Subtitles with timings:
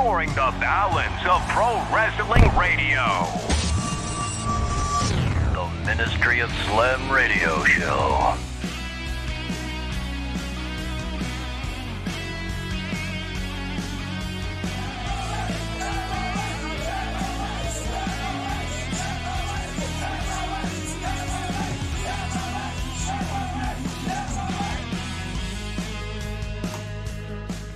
[0.00, 3.26] restoring the balance of pro wrestling radio.
[5.52, 8.49] The Ministry of Slam Radio Show.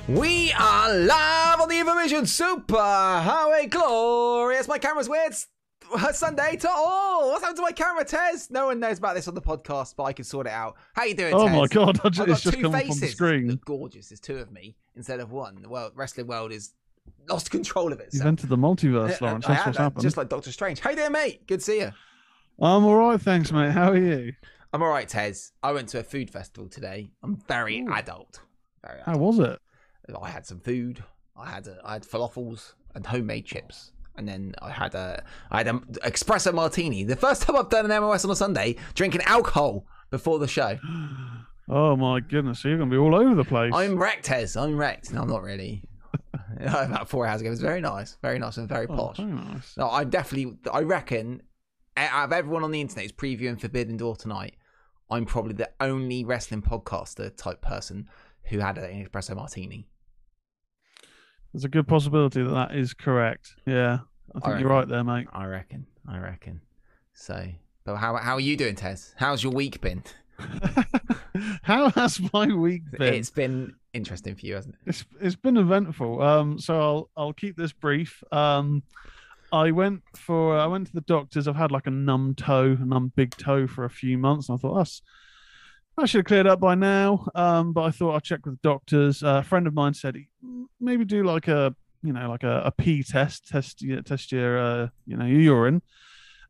[0.09, 4.69] We are live on the Information Super Highway Glorious.
[4.69, 5.33] My camera's weird.
[5.33, 6.75] It's Sunday to oh,
[7.23, 7.29] all.
[7.31, 8.51] What's happened to my camera, Tez?
[8.51, 10.77] No one knows about this on the podcast, but I can sort it out.
[10.95, 11.57] How you doing, Oh Tez?
[11.57, 12.97] my god, I I've got it's just two up faces.
[12.97, 13.49] on the screen.
[13.49, 14.11] Look gorgeous.
[14.11, 15.63] There's two of me instead of one.
[15.63, 16.75] The world, wrestling world is
[17.27, 18.11] lost control of it.
[18.13, 19.47] You've entered the multiverse, Lawrence.
[19.47, 20.03] That's what's happened.
[20.03, 20.81] Just like Doctor Strange.
[20.81, 21.47] Hey there, mate?
[21.47, 21.93] Good to see you.
[22.61, 23.71] I'm all right, thanks, mate.
[23.71, 24.35] How are you?
[24.75, 25.53] I'm all right, Tez.
[25.63, 27.11] I went to a food festival today.
[27.23, 27.93] I'm very Ooh.
[27.95, 28.41] adult.
[28.85, 29.59] Very How was it?
[30.23, 31.03] I had some food.
[31.37, 35.59] I had a, I had falafels and homemade chips, and then I had a I
[35.59, 37.05] had an espresso martini.
[37.05, 40.79] The first time I've done an MOS on a Sunday, drinking alcohol before the show.
[41.67, 43.73] Oh my goodness, so you're going to be all over the place.
[43.75, 44.55] I'm wrecked, Hez.
[44.55, 45.15] I'm wrecked.
[45.15, 45.83] No, I'm not really.
[46.61, 49.17] About four hours ago, it was very nice, very nice and very Oh, posh.
[49.17, 49.75] very nice.
[49.79, 50.59] No, I'm definitely.
[50.71, 51.41] I reckon
[51.97, 54.57] out of everyone on the internet who's previewing Forbidden Door tonight,
[55.11, 58.11] I'm probably the only wrestling podcaster type person
[58.51, 59.89] who had an espresso martini.
[61.55, 63.55] There's a good possibility that that is correct.
[63.65, 63.99] Yeah,
[64.31, 64.61] I think reckon.
[64.61, 65.29] you're right there, mate.
[65.33, 65.87] I reckon.
[66.09, 66.61] I reckon.
[67.13, 67.47] So,
[67.85, 69.15] but how how are you doing, Tez?
[69.17, 70.03] How's your week been?
[71.63, 73.15] How has my week been?
[73.15, 74.81] It's been interesting for you, hasn't it?
[74.89, 76.21] It's it's been eventful.
[76.21, 78.21] Um, so I'll I'll keep this brief.
[78.33, 78.83] Um,
[79.53, 81.47] I went for I went to the doctors.
[81.47, 84.59] I've had like a numb toe, a numb big toe for a few months, and
[84.59, 85.03] I thought that's
[85.97, 87.27] that should have cleared up by now.
[87.35, 89.23] Um, but I thought I'd check with the doctors.
[89.23, 92.63] Uh, a friend of mine said "Mm, maybe do like a you know like a,
[92.65, 95.83] a pee test, test your test your uh, you know your urine,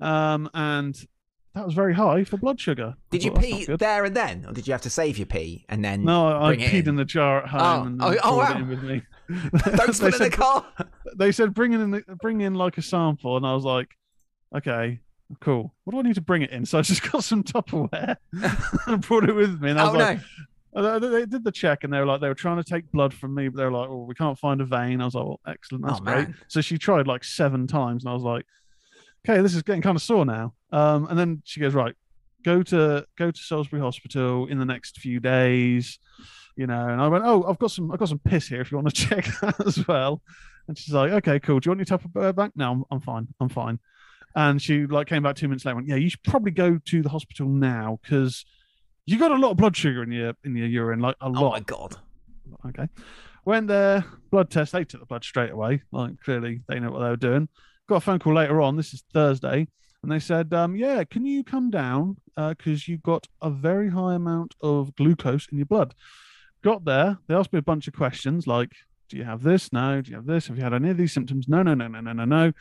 [0.01, 0.97] um, and
[1.55, 2.95] that was very high for blood sugar.
[3.11, 5.27] Did you thought, "That's pee there and then, or did you have to save your
[5.27, 6.05] pee and then?
[6.05, 6.89] No, I, I peed in?
[6.91, 7.61] in the jar at home
[8.01, 8.59] Oh, and oh, oh, wow.
[8.59, 9.03] it with me.
[9.77, 10.67] Don't spill in the car.
[11.17, 13.89] they said bring in bring in like a sample, and I was like,
[14.57, 15.01] okay,
[15.41, 15.75] cool.
[15.85, 16.67] What do I need to bring it in?
[16.67, 18.17] So I just got some Tupperware
[18.87, 19.71] and brought it with me.
[19.71, 20.19] And I Oh was like,
[20.75, 20.99] no!
[20.99, 23.15] they they did the check, and they were like, they were trying to take blood
[23.15, 25.01] from me, but they were like, oh, we can't find a vein.
[25.01, 26.29] I was like, well, excellent, that's Oh, great.
[26.29, 26.35] man.
[26.49, 28.45] So she tried like seven times, and I was like,
[29.27, 30.55] okay, this is getting kind of sore now.
[30.73, 31.95] Um, and then she goes, right,
[32.45, 35.99] go to go to Salisbury Hospital in the next few days.
[36.57, 38.71] You know, and I went, oh, I've got some, I've got some piss here if
[38.71, 40.23] you want to check that as well.
[40.69, 41.59] And she's like, okay, cool.
[41.61, 42.53] Do you want your Tupperware back?
[42.55, 43.27] No, I'm, I'm fine.
[43.41, 43.79] I'm fine.
[44.37, 45.79] And she like came back two minutes later.
[45.79, 48.45] and Went, yeah, you should probably go to the hospital now because
[49.07, 51.39] you got a lot of blood sugar in your in your urine, like a lot.
[51.39, 51.53] Oh lot.
[51.53, 51.97] my god!
[52.67, 52.89] Okay.
[53.45, 54.73] Went there, blood test.
[54.73, 55.83] They took the blood straight away.
[55.93, 57.49] Like clearly they know what they were doing.
[57.89, 58.77] Got a phone call later on.
[58.77, 59.69] This is Thursday,
[60.03, 63.91] and they said, um, "Yeah, can you come down Uh, because you've got a very
[63.91, 65.95] high amount of glucose in your blood."
[66.63, 67.19] Got there.
[67.29, 68.73] They asked me a bunch of questions like,
[69.11, 69.73] "Do you have this?
[69.73, 70.01] No.
[70.01, 70.49] Do you have this?
[70.49, 71.47] Have you had any of these symptoms?
[71.47, 72.53] No, no, no, no, no, no, no."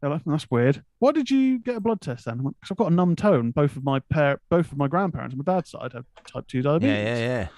[0.00, 0.82] They're like, "That's weird.
[0.98, 3.54] Why did you get a blood test then?" Because I've got a numb toe, and
[3.54, 6.62] both of my par- both of my grandparents on my dad's side have type two
[6.62, 6.94] diabetes.
[6.96, 7.48] Yeah, yeah, yeah.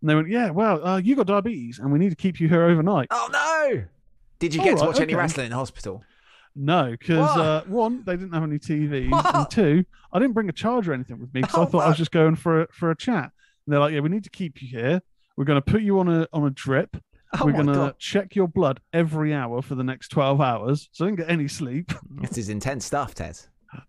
[0.00, 2.48] And they went, "Yeah, well, uh, you got diabetes, and we need to keep you
[2.48, 3.84] here overnight." Oh no!
[4.38, 6.02] Did you All get to right, watch any wrestling in hospital?
[6.54, 9.34] No, because uh, one, they didn't have any TVs, What?
[9.34, 11.84] and two, I didn't bring a charger or anything with me because Oh, I thought
[11.84, 13.24] I was just going for a, for a chat.
[13.66, 15.02] And they're like, "Yeah, we need to keep you here.
[15.36, 16.96] We're going to put you on a on a drip.
[17.40, 21.04] Oh We're going to check your blood every hour for the next twelve hours." So
[21.04, 21.92] I didn't get any sleep.
[22.20, 23.38] This is intense stuff, Ted.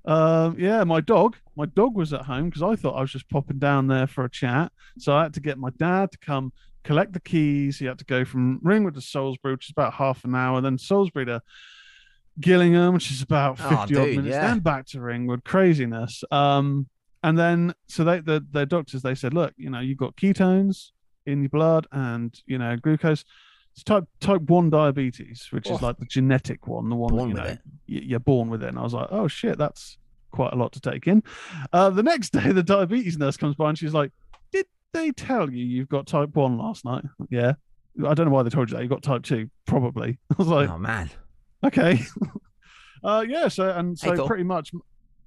[0.06, 3.30] Um, yeah, my dog, my dog was at home because I thought I was just
[3.30, 4.72] popping down there for a chat.
[4.98, 6.52] So I had to get my dad to come
[6.84, 7.80] collect the keys.
[7.80, 10.78] He had to go from Ringwood to Salisbury, which is about half an hour, then
[10.78, 11.42] Salisbury to
[12.40, 14.48] Gillingham, which is about Oh, 50 odd minutes, yeah.
[14.48, 15.44] then back to Ringwood.
[15.44, 16.24] Craziness.
[16.32, 16.88] Um,
[17.24, 20.92] and then so they the their doctors they said, look, you know, you've got ketones
[21.28, 23.24] in your blood and you know glucose.
[23.74, 25.76] It's type type one diabetes, which Oh.
[25.76, 28.70] is like the genetic one, the one Born that, you know you're born with it.
[28.70, 30.00] And I was like, oh shit, that's
[30.32, 31.22] quite a lot to take in.
[31.72, 34.12] Uh, the next day, the diabetes nurse comes by and she's like,
[34.52, 37.04] did they tell you you've got type one last night?
[37.30, 37.54] Yeah.
[38.06, 38.84] I don't know why they told you that.
[38.84, 40.18] You got type two, probably.
[40.32, 41.10] I was like, oh man!
[41.64, 42.00] okay.
[43.04, 43.48] uh, yeah.
[43.48, 44.72] So and so Hey, pretty much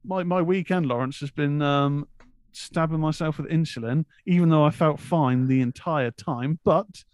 [0.05, 2.07] my my weekend, Lawrence, has been um,
[2.53, 6.59] stabbing myself with insulin, even though I felt fine the entire time.
[6.65, 7.05] But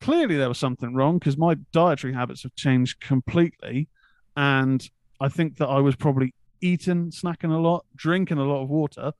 [0.00, 3.88] clearly there was something wrong because my dietary habits have changed completely,
[4.36, 4.88] and
[5.20, 9.12] I think that I was probably eating, snacking a lot, drinking a lot of water,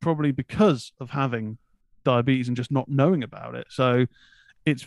[0.00, 1.58] probably because of having
[2.04, 3.66] diabetes and just not knowing about it.
[3.70, 4.06] So
[4.64, 4.86] it's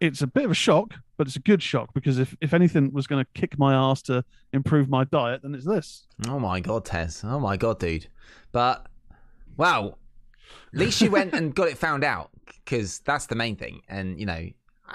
[0.00, 2.92] it's a bit of a shock, but it's a good shock because if, if anything
[2.92, 6.06] was going to kick my ass to improve my diet, then it's this.
[6.28, 7.22] Oh my god, Tez.
[7.24, 8.06] Oh my god, dude.
[8.52, 8.86] But
[9.58, 9.96] wow,
[10.72, 12.30] at least you went and got it found out
[12.64, 13.82] because that's the main thing.
[13.88, 14.48] And you know,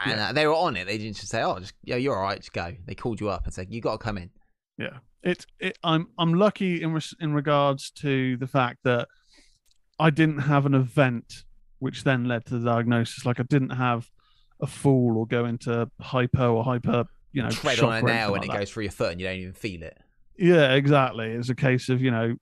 [0.05, 0.87] and uh, they were on it.
[0.87, 3.29] They didn't just say, "Oh, just yeah, you're all right, just go." They called you
[3.29, 4.31] up and said, "You got to come in."
[4.77, 9.07] Yeah, it, it I'm I'm lucky in res- in regards to the fact that
[9.99, 11.43] I didn't have an event
[11.79, 13.25] which then led to the diagnosis.
[13.25, 14.09] Like I didn't have
[14.61, 18.39] a fall or go into hypo or hyper, you know, tread on a nail when
[18.39, 18.59] like it that.
[18.59, 19.97] goes through your foot and you don't even feel it.
[20.37, 21.29] Yeah, exactly.
[21.31, 22.35] It's a case of you know,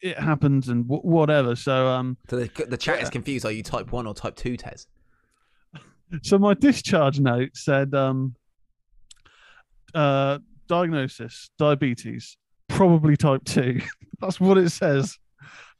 [0.00, 1.56] it, happens and w- whatever.
[1.56, 3.44] So um, So the the chat is confused.
[3.44, 4.86] Are you type one or type two, Tez?
[6.22, 8.34] so my discharge note said um,
[9.94, 10.38] uh,
[10.68, 12.36] diagnosis diabetes,
[12.68, 13.80] probably type two.
[14.20, 15.18] That's what it says.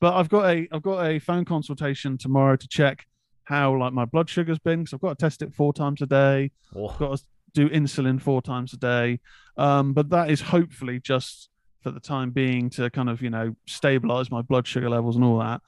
[0.01, 3.07] But I've got a I've got a phone consultation tomorrow to check
[3.45, 6.07] how like my blood sugar's been because I've got to test it four times a
[6.07, 6.51] day.
[6.75, 7.25] Oh, got to
[7.55, 9.21] do insulin four times a day.
[9.57, 11.49] Um, but that is hopefully just
[11.85, 15.25] for the time being to kind of, you know, stabilize my blood sugar levels and
[15.25, 15.61] all that.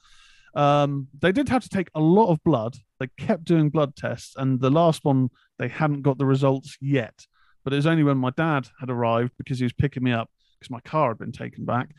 [0.59, 2.75] Um, they did have to take a lot of blood.
[2.99, 5.29] They kept doing blood tests, and the last one
[5.59, 7.27] they hadn't got the results yet.
[7.63, 10.29] But it was only when my dad had arrived because he was picking me up
[10.59, 11.89] because my car had been taken back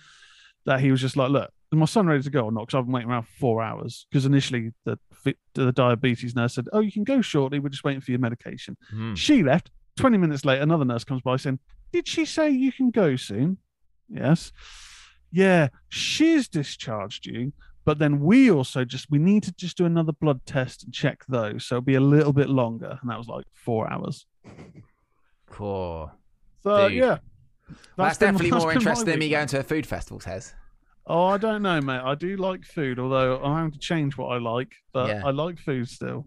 [0.67, 2.79] that he was just like, "Look, is my son ready to go or not?" Because
[2.79, 4.06] I've been waiting around for four hours.
[4.11, 4.99] Because initially the
[5.55, 7.61] the diabetes nurse said, "Oh, you can go shortly.
[7.61, 9.14] We're just waiting for your medication." hmm.
[9.14, 9.71] She left.
[9.99, 11.59] 20 minutes later, another nurse comes by saying,
[11.93, 13.59] Did she say you can go soon?
[14.09, 14.53] Yes.
[15.31, 17.53] Yeah, she's discharged you.
[17.85, 21.25] But then we also just, we need to just do another blood test and check
[21.27, 21.65] those.
[21.67, 22.99] So it'll be a little bit longer.
[23.01, 24.27] And that was like four hours.
[25.51, 26.11] Cool.
[26.63, 26.99] So, Dude.
[26.99, 27.19] yeah.
[27.97, 30.55] That's, been- definitely that's more interesting than me going to a food festival, Tez.
[31.07, 32.01] Oh, I don't know, mate.
[32.05, 34.73] I do like food, although I'm having to change what I like.
[34.93, 35.23] But Yeah.
[35.25, 36.27] I like food still.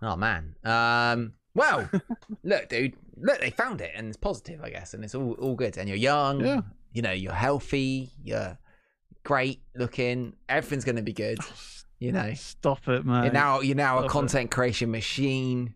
[0.00, 0.54] Oh man.
[0.64, 1.34] Um.
[1.54, 1.88] Well,
[2.42, 2.94] look, dude.
[3.20, 5.76] Look, they found it, and it's positive, I guess, and it's all all good.
[5.76, 6.40] And you're young.
[6.40, 6.62] Yeah.
[6.92, 8.10] You know, you're healthy.
[8.22, 8.58] You're
[9.24, 10.34] great looking.
[10.48, 11.38] Everything's gonna be good.
[11.98, 12.32] You know.
[12.36, 13.24] Stop it, man.
[13.24, 14.12] You're now you're now a Stop it.
[14.12, 15.74] content creation machine.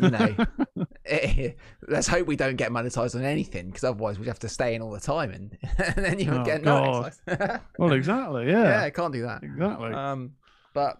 [0.00, 0.36] You know.
[1.88, 4.82] Let's hope we don't get monetized on anything, because otherwise we'd have to stay in
[4.82, 7.60] all the time, and, and then you would Oh, get no exercise.
[7.78, 8.46] well, exactly.
[8.50, 8.82] yeah, Yeah.
[8.82, 9.42] I can't do that.
[9.44, 9.92] Exactly.
[9.92, 10.32] Um,
[10.74, 10.98] but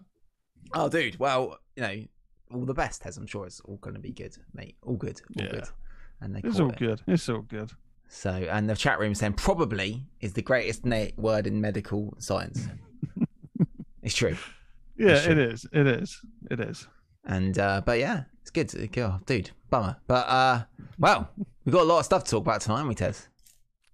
[0.73, 2.03] oh, dude, well, you know,
[2.53, 3.17] all the best, Tez.
[3.17, 4.77] I'm sure it's all going to be good, mate.
[4.83, 5.51] All good, all Yeah.
[5.51, 5.65] good.
[6.21, 6.77] And they it's all it.
[6.79, 7.01] good.
[7.07, 7.71] It's all good.
[8.09, 12.67] So, and the chat room saying probably is the greatest na- word in medical science.
[14.01, 14.37] it's true.
[14.97, 15.33] Yeah, sure.
[15.33, 15.65] it is.
[15.71, 16.21] It is.
[16.49, 16.87] It is.
[17.25, 18.69] And uh, but yeah, it's good.
[18.69, 19.97] To, oh, dude, bummer.
[20.07, 20.63] But uh,
[20.97, 21.29] well,
[21.65, 23.27] we've got a lot of stuff to talk about tonight, haven't we, Tez?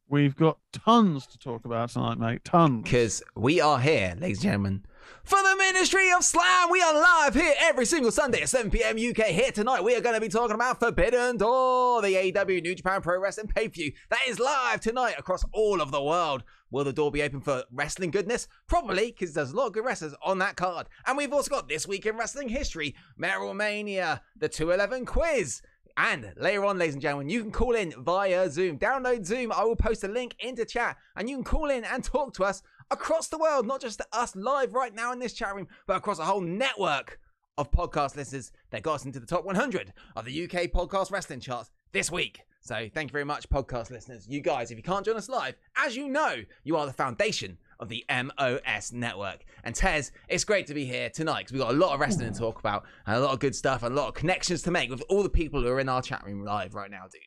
[0.07, 2.45] We've got tons to talk about tonight, mate.
[2.45, 2.83] Tons.
[2.83, 4.85] because we are here, ladies and gentlemen,
[5.23, 6.69] for the Ministry of Slam.
[6.69, 8.97] We are live here every single Sunday at 7 p.m.
[8.97, 9.27] UK.
[9.27, 13.01] Here tonight, we are going to be talking about Forbidden Door, the AEW New Japan
[13.01, 16.43] Pro Wrestling pay per view that is live tonight across all of the world.
[16.71, 18.47] Will the door be open for wrestling goodness?
[18.67, 20.87] Probably, because there's a lot of good wrestlers on that card.
[21.05, 25.61] And we've also got This Week in Wrestling History, Meryl Mania, the 211 quiz.
[25.95, 28.79] And later on, ladies and gentlemen, you can call in via Zoom.
[28.79, 29.51] Download Zoom.
[29.51, 32.43] I will post a link into chat, and you can call in and talk to
[32.43, 35.67] us across the world, not just to us live right now in this chat room,
[35.87, 37.19] but across a whole network
[37.57, 41.39] of podcast listeners that got us into the top 100 of the UK podcast wrestling
[41.39, 42.41] charts this week.
[42.61, 44.25] So thank you very much, podcast listeners.
[44.27, 47.57] You guys, if you can't join us live, as you know, you are the foundation
[47.79, 49.43] of the MOS network.
[49.65, 52.31] And Tez, it's great to be here tonight because we've got a lot of wrestling
[52.31, 54.71] to talk about and a lot of good stuff and a lot of connections to
[54.71, 57.21] make with all the people who are in our chat room live right now, dude.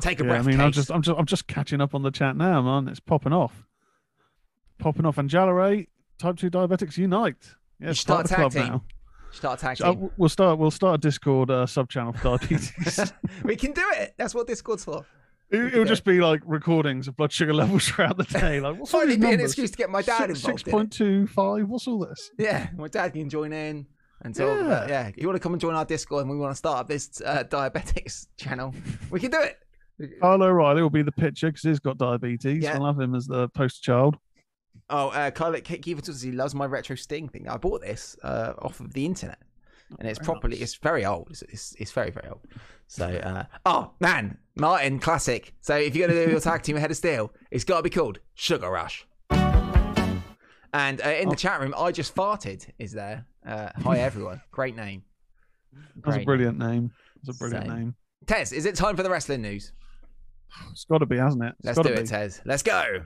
[0.00, 0.46] Take a yeah, breath.
[0.46, 2.88] I mean, I'm just, I'm just, I'm just catching up on the chat now, man.
[2.88, 3.66] It's popping off,
[4.78, 5.18] popping off.
[5.18, 5.88] And Jalaray,
[6.18, 7.36] Type Two Diabetics Unite.
[7.78, 8.72] Yeah, You start start club tag team.
[8.72, 8.84] now.
[9.32, 10.58] Start a tag Uh, we'll start.
[10.58, 12.72] We'll start a Discord uh, sub channel for diabetes.
[13.44, 14.14] we can do it.
[14.16, 15.04] That's what Discord's for.
[15.50, 18.58] it, will just be like recordings of blood sugar levels throughout the day.
[18.60, 20.62] Like, what's all Finally these be an excuse to get my dad Six involved.
[20.66, 20.72] in it.
[20.72, 21.68] point two five.
[21.68, 22.30] What's all this?
[22.38, 23.86] Yeah, my dad can join in
[24.22, 24.66] and talk Yeah.
[24.66, 24.88] about.
[24.88, 26.78] Yeah, if you want to come and join our Discord and we want to start
[26.80, 28.74] up this uh, diabetics channel,
[29.10, 29.58] we can do it.
[30.20, 32.62] Carlo O'Reilly will be the pitcher because he's got diabetes.
[32.62, 32.76] Yeah.
[32.76, 34.16] I'll have him as the poster child.
[34.88, 37.48] Oh, uh, Kyle Kiefer says he loves my retro Sting thing.
[37.48, 39.38] I bought this uh, off of the internet,
[39.98, 40.56] and it's very properly.
[40.56, 40.62] nice.
[40.62, 41.28] It's very old.
[41.30, 42.40] It's, it's it's very very old.
[42.88, 45.52] So, uh, oh man, Martin, classic.
[45.60, 47.90] So if you're gonna do your tag team ahead of steel, it's got to be
[47.90, 49.06] called Sugar Rush.
[50.72, 51.36] And uh, in the Oh.
[51.36, 52.66] chat room, I just farted.
[52.78, 53.26] Is there?
[53.46, 54.40] Uh, hi everyone.
[54.52, 55.02] Great name.
[56.04, 56.92] That's a brilliant name.
[57.24, 57.76] That's a brilliant Same.
[57.78, 57.94] name.
[58.26, 59.72] Tez, is it time for the wrestling news?
[60.72, 61.54] It's got to be, hasn't it?
[61.58, 62.00] It's Let's gotta do be.
[62.02, 62.40] it, Tez.
[62.44, 63.02] Let's go.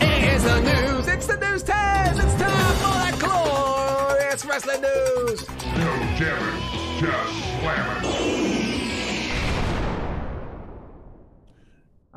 [0.00, 1.06] Here's the news.
[1.08, 2.18] It's the news, Tez.
[2.18, 5.48] It's time for that glorious wrestling news.
[5.48, 6.60] No jamming,
[6.98, 8.02] just slamming.
[8.02, 8.53] That's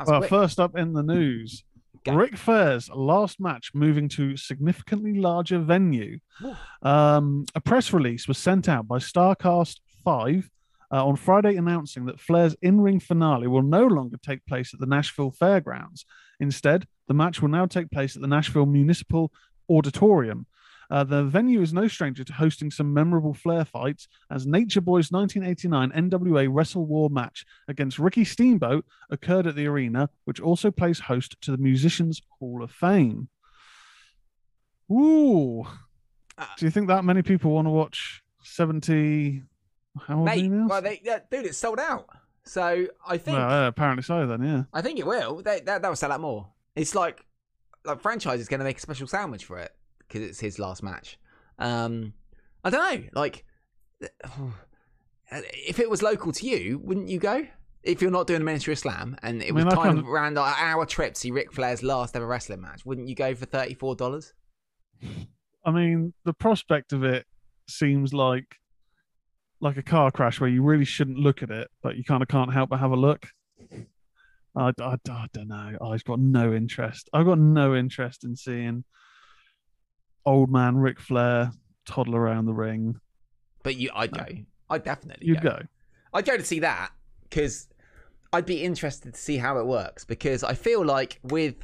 [0.06, 0.30] Well, quick.
[0.30, 1.64] first up in the news,
[2.04, 2.14] Go.
[2.16, 6.20] Ric Flair's last match moving to significantly larger venue.
[6.82, 10.50] Um, a press release was sent out by Starrcast 5
[10.92, 14.80] uh, on Friday announcing that Flair's in ring finale will no longer take place at
[14.80, 16.06] the Nashville Fairgrounds.
[16.40, 19.32] Instead, the match will now take place at the Nashville Municipal
[19.70, 20.46] Auditorium.
[20.90, 25.12] Uh, the venue is no stranger to hosting some memorable Flair fights, as Nature Boy's
[25.12, 31.00] 1989 NWA Wrestle War match against Ricky Steamboat occurred at the arena, which also plays
[31.00, 33.30] host to the Musicians Hall of Fame.
[34.92, 35.66] Ooh.
[36.38, 39.44] Uh, Do you think that many people want to watch 70?
[40.08, 42.08] How old Mate, well, they, yeah, dude, it's sold out.
[42.46, 44.64] So I think Well, yeah, apparently so, then, yeah.
[44.74, 45.42] I think it will.
[45.42, 46.48] They, that that will sell out more.
[46.76, 47.26] It's like
[47.84, 49.74] like franchise is going to make a special sandwich for it
[50.08, 51.18] because it's his last match.
[51.60, 52.14] Um,
[52.64, 53.10] I don't know.
[53.14, 53.46] Like,
[55.32, 57.46] if it was local to you, wouldn't you go?
[57.84, 60.38] If you're not doing a miniature slam and it was mean, I kind of around
[60.38, 63.46] an hour trip to see Ric Flair's last ever wrestling match, wouldn't you go for
[63.46, 64.34] thirty four dollars?
[65.64, 67.26] I mean, the prospect of it
[67.70, 68.58] seems like
[69.62, 72.28] like a car crash where you really shouldn't look at it, but you kind of
[72.28, 73.28] can't help but have a look.
[74.56, 75.78] I, I, I don't know.
[75.82, 77.10] I've got no interest.
[77.14, 78.84] I've got no interest in seeing
[80.28, 81.52] old man Ric Flair
[81.86, 83.00] toddle around the ring.
[83.64, 84.26] But you, I'd go.
[84.70, 85.50] I'd definitely You'd go.
[85.52, 85.62] go.
[86.14, 86.92] I'd go to see that
[87.24, 87.68] because
[88.34, 91.56] I'd be interested to see how it works because I feel like with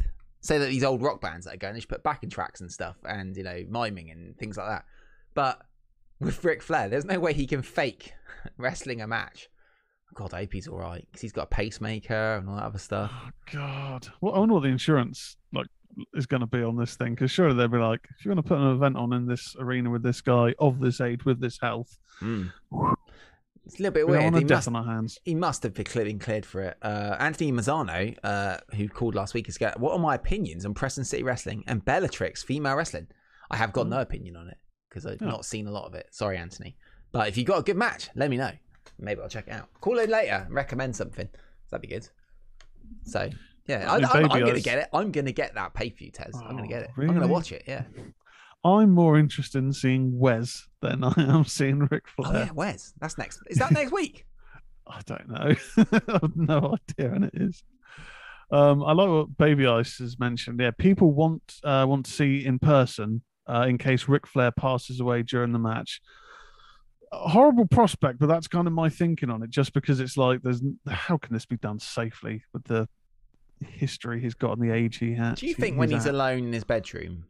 [0.41, 2.71] say that these old rock bands that are going, they should put backing tracks and
[2.71, 4.85] stuff and you know miming and things like that.
[5.33, 5.61] But
[6.19, 8.13] with Ric Flair, there's no way he can fake
[8.57, 9.49] wrestling a match.
[10.13, 12.79] God, I hope he's all right because he's got a pacemaker and all that other
[12.79, 13.11] stuff.
[13.13, 14.07] Oh God.
[14.21, 15.67] Well, I wonder what the insurance like
[16.13, 18.43] is going to be on this thing because surely they'll be like, if you're going
[18.43, 21.39] to put an event on in this arena with this guy of this age with
[21.39, 21.97] this health,
[23.65, 24.23] It's a little bit weird.
[24.23, 25.19] want a He death must, on our hands.
[25.23, 26.77] he must have been cleared, been cleared for it.
[26.81, 30.73] Uh, Anthony Mazzano, uh, who called last week, is going, What are my opinions on
[30.73, 33.07] Preston City Wrestling and Bellatrix female wrestling?
[33.49, 34.57] I have got no opinion on it
[34.89, 35.25] because I've Oh.
[35.27, 36.07] not seen a lot of it.
[36.11, 36.75] Sorry, Anthony.
[37.11, 38.51] But if you got a good match, let me know.
[38.99, 39.69] Maybe I'll check it out.
[39.79, 41.29] Call in later and recommend something.
[41.69, 42.07] That'd be good.
[43.05, 43.29] So,
[43.67, 44.87] yeah, I, I mean, I, I'm going to get it.
[44.93, 46.33] I'm going to get that pay per view, Tez.
[46.35, 46.89] I'm going to Oh, get it.
[46.97, 47.83] I'm going to watch it, yeah.
[48.65, 52.45] I'm more interested in seeing Wes than I am seeing Ric Oh, Flair.
[52.45, 52.93] yeah, where's?
[52.99, 53.39] That's next.
[53.47, 54.25] Is that next week?
[54.87, 55.55] I don't know.
[56.21, 57.63] I've no idea when it is.
[58.51, 60.59] Um, I like what Baby Ice has mentioned.
[60.59, 64.99] Yeah, people want uh, want to see in person uh, in case Ric Flair passes
[64.99, 66.01] away during the match.
[67.11, 69.49] A horrible prospect, but that's kind of my thinking on it.
[69.49, 72.87] Just because it's like, there's how can this be done safely with the
[73.63, 75.39] history he's got and the age he has?
[75.39, 77.25] Do you think when he's alone in his bedroom,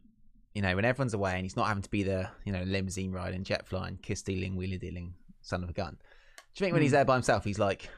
[0.54, 3.12] you know, when everyone's away and he's not having to be the, you know, limousine
[3.12, 5.96] riding, jet flying, kiss stealing, wheelie dealing, son of a gun?
[6.54, 6.96] Do you think when he's Hmm.
[6.96, 7.88] there by himself, he's like,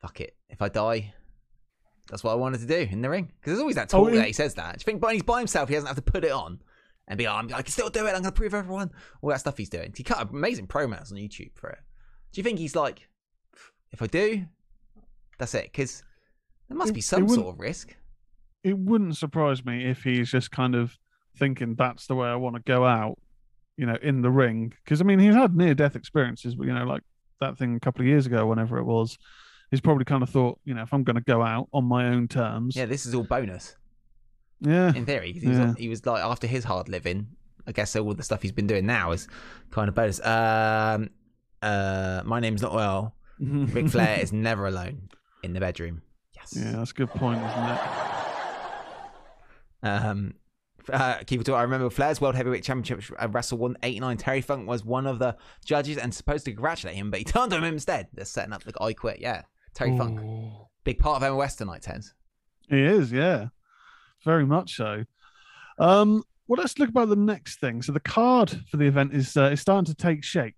[0.00, 1.12] fuck it, if I die,
[2.08, 3.26] that's what I wanted to do in the ring?
[3.26, 4.20] Because there's always that Oh, talk yeah.
[4.20, 4.78] that he says that.
[4.78, 6.60] Do you think when he's by himself, he doesn't have to put it on
[7.06, 9.40] and be like, I can still do it, I'm going to prove everyone, all that
[9.40, 9.92] stuff he's doing?
[9.96, 11.78] He cut amazing promos on YouTube for it.
[12.32, 13.08] Do you think he's like,
[13.92, 14.44] if I do,
[15.38, 15.64] that's it?
[15.64, 16.02] Because
[16.68, 17.96] there must It- be some sort of risk.
[18.64, 20.98] it wouldn't surprise me if he's just kind of
[21.36, 23.18] thinking that's the way I want to go out,
[23.76, 24.72] you know, in the ring.
[24.84, 27.02] Because I mean, he's had near death experiences, but you know, like
[27.40, 29.16] that thing a couple of years ago, whenever it was,
[29.70, 32.06] he's probably kind of thought, you know, if I'm going to go out on my
[32.08, 33.76] own terms, Yeah, this is all bonus.
[34.60, 35.32] yeah, in theory.
[35.32, 35.74] He was, Yeah.
[35.78, 37.28] he was like after his hard living.
[37.66, 39.28] I guess all the stuff he's been doing now is
[39.70, 40.18] kind of bonus.
[40.26, 41.10] Um,
[41.62, 43.14] uh, my name's not well.
[43.38, 45.10] Ric Flair is never alone
[45.44, 46.02] in the bedroom.
[46.52, 46.64] Yes.
[46.64, 47.80] yeah, that's a good point, isn't it?
[49.82, 50.34] Um,
[50.92, 51.48] uh, keep it.
[51.50, 54.16] I remember Flair's World Heavyweight Championship at Wrestle One Eighty Nine.
[54.16, 57.52] Terry Funk was one of the judges and supposed to congratulate him, but he turned
[57.52, 58.08] on him instead.
[58.12, 59.20] They're setting up the I quit.
[59.20, 59.42] Yeah,
[59.74, 60.20] Terry Funk,
[60.84, 61.82] big part of West tonight.
[61.82, 62.14] Tens.
[62.68, 63.48] He is, yeah,
[64.24, 65.04] very much so.
[65.78, 67.82] Um, well, let's look about the next thing.
[67.82, 70.56] So the card for the event is uh, is starting to take shape.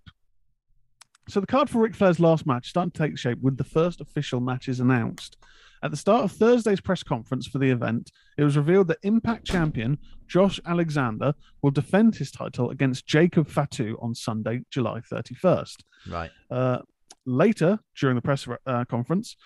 [1.29, 3.65] So the card for Ric Flair's last match is starting to take shape with the
[3.65, 5.37] first official matches announced.
[5.83, 9.47] At the start of Thursday's press conference for the event, it was revealed that Impact
[9.47, 11.33] champion Josh Alexander
[11.63, 15.77] will defend his title against Jacob Fatu on Sunday, July 31st.
[16.09, 16.31] Right.
[16.51, 16.79] Uh,
[17.25, 19.37] later, during the press uh, conference,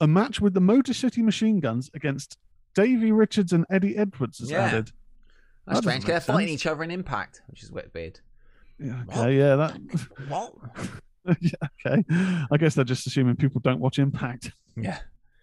[0.00, 2.38] a match with the Motor City Machine Guns against
[2.74, 4.66] Davey Richards and Eddie Edwards is Yeah.
[4.66, 4.92] added.
[5.66, 6.04] That's That strange.
[6.04, 8.20] They're fighting each other in Impact, which is weird.
[8.78, 9.18] Yeah, What?
[9.18, 9.76] okay, yeah, that.
[10.28, 10.54] What?
[11.40, 11.50] yeah,
[11.86, 12.04] okay.
[12.50, 14.52] I guess they're just assuming people don't watch Impact.
[14.76, 15.00] Yeah.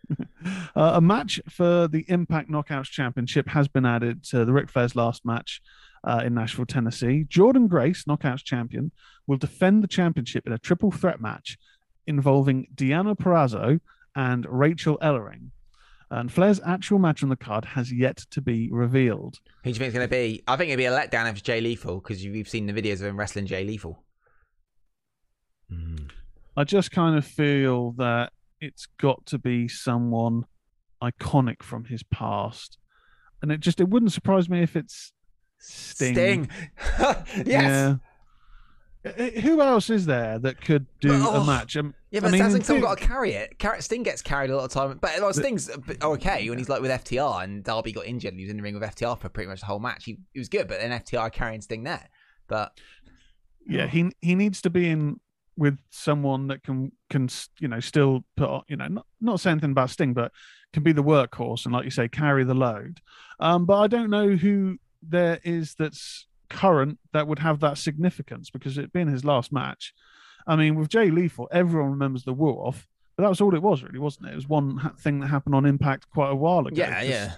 [0.76, 4.96] Uh, a match for the Impact Knockouts Championship has been added to the Ric Flair's
[4.96, 5.60] last match.
[6.04, 7.26] uh, in Nashville, Tennessee.
[7.30, 8.92] Jordynne Grace, Knockouts champion,
[9.26, 11.58] will defend the championship in a triple threat match
[12.06, 13.80] involving Deonna Purrazzo
[14.16, 15.50] and Rachel Ellering.
[16.10, 19.40] And Flair's actual match on the card has yet to be revealed.
[19.64, 20.42] Who do you think it's going to be?
[20.48, 23.02] I think it'll be a letdown if it's Jay Lethal because you've seen the videos
[23.02, 24.04] of him wrestling Jay Lethal.
[26.56, 30.46] I just kind of feel that it's got to be someone
[31.02, 32.78] iconic from his past.
[33.42, 35.14] And it just it wouldn't surprise me if it's
[35.60, 36.14] Sting.
[36.16, 36.50] Sting.
[36.98, 37.46] yes.
[37.46, 37.96] Yeah.
[39.06, 41.78] Uh, uh, Who else is there that could do Oh, a match?
[41.78, 43.58] Um, Yeah, I but mean, Sting's in still got to carry it.
[43.60, 46.68] Car- Sting gets carried a lot of time, but well, Sting's a okay when he's
[46.68, 49.20] like with FTR and Darby got injured and he was in the ring with FTR
[49.20, 50.04] for pretty much the whole match.
[50.06, 52.10] He, he was good, but then FTR carrying Sting there.
[52.48, 52.72] But
[53.66, 55.20] yeah, he he needs to be in
[55.58, 59.52] with someone that can can you know still put on, you know not not say
[59.52, 60.32] anything about Sting, but
[60.74, 63.00] can be the workhorse and like you say carry the load.
[63.40, 68.50] Um, but I don't know who there is that's current that would have that significance
[68.50, 69.94] because it being his last match.
[70.46, 73.62] I mean, with Jay Lethal, everyone remembers the woo off, but that was all it
[73.62, 74.32] was really, wasn't it?
[74.34, 76.82] It was one ha- thing that happened on Impact quite a while ago.
[76.82, 77.32] yeah, yeah.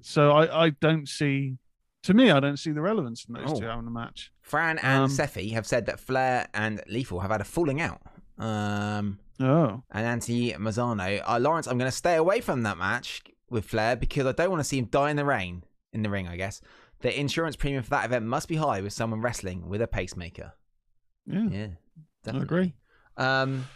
[0.00, 1.56] So I I don't see.
[2.04, 3.60] To me, I don't see the relevance in those Oh.
[3.60, 4.32] two having a match.
[4.40, 8.00] Fran and Um, Seffi have said that Flair and Lethal have had a falling out.
[8.38, 13.22] Um, Oh, and Anthony Mazzano, uh, Lawrence, I'm going to stay away from that match
[13.50, 16.10] with Flair because I don't want to see him die in the rain in the
[16.10, 16.26] ring.
[16.28, 16.60] I guess
[17.00, 20.52] the insurance premium for that event must be high with someone wrestling with a pacemaker.
[21.26, 21.48] yeah.
[21.50, 22.44] Yeah, I definitely.
[22.46, 22.74] agree.
[23.16, 23.66] Um,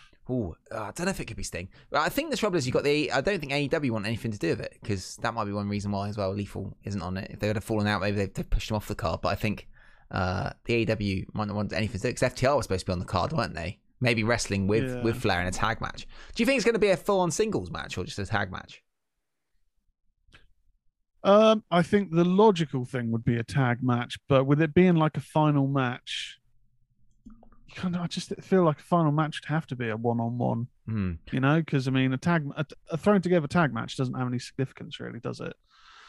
[0.71, 1.69] uh, I don't know if it could be Sting.
[1.93, 3.11] I think the trouble is you've got the.
[3.13, 5.69] I don't think AEW want anything to do with it because that might be one
[5.69, 6.33] reason why as well.
[6.35, 7.31] Lethal isn't on it.
[7.33, 9.21] If they would have fallen out, maybe they've, they've pushed him off the card.
[9.23, 9.69] But I think
[10.11, 12.93] uh, the AEW might not want anything to do because FTR was supposed to be
[12.93, 13.79] on the card, weren't they?
[14.01, 15.03] Maybe wrestling with Yeah.
[15.03, 16.07] with Flair in a tag match.
[16.35, 18.27] Do you think it's going to be a full on singles match or just a
[18.27, 18.83] tag match?
[21.25, 24.97] Um, I think the logical thing would be a tag match, but with it being
[24.97, 26.39] like a final match,
[27.85, 30.67] of, I just feel like a final match would have to be a one-on-one.
[30.87, 31.13] Hmm.
[31.31, 34.27] You know, because I mean, a tag, a, a thrown together tag match doesn't have
[34.29, 35.55] any significance, really, does it?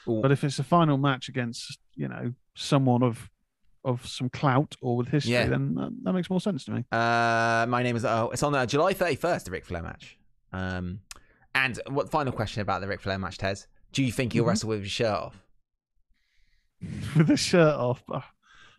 [0.08, 0.22] Ooh.
[0.22, 3.30] But if it's a final match against, you know, someone of
[3.86, 5.48] of some clout or with history, Yeah.
[5.48, 6.86] then that, that makes more sense to me.
[6.92, 8.06] Uh, my name is.
[8.06, 9.46] Oh, it's on uh, July thirty first.
[9.46, 10.18] The Ric Flair match.
[10.54, 11.02] Um,
[11.56, 13.68] and what final question about the Ric Flair match, Tez?
[13.92, 14.48] Do you think he'll Mhm.
[14.48, 15.44] wrestle with his shirt off?
[17.16, 18.22] with the shirt off, uh,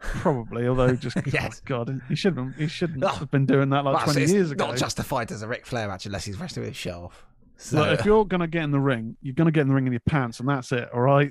[0.21, 0.67] probably.
[0.67, 1.61] Although, just Yes.
[1.61, 2.57] God, he shouldn't.
[2.57, 3.09] He shouldn't Oh.
[3.09, 4.67] have been doing that like twenty years ago.
[4.69, 7.25] Not justified as a Ric Flair match unless he's wrestling with his shirt off.
[7.57, 9.87] So, Look, if you're gonna get in the ring, you're gonna get in the ring
[9.87, 10.89] in your pants, and that's it.
[10.93, 11.31] All right.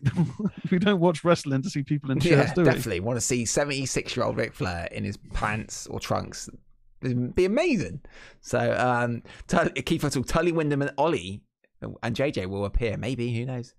[0.63, 2.65] If we don't watch wrestling to see people in shirts, yeah, do we?
[2.65, 6.49] definitely want to see seventy-six-year-old Ric Flair in his pants or trunks.
[7.01, 8.01] It'd be amazing.
[8.39, 11.41] So, um, Tully, Keith Tully Wyndham, and Ollie
[12.01, 12.95] and JJ will appear.
[12.95, 13.73] Maybe who knows?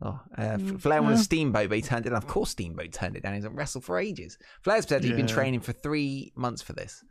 [0.00, 1.22] Oh, uh, Mm, Flair wanted yeah.
[1.22, 2.18] Steamboat, but he turned it down.
[2.18, 3.32] Of course, Steamboat turned it down.
[3.32, 4.38] He hasn't wrestled for ages.
[4.62, 7.02] Flair's said he'd been training for three months for this.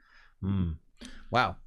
[0.41, 0.71] Hmm.
[1.29, 1.57] Wow.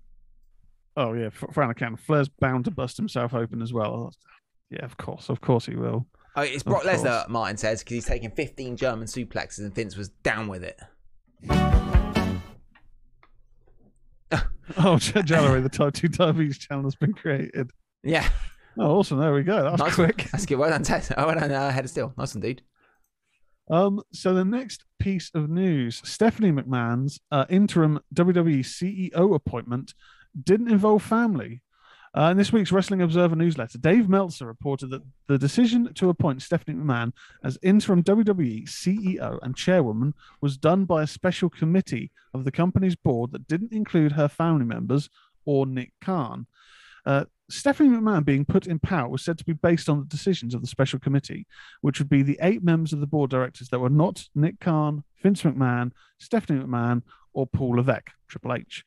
[0.96, 4.12] Oh yeah, for, for Anakin, Flair's bound to bust himself open as well.
[4.70, 6.06] Yeah, of course, of course he will.
[6.36, 7.28] Oh, it's Brock Lesnar.
[7.28, 10.80] Martin says, because he's taken 15 German suplexes and Vince was down with it.
[14.78, 17.72] Oh, Jallery, the Type Two Diabetes channel has been created.
[18.04, 18.28] Yeah.
[18.78, 19.18] Oh, awesome!
[19.18, 19.62] There we go.
[19.62, 20.28] That was nice quick.
[20.30, 20.56] That's good.
[20.56, 21.06] Well done, Ted.
[21.16, 22.12] Well done, uh, Head of Steel.
[22.16, 22.62] Nice indeed.
[23.70, 29.94] Um, so the next piece of news: Stephanie McMahon's uh, interim WWE CEO appointment
[30.44, 31.62] didn't involve family.
[32.16, 36.42] Uh, in this week's Wrestling Observer newsletter, Dave Meltzer reported that the decision to appoint
[36.42, 37.12] Stephanie McMahon
[37.44, 42.96] as interim WWE CEO and chairwoman was done by a special committee of the company's
[42.96, 45.08] board that didn't include her family members
[45.44, 46.46] or Nick Khan.
[47.06, 50.54] Uh, Stephanie McMahon being put in power was said to be based on the decisions
[50.54, 51.46] of the special committee,
[51.80, 55.02] which would be the eight members of the board directors that were not Nick Khan,
[55.22, 58.84] Vince McMahon, Stephanie McMahon, or Paul Levesque, Triple H.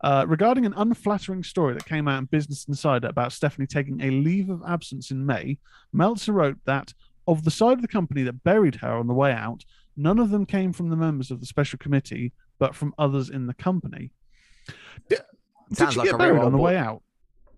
[0.00, 4.10] Uh, regarding an unflattering story that came out in Business Insider about Stephanie taking a
[4.10, 5.58] leave of absence in May,
[5.92, 6.94] Meltzer wrote that
[7.26, 9.64] of the side of the company that buried her on the way out,
[9.96, 13.46] none of them came from the members of the special committee, but from others in
[13.46, 14.12] the company.
[15.08, 15.20] Did,
[15.68, 17.02] did Sounds she like get a buried on the way out?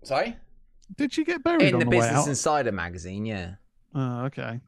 [0.02, 0.36] Sorry?
[0.96, 2.28] Did she get buried In on the the, way Business out?
[2.28, 3.54] Insider magazine, yeah.
[3.94, 4.60] Oh, okay.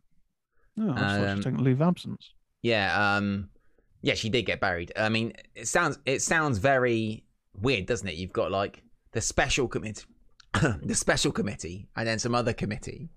[0.81, 2.31] Oh, I thought she Um, was taking leave absence.
[2.62, 3.49] Yeah, um
[4.03, 4.92] yeah, she did get buried.
[4.97, 8.14] I mean, it sounds it sounds very weird, doesn't it?
[8.14, 10.05] You've got like the special committee
[10.83, 13.09] the special committee and then some other committee.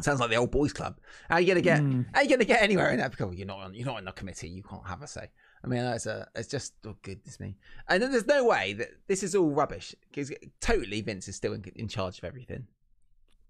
[0.00, 0.96] Sounds like the old boys club.
[1.28, 2.02] How are you gonna get Hmm.
[2.12, 4.04] how are you gonna get anywhere in that because you're not on you're not in
[4.04, 5.28] the committee, you can't have a say.
[5.64, 7.56] I mean it's a it's just oh goodness me.
[7.88, 9.94] And then there's no way that this is all rubbish.
[10.08, 12.66] Because totally Vince is still in, in charge of everything.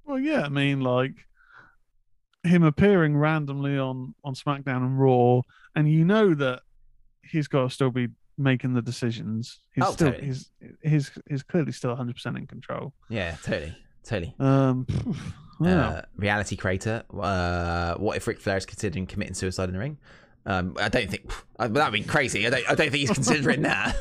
[0.04, 1.12] Well, yeah, I mean, like,
[2.44, 5.42] him appearing randomly on on SmackDown and Raw,
[5.74, 6.62] and you know that
[7.22, 9.60] he's got to still be making the decisions.
[9.74, 10.26] He's Oh, still totally.
[10.28, 10.50] he's
[10.82, 12.94] he's he's clearly still 100 percent in control.
[13.10, 14.34] Yeah, totally, totally.
[14.38, 14.86] Um,
[15.60, 15.88] yeah.
[15.88, 17.02] Uh, reality creator.
[17.12, 19.98] Uh, what if Ric Flair is considering committing suicide in the ring?
[20.46, 22.46] Um, I don't think that'd be crazy.
[22.46, 22.64] I don't.
[22.70, 23.96] I don't think he's considering that.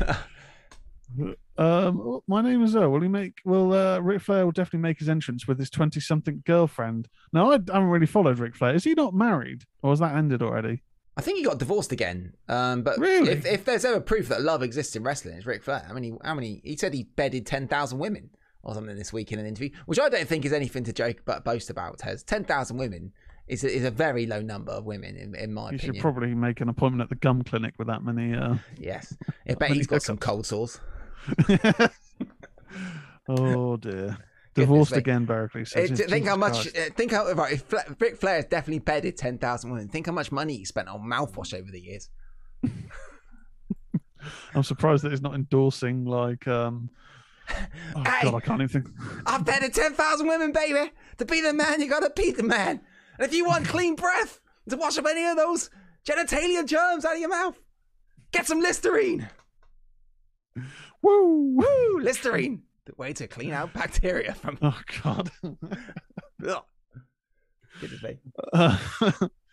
[1.58, 2.90] Um, my name is Earl.
[2.90, 3.38] Will he make?
[3.44, 7.08] Will uh, Ric Flair will definitely make his entrance with his twenty-something girlfriend?
[7.32, 8.74] Now I haven't really followed Ric Flair.
[8.74, 10.82] Is he not married, or has that ended already?
[11.16, 12.34] I think he got divorced again.
[12.46, 13.30] Um, but Really?
[13.30, 15.82] if, if there's ever proof that love exists in wrestling, it's Ric Flair.
[15.88, 16.12] How many?
[16.22, 16.60] How many?
[16.62, 18.28] He said he bedded ten thousand women
[18.62, 21.22] or something this week in an interview, which I don't think is anything to joke
[21.24, 22.02] but boast about.
[22.02, 23.12] Has ten thousand women
[23.48, 26.34] is a, is a very low number of women in, in my You should probably
[26.34, 28.34] make an appointment at the gum clinic with that many.
[28.34, 28.56] Uh...
[28.78, 29.16] yes,
[29.48, 30.80] I bet he's got some cold sores.
[33.28, 34.18] oh dear.
[34.54, 36.52] Divorced again, Berkeley Uh, think Jesus how much.
[36.72, 36.78] Christ.
[36.78, 37.52] Uh, think how right.
[37.52, 39.88] If Ric Flair has definitely bedded ten thousand women.
[39.88, 42.08] Think how much money he spent on mouthwash over the years.
[44.54, 46.48] I'm surprised that he's not endorsing like.
[46.48, 46.88] um
[47.94, 48.22] Oh Hey!
[48.22, 48.94] God, I can't even think.
[49.26, 50.90] I've bedded 10,000 women, baby.
[51.18, 52.80] To be the man, you gotta be the man.
[53.18, 55.70] And if you want clean breath to wash up any of those
[56.06, 57.58] genitalia germs out of your mouth,
[58.32, 59.28] get some Listerine.
[61.02, 61.54] Woo!
[61.56, 62.62] Woo, Listerine.
[62.86, 64.58] The way to clean out bacteria from.
[64.62, 65.30] Oh God.
[65.44, 66.62] Ugh.
[67.80, 68.18] Goodness me.
[68.52, 68.78] Uh,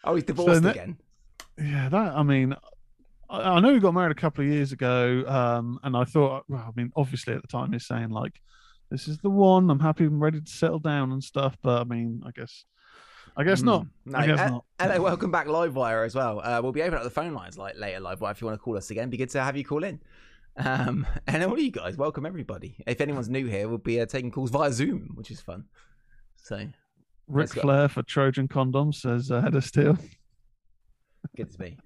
[0.05, 0.97] Oh, he's divorced ne- again.
[1.57, 2.13] yeah, that.
[2.13, 2.53] I mean,
[3.29, 6.43] I, I know he got married a couple of years ago, um, and I thought,
[6.49, 8.33] well, I mean, obviously at the time he's saying like,
[8.91, 9.69] "This is the one.
[9.69, 10.03] I'm happy.
[10.03, 12.65] I'm ready to settle down and stuff." But I mean, I guess,
[13.35, 13.83] I guess not.
[13.83, 13.89] Mm.
[14.05, 14.65] No, I guess uh, not.
[14.79, 16.39] Hello, welcome back, Livewire as well.
[16.39, 18.31] Uh, we'll be opening up the phone lines like later, Livewire.
[18.31, 19.99] If you want to call us again, be good to have you call in.
[20.57, 22.75] Um, and all you guys, welcome everybody.
[22.85, 25.65] If anyone's new here, we'll be uh, taking calls via Zoom, which is fun.
[26.35, 26.57] So
[27.27, 27.53] Ric let's.
[27.53, 29.97] Flair for Trojan condoms says uh, head of steel.
[31.35, 31.77] good to be.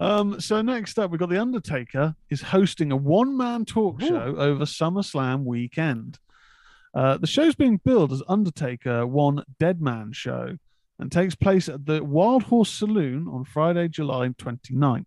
[0.00, 4.08] Um, so next up, we've got The Undertaker is hosting a one-man talk Ooh.
[4.08, 6.18] show over SummerSlam weekend.
[6.94, 10.56] Uh, the show's being billed as Undertaker One Dead Man Show
[10.98, 15.06] and takes place at the Wild Horse Saloon on Friday, July 29th.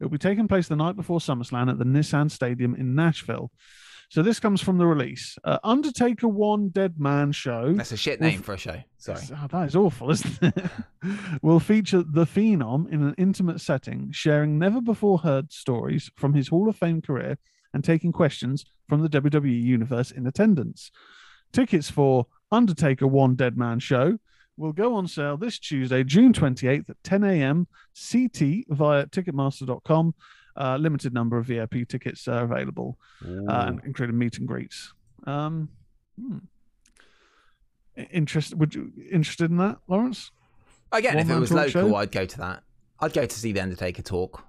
[0.00, 3.52] It will be taking place the night before SummerSlam at the Nissan Stadium in Nashville.
[4.08, 5.38] So this comes from the release.
[5.42, 7.72] Uh, Undertaker One Dead Man Show.
[7.72, 8.76] That's a shit name for a show.
[8.98, 9.20] Sorry.
[9.32, 10.54] Oh, that is awful, isn't it?
[11.42, 16.48] will feature the Phenom in an intimate setting, sharing never before heard stories from his
[16.48, 17.38] Hall of Fame career
[17.72, 20.90] and taking questions from the WWE Universe in attendance.
[21.52, 24.18] Tickets for Undertaker One Dead Man Show
[24.56, 27.66] will go on sale this Tuesday, June 28th at 10 a.m.
[27.94, 30.14] CT via Ticketmaster.com.
[30.54, 34.92] Uh, limited number of VIP tickets are available, uh, and including meet and greets.
[35.26, 35.70] Um,
[36.20, 36.38] hmm.
[38.10, 38.60] Interested?
[38.60, 40.30] Would you interested in that, Lawrence?
[40.92, 41.94] Again, if it one-man was local, show?
[41.96, 42.62] I'd go to that.
[43.00, 44.44] I'd go to see the Undertaker talk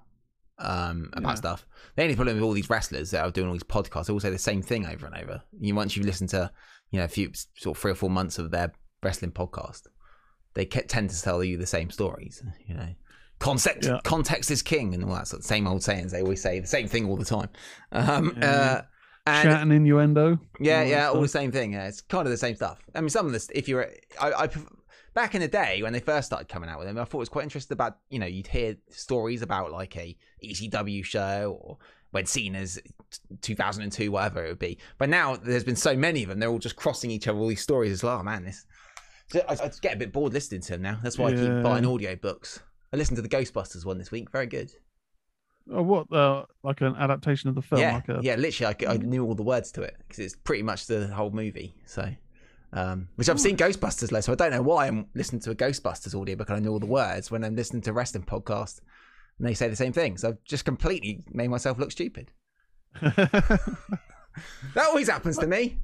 [0.64, 1.36] um, about Yeah.
[1.36, 1.66] stuff.
[1.96, 4.20] The only problem with all these wrestlers that are doing all these podcasts, they all
[4.20, 5.44] say the same thing over and over.
[5.60, 6.52] You once you listen to,
[6.92, 8.72] you know, a few sort of three or four months of their
[9.04, 9.84] wrestling podcast,
[10.56, 12.42] they ke- tend to tell you the same stories.
[12.66, 12.90] You know,
[13.40, 14.00] concept, Yeah.
[14.04, 16.12] context is king, and all that sort of same old sayings.
[16.12, 17.50] They always say the same thing all the time.
[17.92, 18.52] Um, Yeah.
[18.52, 18.82] uh,
[19.26, 20.38] and Chat and innuendo.
[20.60, 21.72] yeah, all yeah, all the same thing.
[21.74, 22.80] Yeah, it's kind of the same stuff.
[22.94, 24.50] I mean, some of this, if you're, I, I,
[25.14, 27.20] back in the day when they first started coming out with them, I thought it
[27.20, 31.78] was quite interesting about, you know, you'd hear stories about like a ECW show or
[32.12, 32.80] when Cena's
[33.42, 34.78] 2002, whatever it would be.
[34.98, 37.48] But now there's been so many of them, they're all just crossing each other, all
[37.48, 38.20] these stories as well.
[38.20, 38.66] Oh, man, this,
[39.28, 41.00] So I, I get a bit bored listening to them now.
[41.02, 42.60] That's why I keep buying audio books.
[42.92, 44.32] I listened to the Ghostbusters one this week.
[44.32, 44.72] Very good.
[45.72, 46.12] Oh, what?
[46.12, 47.82] Uh, like an adaptation of the film?
[47.82, 50.62] yeah, like a, yeah, literally, I knew all the words to it because it's pretty
[50.62, 51.74] much the whole movie.
[51.86, 52.10] So,
[52.74, 55.56] um, which I've seen Ghostbusters loads, so I don't know why I'm listening to a
[55.56, 58.82] Ghostbusters audiobook and I know all the words when I'm listening to wrestling podcast
[59.40, 60.18] and they say the same thing.
[60.18, 62.32] So I've just completely made myself look stupid.
[64.74, 65.78] That always happens to me.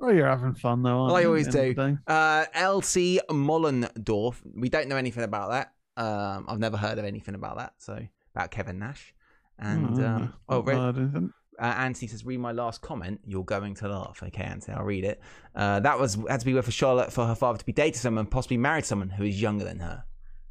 [0.00, 1.02] well, you're having fun though.
[1.02, 1.98] Aren't I you, always the end of the day?
[2.06, 4.36] Uh, LC Mollendorf.
[4.56, 5.72] We don't know anything about that.
[6.02, 7.74] Um, I've never heard of anything about that.
[7.78, 7.96] So
[8.34, 9.14] about Kevin Nash.
[9.58, 11.32] And Oh, um, oh, not Red, heard anything.
[11.60, 13.20] Uh, Anthony says, "Read my last comment.
[13.24, 15.20] You're going to laugh." Okay, Anthony, I'll read it.
[15.54, 17.98] Uh, that was had to be with for Charlotte for her father to be dating
[18.00, 20.04] someone, possibly married someone who is younger than her.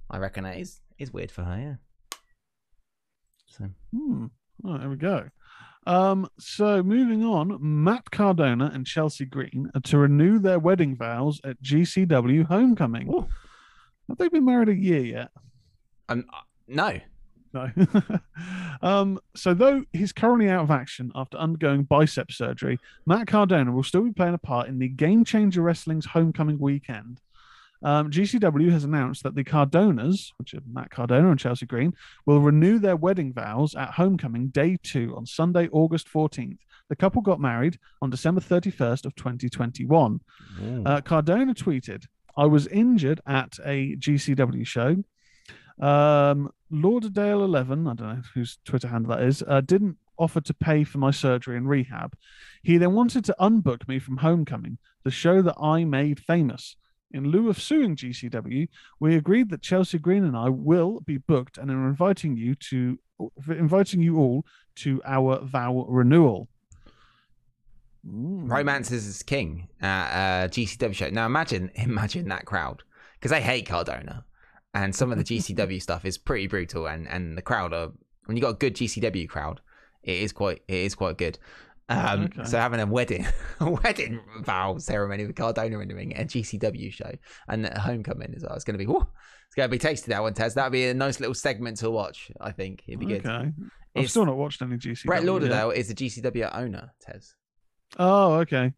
[0.09, 1.57] I reckon that is is weird for her.
[1.59, 2.17] Yeah.
[3.47, 4.25] So Hmm.
[4.65, 5.29] Oh, there we go.
[5.87, 11.39] Um, so moving on, Matt Cardona and Chelsea Green are to renew their wedding vows
[11.43, 13.07] at GCW Homecoming.
[13.09, 13.27] Ooh.
[14.09, 15.29] Have they been married a year yet?
[16.09, 16.99] um, uh, no,
[17.53, 17.69] No.
[18.81, 23.83] um, so though he's currently out of action after undergoing bicep surgery, Matt Cardona will
[23.83, 27.21] still be playing a part in the Game Changer Wrestling's Homecoming weekend.
[27.81, 31.93] Um, GCW has announced that the Cardonas, which are Matt Cardona and Chelsea Green,
[32.25, 36.57] will renew their wedding vows at Homecoming Day 2 on Sunday, August 14th.
[36.89, 40.19] The couple got married on December 31st of 2021.
[40.85, 45.03] Uh, Cardona tweeted, I was injured at a GCW show.
[45.79, 50.53] Um, Lauderdale 11, I don't know whose Twitter handle that is, uh, didn't offer to
[50.53, 52.15] pay for my surgery and rehab.
[52.61, 56.75] He then wanted to unbook me from Homecoming, the show that I made famous.
[57.11, 58.67] In lieu of suing GCW,
[58.99, 62.99] we agreed that Chelsea Green and I will be booked and are inviting you to
[63.49, 66.47] inviting you all to our vow renewal.
[68.03, 71.09] Romance is king at a GCW show.
[71.09, 74.23] Now imagine, imagine that crowd because they hate Cardona,
[74.73, 76.87] and some of the GCW stuff is pretty brutal.
[76.87, 77.91] And and the crowd are
[78.25, 79.61] when you got a good GCW crowd,
[80.03, 81.37] it is quite it is quite good.
[81.89, 82.43] Um, Okay.
[82.43, 83.25] So having a wedding
[83.59, 87.11] a wedding vow ceremony with Cardona renewing at a GCW show
[87.47, 88.53] and a homecoming as well.
[88.55, 90.53] It's going to be it's going to be tasty that one, Tez.
[90.53, 92.29] That'd be a nice little segment to watch.
[92.39, 93.25] I think it'd be good.
[93.25, 93.31] Okay.
[93.31, 93.53] I've
[93.95, 95.05] It's- still not watched any GCW.
[95.05, 95.31] Brett yet.
[95.31, 97.33] Lauderdale is the GCW owner, Tez.
[97.97, 98.73] Oh, okay.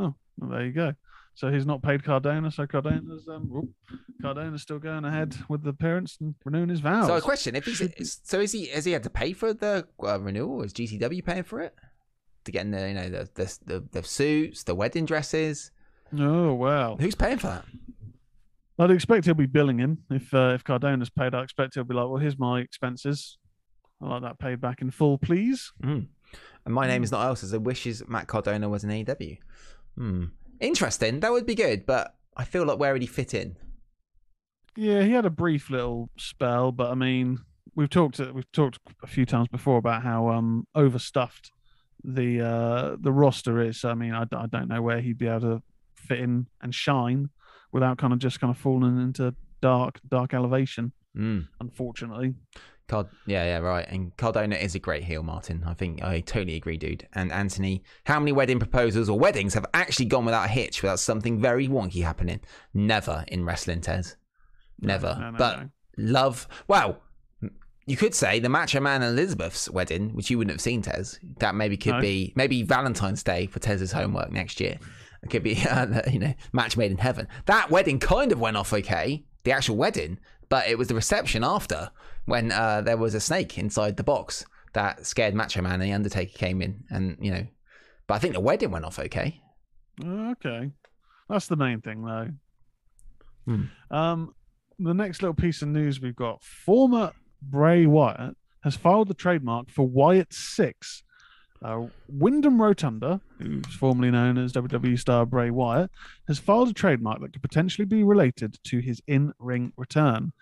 [0.00, 0.94] Oh, well, there you go.
[1.36, 3.68] So he's not paid Cardona, so Cardona's um, whoop,
[4.22, 7.08] Cardona's still going ahead with the parents and renewing his vows.
[7.08, 9.52] So a question: If he's Should so, is he has he had to pay for
[9.52, 10.62] the uh, renewal?
[10.62, 11.74] Is GCW paying for it
[12.46, 15.72] to get in the you know the the the, the suits, the wedding dresses?
[16.18, 17.66] Oh well, Who's paying for that?
[18.78, 21.34] I'd expect he'll be billing him if uh, if Cardona's paid.
[21.34, 23.36] I expect he'll be like, well, here's my expenses.
[24.00, 25.70] I like that paid back in full, please.
[26.64, 29.38] And my name is not else as I wishes Matt Cardona was an AEW.
[29.96, 30.24] Hmm.
[30.60, 31.20] Interesting.
[31.20, 33.56] That would be good, but I feel like where would he fit in?
[34.76, 37.38] Yeah, he had a brief little spell, but I mean,
[37.74, 41.50] we've talked we've talked a few times before about how um overstuffed
[42.04, 43.84] the uh the roster is.
[43.84, 45.62] I mean, I don't know where he'd be able to
[45.94, 47.30] fit in and shine
[47.72, 50.92] without kind of just kind of falling into dark dark elevation.
[51.14, 51.40] Hmm.
[51.60, 52.34] Unfortunately,
[52.88, 53.86] Card, yeah, yeah, right.
[53.88, 55.64] And Cardona is a great heel, Martin.
[55.66, 57.06] I think I totally agree, dude.
[57.14, 61.00] And Anthony, how many wedding proposals or weddings have actually gone without a hitch, without
[61.00, 62.40] something very wonky happening?
[62.74, 64.16] Never in wrestling, Tez.
[64.80, 65.16] Never.
[65.18, 65.68] no, no, but no.
[65.98, 66.46] love.
[66.68, 67.02] Well,
[67.86, 71.18] you could say the Macho Man and Elizabeth's wedding, which you wouldn't have seen, Tez.
[71.38, 74.78] That maybe could be maybe Valentine's Day for Tez's homework next year.
[75.24, 77.26] It could be, uh, you know, match made in heaven.
[77.46, 80.18] That wedding kind of went off okay, the actual wedding,
[80.48, 81.90] but it was the reception after
[82.26, 85.92] when uh, there was a snake inside the box that scared Macho Man and the
[85.92, 87.46] Undertaker came in, and you know.
[88.06, 89.40] But I think the wedding went off okay.
[90.04, 90.70] okay,
[91.28, 92.28] that's the main thing though.
[93.46, 93.64] Hmm.
[93.90, 94.34] Um,
[94.78, 99.70] the next little piece of news we've got: former Bray Wyatt has filed the trademark
[99.70, 101.02] for Wyatt Six.
[101.64, 105.90] Uh, Windham Rotunda, who's formerly known as WWE star Bray Wyatt,
[106.28, 110.32] has filed a trademark that could potentially be related to his in-ring return.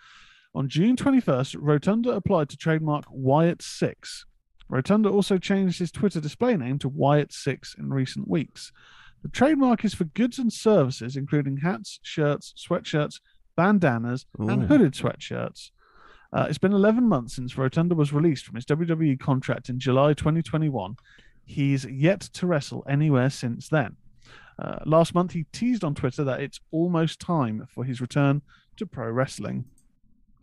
[0.56, 4.24] On June 21st, Rotunda applied to trademark Wyatt Six.
[4.68, 8.70] Rotunda also changed his Twitter display name to Wyatt Six in recent weeks.
[9.22, 13.20] The trademark is for goods and services, including hats, shirts, sweatshirts,
[13.56, 15.70] bandanas, and hooded sweatshirts.
[16.32, 20.14] Uh, it's been 11 months since Rotunda was released from his WWE contract in July
[20.14, 20.96] 2021.
[21.44, 23.96] He's yet to wrestle anywhere since then.
[24.58, 28.42] Uh, last month, he teased on Twitter that it's almost time for his return
[28.76, 29.64] to pro wrestling.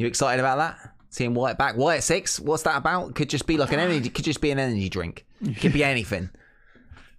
[0.02, 0.96] You excited about that?
[1.12, 1.78] Seeing Wyatt back.
[1.78, 2.40] Wyatt Six.
[2.40, 3.14] What's that about?
[3.14, 4.10] Could just be like an energy.
[4.10, 5.28] Could just be an energy drink.
[5.60, 6.32] Could be anything.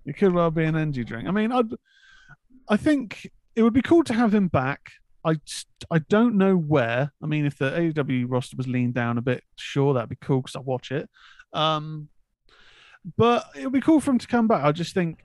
[0.04, 1.28] It could well be an energy drink.
[1.28, 1.72] I mean, I'd,
[2.68, 4.90] I think it would be cool to have him back.
[5.24, 5.36] I,
[5.92, 7.12] I don't know where.
[7.22, 10.40] I mean, if the AEW roster was leaned down a bit, sure, that'd be cool
[10.40, 11.08] because I watch it.
[11.52, 12.08] Um,
[13.16, 14.64] but it would be cool for him to come back.
[14.64, 15.22] I just think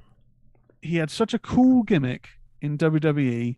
[0.84, 2.28] he had such a cool gimmick
[2.62, 3.58] in WWE,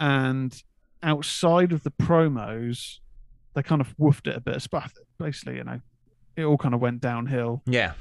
[0.00, 0.62] and
[1.02, 3.00] outside of the promos,
[3.54, 4.66] they kind of woofed it a bit.
[4.70, 5.80] But basically, you know,
[6.36, 7.92] it all kind of went downhill Yeah.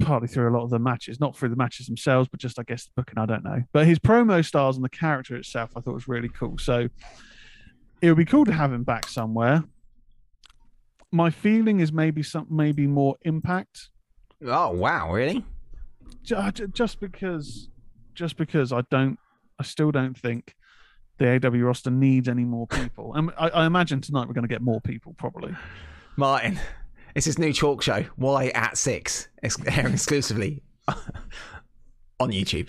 [0.00, 2.62] partly through a lot of the matches, not through the matches themselves, but just I
[2.62, 3.18] guess the booking.
[3.18, 6.28] I don't know, but his promo styles and the character itself, I thought was really
[6.30, 6.56] cool.
[6.58, 6.88] So
[8.00, 9.62] it would be cool to have him back somewhere.
[11.12, 13.88] My feeling is maybe some, maybe more impact,
[14.42, 15.12] Oh wow!
[15.12, 15.44] Really?
[16.22, 17.68] Ju- uh, just because,
[18.14, 19.18] just because I don't,
[19.58, 20.54] I still don't think
[21.20, 23.14] the AW roster needs any more people.
[23.14, 25.54] And I, I imagine tonight we're going to get more people probably.
[26.16, 26.58] Martin,
[27.14, 28.04] it's his new talk show.
[28.16, 29.28] Why at six?
[29.66, 32.68] Airing exclusively on YouTube.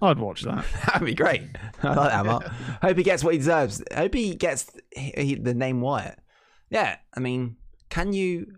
[0.00, 0.64] I'd watch that.
[0.86, 1.42] That'd be great.
[1.82, 2.46] I like that, Mark.
[2.82, 3.82] Hope he gets what he deserves.
[3.94, 6.18] Hope he gets he, he- the name Wyatt.
[6.70, 7.56] Yeah, I mean,
[7.90, 8.56] can you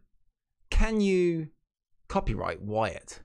[0.70, 1.48] can you
[2.08, 3.20] copyright Wyatt?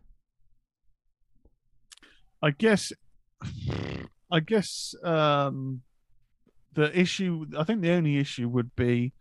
[2.43, 2.91] I guess
[4.31, 5.81] I guess um,
[6.73, 7.45] the issue.
[7.57, 9.13] I think the only issue would be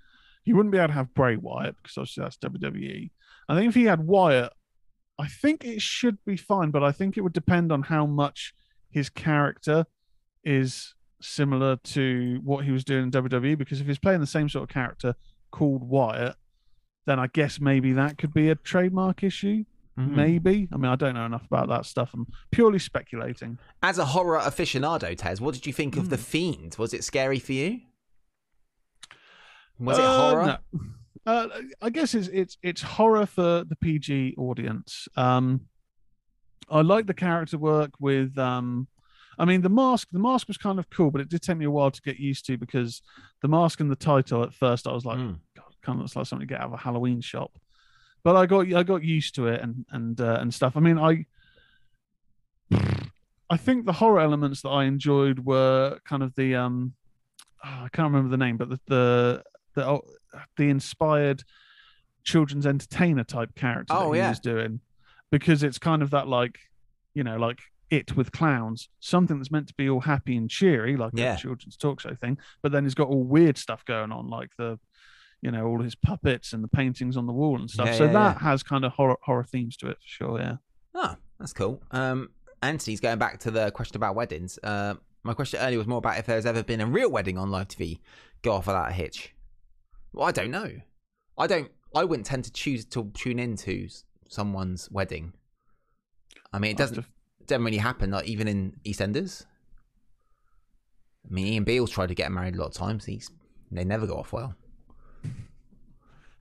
[0.45, 3.11] he wouldn't be able to have Bray Wyatt because obviously that's WWE.
[3.49, 4.53] I think if he had Wyatt,
[5.19, 8.55] I think it should be fine, but I think it would depend on how much
[8.91, 9.85] his character
[10.45, 13.59] is similar to what he was doing in WWE.
[13.59, 15.15] Because if he's playing the same sort of character
[15.51, 16.37] called Wyatt,
[17.07, 19.65] then I guess maybe that could be a trademark issue.
[19.97, 20.15] Hmm.
[20.17, 20.69] Maybe.
[20.73, 22.11] I mean, I don't know enough about that stuff.
[22.15, 23.59] I'm purely speculating.
[23.83, 26.09] As a horror aficionado, Tez, what did you think of Hmm.
[26.11, 26.77] The Fiend?
[26.79, 27.81] Was it scary for you?
[29.79, 30.59] Was it Uh, horror?
[30.75, 30.81] no.
[31.27, 31.49] Uh,
[31.83, 35.07] I guess it's it's it's horror for the PG audience.
[35.17, 35.63] Um,
[36.71, 38.39] I like the character work with.
[38.39, 38.89] Um,
[39.39, 40.09] I mean, the mask.
[40.13, 42.19] The mask was kind of cool, but it did take me a while to get
[42.19, 43.03] used to because
[43.43, 45.39] the mask and the title at first, I was like, Mm.
[45.57, 47.51] God, kind of looks like something to get out of a Halloween shop.
[48.23, 50.77] But I got I got used to it and and uh, and stuff.
[50.77, 51.25] I mean, I
[53.49, 56.95] I think the horror elements that I enjoyed were kind of the um
[57.65, 59.43] oh, I can't remember the name, but the the
[59.75, 60.03] the, oh,
[60.57, 61.43] the inspired
[62.25, 64.29] children's entertainer type character Oh, that he yeah.
[64.31, 64.81] was doing
[65.31, 66.59] because it's kind of that like
[67.15, 70.97] you know like it with clowns something that's meant to be all happy and cheery
[70.97, 71.35] like Yeah.
[71.35, 74.51] a children's talk show thing but then he's got all weird stuff going on like
[74.59, 74.79] the
[75.43, 78.05] you know all his puppets and the paintings on the wall and stuff Yeah, so
[78.07, 78.49] yeah, that yeah.
[78.51, 80.57] has kind of horror horror themes to it for sure yeah
[80.95, 81.81] Oh, that's cool.
[81.93, 82.31] Um,
[82.63, 84.59] Anthony's going back to the question about weddings.
[84.63, 87.51] Uh, my question earlier was more about if there's ever been a real wedding on
[87.51, 88.01] live TV.
[88.43, 89.35] Go off without a hitch.
[90.13, 90.69] Well, I don't know.
[91.39, 91.71] I don't.
[91.95, 93.89] I wouldn't tend to choose to tune into
[94.29, 95.33] someone's wedding.
[96.53, 97.05] I mean, it doesn't
[97.47, 98.11] doesn't really happen.
[98.11, 99.47] Like even in EastEnders.
[101.25, 103.05] I mean, Ian Beale's tried to get married a lot of times.
[103.05, 103.31] He's
[103.71, 104.55] they never go off well.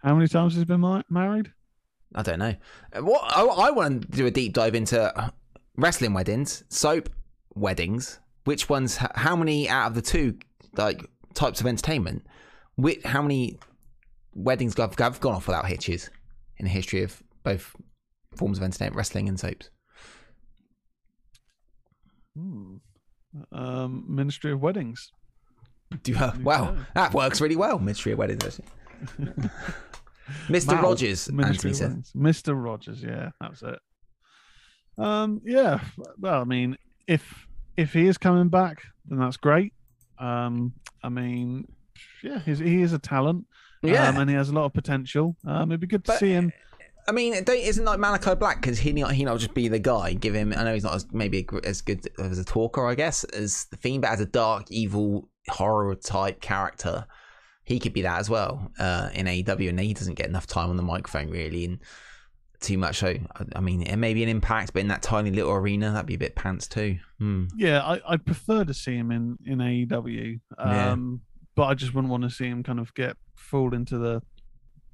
[0.04, 1.52] How many times has he been married
[2.16, 2.56] I don't know.
[2.94, 5.32] Uh, What I, I want to do a deep dive into
[5.78, 7.10] wrestling weddings, soap
[7.56, 8.20] weddings.
[8.46, 8.98] Which ones?
[8.98, 10.38] How many out of the two
[10.76, 12.26] like types of entertainment?
[12.76, 13.60] Which, how many
[14.34, 16.10] weddings have, have gone off without hitches
[16.58, 17.76] in the history of both
[18.36, 19.70] forms of entertainment, wrestling and soaps?
[22.36, 22.78] Hmm.
[23.52, 25.12] um ministry of weddings
[26.04, 27.80] Do you, wow, that works really well.
[27.80, 28.66] Ministry of weddings, actually.
[30.48, 30.82] Mr.
[30.82, 32.04] Rogers, Anthony said.
[32.16, 32.54] Mr.
[32.62, 33.80] Rogers, yeah, that's it.
[34.98, 35.80] Um, yeah.
[36.20, 39.74] Well, I mean, if if he is coming back, then that's great.
[40.20, 41.68] Um, I mean,
[42.24, 43.46] yeah, he's, he is a talent.
[43.82, 44.10] Yeah.
[44.10, 45.38] um, and he has a lot of potential.
[45.48, 46.52] Um, it'd be good to But- see him.
[47.08, 49.80] I mean, don't, isn't like Malachi Black because he not he not just be the
[49.80, 50.14] guy.
[50.14, 50.54] Give him.
[50.56, 53.78] I know he's not as maybe as good as a talker, I guess, as the
[53.78, 57.08] fiend, but as a dark, evil horror type character,
[57.70, 59.70] he could be that as well uh, in AEW.
[59.70, 61.80] And he doesn't get enough time on the microphone really, and
[62.60, 62.98] too much.
[62.98, 65.92] So I, I mean, it may be an impact, but in that tiny little arena,
[65.92, 66.98] that'd be a bit pants too.
[67.20, 67.46] Hmm.
[67.56, 70.40] Yeah, I, I'd prefer to see him in in AEW.
[70.58, 70.92] Yeah.
[70.92, 71.22] Um,
[71.56, 74.22] but I just wouldn't want to see him kind of get fooled into the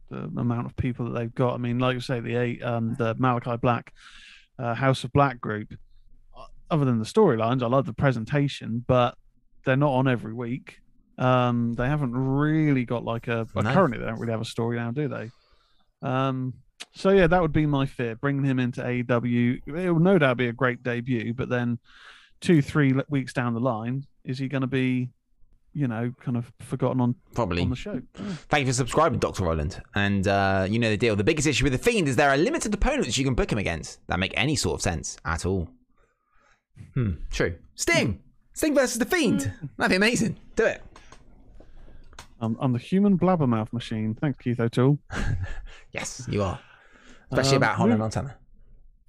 [0.10, 1.54] the amount of people that they've got.
[1.54, 3.94] I mean, like you say, the eight, um, the Malachi Black,
[4.60, 5.74] uh, House of Black group.
[6.38, 9.16] uh, Other than the storylines, I love the presentation, but
[9.64, 10.82] they're not on every week.
[11.18, 13.48] Um, they haven't really got like a.
[13.56, 13.62] No.
[13.62, 15.30] currently, they don't really have a story now, do they?
[16.02, 16.54] Um,
[16.94, 18.16] so yeah, that would be my fear.
[18.16, 21.80] Bringing him into AEW, it will no doubt be a great debut, but then
[22.42, 25.10] two, three weeks down the line, is he going to be,
[25.74, 27.62] you know, kind of forgotten on Probably.
[27.62, 28.02] on the show?
[28.50, 29.44] Thank you for subscribing, Dr.
[29.46, 29.82] Roland.
[29.96, 31.16] And uh, you know the deal.
[31.16, 33.58] The biggest issue with The Fiend is there are limited opponents you can book him
[33.58, 35.70] against that make any sort of sense at all.
[36.94, 37.56] Hmm, true.
[37.76, 38.22] Sting!
[38.54, 39.52] Sting versus The Fiend!
[39.78, 40.38] That'd be amazing.
[40.56, 40.82] Do it.
[42.46, 44.16] I'm, I'm the human blabbermouth machine.
[44.16, 45.00] Thanks, Keith O'Toole.
[45.92, 46.60] Yes, you are.
[47.32, 48.36] Especially Um, about move- Montana.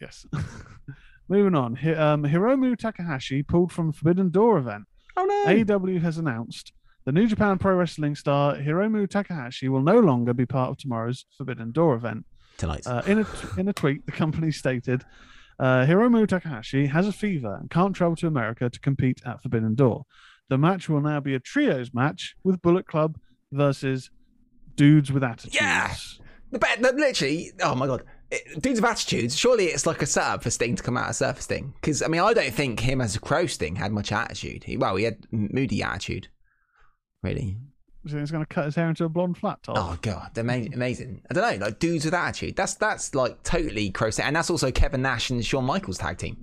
[0.00, 0.26] Yes.
[1.28, 1.74] Moving on.
[1.76, 4.84] Hi- um, Hiromu Takahashi pulled from Forbidden Door event.
[5.16, 5.52] Oh no!
[5.52, 6.72] AEW has announced
[7.04, 11.24] the New Japan Pro Wrestling star Hiromu Takahashi will no longer be part of tomorrow's
[11.36, 12.24] Forbidden Door event.
[12.58, 12.86] Tonight.
[12.86, 13.26] Uh, in a
[13.60, 15.04] in a tweet, the company stated,
[15.58, 19.74] uh, "Hiromu Takahashi has a fever and can't travel to America to compete at Forbidden
[19.74, 20.04] Door.
[20.48, 23.18] The match will now be a trios match with Bullet Club
[23.52, 24.10] versus
[24.74, 25.94] Dudes with Attitudes." Yeah!
[26.50, 28.04] the, literally, oh my god.
[28.30, 31.16] It, dudes of attitudes, surely it's like a setup for Sting to come out of
[31.16, 31.74] Surfer Sting.
[31.80, 34.64] Because, I mean, I don't think him as a crow Sting had much attitude.
[34.64, 36.28] He, well, he had moody attitude.
[37.22, 37.56] Really.
[38.06, 39.76] So he's going to cut his hair into a blonde flat top.
[39.76, 41.22] Oh god, they're ama- amazing.
[41.28, 42.54] I don't know, like dudes with attitude.
[42.54, 46.36] That's that's like totally cross, and that's also Kevin Nash and Shawn Michaels tag team.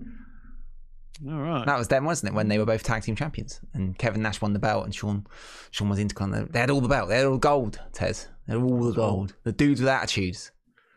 [1.27, 1.65] All right.
[1.65, 2.35] That was them, wasn't it?
[2.35, 5.25] When they were both tag team champions, and Kevin Nash won the belt, and Sean
[5.71, 6.51] Shawn was Intercontinental.
[6.51, 7.09] They had all the belt.
[7.09, 7.79] They had all gold.
[7.93, 9.35] Tez, they had all the gold.
[9.43, 10.51] The dudes with attitudes.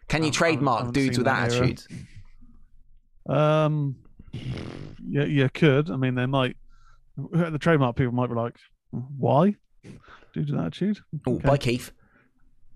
[0.08, 1.88] Can you I trademark haven't dudes seen with that attitudes?
[3.28, 3.96] Um,
[4.32, 5.90] you, you could.
[5.90, 6.56] I mean, they might.
[7.16, 8.56] The trademark people might be like,
[8.90, 9.54] "Why?"
[10.34, 10.98] To that attitude.
[11.26, 11.48] Oh, Okay.
[11.48, 11.92] by Keith.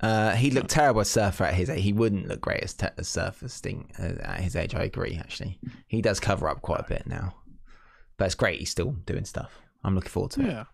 [0.01, 1.82] Uh, he looked terrible as surfer at his age.
[1.82, 4.74] He wouldn't look great as, te- as surfer sting uh, at his age.
[4.74, 5.16] I agree.
[5.20, 7.34] Actually, he does cover up quite a bit now,
[8.21, 8.59] but it's great.
[8.59, 9.59] He's still doing stuff.
[9.83, 10.47] I'm looking forward to it.
[10.47, 10.64] Yeah.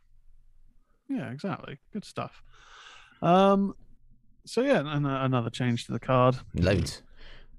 [1.09, 1.79] Yeah, exactly.
[1.93, 2.43] Good stuff.
[3.23, 3.75] Um.
[4.45, 6.37] So yeah, and uh, another change to the card.
[6.55, 7.03] Loads.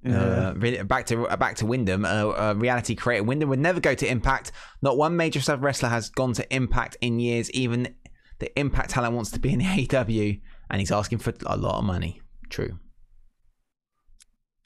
[0.03, 0.53] Yeah.
[0.59, 2.03] Uh, back to uh, back to Windham.
[2.03, 4.51] Uh, uh, reality creator Windham would never go to Impact.
[4.81, 7.49] Not one major star wrestler has gone to Impact in years.
[7.51, 7.95] Even
[8.39, 11.77] the Impact talent wants to be in the AEW, and he's asking for a lot
[11.77, 12.21] of money.
[12.49, 12.77] True.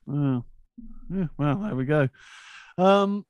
[0.10, 0.44] Oh.
[1.14, 2.10] Yeah, well, there we go.
[2.80, 3.24] Um,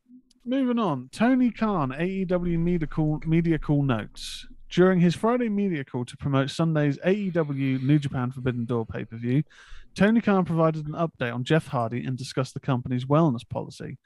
[0.45, 1.09] moving on.
[1.11, 4.47] Tony Khan, AEW Media Call, Media Call Notes.
[4.69, 9.17] During his Friday media call to promote Sunday's AEW New Japan Forbidden Door pay per
[9.17, 9.43] view,
[9.95, 13.97] Tony Khan provided an update on Jeff Hardy and discussed the company's wellness policy.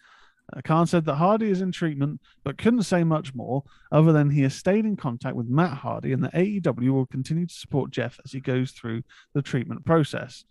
[0.51, 4.31] Uh, Khan said that Hardy is in treatment, but couldn't say much more, other than
[4.31, 7.91] he has stayed in contact with Matt Hardy and that AEW will continue to support
[7.91, 10.45] Jeff as he goes through the treatment process.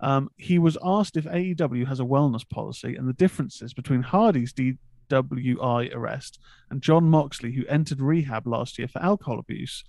[0.00, 4.52] Um, he was asked if AEW has a wellness policy and the differences between Hardy's
[5.08, 6.38] DWI arrest
[6.70, 9.84] and Jon Moxley, who entered rehab last year for alcohol abuse.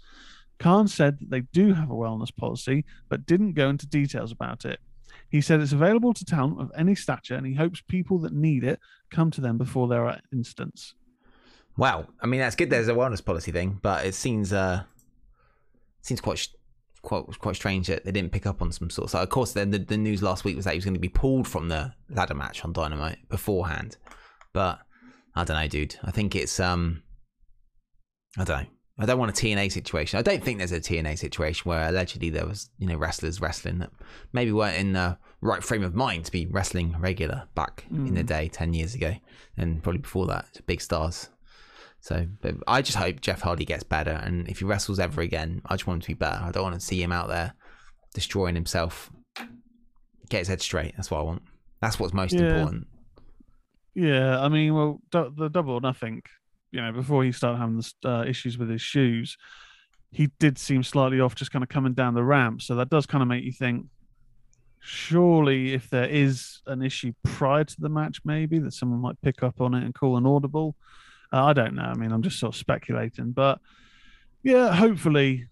[0.59, 4.63] Khan said that they do have a wellness policy, but didn't go into details about
[4.66, 4.80] it.
[5.30, 8.63] He said it's available to talent of any stature, and he hopes people that need
[8.63, 10.93] it come to them before there are incidents.
[11.78, 12.07] Wow.
[12.22, 12.70] I mean, that's good.
[12.70, 14.84] There's a wellness policy thing, but it seems uh
[16.01, 16.47] seems quite
[17.01, 19.09] quite quite strange that they didn't pick up on some sort.
[19.09, 20.99] So of course, then the, the news last week was that he was going to
[20.99, 23.97] be pulled from the ladder match on Dynamite beforehand.
[24.53, 24.80] But
[25.36, 25.98] I don't know, dude.
[26.04, 27.04] I think it's um
[28.38, 28.70] I don't know.
[28.98, 30.18] I don't want a TNA situation.
[30.20, 33.80] I don't think there's a TNA situation where allegedly there was, you know, wrestlers wrestling
[33.80, 33.92] that
[34.32, 38.24] maybe weren't in the right frame of mind to be wrestling regular back in the
[38.24, 39.14] day, 10 years ago,
[39.58, 41.28] and probably before that, big stars.
[42.00, 45.62] So, but I just hope Jeff Hardy gets better, and if he wrestles ever again,
[45.66, 46.42] I just want him to be better.
[46.42, 47.54] I don't want to see him out there
[48.14, 49.12] destroying himself.
[50.30, 50.94] Get his head straight.
[50.96, 51.42] That's what I want.
[51.82, 52.44] That's what's most Yeah.
[52.44, 52.88] important.
[53.96, 56.22] Yeah, I mean, well, du- the double or nothing,
[56.72, 59.38] you know, before he started having the uh, issues with his shoes,
[60.12, 62.62] he did seem slightly off, just kind of coming down the ramp.
[62.62, 63.86] So that does kind of make you think,
[64.80, 69.43] surely, if there is an issue prior to the match, maybe that someone might pick
[69.43, 70.76] up on it and call an audible.
[71.32, 71.84] Uh, I don't know.
[71.84, 73.60] I mean, I'm just sort of speculating, but
[74.43, 75.48] yeah, hopefully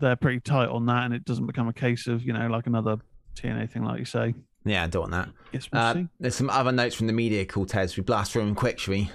[0.00, 2.66] they're pretty tight on that, and it doesn't become a case of you know like
[2.66, 2.98] another
[3.34, 4.34] TNA thing, like you say.
[4.66, 5.28] Yeah, I don't want that.
[5.52, 6.08] Yes, we'll Uh, see.
[6.20, 7.96] there's some other notes from the media call, Tez.
[7.96, 9.10] We blast through them quick, shall we?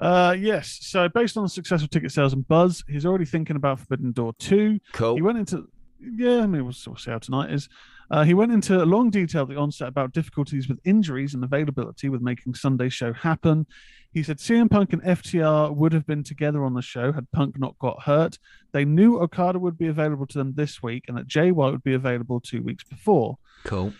[0.00, 0.78] Uh, yes.
[0.80, 4.32] So based on the successful ticket sales and buzz, he's already thinking about Forbidden Door
[4.38, 4.80] two.
[4.92, 5.14] Cool.
[5.16, 5.68] He went into
[6.00, 7.68] yeah, I mean we'll, we'll see how tonight is.
[8.10, 12.08] Uh, he went into long detail at the onset about difficulties with injuries and availability
[12.08, 13.66] with making Sunday show happen.
[14.12, 17.58] He said CM Punk and FTR would have been together on the show had Punk
[17.58, 18.38] not got hurt.
[18.72, 21.84] They knew Okada would be available to them this week and that Jay White would
[21.84, 23.92] be available two weeks before Cool.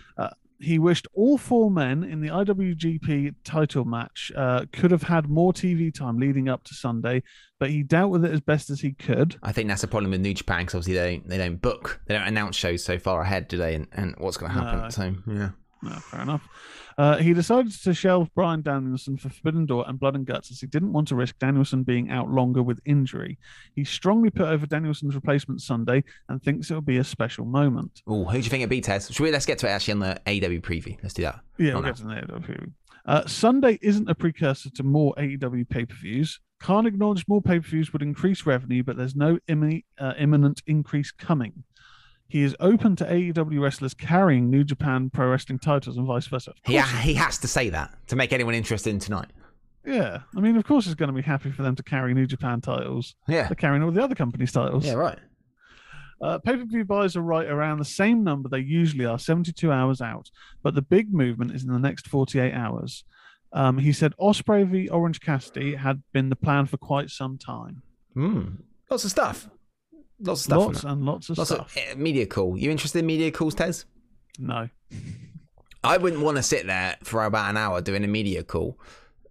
[0.59, 5.53] he wished all four men in the IWGP title match uh, could have had more
[5.53, 7.23] TV time leading up to Sunday,
[7.59, 9.37] but he dealt with it as best as he could.
[9.43, 12.01] I think that's a problem with New Japan because obviously they don't, they don't book,
[12.07, 13.75] they don't announce shows so far ahead, do they?
[13.75, 14.81] And, and what's going to happen?
[14.83, 14.89] No.
[14.91, 15.51] So yeah,
[15.83, 16.47] No, fair enough.
[16.99, 20.61] Uh, he decided to shelve Bryan Danielson for Forbidden Door and Blood and Guts as
[20.61, 23.39] he didn't want to risk Danielson being out longer with injury.
[23.75, 28.03] He strongly put over Danielson's replacement Sunday and thinks it'll be a special moment.
[28.07, 29.11] Oh, who do you think it'd be, Tez?
[29.11, 29.31] Should we?
[29.31, 30.99] Let's get to it actually on the AW preview.
[31.03, 31.41] Let's do that.
[31.57, 32.29] Yeah, we'll get to that.
[32.29, 32.73] AEW.
[33.07, 36.39] Uh, Sunday isn't a precursor to more AEW pay per views.
[36.61, 41.11] Khan acknowledged more pay per views would increase revenue, but there's no uh, imminent increase
[41.11, 41.65] coming.
[42.31, 46.53] He is open to AEW wrestlers carrying New Japan Pro Wrestling titles and vice versa.
[46.69, 49.29] Yeah, He he has to say that to make anyone interested in tonight.
[49.85, 52.27] yeah, I mean, of course, he's going to be happy for them to carry New
[52.27, 53.15] Japan titles.
[53.27, 53.49] Yeah.
[53.49, 54.87] They're carrying all the other companies' titles.
[54.87, 54.95] Yeah.
[54.95, 55.19] Right.
[56.23, 59.73] Uh, pay per view buys are right around the same number they usually are, 72
[59.73, 60.31] hours out.
[60.63, 63.05] But the big movement is in the next 48 hours.
[63.53, 67.83] Um, he said Ospreay v Orange Cassidy had been the plan for quite some time.
[68.15, 68.43] Hmm.
[68.91, 69.49] Lots of stuff.
[70.21, 70.59] Lots of stuff.
[70.67, 71.77] lots and lots of Lots stuff.
[71.77, 72.57] of uh, media call.
[72.59, 73.85] You interested in media calls, Tez?
[74.39, 74.69] no.
[75.83, 78.79] I wouldn't want to sit there for about an hour doing a media call,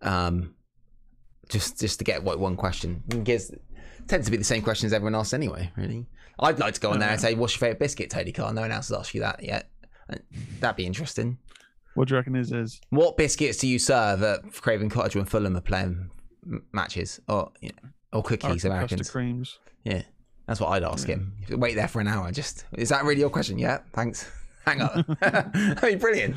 [0.02, 0.56] um,
[1.48, 3.04] just just to get what one question.
[3.08, 3.52] Because
[4.08, 5.72] tends to be the same question as everyone else anyway.
[5.78, 6.08] Really,
[6.40, 8.62] I'd like to go on there and say, "What's your favorite biscuit, Tony Khan?" No
[8.62, 9.70] one else has asked you that yet.
[10.60, 11.38] That'd be interesting.
[11.94, 12.82] What do you reckon his is?
[12.90, 16.10] What biscuits do you serve at Craven Cottage when Fulham are playing
[16.48, 18.50] m- matches, or you know, or cookies?
[18.64, 19.12] Custard Americans.
[19.12, 19.60] creams.
[19.84, 20.02] Yeah,
[20.50, 21.32] that's what I'd ask him.
[21.52, 22.32] Wait there for an hour.
[22.32, 23.60] Just is that really your question?
[23.60, 24.28] Yeah, thanks.
[24.66, 25.06] Hang on.
[25.22, 26.36] That'd be brilliant.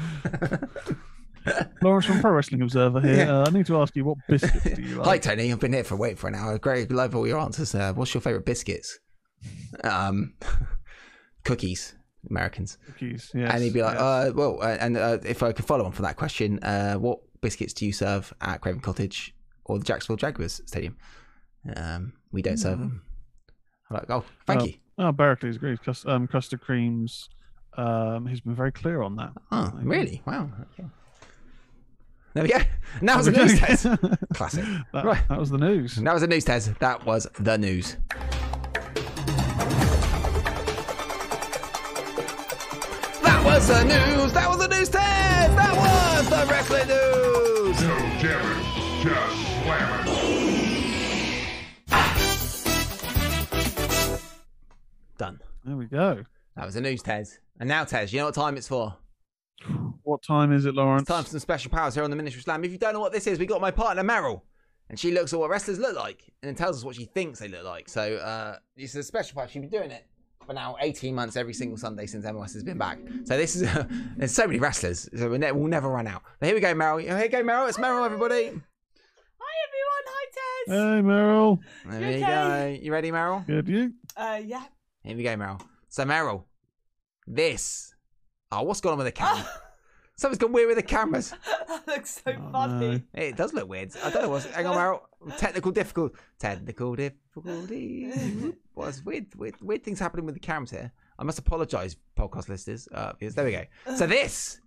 [1.82, 3.16] Lawrence from Pro Wrestling Observer here.
[3.16, 3.38] Yeah.
[3.38, 5.06] Uh, I need to ask you what biscuits do you like?
[5.06, 5.50] Hi, Tony.
[5.50, 6.58] I've been here for waiting for an hour.
[6.58, 7.74] Great, love all your answers.
[7.74, 8.98] Uh, what's your favorite biscuits?
[9.82, 10.34] Um,
[11.44, 11.94] cookies,
[12.28, 12.76] Americans.
[12.84, 13.30] Cookies.
[13.34, 14.02] Yes, and he'd be like, yes.
[14.02, 17.20] uh, well, uh, and uh, if I could follow on from that question, uh, what
[17.40, 19.34] biscuits do you serve at Craven Cottage
[19.64, 20.98] or the Jacksonville Jaguars Stadium?
[21.74, 23.02] Um, we don't serve them.
[23.92, 24.74] I'm like, oh, thank Well, you.
[24.98, 25.78] Oh, Barracles agrees.
[25.84, 27.28] Cus- um, custard creams.
[27.76, 29.32] Um, he's been very clear on that.
[29.50, 30.22] Oh, really?
[30.26, 30.50] Wow.
[30.78, 30.88] Okay.
[32.34, 32.58] There we go.
[33.02, 33.66] Now was There the news go.
[33.66, 33.86] test.
[34.34, 34.64] Classic.
[34.92, 35.28] That, Right.
[35.28, 35.96] that was the news.
[35.96, 36.78] That was the news test.
[36.80, 37.96] That was the news.
[43.22, 44.32] That was the news.
[44.32, 45.56] That was the news test.
[45.56, 47.80] That was the wrestling news.
[47.82, 48.64] No jamming,
[49.02, 50.01] just slamming.
[55.22, 55.38] Done.
[55.64, 56.24] There we go.
[56.56, 57.38] That was the news, Tez.
[57.60, 58.96] And now, Tez, you know what time it's for?
[60.02, 61.02] What time is it, Lawrence?
[61.02, 62.64] It's time for some special powers here on the Ministry Slam.
[62.64, 64.40] If you don't know what this is, we got my partner Meryl,
[64.90, 67.38] and she looks at what wrestlers look like and then tells us what she thinks
[67.38, 67.88] they look like.
[67.88, 69.46] So uh, it's a special power.
[69.46, 70.04] She's been doing it
[70.44, 72.98] for now 18 months every single Sunday since MOS has been back.
[73.22, 73.62] So this is
[74.16, 76.24] there's so many wrestlers, so we'll, ne- we'll never run out.
[76.40, 77.00] But here we go, Meryl.
[77.00, 77.68] Here you go, Meryl.
[77.68, 78.46] It's Meryl, everybody.
[79.38, 80.74] Hi everyone, hi Tez.
[80.74, 81.58] Hey, Meryl.
[81.88, 82.78] There You you okay?
[82.78, 82.84] go.
[82.84, 83.46] You ready, Meryl?
[83.46, 83.92] Good, you?
[84.16, 84.64] Uh, yeah.
[85.04, 85.60] Here we go, Meryl.
[85.88, 86.44] So Meryl,
[87.26, 87.94] this.
[88.50, 89.46] Oh, what's going on with the camera?
[90.16, 91.32] Something's gone weird with the cameras.
[91.68, 93.02] that looks so Oh, funny.
[93.14, 93.90] It does look weird.
[94.04, 94.44] I don't know what's.
[94.46, 95.00] Hang on, Meryl.
[95.38, 96.12] Technical difficult.
[96.38, 98.52] Technical difficulty.
[98.74, 99.60] What's weird, weird?
[99.60, 100.92] Weird things happening with the cameras here.
[101.18, 102.88] I must apologise, podcast listeners.
[102.92, 103.64] Uh, there we go.
[103.96, 104.60] So this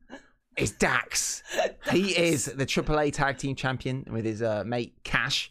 [0.57, 1.43] is Dax.
[1.91, 5.49] He is the AAA Tag Team Champion with his uh, mate Cash,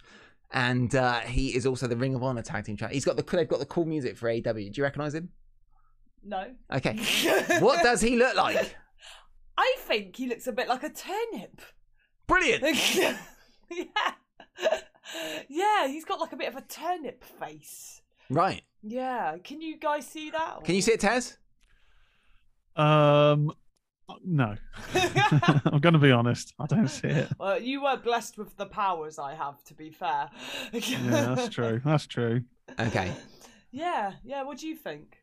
[0.54, 2.94] and uh, he is also the Ring of Honor Tag Team Champion.
[2.94, 4.40] He's got the they've got the cool music for AW.
[4.52, 5.28] Do you recognise him?
[6.22, 6.46] No.
[6.72, 6.98] Okay.
[7.60, 8.76] What does he look like?
[9.58, 11.60] I think he looks a bit like a turnip.
[12.26, 12.62] Brilliant.
[12.94, 14.12] yeah.
[15.48, 18.00] Yeah, he's got like a bit of a turnip face.
[18.30, 18.62] Right.
[18.82, 19.36] Yeah.
[19.42, 20.64] Can you guys see that?
[20.64, 21.36] Can you see it, Tez?
[22.76, 23.52] Um,
[24.24, 24.54] no.
[24.94, 26.54] I'm going to be honest.
[26.58, 27.28] I don't see it.
[27.38, 30.30] Well, you were blessed with the powers I have, to be fair.
[30.72, 30.98] Yeah,
[31.34, 31.80] that's true.
[31.84, 32.42] That's true.
[32.78, 33.12] Okay.
[33.70, 34.42] Yeah, yeah.
[34.42, 35.16] What do you think?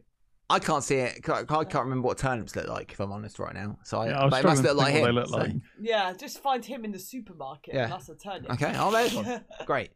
[0.49, 1.19] I can't see it.
[1.29, 3.77] I can't remember what turnips look like, if I'm honest, right now.
[3.83, 5.01] So I, Yeah, I but it must look like him.
[5.01, 5.51] what they look so- like.
[5.79, 7.73] Yeah, just find him in the supermarket.
[7.73, 7.83] Yeah.
[7.83, 8.51] And that's a turnip.
[8.51, 9.45] Okay, oh, there's one.
[9.65, 9.91] Great.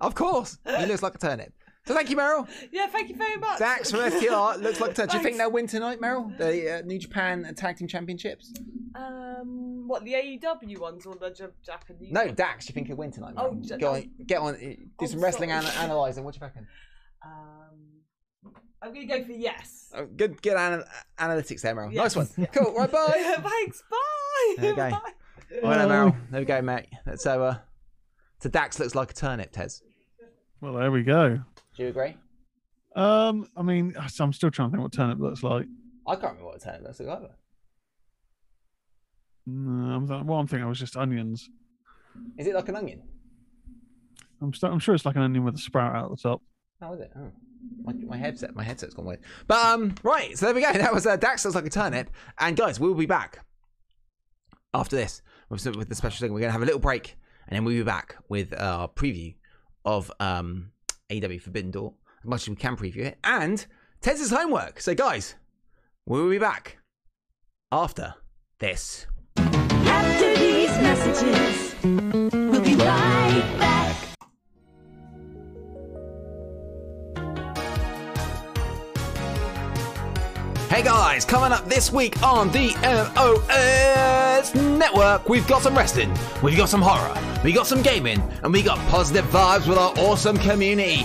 [0.00, 0.58] Of course.
[0.66, 1.52] He looks like a turnip.
[1.84, 2.46] So thank you, Meryl.
[2.70, 3.58] Yeah, thank you very much.
[3.58, 5.10] Dax from FTR looks like a turnip.
[5.10, 6.36] Do you think they'll win tonight, Meryl?
[6.38, 8.52] The uh, New Japan Tag Team Championships?
[8.94, 12.12] Um, what the AEW ones or the J- Japanese?
[12.12, 12.28] No.
[12.28, 13.68] Dax, do you think he'll win tonight, Oh, Meryl?
[13.68, 13.94] J- Go oh.
[13.94, 15.66] on, get on, uh, do Oh, some wrestling sorry.
[15.66, 16.22] ana- analysing.
[16.22, 16.66] What do you reckon?
[17.24, 19.90] Um, I'm gonna go for yes.
[19.94, 20.84] Oh, good good ana-
[21.18, 21.92] analytics there, Meryl.
[21.92, 22.14] Yes.
[22.14, 22.46] Nice one.
[22.52, 23.38] Cool, right, bye.
[23.42, 23.82] Thanks.
[23.90, 24.54] Bye.
[24.58, 24.90] There you go.
[24.90, 25.00] Bye.
[25.64, 26.16] Well done, Meryl.
[26.30, 26.86] There we go, mate.
[27.16, 27.56] So, uh,
[28.40, 29.82] so Dax looks like a turnip, Tez.
[30.60, 31.40] Well, there we go.
[31.76, 32.16] Do you agree?
[32.94, 35.66] Um, I mean, I'm still trying to think what turnip looks like.
[36.06, 37.30] I can't remember what a turnip looks like either.
[39.46, 41.48] No, I'm th- well, I'm thinking it was just onions.
[42.38, 43.02] Is it like an onion?
[44.40, 46.42] I'm, st- I'm sure it's like an onion with a sprout out the top.
[46.80, 47.12] How is it?
[47.16, 47.30] Oh.
[47.84, 49.20] My, my headset, my headset's gone weird.
[49.46, 50.72] But um, right, so there we go.
[50.72, 52.10] That was uh, Dax looks like a turnip.
[52.38, 53.44] And guys, we'll be back
[54.74, 56.32] after this with, with the special thing.
[56.32, 57.16] We're gonna have a little break,
[57.46, 59.36] and then we'll be back with our preview
[59.84, 60.70] of um
[61.12, 63.66] AW Forbidden Door as much as we can preview it, and
[64.00, 64.80] Tez's homework.
[64.80, 65.34] So guys,
[66.06, 66.78] we'll be back
[67.70, 68.14] after
[68.58, 69.06] this.
[69.36, 71.74] After these messages,
[72.32, 73.71] we'll be right back.
[80.72, 82.72] Hey guys, coming up this week on the
[83.14, 87.14] MOS Network, we've got some wrestling, we've got some horror,
[87.44, 91.04] we got some gaming, and we got positive vibes with our awesome community.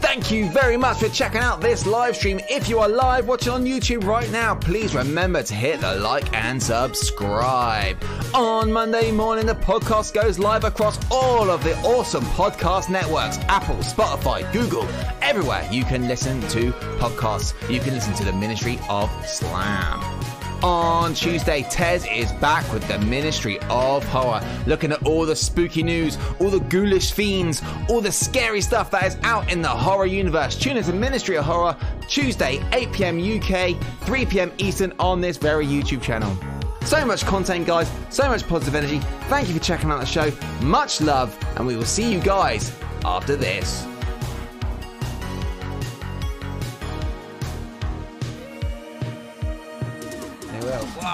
[0.00, 2.40] Thank you very much for checking out this live stream.
[2.48, 6.32] If you are live watching on YouTube right now, please remember to hit the like
[6.32, 7.96] and subscribe.
[8.32, 13.76] On Monday morning, the podcast goes live across all of the awesome podcast networks Apple,
[13.76, 14.86] Spotify, Google,
[15.20, 17.52] everywhere you can listen to podcasts.
[17.70, 20.37] You can listen to the Ministry of Slam.
[20.62, 25.84] On Tuesday, Tez is back with the Ministry of Horror, looking at all the spooky
[25.84, 30.06] news, all the ghoulish fiends, all the scary stuff that is out in the horror
[30.06, 30.58] universe.
[30.58, 31.76] Tune into Ministry of Horror
[32.08, 36.36] Tuesday, 8 pm UK, 3 pm Eastern on this very YouTube channel.
[36.84, 38.98] So much content, guys, so much positive energy.
[39.28, 40.32] Thank you for checking out the show.
[40.60, 42.72] Much love, and we will see you guys
[43.04, 43.86] after this.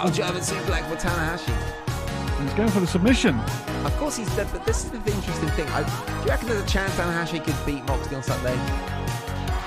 [0.03, 0.11] They will.
[0.11, 2.43] Wow, German suplex for Tanahashi.
[2.43, 3.39] He's going for the submission.
[3.85, 5.67] Of course he's dead, but this is the interesting thing.
[5.69, 8.57] I, do you reckon there's a chance Tanahashi could beat Moxley on Sunday?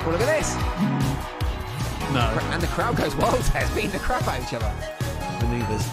[0.02, 0.56] Well, look at this.
[2.14, 2.22] No.
[2.52, 4.72] And the crowd goes wild, Tez, beating the crap out of each other.
[5.46, 5.86] Maneuvers.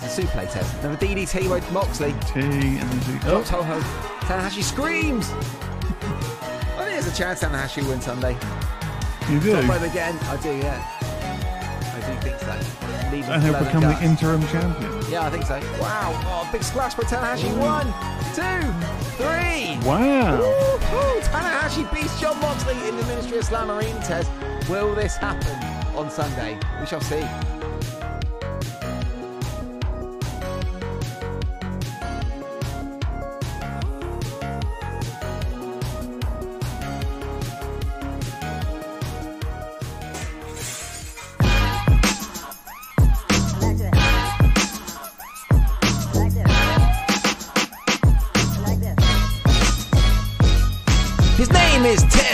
[0.00, 0.74] The suplex test.
[0.84, 2.14] Another DDT with Moxley.
[2.26, 3.80] T and then Oh, oh, Toho.
[4.20, 5.30] Tanahashi screams.
[5.30, 8.36] I think there's a chance Tanahashi wins Sunday.
[9.30, 9.60] you do.
[9.62, 10.16] Top again.
[10.24, 10.82] I do, yeah.
[11.94, 12.87] I do think so.
[13.10, 14.92] Leaving And he'll become the interim champion.
[15.10, 15.58] Yeah, I think so.
[15.80, 16.12] Wow.
[16.26, 17.48] Oh, big splash by Tanahashi.
[17.56, 17.86] One,
[18.34, 18.60] two,
[19.16, 19.78] three.
[19.88, 20.38] Wow.
[20.38, 21.20] Woo-hoo!
[21.20, 24.30] Tanahashi beats Jon Moxley in the Ministry of Slam Arena test.
[24.68, 25.56] Will this happen
[25.96, 26.58] on Sunday?
[26.80, 27.24] We shall see.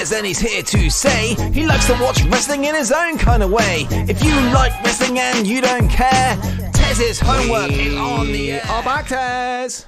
[0.05, 3.43] Tez, and he's here to say he likes to watch wrestling in his own kind
[3.43, 3.87] of way.
[3.91, 6.37] If you like wrestling and you don't care,
[6.75, 8.63] Tez's homework is on the air.
[8.69, 9.87] Are back, Tez.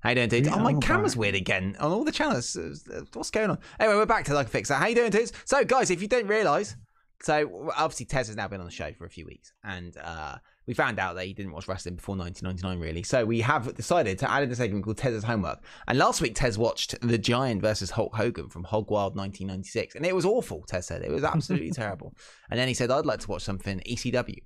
[0.00, 0.48] How you doing, dude?
[0.48, 1.20] Oh, my camera's back.
[1.20, 2.56] weird again on all the channels.
[2.56, 3.58] Uh, What's going on?
[3.78, 4.80] Anyway, we're back to like a fix that.
[4.80, 5.32] How you doing, dudes?
[5.44, 6.74] So, guys, if you don't realise,
[7.22, 10.38] so obviously Tez has now been on the show for a few weeks, and uh,
[10.68, 13.02] we found out that he didn't watch wrestling before 1999, really.
[13.02, 15.64] So we have decided to add in a segment called Tez's Homework.
[15.88, 20.04] And last week, Tez watched The Giant versus Hulk Hogan from Hog Wild 1996, and
[20.04, 20.62] it was awful.
[20.68, 22.14] Tez said it was absolutely terrible.
[22.50, 24.42] And then he said, "I'd like to watch something ECW."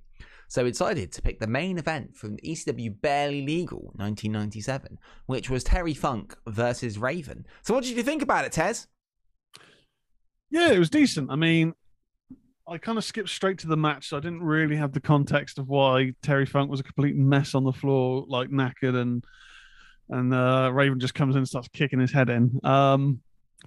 [0.47, 5.65] So we decided to pick the main event from ECW Barely Legal 1997, which was
[5.65, 7.45] Terry Funk versus Raven.
[7.63, 8.87] So what did you think about it, Tez?
[10.49, 11.31] Yeah, it was decent.
[11.31, 11.73] I mean,
[12.67, 15.59] I kind of skipped straight to the match, so I didn't really have the context
[15.59, 19.23] of why Terry Funk was a complete mess on the floor, like knackered, and
[20.09, 22.59] and uh, Raven just comes in and starts kicking his head in.
[22.63, 23.21] Um,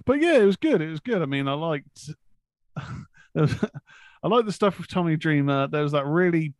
[0.05, 0.81] but yeah, it was good.
[0.81, 1.21] It was good.
[1.21, 2.09] I mean, I liked,
[3.35, 5.67] I liked the stuff with Tommy Dreamer.
[5.67, 6.53] There was that really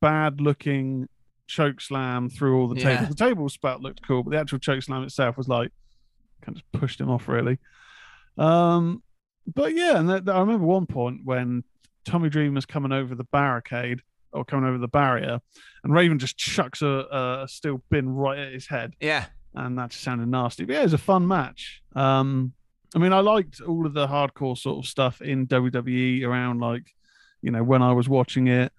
[0.00, 1.08] bad looking
[1.46, 2.96] choke slam through all the Yeah.
[2.96, 3.08] tables.
[3.08, 5.70] The table spout looked cool, but the actual choke slam itself was like
[6.42, 7.58] kind of just pushed him off really.
[8.38, 9.02] Um,
[9.54, 11.64] but yeah, and that, that- I remember one point when
[12.04, 14.00] Tommy Dreamer's coming over the barricade
[14.32, 15.40] or coming over the barrier,
[15.84, 17.06] and Raven just chucks a,
[17.44, 19.26] a steel bin right at his head, Yeah.
[19.54, 20.64] and that just sounded nasty.
[20.64, 21.82] But yeah, it was a fun match.
[21.94, 22.52] Um,
[22.94, 26.86] I mean, I liked all of the hardcore sort of stuff in WWE around like,
[27.42, 28.72] you know, when I was watching it.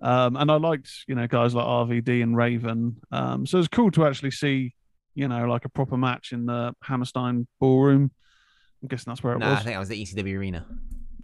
[0.00, 2.96] Um, and I liked, you know, guys like RVD and Raven.
[3.10, 4.74] Um, so it was cool to actually see,
[5.14, 8.12] you know, like a proper match in the Hammerstein ballroom.
[8.82, 9.58] I'm guessing that's where it No, was.
[9.60, 10.66] I think that was the ECW arena.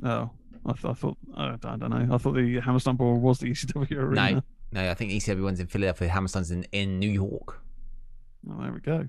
[0.03, 0.31] Oh,
[0.67, 2.15] I, th- I thought I, I don't know.
[2.15, 4.33] I thought the Hammerstein Ball was the ECW arena.
[4.33, 4.43] No,
[4.83, 6.09] no, I think the ECW one's in Philadelphia.
[6.09, 7.61] Hammerstein's in, in New York.
[8.51, 9.09] Oh, there we go.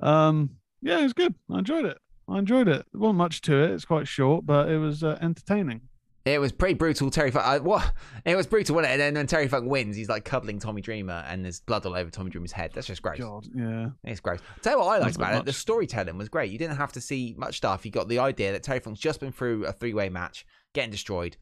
[0.00, 0.50] Um,
[0.82, 1.34] yeah, it was good.
[1.50, 1.98] I enjoyed it.
[2.28, 2.84] I enjoyed it.
[2.92, 3.70] There wasn't much to it.
[3.70, 5.82] It's quite short, but it was uh, entertaining.
[6.24, 7.10] It was pretty brutal.
[7.10, 7.92] Terry Funk, I, what?
[8.26, 8.94] It was brutal, wasn't it?
[8.94, 11.94] And then when Terry Funk wins, he's like cuddling Tommy Dreamer, and there's blood all
[11.94, 12.72] over Tommy Dreamer's head.
[12.74, 13.18] That's just gross.
[13.18, 13.88] God, yeah.
[14.04, 14.40] It's gross.
[14.60, 15.44] Tell you what I liked about it.
[15.46, 16.50] The storytelling was great.
[16.50, 17.86] You didn't have to see much stuff.
[17.86, 20.44] You got the idea that Terry Funk's just been through a three-way match,
[20.74, 21.38] getting destroyed.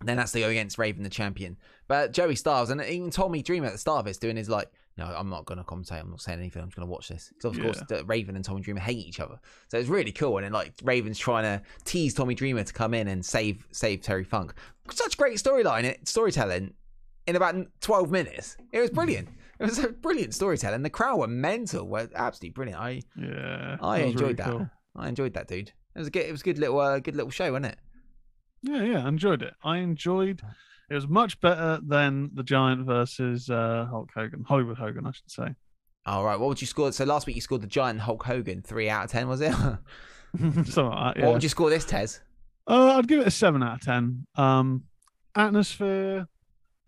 [0.00, 1.56] And then that's to go against Raven, the champion.
[1.88, 4.70] But Joey Styles and even Tommy Dreamer at the start of it's doing his like,
[4.98, 6.00] no, I'm not going to commentate.
[6.00, 6.62] I'm not saying anything.
[6.62, 7.30] I'm just going to watch this.
[7.34, 9.38] Because of course, the Raven and Tommy Dreamer hate each other.
[9.68, 10.38] So it's really cool.
[10.38, 14.00] And then like Raven's trying to tease Tommy Dreamer to come in and save save
[14.00, 14.54] Terry Funk.
[14.90, 16.72] Such great storyline, it storytelling
[17.26, 18.56] in about 12 minutes.
[18.72, 19.28] It was brilliant.
[19.58, 20.82] It was a brilliant storytelling.
[20.82, 21.86] The crowd were mental.
[21.86, 22.80] Were absolutely brilliant.
[22.80, 23.76] I Yeah.
[23.80, 24.46] I enjoyed really that.
[24.50, 24.70] cool.
[24.96, 25.68] I enjoyed that, dude.
[25.94, 26.26] It was a good.
[26.26, 27.78] It was a good little, uh, good little show, wasn't it?
[28.62, 29.04] Yeah, yeah.
[29.04, 29.54] I enjoyed it.
[29.62, 30.42] I enjoyed.
[30.88, 35.30] It was much better than the Giant versus uh, Hulk Hogan, Hollywood Hogan, I should
[35.30, 35.54] say.
[36.06, 36.38] All right.
[36.38, 36.92] What would you score?
[36.92, 39.50] So last week you scored the Giant Hulk Hogan three out of ten, was it?
[39.52, 39.80] what
[40.38, 41.32] Something like that, yeah.
[41.32, 42.20] would you score this, Tez?
[42.68, 44.26] Uh, I'd give it a seven out of ten.
[44.36, 44.84] Um,
[45.34, 46.28] atmosphere,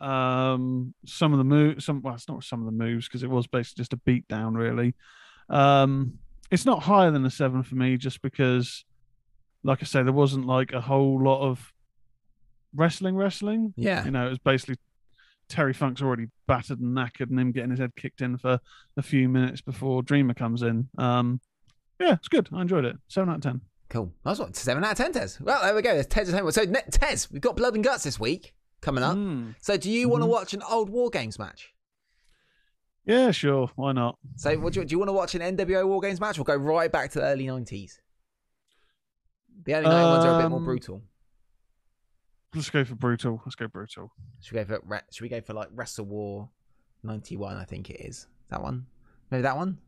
[0.01, 3.31] um, some of the moves, some well, it's not some of the moves because it
[3.31, 4.95] was basically just a beat down, really.
[5.49, 6.19] Um,
[6.51, 8.85] it's not higher than a seven for me, just because,
[9.65, 11.73] like I say, there wasn't like a whole lot of
[12.75, 13.75] wrestling, wrestling.
[13.77, 14.05] Yeah.
[14.05, 14.77] You know, it was basically
[15.49, 18.61] Terry Funk's already battered and knackered, and him getting his head kicked in for
[18.97, 20.89] a few minutes before Dreamer comes in.
[20.99, 21.41] Um,
[22.01, 22.49] yeah, it's good.
[22.53, 22.97] I enjoyed it.
[23.09, 23.61] Seven out of ten.
[23.89, 24.13] Cool.
[24.25, 25.41] That's what seven out of ten, Tez.
[25.41, 25.95] Well, there we go.
[25.95, 26.53] There's Tez's homework.
[26.55, 29.17] So ne- Tez, we've got Blood and Guts this week coming up.
[29.17, 29.55] Mm.
[29.61, 30.31] So do you want to Mhm.
[30.33, 31.73] watch an old War Games match?
[33.07, 33.71] Yeah, sure.
[33.77, 34.19] Why not?
[34.37, 36.37] So what do you, do you want to watch an NWO War Games match?
[36.37, 37.99] We'll go right back to the early nineties.
[39.65, 41.03] The early 90s ones are a bit more Um, brutal.
[42.59, 43.41] Let's go for brutal.
[43.45, 44.11] Let's go brutal.
[44.41, 46.49] Should we go for should we go for like Wrestle War
[47.05, 48.27] 91, I think it is.
[48.51, 48.87] That one?
[49.31, 49.79] Maybe that one?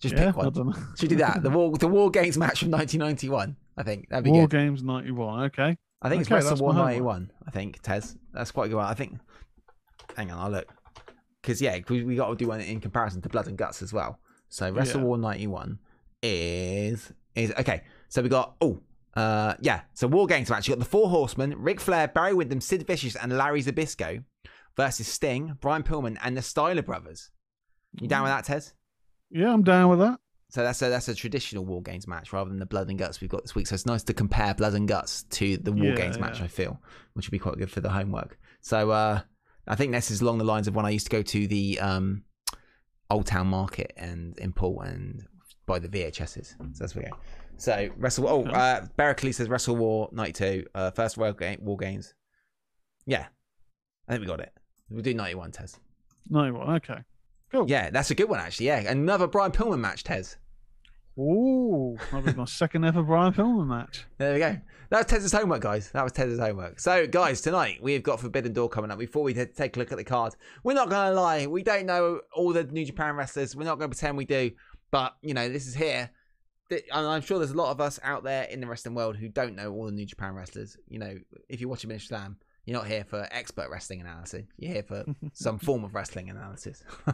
[0.00, 0.52] Just yeah, pick one.
[0.98, 1.42] Should we do that?
[1.42, 3.56] The War the War Games match from 1991.
[3.76, 4.58] I think that'd be War good.
[4.58, 5.44] Games '91.
[5.44, 5.76] Okay.
[6.02, 7.30] I think it's Okay, Wrestle that's War 91.
[7.46, 8.16] I think Tez.
[8.32, 8.86] That's quite a good one.
[8.86, 9.18] I think.
[10.16, 10.68] Hang on, I'll look.
[11.40, 13.92] Because yeah, we, we got to do one in comparison to Blood and Guts as
[13.92, 14.18] well.
[14.48, 15.06] So Wrestle Yeah.
[15.06, 15.78] War 91
[16.22, 17.82] is is okay.
[18.08, 18.80] So we got oh
[19.16, 19.82] uh yeah.
[19.94, 20.68] So War Games match.
[20.68, 24.24] You got the Four Horsemen: Ric Flair, Barry Windham, Sid Vicious, and Larry Zbyszko
[24.76, 27.30] versus Sting, Brian Pillman, and the Steiner Brothers.
[28.00, 28.74] You down with that, Tez?
[29.30, 30.18] Yeah, I'm down with that.
[30.50, 33.20] So that's a that's a traditional War Games match rather than the Blood and Guts
[33.20, 33.66] we've got this week.
[33.66, 36.38] So it's nice to compare Blood and Guts to the War Yeah, Games match.
[36.38, 36.44] yeah.
[36.44, 36.80] I feel,
[37.14, 38.38] which would be quite good for the homework.
[38.60, 39.20] So uh,
[39.66, 41.80] I think this is along the lines of when I used to go to the
[41.80, 42.22] um,
[43.10, 45.26] Old Town Market and in and
[45.66, 46.46] buy the VHSs.
[46.46, 47.16] So that's where we go.
[47.56, 48.28] So Wrestle.
[48.28, 52.14] Oh, uh, Berkeley says Wrestle War '92, uh, first World game, War Games.
[53.06, 53.26] Yeah,
[54.08, 54.52] I think we got it.
[54.90, 55.78] We'll do '91, Tez.
[56.30, 56.76] '91.
[56.76, 56.98] Okay.
[57.52, 57.66] Cool.
[57.68, 58.66] Yeah, that's a good one actually.
[58.66, 60.36] Yeah, another Brian Pillman match, Tez.
[61.16, 64.04] Ooh, that was my second ever Brian Pillman match.
[64.18, 64.56] There we go.
[64.90, 65.90] That was Tez's homework, guys.
[65.92, 66.80] That was Tez's homework.
[66.80, 68.98] So, guys, tonight we've got Forbidden Door coming up.
[68.98, 70.34] Before we take a look at the card,
[70.64, 71.46] we're not going to lie.
[71.46, 73.54] We don't know all the New Japan wrestlers.
[73.54, 74.50] We're not going to pretend we do.
[74.90, 76.10] But, you know, this is here.
[76.92, 79.54] I'm sure there's a lot of us out there in the wrestling world who don't
[79.56, 80.76] know all the New Japan wrestlers.
[80.88, 82.36] You know, if you're watching Minish Slam,
[82.66, 84.46] you're not here for expert wrestling analysis.
[84.56, 85.04] You're here for
[85.34, 86.82] some form of wrestling analysis.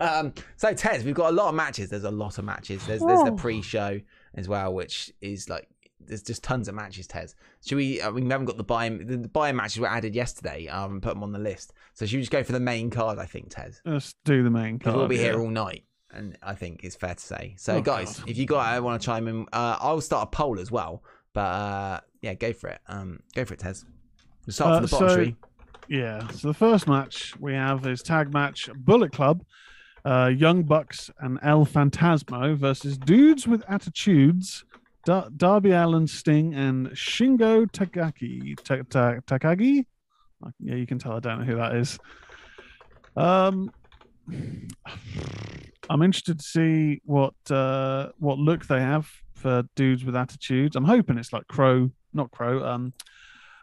[0.00, 1.90] um, so, Tez, we've got a lot of matches.
[1.90, 2.84] There's a lot of matches.
[2.86, 3.36] There's, there's the Oh.
[3.36, 4.00] pre-show
[4.34, 5.68] as well, which is like
[6.00, 7.06] there's just tons of matches.
[7.06, 7.34] Tez,
[7.64, 8.00] should we?
[8.00, 10.66] Uh, we haven't got the buy the, the buy matches were added yesterday.
[10.68, 11.72] Um, and put them on the list.
[11.94, 13.18] So should we just go for the main card?
[13.18, 14.98] I think Tez, Let's do the main because card.
[14.98, 15.84] we'll be here all night.
[16.14, 17.54] And I think it's fair to say.
[17.58, 18.28] So, Oh, guys, God.
[18.30, 21.02] if you guys want to chime in, uh, I'll start a poll as well.
[21.32, 22.80] But uh, yeah, go for it.
[22.86, 23.84] Um, go for it, Tez.
[24.46, 25.36] We'll start Uh, from the bottom, so- we?
[25.98, 26.28] Yeah.
[26.28, 29.44] So the first match we have is tag match Bullet Club,
[30.04, 34.64] uh, Young Bucks and El Fantasmo versus Dudes with Attitudes,
[35.04, 38.56] Dar- Darby Allin, Sting, and Shingo Takagi.
[38.64, 39.84] Ta- ta- Takagi.
[40.44, 41.98] Uh, Yeah, you can tell I don't know who that is.
[43.16, 43.70] Um,
[45.90, 50.76] I'm interested to see what uh, what look they have for dudes with attitudes.
[50.76, 52.64] I'm hoping it's like Crow, not Crow.
[52.64, 52.92] Um,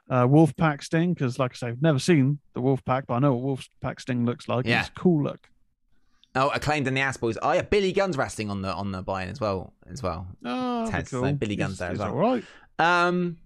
[0.10, 3.34] uh, Wolfpack Sting, because like I say, I've never seen the Wolfpack, but I know
[3.34, 4.66] what Wolfpack Sting looks like.
[4.66, 4.82] Yeah.
[4.82, 5.48] It's a cool look.
[6.36, 7.38] Oh, acclaimed in the ass boys.
[7.42, 9.74] Oh yeah, Billy Gunn's wrestling on the on the buy-in as well.
[9.90, 10.28] As well.
[10.46, 11.34] Oh, that'd so cool.
[11.34, 12.12] Billy Gunn's He's- there as well.
[12.12, 12.44] all right.
[12.80, 13.38] Um,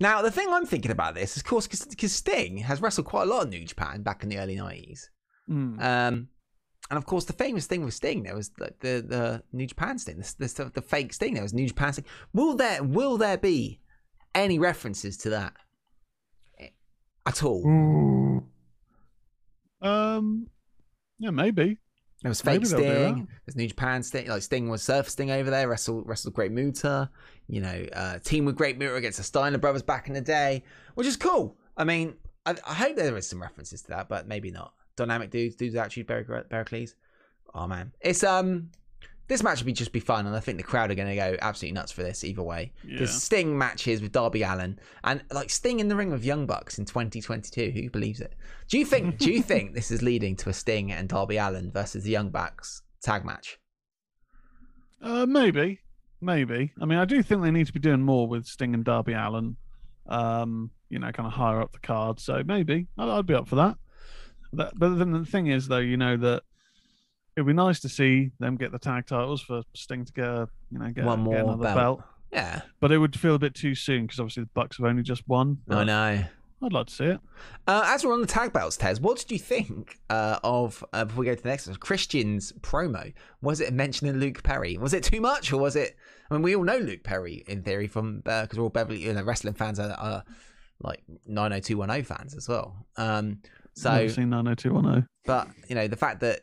[0.00, 3.22] now the thing I'm thinking about this, is, of course, because Sting has wrestled quite
[3.24, 5.08] a lot in New Japan back in the early '90s.
[5.50, 5.82] Mm.
[5.82, 6.28] Um,
[6.90, 9.98] and of course, the famous thing with Sting there was the the, the New Japan
[9.98, 11.34] Sting, the, the the fake Sting.
[11.34, 12.04] There was New Japan Sting.
[12.32, 13.80] Will there will there be
[14.34, 15.54] any references to that
[17.26, 18.42] at all?
[19.80, 20.48] Um,
[21.18, 21.78] yeah, maybe.
[22.22, 23.28] There was fake Maybe Sting.
[23.44, 24.28] There's New Japan Sting.
[24.28, 25.68] Like Sting was Surf Sting over there.
[25.68, 27.10] Wrestled wrestled Great Muta.
[27.48, 30.64] You know, uh, team with Great Muta against the Steiner brothers back in the day,
[30.94, 31.56] which is cool.
[31.76, 32.14] I mean,
[32.46, 34.72] I, I hope there is some references to that, but maybe not.
[34.96, 36.94] Dynamic dudes, dudes actually Berkeley's.
[37.54, 38.70] Oh man, it's um,
[39.28, 41.14] this match would be just be fun, and I think the crowd are going to
[41.14, 42.72] go absolutely nuts for this either way.
[42.82, 43.18] Because Yeah.
[43.18, 46.84] Sting matches with Darby Allin and like Sting in the ring with Young Bucks in
[46.84, 47.70] 2022.
[47.70, 48.34] Who believes it?
[48.68, 49.18] Do you think?
[49.18, 52.30] do you think this is leading to a Sting and Darby Allin versus the Young
[52.30, 53.58] Bucks tag match?
[55.00, 55.80] Uh, maybe,
[56.20, 56.72] maybe.
[56.80, 59.14] I mean, I do think they need to be doing more with Sting and Darby
[59.14, 59.56] Allen.
[60.06, 62.20] Um, you know, kind of higher up the card.
[62.20, 63.76] So maybe I'd, I'd be up for that.
[64.56, 64.72] That.
[64.76, 66.42] But then the thing is, though, you know that
[67.36, 70.48] it'd be nice to see them get the tag titles for Sting to get, a,
[70.70, 71.76] you know, get, One get another belt.
[71.76, 72.02] belt.
[72.32, 75.02] Yeah, But it would feel a bit too soon because obviously the Bucks have only
[75.04, 75.58] just won.
[75.70, 76.24] I know.
[76.62, 77.20] I'd like to see it.
[77.66, 81.04] Uh, as we're on the tag belts, Tez, what did you think uh, of uh,
[81.04, 81.76] before we go to the next one?
[81.76, 83.12] Christian's promo?
[83.42, 84.78] Was it mentioning Luke Perry?
[84.78, 85.94] Was it too much, or was it?
[86.30, 89.12] I mean, we all know Luke Perry in theory from because we're all Beverly, you
[89.12, 90.24] know, wrestling fans are, are
[90.80, 92.86] like 90210 fans as well.
[92.96, 93.40] Um,
[93.74, 95.06] so, Never seen 90210.
[95.26, 96.40] but you know, the fact that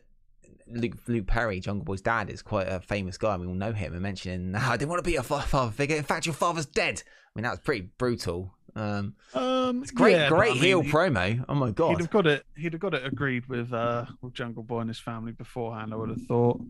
[0.68, 3.36] Luke, Luke Perry, Jungle Boy's dad, is quite a famous guy.
[3.36, 3.92] We all know him.
[3.92, 5.96] And mentioning, "Ah, I didn't want to be a father figure.
[5.96, 7.02] In fact, your father's dead.
[7.06, 8.54] I mean, that was pretty brutal.
[8.74, 11.44] Um, Um, it's great, yeah, great I mean, heel he- promo.
[11.48, 12.46] Oh my god, He'd have got it.
[12.56, 15.92] He'd have got it agreed with uh with Jungle Boy and his family beforehand.
[15.92, 16.60] I would have thought.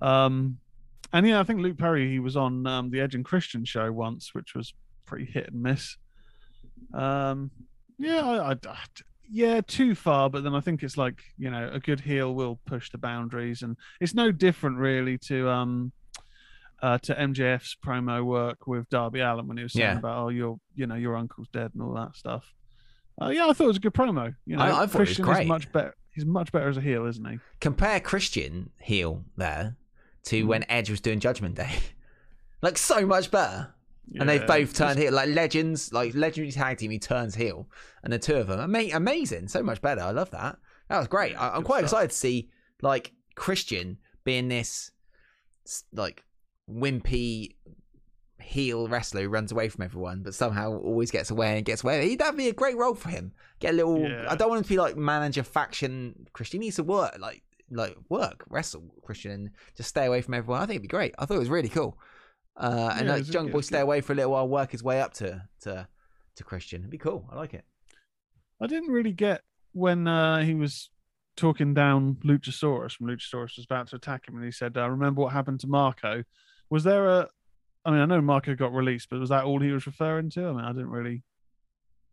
[0.00, 0.58] Um,
[1.12, 2.08] and yeah, I think Luke Perry.
[2.10, 4.72] He was on um, the Edge and Christian show once, which was
[5.04, 5.96] pretty hit and miss.
[6.94, 7.50] Um,
[7.98, 8.84] yeah, I, I, I-
[9.30, 10.28] yeah, too far.
[10.30, 13.62] But then I think it's like you know, a good heel will push the boundaries,
[13.62, 15.92] and it's no different really to um.
[16.80, 19.98] Uh, to MJF's promo work with Darby Allin when he was saying Yeah.
[19.98, 22.54] about oh your you know your uncle's dead and all that stuff.
[23.20, 24.32] Uh, yeah, I thought it was a good promo.
[24.46, 25.92] You know, I- I thought it was Christian is much better.
[26.12, 27.38] he's much better as a heel, isn't he?
[27.60, 29.76] Compare Christian heel there
[30.26, 31.70] to when Edge was doing Judgment Day.
[32.62, 33.74] like so much better.
[34.18, 36.90] And they've both turned heel, like legends, like legendary tag team.
[36.90, 37.68] He turns heel,
[38.02, 40.00] and the two of them, ama- amazing, so much better.
[40.02, 40.56] I love that.
[40.88, 41.34] That was great.
[41.36, 42.04] I- I'm quite stuff.
[42.04, 42.48] excited to see
[42.82, 44.90] like Christian being this
[45.92, 46.24] like
[46.70, 47.54] wimpy
[48.40, 52.08] heel wrestler who runs away from everyone, but somehow always gets away and gets away.
[52.08, 53.32] He- That'd be a great role for him.
[53.60, 54.00] Get a little.
[54.00, 54.26] Yeah.
[54.28, 56.26] I don't want him to be like manager faction.
[56.32, 60.62] Christian needs to work like like work wrestle Christian and just stay away from everyone.
[60.62, 61.14] I think it'd be great.
[61.18, 61.98] I thought it was really cool.
[62.58, 65.14] Uh, and Yeah, like Jungle stay away for a little while, work his way up
[65.14, 65.86] to to
[66.36, 66.80] to Christian.
[66.80, 67.28] It'd be cool.
[67.30, 67.64] I like it.
[68.60, 69.42] I didn't really get
[69.72, 70.90] when uh, he was
[71.36, 75.22] talking down Luchasaurus when Luchasaurus was about to attack him, and he said, uh, "Remember
[75.22, 76.24] what happened to Marco?"
[76.68, 77.28] Was there a?
[77.84, 80.48] I mean, I know Marco got released, but was that all he was referring to?
[80.48, 81.22] I mean, I didn't really,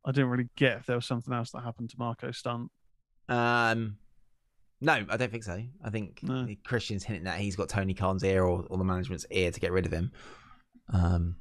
[0.06, 2.70] I didn't really get if there was something else that happened to Marco Stunt.
[3.28, 3.98] Um,
[4.86, 5.62] no, I don't think so.
[5.84, 6.48] I think No.
[6.64, 9.72] Christian's hinting that he's got Tony Khan's ear or, or the management's ear to get
[9.72, 10.12] rid of him.
[10.94, 11.36] Um,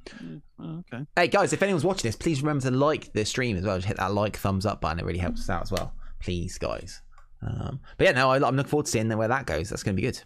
[0.59, 1.05] Oh, okay.
[1.15, 3.77] hey guys, if anyone's watching this, please remember to like the stream as well.
[3.77, 5.93] Just hit that like thumbs up button; it really helps us out as well.
[6.19, 7.01] Please, guys.
[7.41, 9.69] Um, but yeah, no, I, I'm looking forward to seeing where that goes.
[9.69, 10.21] That's going to be good.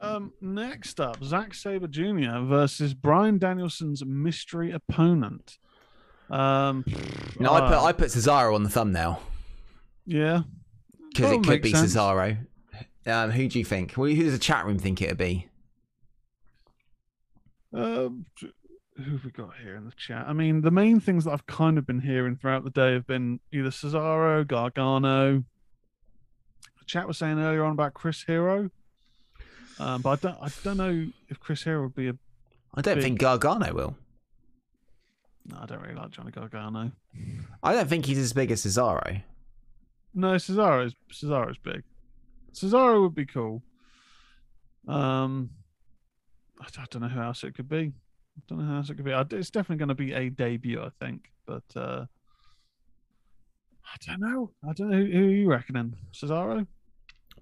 [0.00, 2.40] Um, next up, Zack Sabre Jr.
[2.44, 5.56] versus Bryan Danielson's mystery opponent.
[6.28, 6.84] Um,
[7.40, 9.22] No, I put uh, I put Cesaro on the thumbnail
[10.04, 10.42] yeah.
[11.16, 11.94] Because Oh, it could be sense.
[11.94, 12.38] Cesaro.
[13.06, 13.94] Um, who do you think?
[13.96, 15.48] Well, who does the chat room think it'd be?
[17.72, 18.26] Um,
[18.96, 20.24] who have we got here in the chat?
[20.26, 23.06] I mean, the main things that I've kind of been hearing throughout the day have
[23.06, 25.44] been either Cesaro, Gargano.
[26.78, 28.70] The chat was saying earlier on about Chris Hero,
[29.78, 32.14] um, but I don't, I don't know if Chris Hero would be a.
[32.74, 33.04] I don't Big.
[33.04, 33.96] think Gargano will.
[35.46, 36.90] No, I don't really like Johnny Gargano.
[37.62, 39.22] I don't think he's as big as Cesaro.
[40.16, 41.82] No, Cesaro's Cesaro's big.
[42.54, 43.62] Cesaro would be cool.
[44.88, 45.50] Um,
[46.58, 47.92] I, don't know who else it could be.
[47.92, 49.12] I don't know who else it could be.
[49.12, 51.30] It's definitely going to be a debut, I think.
[51.44, 52.06] But uh,
[53.84, 54.50] I don't know.
[54.66, 55.94] I don't know who, who you reckoning.
[56.14, 56.66] Cesaro?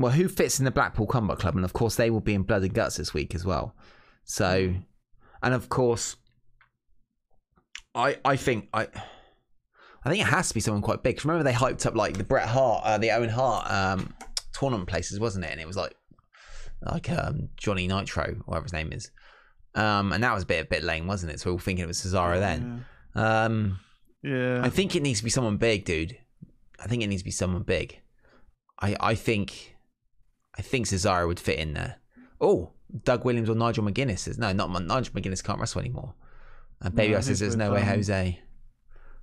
[0.01, 1.55] Well, who fits in the Blackpool Combat Club?
[1.55, 3.77] And of course, they will be in Blood and Guts this week as well.
[4.25, 4.75] So,
[5.45, 6.17] and of course,
[7.95, 8.89] I I think I
[10.05, 11.25] I think it has to be someone quite big.
[11.25, 14.15] remember, they hyped up like the Bret Hart, uh, the Owen Hart um,
[14.53, 15.53] tournament places, wasn't it?
[15.53, 15.95] And it was like
[16.83, 19.11] like um, Johnny Nitro, whatever his name is.
[19.75, 21.41] Um, and that was a bit a bit lame, wasn't it?
[21.41, 22.85] So we were all thinking it was Cesaro then.
[23.15, 23.81] Um,
[24.23, 24.61] Yeah.
[24.63, 26.19] I think it needs to be someone big, dude.
[26.79, 28.01] I think it needs to be someone big.
[28.81, 29.77] I I think
[30.57, 31.97] I think Cesaro would fit in there.
[32.41, 32.73] Oh,
[33.05, 36.15] Doug Williams or Nigel McGuinness says no, not Nigel McGuinness can't wrestle anymore.
[36.81, 38.41] And Baby No, no, says there's no way Jose.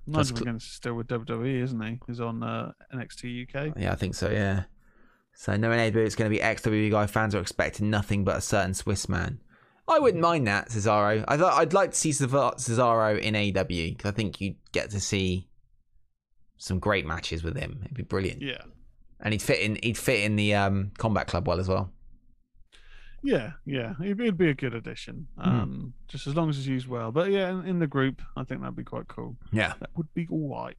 [0.06, 1.98] Nigel cl- McGuinness is still with WWE, isn't he?
[2.06, 3.76] He's on uh, NXT UK.
[3.78, 4.30] Yeah, I think so.
[4.30, 4.64] Yeah.
[5.34, 7.06] So no AW, it's going to be ex-WWE guy.
[7.06, 9.40] Fans are expecting nothing but a certain Swiss man.
[9.88, 11.24] I wouldn't mind that Cesaro.
[11.26, 14.90] I thought I'd like to see Cesaro Cesaro in AW because I think you'd get
[14.90, 15.48] to see
[16.58, 17.80] some great matches with him.
[17.84, 18.42] It'd be brilliant.
[18.42, 18.62] Yeah.
[19.20, 19.78] and he'd fit in.
[19.82, 21.90] He'd fit in the um, combat club well as well.
[23.24, 25.48] Yeah, yeah, it'd, it'd be a good addition, Hmm.
[25.48, 27.12] um, just as long as it's used well.
[27.12, 29.36] But yeah, in, in the group, I think that'd be quite cool.
[29.52, 29.74] Yeah.
[29.80, 30.76] That would be all right.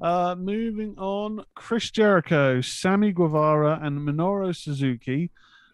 [0.00, 5.30] Uh, moving on, Chris Jericho, Sammy Guevara, and Minoru Suzuki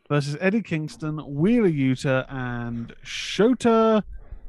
[0.09, 4.03] versus Eddie Kingston, Wheeler Yuta, and Shota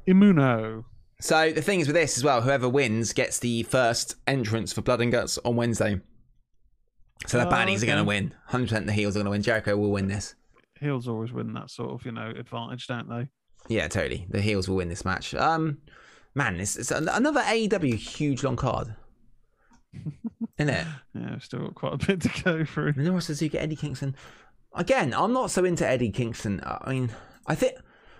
[0.08, 0.86] Umino.
[1.20, 4.82] So the thing is with this as well, whoever wins gets the first entrance for
[4.82, 6.00] Blood and Guts on Wednesday.
[7.26, 8.34] So the Oh, baddies are going to win.
[8.52, 9.42] 100% the heels are going to win.
[9.42, 10.36] Jericho will win this.
[10.80, 13.28] Heels always win that sort of, you know, advantage, don't they?
[13.68, 14.26] Yeah, totally.
[14.30, 15.34] The heels will win this match.
[15.34, 15.80] Um,
[16.36, 18.96] man, it's, it's another AEW huge long card,
[20.58, 20.88] isn't it?
[21.14, 22.94] Yeah, we've still got quite a bit to go through.
[22.94, 24.16] Minoru Suzuki, Eddie Kingston.
[24.74, 26.62] Again, I'm not so into Eddie Kingston.
[26.64, 27.10] I mean,
[27.46, 27.74] I think.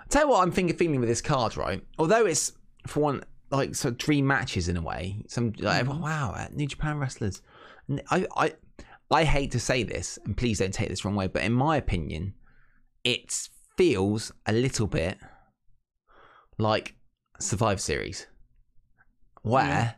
[0.10, 1.84] Tell you what, I'm thinking feeling with this card, right?
[2.00, 2.54] Although it's
[2.88, 5.22] for one like so dream matches in a way.
[5.28, 7.42] Some like everyone, wow, uh, New Japan wrestlers.
[8.10, 8.54] I, I,
[9.12, 11.78] I hate to say this, and please don't take this wrong way, but in my
[11.78, 12.34] opinion,
[13.04, 15.18] it feels a little bit
[16.58, 16.96] like
[17.40, 18.28] Survivor Series,
[19.44, 19.92] where Yeah.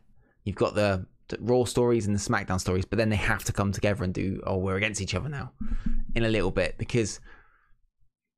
[0.43, 3.53] you've got the, the Raw stories and the SmackDown stories, but then they have to
[3.53, 5.53] come together and do, oh, we're against each other now,
[6.15, 7.19] in a little bit because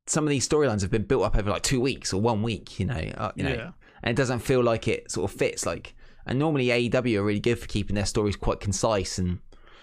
[0.07, 2.79] some of these storylines have been built up over like two weeks or one week,
[2.79, 3.71] you know, uh, you know, Yeah.
[4.03, 5.65] and it doesn't feel like it sort of fits.
[5.65, 5.95] Like,
[6.25, 9.39] and normally AEW are really good for keeping their stories quite concise and.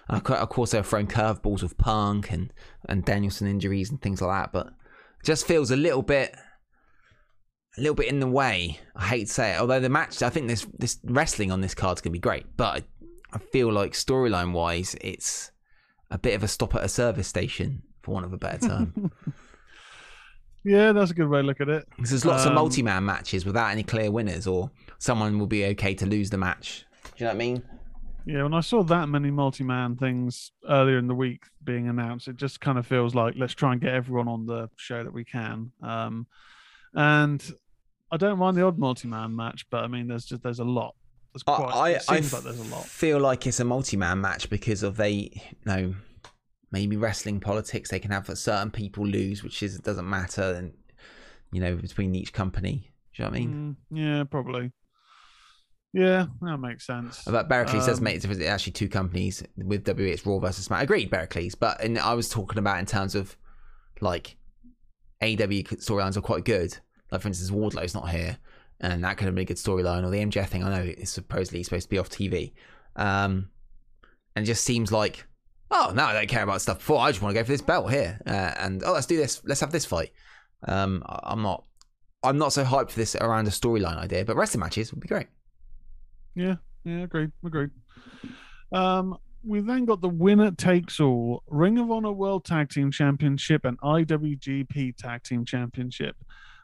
[0.09, 2.52] Of course, they're throwing curveballs with Punk and,
[2.88, 4.72] and Danielson injuries and things like that, but
[5.22, 6.34] just feels a little bit
[7.76, 8.80] a little bit in the way.
[8.96, 9.61] I hate to say it.
[9.61, 12.84] Although the match, I think this this wrestling on this card's gonna be great, but
[13.32, 15.52] I feel like storyline wise, it's
[16.11, 19.12] a bit of a stop at a service station, for want of a better term.
[20.64, 21.86] Yeah, that's a good way to look at it.
[21.96, 25.64] 'Cause there's lots of Um, multi-man matches without any clear winners, or someone will be
[25.66, 26.84] okay to lose the match.
[27.04, 27.62] Do you know what I mean?
[28.28, 32.36] Yeah, when I saw that many multi-man things earlier in the week being announced, it
[32.36, 35.24] just kind of feels like let's try and get everyone on the show that we
[35.24, 35.72] can.
[35.82, 36.26] Um,
[36.92, 37.42] and
[38.12, 40.94] I don't mind the odd multi-man match, but I mean, there's just there's a lot.
[41.32, 41.74] There's quite.
[41.74, 42.84] I, I seems like there's a lot.
[42.84, 45.94] feel like it's a multi-man match because of they, you know,
[46.70, 47.88] maybe wrestling politics.
[47.88, 50.74] They can have certain people lose, which is doesn't matter, and
[51.50, 52.92] you know, between each company.
[53.14, 53.76] Do you know what I mean?
[53.90, 54.72] Mm, yeah, probably.
[55.93, 57.22] Yeah, that makes sense.
[57.24, 57.49] But
[57.80, 60.12] says, Um, mate, it's actually two companies with WWE.
[60.12, 60.82] It's Raw versus Smack.
[60.82, 61.55] Agreed, Berkeley's.
[61.55, 63.36] But and I was talking about in terms of
[64.01, 64.36] like
[65.22, 66.76] AW storylines are quite good.
[67.11, 68.36] Like for instance, Wardlow's not here,
[68.80, 70.05] and that could have been a good storyline.
[70.05, 72.53] Or the MJF thing, I know it's supposedly supposed to be off TV,
[72.97, 73.49] um,
[74.36, 75.26] and it just seems like,
[75.70, 77.01] oh no, I don't care about stuff before.
[77.01, 79.41] I just want to go for this belt here, uh, and oh, let's do this.
[79.47, 80.12] Let's have this fight.
[80.64, 81.64] Um, I- I'm not,
[82.22, 85.09] I'm not so hyped for this around a storyline idea, but wrestling matches would be
[85.09, 85.28] great.
[86.39, 87.70] Yeah, yeah, agreed, agreed.
[88.70, 93.64] Um, we then got the winner takes all Ring of Honor World Tag Team Championship
[93.64, 96.16] and IWGP Tag Team Championship.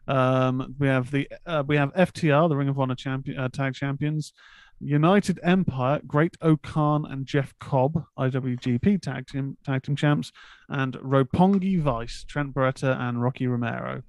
[0.07, 3.75] Um, we have the uh, we have FTR, the Ring of Honor champion uh, tag
[3.75, 4.33] champions,
[4.81, 10.31] United Empire, Great O-Khan and Jeff Cobb, IWGP tag team tag team champs,
[10.69, 14.03] and Roppongi Vice, Trent Beretta and Rocky Romero.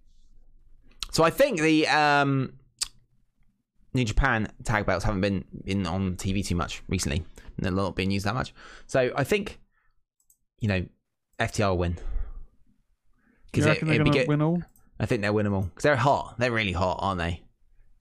[1.12, 2.54] So I think the um,
[3.96, 7.24] New Japan tag belts haven't been in on TV too much recently.
[7.58, 8.54] They're not being used that much.
[8.88, 9.60] So I think,
[10.60, 10.86] you know,
[11.40, 11.98] FTR will win.
[13.46, 14.28] Because they're it'd be going to good.
[14.28, 14.62] win all?
[15.00, 15.62] I think they'll win them all.
[15.64, 16.36] Because they're hot.
[16.38, 17.44] They're really hot, aren't they?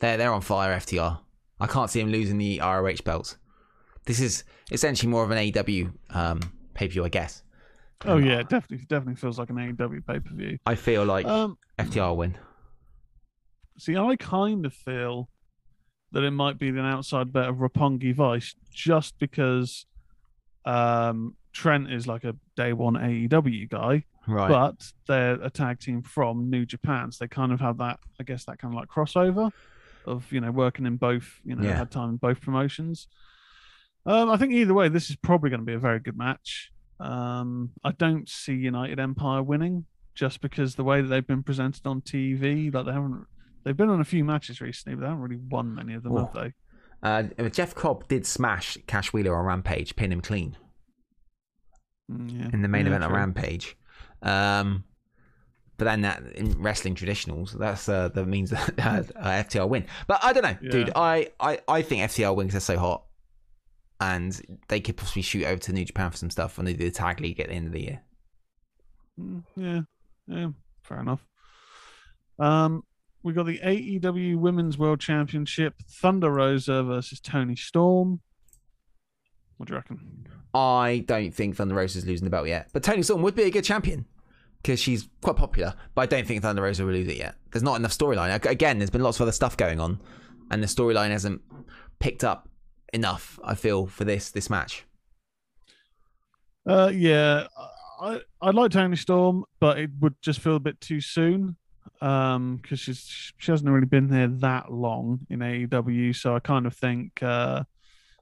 [0.00, 0.76] They're they're on fire.
[0.76, 1.20] FTR.
[1.60, 3.36] I can't see them losing the ROH belts.
[4.06, 4.42] This is
[4.72, 6.40] essentially more of an AEW um,
[6.74, 7.42] pay per view, I guess.
[8.04, 10.58] Oh yeah, it definitely definitely feels like an AEW pay per view.
[10.66, 12.36] I feel like Um, FTR will win.
[13.78, 15.30] See, I kind of feel
[16.14, 19.84] that it might be an outside bet of Roppongi Vice just because
[20.64, 24.48] um, Trent is like a day one AEW guy, Right.
[24.48, 27.12] but they're a tag team from New Japan.
[27.12, 29.50] So they kind of have that, I guess, that kind of like crossover
[30.06, 31.76] of, you know, working in both, you know, Yeah.
[31.76, 33.06] had time in both promotions.
[34.06, 36.70] Um, I think either way, this is probably going to be a very good match.
[37.00, 41.86] Um, I don't see United Empire winning just because the way that they've been presented
[41.86, 43.26] on TV, like they haven't,
[43.64, 46.16] they've been on a few matches recently, but they haven't really won many of them,
[46.16, 46.40] have Oh.
[46.42, 46.52] they?
[47.02, 50.56] Uh, Jeff Cobb did smash Cash Wheeler on Rampage, pin him clean
[52.10, 52.50] Mm, yeah.
[52.52, 53.14] in the main Yeah, event true.
[53.14, 53.76] Rampage.
[54.22, 54.84] Um,
[55.76, 59.86] but then that in wrestling traditionals, that's uh, that means that uh, FTR win.
[60.06, 60.92] But I don't know, dude.
[60.94, 62.52] I, I, I think FTR wins.
[62.52, 63.04] They're so hot,
[64.00, 66.84] and they could possibly shoot over to New Japan for some stuff when they do
[66.84, 68.00] the tag league at the end of the year.
[69.20, 69.80] Mm, yeah,
[70.26, 70.48] yeah,
[70.82, 71.26] fair enough.
[72.38, 72.84] Um,
[73.24, 78.20] we got the AEW Women's World Championship: Thunder Rosa versus Toni Storm.
[79.56, 80.28] What do you reckon?
[80.52, 83.50] I don't think Thunder Rosa's losing the belt yet, but Toni Storm would be a
[83.50, 84.04] good champion
[84.62, 85.74] because she's quite popular.
[85.94, 87.34] But I don't think Thunder Rosa will lose it yet.
[87.50, 88.44] There's not enough storyline.
[88.44, 90.00] Again, there's been lots of other stuff going on,
[90.50, 91.40] and the storyline hasn't
[91.98, 92.48] picked up
[92.92, 93.40] enough.
[93.42, 94.84] I feel for this this match.
[96.66, 97.46] Uh, yeah,
[98.00, 101.56] I I'd like Toni Storm, but it would just feel a bit too soon.
[102.04, 106.66] Um, because she's she hasn't really been there that long in AEW, so I kind
[106.66, 107.64] of think uh,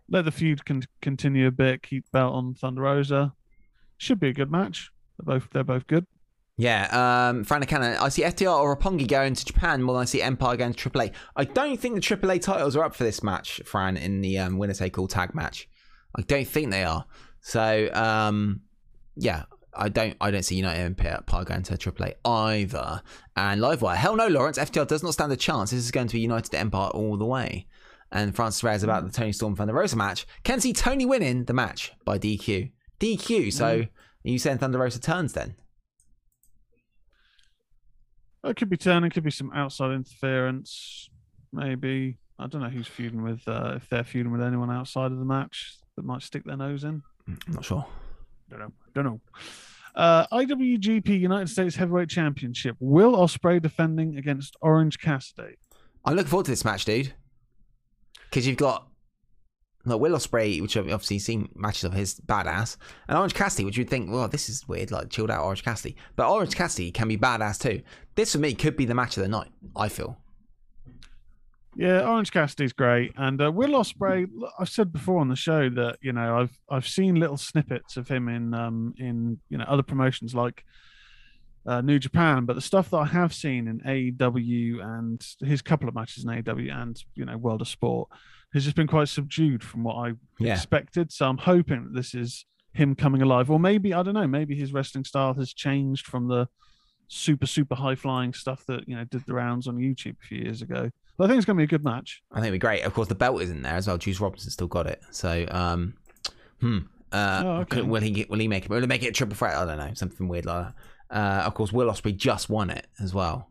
[0.08, 3.32] let the feud con- continue a bit, keep belt on Thunder Rosa.
[3.96, 4.90] Should be a good match.
[5.18, 6.06] They're both they're both good.
[6.58, 7.96] Yeah, um, Fran Cannon.
[7.96, 10.90] I see FTR or Roppongi going to Japan more than I see Empire going to
[10.90, 11.12] AAA.
[11.34, 14.58] I don't think the AAA titles are up for this match, Fran, in the um,
[14.58, 15.68] winner take all tag match.
[16.16, 17.04] I don't think they are.
[17.40, 18.60] So, um,
[19.16, 19.44] yeah,
[19.74, 20.16] I don't.
[20.20, 23.02] I don't see United Empire going to AAA either.
[23.36, 24.58] And Livewire, hell no, Lawrence.
[24.58, 25.70] FTR does not stand a chance.
[25.70, 27.66] This is going to be United Empire all the way.
[28.10, 29.08] And Francis Reyes about hmm.
[29.08, 30.26] the Toni Storm Thunder Rosa match.
[30.44, 32.70] Can see Toni winning the match by DQ.
[33.00, 33.52] DQ.
[33.52, 33.82] So, hmm.
[33.82, 35.56] are you saying Thunder Rosa turns then?
[38.44, 41.08] It could be turning, could be some outside interference,
[41.52, 42.18] maybe.
[42.38, 45.24] I don't know who's feuding with, uh, if they're feuding with anyone outside of the
[45.24, 47.02] match that might stick their nose in.
[47.28, 47.86] I'm not sure.
[48.50, 48.72] Don't know.
[48.94, 49.20] Don't know.
[49.94, 52.76] Uh, IWGP United States Heavyweight Championship.
[52.80, 55.56] Will Ospreay defending against Orange Cassidy?
[56.04, 57.12] I'm looking forward to this match, dude.
[58.30, 58.88] Because you've got
[59.84, 62.76] like Will Ospreay, which I've obviously seen matches of his badass,
[63.08, 65.96] and Orange Cassidy, which you'd think, well, this is weird, like chilled out Orange Cassidy.
[66.16, 67.82] But Orange Cassidy can be badass too.
[68.14, 69.50] This for me could be the match of the night.
[69.74, 70.18] I feel.
[71.74, 74.26] Yeah, Orange Cassidy's great, and uh, Will Ospreay.
[74.58, 78.08] I've said before on the show that you know I've I've seen little snippets of
[78.08, 80.64] him in um in you know other promotions like
[81.64, 85.88] uh, New Japan, but the stuff that I have seen in AEW and his couple
[85.88, 88.10] of matches in AEW and you know World of Sport
[88.52, 90.52] has just been quite subdued from what I Yeah.
[90.54, 91.10] expected.
[91.10, 92.44] So I'm hoping that this is
[92.74, 96.28] him coming alive, or maybe I don't know, maybe his wrestling style has changed from
[96.28, 96.48] the
[97.08, 100.38] super super high flying stuff that you know did the rounds on YouTube a few
[100.38, 100.90] years ago.
[101.16, 102.22] But I think it's going to be a good match.
[102.32, 102.82] I think it'd be great.
[102.82, 103.98] Of course, the belt isn't there as well.
[103.98, 105.00] Juice Robinson still got it.
[105.10, 105.94] So, um,
[106.60, 106.78] hmm.
[107.12, 107.76] Uh, Oh, okay.
[107.80, 108.30] could- will he get?
[108.30, 108.70] Will he make it?
[108.70, 109.54] Will he make it a triple threat?
[109.56, 109.92] I don't know.
[109.94, 110.68] Something weird like
[111.10, 111.16] that.
[111.16, 113.50] Uh, of course, Will Ospreay just won it as well,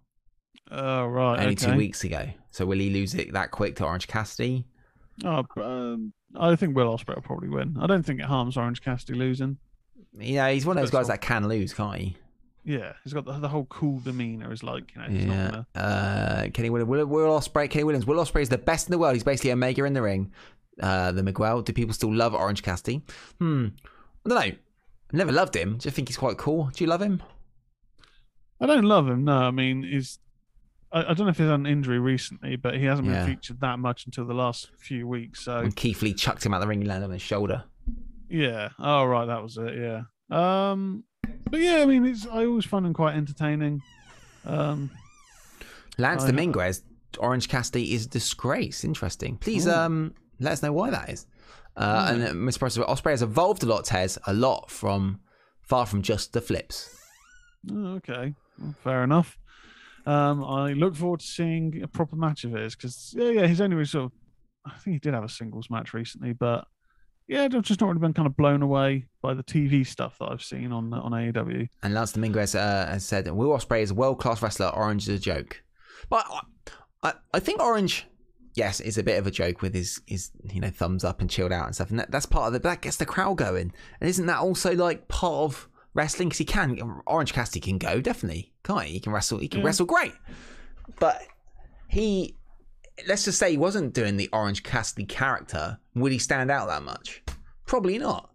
[0.71, 1.67] Oh right, only okay.
[1.71, 2.27] two weeks ago.
[2.49, 4.65] So will he lose it that quick to Orange Cassidy?
[5.23, 7.77] Oh, um, I think Will Ospreay will probably win.
[7.79, 9.57] I don't think it harms Orange Cassidy losing.
[10.17, 12.17] Yeah, he's one of those guys that can lose, can't he?
[12.63, 14.51] Yeah, he's got the, the whole cool demeanor.
[14.53, 15.35] Is like you know he's Yeah.
[15.49, 15.85] not gonna.
[15.87, 16.89] Uh, Kenny Williams.
[16.89, 17.69] Will, Will Ospreay.
[17.69, 18.05] Kenny Williams.
[18.05, 19.13] Will Ospreay is the best in the world.
[19.15, 20.31] He's basically Omega in the ring.
[20.79, 21.61] Uh, the Miguel.
[21.63, 23.01] Do people still love Orange Cassidy?
[23.39, 23.67] Hmm.
[24.25, 24.55] I don't know.
[25.13, 25.77] Never loved him.
[25.77, 26.69] Do you think he's quite cool?
[26.73, 27.21] Do you love him?
[28.59, 29.25] I don't love him.
[29.25, 30.19] No, I mean he's.
[30.91, 33.59] I, I don't know if he's had an injury recently, but he hasn't been featured
[33.61, 35.41] that much until the last few weeks.
[35.45, 37.63] So When Keith Lee chucked him out the ring, landed on his shoulder.
[38.29, 38.69] yeah.
[38.77, 39.73] Oh right, that was it.
[39.77, 40.01] Yeah.
[40.29, 41.03] Um.
[41.49, 43.81] But yeah, I mean, it's I always find them quite entertaining.
[44.45, 44.89] Um.
[45.97, 46.83] Lance I- Dominguez,
[47.19, 48.83] Orange Cassidy is a disgrace.
[48.83, 49.37] Interesting.
[49.37, 49.71] Please Ooh.
[49.71, 51.25] um let us know why that is.
[51.77, 52.85] Uh, and uh, Mr.
[52.85, 55.21] Ospreay has evolved a lot, Tez, a lot from
[55.61, 56.97] far from just the flips.
[57.71, 59.37] Oh, okay, Well, fair enough.
[60.05, 63.61] Um, I look forward to seeing a proper match of his because yeah, yeah, he's
[63.61, 64.11] only sort of.
[64.65, 66.65] I think he did have a singles match recently, but
[67.31, 70.25] yeah, I've just not really been kind of blown away by the TV stuff that
[70.29, 71.69] I've seen on on AEW.
[71.81, 74.67] And Lance Dominguez uh, has said Will Ospreay is a world class wrestler.
[74.67, 75.63] Orange is a joke,
[76.09, 76.25] but
[77.01, 78.05] I, I, think Orange,
[78.53, 81.29] yes, is a bit of a joke with his his you know thumbs up and
[81.29, 83.71] chilled out and stuff, and that, that's part of the that gets the crowd going.
[84.01, 86.27] And isn't that also like part of wrestling?
[86.27, 88.93] Because he can Orange Cassidy can go definitely, can't he?
[88.95, 89.37] He can wrestle.
[89.37, 90.13] He can wrestle great,
[90.99, 91.21] but
[91.87, 92.35] he.
[93.07, 95.79] Let's just say he wasn't doing the Orange Cassidy character.
[95.95, 97.23] Would he stand out that much?
[97.65, 98.29] Probably not.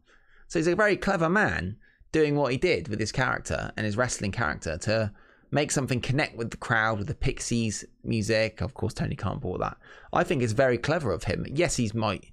[0.49, 1.77] So he's a very clever man
[2.13, 5.13] doing what he did with his character and his wrestling character to
[5.51, 8.61] make something connect with the crowd with the Pixies music.
[8.61, 9.77] Of course, Tony Khan bought that.
[10.13, 11.47] I think it's very clever of him.
[11.49, 12.27] Yes, he's might.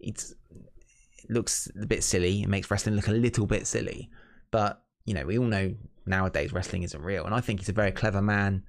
[0.00, 0.24] It
[1.28, 2.42] looks a bit silly.
[2.42, 4.10] It makes wrestling look a little bit silly,
[4.50, 5.74] but you know we all know
[6.06, 8.62] nowadays wrestling isn't real, and I think he's a very clever man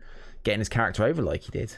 [0.44, 1.76] getting his character over like he did.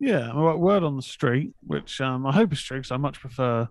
[0.00, 3.20] Yeah, well, word on the street, which um, I hope is true because I much
[3.20, 3.68] prefer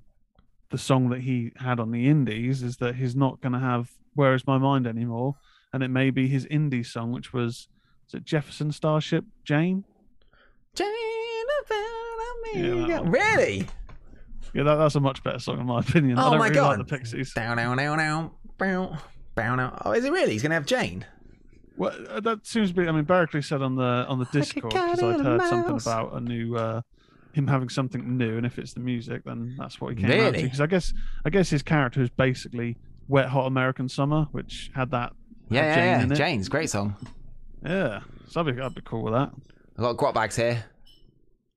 [0.70, 3.90] the song that he had on the Indies, is that he's not going to have
[4.14, 5.36] "Where Is My Mind" anymore,
[5.74, 7.68] and it may be his indie song, which was
[8.08, 9.84] is it Jefferson Starship Jane?
[10.76, 10.88] Jane,
[12.56, 13.68] yeah, really?
[14.54, 16.18] Yeah, that, that's a much better song in my opinion.
[16.18, 16.80] I Oh don't my really God.
[16.80, 17.34] like the Pixies.
[17.34, 18.98] Down, down, down, down, bow,
[19.36, 19.82] bow, down.
[19.86, 20.34] Oh, is it really?
[20.34, 21.06] He's gonna have Jane.
[21.80, 22.88] Well, uh, that seems to be.
[22.88, 25.50] I mean, Berkeley said on the on the Discord because cat I'd and a heard
[25.50, 26.82] something about a new uh,
[27.32, 30.16] him having something new, and if it's the music, then that's what he came out
[30.16, 30.32] to.
[30.32, 30.44] Really?
[30.44, 30.94] Because I guess
[31.26, 32.78] I guess his character is basically
[33.08, 35.14] Wet Hot American Summer, which had that.
[35.50, 36.04] Yeah, had yeah, yeah.
[36.04, 36.16] in it.
[36.16, 36.96] Jane's great song.
[37.66, 39.32] Yeah, so I'd be, I'd be cool with that.
[39.78, 40.64] I've got grot bags here.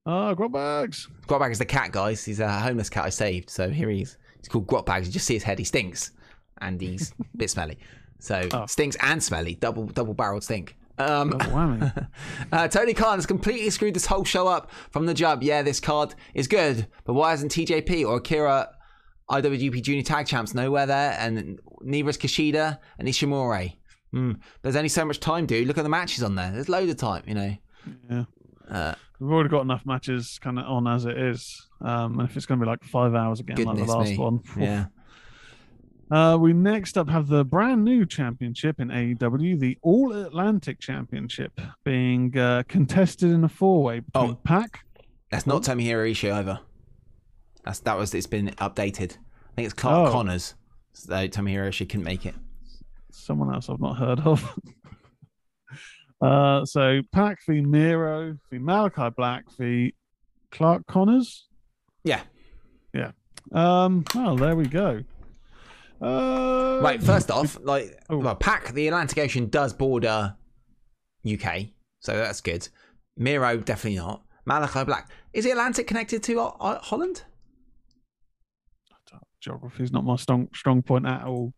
[0.07, 1.09] Oh, grub bags.
[1.27, 2.25] Grot bag is the cat, guys.
[2.25, 3.51] He's a homeless cat I saved.
[3.51, 4.17] So here he is.
[4.39, 5.07] He's called grot bags.
[5.07, 5.59] You just see his head.
[5.59, 6.13] He stinks,
[6.61, 7.79] and he's a bit smelly.
[8.23, 8.67] So Oh.
[8.67, 10.77] stinks and smelly, double double barreled stink.
[10.99, 11.35] Um,
[12.53, 15.43] uh, Tony Khan has completely screwed this whole show up from the jump.
[15.43, 18.69] Yeah, this card is good, but why isn't TJP or Akira
[19.31, 21.17] IWGP Junior Tag Champs nowhere there?
[21.19, 23.75] And neither is Kushida and Ishimori.
[24.13, 24.33] Hmm.
[24.63, 25.67] There's only so much time, dude.
[25.67, 26.53] Look at the matches on there.
[26.53, 27.57] There's loads of time, you know.
[28.11, 28.25] yeah.
[28.71, 31.67] Uh, We've already got enough matches kind of on as it is.
[31.81, 34.19] Um, and if it's going to be like five hours again, like the last me.
[34.19, 34.41] one.
[34.57, 34.87] Yeah.
[36.13, 41.59] Uh, we next up have the brand new championship in AEW, the All Atlantic Championship,
[41.85, 44.39] being uh, contested in a four way between Oh.
[44.45, 44.85] Pac.
[45.31, 46.61] That's not Tomohiro Ishii either.
[47.65, 49.13] That's that was it's been updated.
[49.17, 50.13] I think it's Clark Oh.
[50.13, 50.55] Connors.
[50.93, 52.35] So Tomohiro Ishii couldn't make it.
[53.11, 54.59] someone else I've not heard of.
[56.21, 59.95] uh, so Pac v Miro v Malachi Black v
[60.51, 61.47] Clark Connors.
[62.05, 62.21] Yeah.
[62.93, 63.13] Yeah.
[63.53, 65.03] Um, well, there we go.
[66.03, 68.19] Uh, Right, first off, like Oh.
[68.19, 70.37] well, Pac the Atlantic Ocean does border
[71.31, 71.67] UK,
[72.01, 72.69] so that's good.
[73.17, 74.23] Miro definitely not.
[74.45, 77.25] Malachi Black is the Atlantic connected to uh, uh, Holland?
[79.41, 81.53] geography is not my strong strong point at all.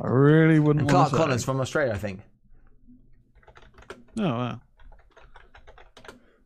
[0.00, 0.82] I really wouldn't.
[0.82, 1.16] And wanna Clark say.
[1.16, 2.20] Connors from Australia, I think.
[4.18, 4.60] Oh, wow.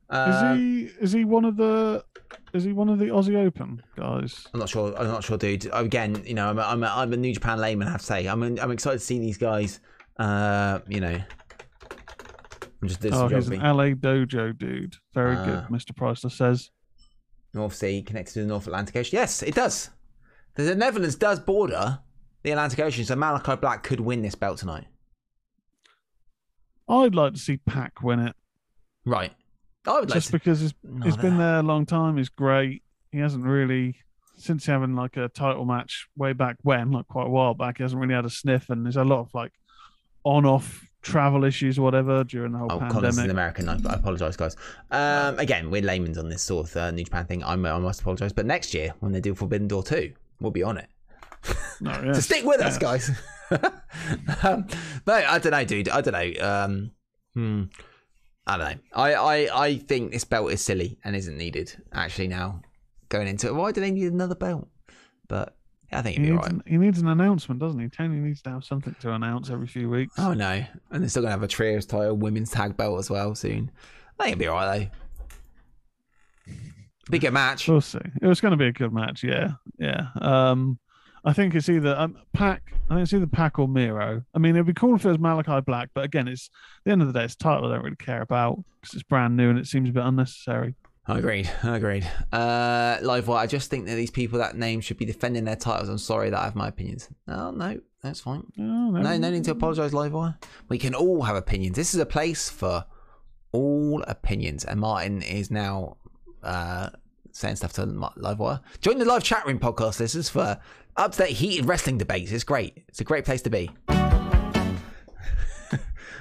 [0.09, 2.05] Uh, is he is he one of the
[2.53, 4.47] is he one of the Aussie Open guys?
[4.53, 4.95] I'm not sure.
[4.99, 5.69] I'm not sure, dude.
[5.73, 7.89] Again, you know, I'm a, I'm a, I'm a New Japan layman.
[7.89, 9.81] I have to say, I'm I'm excited to see these guys.
[10.19, 11.21] Uh, you know,
[12.83, 13.61] I'm just Oh, he's an.
[13.61, 14.97] LA Dojo dude.
[15.15, 15.45] Very Ah.
[15.45, 15.93] good, Mr.
[15.95, 16.71] Priceler says.
[17.53, 19.17] North Sea connected to the North Atlantic Ocean.
[19.17, 19.91] Yes, it does.
[20.55, 21.99] The Netherlands does border
[22.43, 24.87] the Atlantic Ocean, so Malachi Black could win this belt tonight.
[26.89, 28.37] I'd like to see Pac win it,
[29.05, 29.33] Right.
[29.86, 30.32] I would like just to.
[30.32, 32.16] because he's, No, he's been there a long time.
[32.16, 32.82] He's great.
[33.12, 33.97] He hasn't really
[34.36, 37.78] since having like a title match way back when, like quite a while back.
[37.78, 39.52] He hasn't really had a sniff, and there's a lot of like
[40.24, 42.90] on-off travel issues, or whatever, during the whole pandemic.
[42.90, 43.31] Oh, Collins is an.
[43.31, 43.69] American.
[43.69, 44.57] I, I apologise, guys.
[44.90, 47.44] Um, again, we're laymen on this sort of uh, New Japan thing.
[47.44, 48.32] I'm, I must apologise.
[48.32, 50.89] But next year, when they do Forbidden Door 2, we'll be on it.
[51.82, 53.11] No, So stick with us, guys.
[54.43, 54.66] um,
[55.07, 55.89] no, I don't know, dude.
[55.89, 56.47] I don't know.
[56.47, 56.90] Um,
[57.32, 57.62] hmm.
[58.51, 58.81] I don't know.
[58.95, 62.61] I, I, I think this belt is silly and isn't needed actually now
[63.09, 63.55] going into it.
[63.55, 64.69] Why do they need another belt?
[65.29, 65.57] But
[65.93, 66.53] I think He it'd be needs, alright.
[66.53, 67.89] an, he needs an announcement, doesn't he?
[67.89, 70.15] Tony needs to have something to announce every few weeks.
[70.19, 70.65] Oh no.
[70.91, 73.71] And they're still gonna have a trios title, women's tag belt as well soon.
[74.19, 74.91] I think it'll be alright
[76.47, 76.55] though.
[77.11, 77.67] Bigger match.
[77.69, 77.99] We'll see.
[78.23, 79.25] It was going to be a good match.
[79.25, 80.09] Yeah, yeah.
[80.21, 80.79] Um,
[81.25, 82.73] I think it's either um, Pac.
[82.89, 84.23] I think it's either Pac or Miro.
[84.35, 86.91] I mean, it'd be cool if it was Malachi Black, but again, it's at the
[86.93, 89.37] end of the day, it's a title I don't really care about because it's brand
[89.37, 90.75] new and it seems a bit unnecessary.
[91.07, 91.51] I agreed.
[91.63, 92.09] I agreed.
[92.33, 93.39] Uh, live wire.
[93.43, 95.89] I just think that these people that name should be defending their titles.
[95.89, 97.09] I'm sorry that I have my opinions.
[97.27, 98.45] No, no, that's fine.
[98.59, 100.39] Oh, No, no need to apologise, live wire.
[100.69, 101.77] We can all have opinions.
[101.77, 102.85] This is a place for
[103.53, 104.65] all opinions.
[104.65, 105.97] And Martin is now
[106.43, 106.91] uh,
[107.32, 107.85] saying stuff to
[108.16, 108.61] live wire.
[108.81, 109.98] Join the live chat room podcast.
[109.98, 110.59] This is for
[110.97, 112.32] up to date heated wrestling debates.
[112.32, 112.85] It's great.
[112.89, 113.70] It's a great place to be.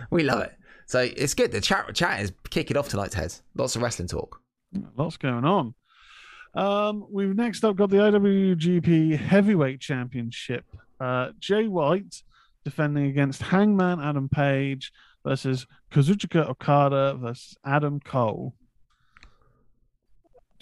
[0.10, 0.56] we love it.
[0.86, 1.52] So it's good.
[1.52, 3.34] The chat chat is kicking off tonight, Ted.
[3.56, 4.42] Lots of wrestling talk.
[4.96, 5.74] Lots going on.
[6.56, 10.66] Um, we've next up got the IWGP Heavyweight Championship.
[11.00, 12.24] Uh, Jay White
[12.66, 14.92] defending against Hangman Adam Page
[15.24, 18.56] versus Kazuchika Okada versus Adam Cole.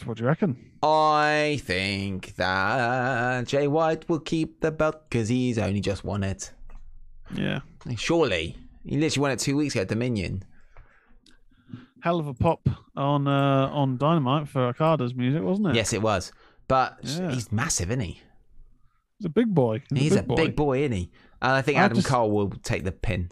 [0.05, 0.71] What do you reckon?
[0.83, 6.51] I think that Jay White will keep the belt because he's only just won it.
[7.33, 7.59] Yeah,
[7.97, 8.55] Surely.
[8.85, 10.43] He literally won it two weeks ago at Dominion.
[12.01, 15.75] hell of a pop on uh, on Dynamite for Okada's music, wasn't it?
[15.75, 16.31] Yes, it was.
[16.67, 17.31] But Yeah.
[17.31, 18.21] he's massive, isn't he?
[19.17, 19.81] he's a big boy.
[19.93, 20.79] He's, a, big, boy.
[20.83, 21.09] isn't he?
[21.41, 23.31] And I think I Adam just- Cole will take the pin.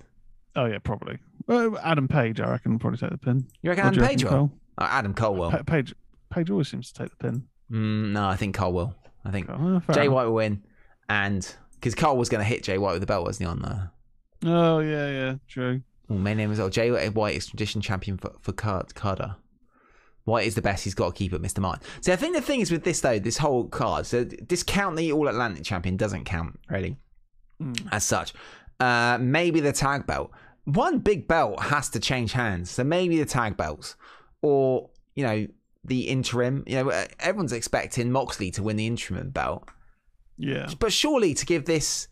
[0.56, 1.20] Oh yeah, probably.
[1.48, 3.46] Well, Adam Page, I reckon, will probably take the pin.
[3.62, 4.48] You reckon do Adam Page reckon, will?
[4.50, 4.58] Cole?
[4.78, 5.52] Uh, Adam Cole will.
[5.52, 5.94] Pa- Page,
[6.36, 7.44] Page always seems to take the pin.
[7.72, 8.94] Mm, no, I think Carl will.
[9.24, 10.14] I think Oh, Jay enough.
[10.14, 10.62] White will win.
[11.10, 13.52] And because Carl was going to hit Jay White with the belt, wasn't he?
[13.52, 13.92] On there.
[14.44, 15.82] Oh yeah, yeah, true.
[16.10, 16.70] well, main name as well.
[16.70, 19.36] Jay White is tradition champion for, for Card- Carter.
[20.26, 20.84] White is the best.
[20.84, 21.60] He's got to keep it, Mr.
[21.60, 21.86] Martin.
[22.02, 24.06] So I think the thing is with this though, this whole card.
[24.08, 26.98] So discount the All Atlantic champion doesn't count really,
[27.62, 27.88] Mm.
[27.92, 28.34] as such.
[28.80, 30.32] Uh, maybe the tag belt.
[30.66, 32.72] One big belt has to change hands.
[32.72, 33.96] So maybe the tag belts,
[34.42, 35.48] or you know
[35.86, 36.64] the interim.
[36.68, 39.70] You know everyone's expecting Moxley to win the interim belt,
[40.38, 42.08] Yeah, but surely to give this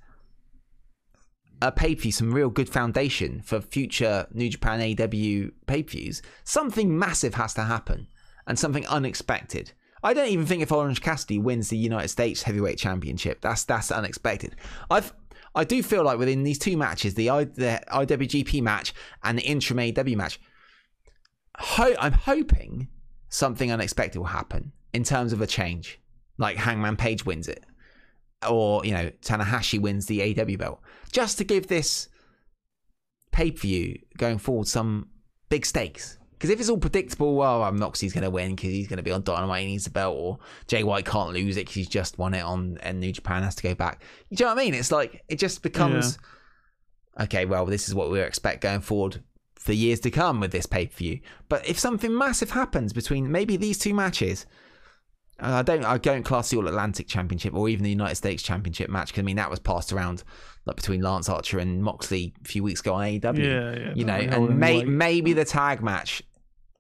[1.62, 5.92] a pay per view some real good foundation for future New Japan AW pay per
[5.92, 8.08] views, something massive has to happen
[8.48, 9.72] and something unexpected.
[10.06, 13.92] I don't even think if Orange Cassidy wins the United States Heavyweight Championship, that's that's
[13.92, 14.56] unexpected.
[14.92, 15.14] I've
[15.56, 18.92] I do feel like within these two matches, the, I, the IWGP match
[19.24, 20.40] and the interim AW match,
[21.58, 22.88] ho- I'm hoping
[23.34, 26.00] something unexpected will happen in terms of a change,
[26.38, 27.66] like Hangman Page wins it
[28.50, 30.82] or you know Tanahashi wins the AW belt,
[31.12, 32.10] just to give this
[33.32, 35.08] pay per view going forward some
[35.50, 36.18] big stakes.
[36.34, 39.04] Because if it's all predictable, well, um, Moxley's going to win because he's going to
[39.04, 41.88] be on Dynamite, he needs the belt, or Jay White can't lose it because he's
[41.88, 44.04] just won it on, and New Japan has to go back.
[44.30, 44.74] You know what I mean?
[44.74, 46.18] It's like it just becomes
[47.20, 47.46] okay.
[47.46, 49.24] Well, this is what we expect going forward
[49.64, 51.20] for years to come with this pay per view.
[51.48, 54.46] But if something massive happens between maybe these two matches,
[55.40, 58.90] I don't, I don't class the All Atlantic Championship or even the United States Championship
[58.90, 60.24] match because I mean that was passed around
[60.66, 63.38] like between Lance Archer and Moxley a few weeks ago on AEW.
[63.38, 64.88] Yeah, yeah, You know, don't really hold and may, weight.
[64.88, 66.22] maybe the tag match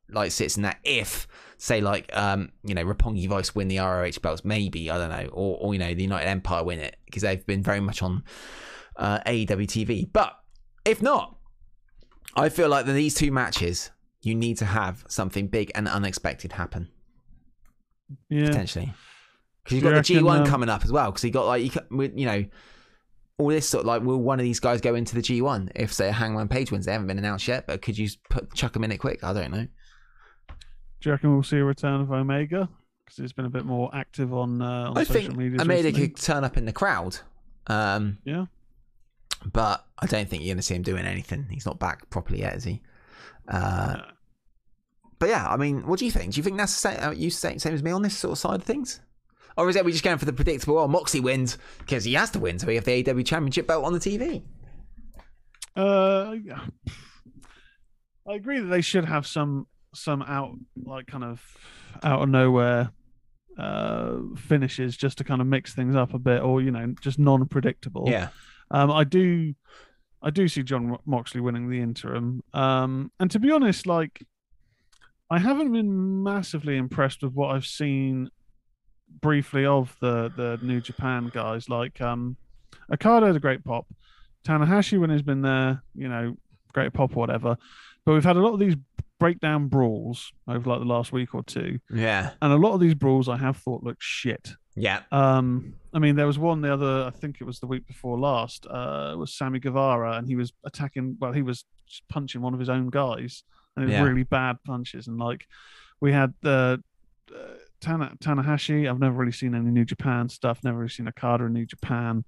[0.10, 1.28] like sits in that if
[1.58, 5.30] say like um you know Roppongi Vice win the ROH belts maybe I don't know
[5.32, 8.24] or or you know the United Empire win it because they've been very much on
[8.98, 10.08] uh, AEW TV.
[10.12, 10.38] But
[10.86, 11.38] if not,
[12.36, 13.92] I feel like that these two matches
[14.22, 16.90] you need to have something big and unexpected happen
[18.30, 18.48] yeah.
[18.48, 18.94] potentially.
[19.64, 21.12] Because you've got the G1 um, coming up as well.
[21.12, 22.46] Because you got like you know
[23.38, 25.94] all this sort of like will one of these guys go into the G1 if
[25.94, 26.86] say Hangman Page wins?
[26.86, 29.24] They haven't been announced yet, but could you put chuck them in it quick?
[29.24, 29.68] I don't know.
[30.48, 32.70] Do you reckon we'll see a return of Omega?
[33.04, 35.62] Because he's been a bit more active on, uh, on I social think media.
[35.62, 36.08] Omega recently.
[36.08, 37.20] could turn up in the crowd.
[37.68, 38.46] Um, Yeah.
[39.52, 41.48] But I don't think you're going to see him doing anything.
[41.50, 42.82] He's not back properly yet, is he?
[43.48, 44.06] Uh, No.
[45.20, 46.34] but yeah, I mean, what do you think?
[46.34, 48.38] Do you think that's the same, you same, same as me on this sort of
[48.38, 49.00] side of things?
[49.58, 50.80] Or is it we just going for the predictable?
[50.80, 53.86] Oh, Moxie wins because he has to win, so we have the AW Championship belt
[53.86, 54.42] on the TV.
[55.76, 56.62] Uh, yeah.
[58.28, 61.42] I agree that they should have some some out like kind of
[62.02, 62.90] out of nowhere
[63.60, 67.20] uh finishes just to kind of mix things up a bit, or you know, just
[67.20, 68.06] non-predictable.
[68.10, 68.30] Yeah,
[68.74, 69.54] Um, I do,
[70.22, 72.44] I do see Jon Moxley winning the interim.
[72.54, 74.26] Um, and to be honest, like,
[75.30, 78.30] I haven't been massively impressed with what I've seen
[79.22, 81.70] briefly of the the New Japan guys.
[81.70, 82.36] Like, um,
[82.92, 83.88] Okada's a great pop.
[84.46, 86.36] Tanahashi, when he's been there, you know,
[86.74, 87.58] great pop or whatever.
[88.06, 88.76] But we've had a lot of these
[89.20, 92.96] breakdown brawls over like the last week or two, yeah, and a lot of these
[92.96, 94.50] brawls I have thought look shit.
[94.76, 95.02] Yeah.
[95.12, 98.18] Um, I mean, there was one the other, I think it was the week before
[98.20, 98.66] last.
[98.66, 101.18] Uh, was Sammy Guevara, and he was attacking.
[101.20, 101.66] Well, he was
[102.10, 103.44] punching one of his own guys,
[103.76, 104.04] and it was Yeah.
[104.04, 105.08] really bad punches.
[105.08, 105.46] And like,
[106.02, 106.82] we had the
[107.34, 107.38] uh,
[107.82, 108.90] Tana, Tanahashi.
[108.90, 110.60] I've never really seen any New Japan stuff.
[110.64, 112.24] Never really seen Okada in New Japan.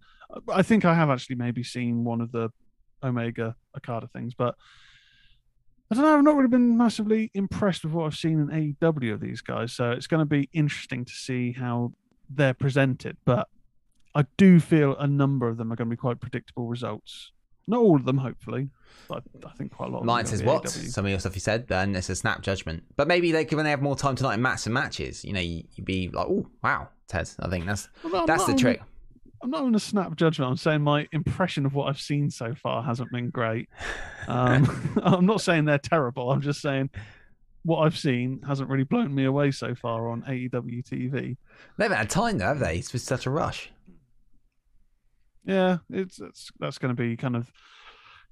[0.51, 2.49] I think I have actually maybe seen one of the
[3.03, 4.55] Omega Okada things, but
[5.91, 6.17] I don't know.
[6.17, 9.71] I've not really been massively impressed with what I've seen in AEW of these guys.
[9.73, 11.93] So it's going to be interesting to see how
[12.29, 13.17] they're presented.
[13.25, 13.47] But
[14.13, 17.31] I do feel a number of them are going to be quite predictable results.
[17.67, 18.69] Not all of them, hopefully,
[19.07, 19.99] but I think quite a lot.
[19.99, 20.65] Of Mine says what?
[20.65, 20.91] AEW.
[20.91, 22.83] Some of your stuff you said, then it's a snap judgment.
[22.95, 25.39] But maybe they when they have more time tonight in mats and matches, you know,
[25.39, 27.29] you, you'd be like, oh wow, Ted.
[27.39, 28.81] I think that's I'm that's the on trick.
[29.41, 30.49] I'm not going a snap judgment.
[30.49, 33.69] I'm saying my impression of what I've seen so far hasn't been great.
[34.27, 36.31] Um, I'm not saying they're terrible.
[36.31, 36.89] I'm just saying
[37.65, 41.35] what I've seen hasn't really blown me away so far on AEW TV.
[41.77, 42.77] They haven't had time though, have they?
[42.77, 43.71] It's been such a rush.
[45.45, 47.51] Yeah, it's, it's that's going to be kind of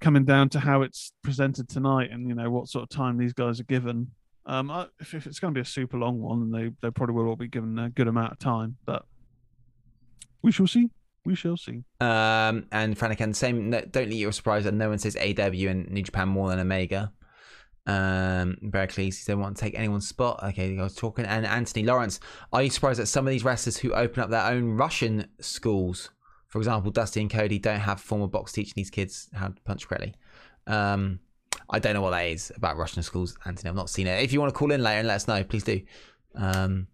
[0.00, 3.32] coming down to how it's presented tonight, and you know what sort of time these
[3.32, 4.12] guys are given.
[4.46, 6.90] Um, I, if, if it's going to be a super long one, then they they
[6.92, 9.04] probably will all be given a good amount of time, but
[10.42, 10.90] we shall see.
[11.24, 11.82] We shall see.
[12.00, 13.70] Um, and Franican, same.
[13.70, 16.60] No, don't let you surprised that no one says AW and New Japan more than
[16.60, 17.12] Omega.
[17.86, 20.40] Um, Berkeley, they want to take anyone's spot.
[20.42, 21.24] Okay, I was talking.
[21.24, 22.20] And Anthony Lawrence,
[22.52, 26.10] are you surprised that some of these wrestlers who open up their own Russian schools,
[26.48, 29.86] for example, Dusty and Cody, don't have formal box teaching these kids how to punch
[29.88, 30.14] correctly?
[30.66, 31.20] Um,
[31.70, 33.68] I don't know what that is about Russian schools, Anthony.
[33.68, 34.22] I've not seen it.
[34.22, 35.80] If you want to call in later and let us know, please do.
[36.34, 36.88] Um,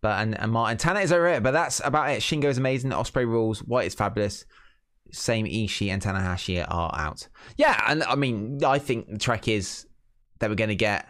[0.00, 2.20] but and, and Martin Tanner is over it, but that's about it.
[2.20, 2.90] Shingo is amazing.
[2.90, 3.60] Ospreay rules.
[3.62, 4.44] White is fabulous.
[5.12, 7.28] Same Ishii and Tanahashi are out.
[7.56, 9.85] Yeah, and I mean, I think the track is
[10.38, 11.06] that we're going to get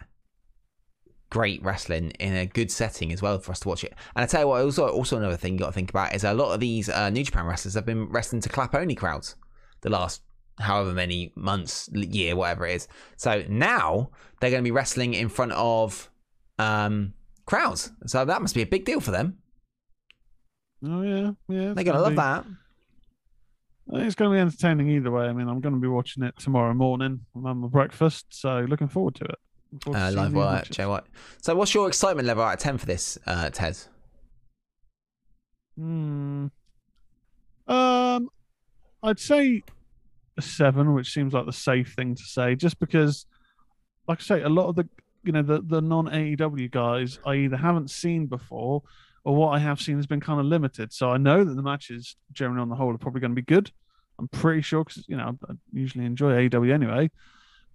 [1.29, 3.93] great wrestling in a good setting as well for us to watch it.
[4.15, 6.23] And I tell you what, also also another thing you got to think about is
[6.23, 9.35] a lot of these uh, New Japan wrestlers have been wrestling to clap only crowds
[9.81, 10.21] the last
[10.59, 12.87] however many months, year, whatever it is.
[13.15, 14.09] So now
[14.39, 16.09] they're going to be wrestling in front of
[16.57, 17.13] um,
[17.45, 17.91] crowds.
[18.05, 19.37] So that must be a big deal for them.
[20.83, 21.73] Oh yeah, yeah.
[21.73, 22.45] They're going to love that.
[23.89, 25.25] Think it's going to be entertaining either way.
[25.27, 27.21] I mean, I'm going to be watching it tomorrow morning.
[27.35, 29.35] I'm having my breakfast, so looking forward to it.
[29.81, 30.63] Forward Uh, seeing live wire.
[30.69, 31.03] Jay White.
[31.41, 33.77] So, what's your excitement level out of ten for this, uh, Ted?
[35.77, 36.47] Hmm.
[37.67, 38.29] Um,
[39.03, 39.61] I'd say
[40.37, 43.25] a seven, which seems like the safe thing to say, just because,
[44.07, 44.87] like I say, a lot of the
[45.23, 48.83] you know the the non AEW guys I either haven't seen before,
[49.27, 50.93] or what I have seen has been kind of limited.
[50.93, 53.41] So I know that the matches generally on the whole are probably going to be
[53.55, 53.69] good.
[54.17, 57.11] I'm pretty sure because you know I usually enjoy AEW anyway,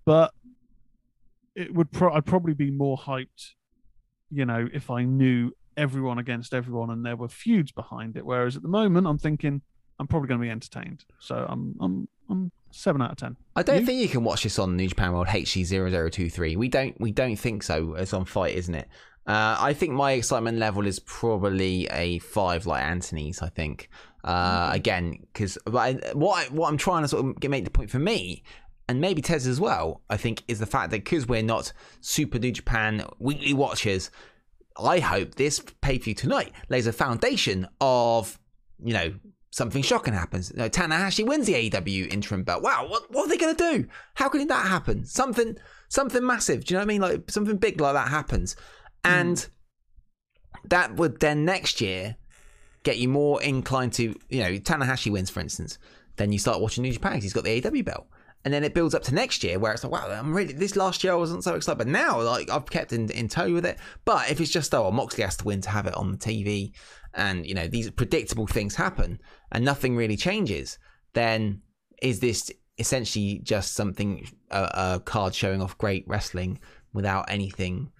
[0.06, 0.32] but
[1.54, 3.50] it would pro- I'd probably be more hyped,
[4.30, 8.24] you know, if I knew everyone against everyone and there were feuds behind it.
[8.24, 9.60] Whereas at the moment, I'm thinking
[9.98, 11.04] I'm probably going to be entertained.
[11.20, 13.36] So I'm I'm I'm seven out of ten.
[13.54, 13.86] I don't You?
[13.86, 16.56] think you can watch this on New Japan World HG0023.
[16.56, 17.94] We don't we don't think so.
[17.94, 18.88] It's on Fight, isn't it?
[19.26, 23.40] Uh, I think my excitement level is probably a five, like Anthony's.
[23.40, 23.88] I think
[24.24, 28.00] uh, again because what I, what I'm trying to sort of make the point for
[28.00, 28.42] me,
[28.88, 30.02] and maybe Tez as well.
[30.10, 34.10] I think is the fact that because we're not super New Japan weekly watchers,
[34.76, 38.40] I hope this pay per view tonight lays a foundation of
[38.82, 39.14] you know
[39.52, 40.50] something shocking happens.
[40.50, 42.62] You know, Tanahashi wins the AEW interim belt.
[42.62, 43.88] Wow, what, what are they going to do?
[44.14, 45.04] How can that happen?
[45.04, 45.56] Something
[45.88, 46.64] something massive.
[46.64, 47.00] Do you know what I mean?
[47.00, 48.56] Like something big like that happens,
[49.04, 49.48] and mm.
[50.64, 52.16] that would then next year
[52.82, 55.78] get you more inclined to you know Tanahashi wins for instance.
[56.16, 57.20] Then you start watching New Japan.
[57.20, 58.06] He's got the AEW belt.
[58.44, 60.76] and then it builds up to next year where it's like, wow, I'm really this
[60.76, 63.64] last year I wasn't so excited, but now like I've kept in, in tow with
[63.64, 63.78] it.
[64.04, 66.72] But if it's just oh, Moxley has to win to have it on the TV,
[67.14, 69.20] and you know these predictable things happen
[69.50, 70.78] and nothing really changes,
[71.14, 71.62] then
[72.00, 76.58] is this essentially just something a, a card showing off great wrestling
[76.92, 77.90] without anything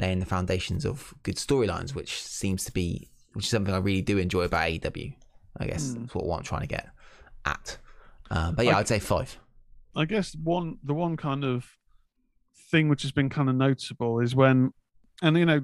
[0.00, 4.02] laying the foundations of good storylines, which seems to be which is something I really
[4.02, 5.14] do enjoy about AEW.
[5.58, 6.88] I guess that's what, I'm trying to get
[7.44, 7.78] at.
[8.30, 9.38] Uh, but yeah, I'd say five.
[9.94, 11.66] I guess one the one kind of
[12.70, 14.72] thing which has been kind of noticeable is when,
[15.22, 15.60] and you know,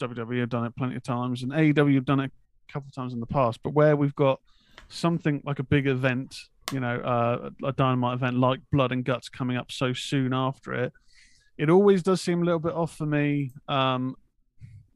[0.00, 2.32] WWE have done it plenty of times, and AEW have done it
[2.68, 4.40] a couple of times in the past, but where we've got
[4.88, 6.34] something like a big event,
[6.72, 10.72] you know, uh, a dynamite event like Blood and Guts coming up so soon after
[10.74, 10.92] it,
[11.60, 14.16] it always does seem a little bit off for me, um,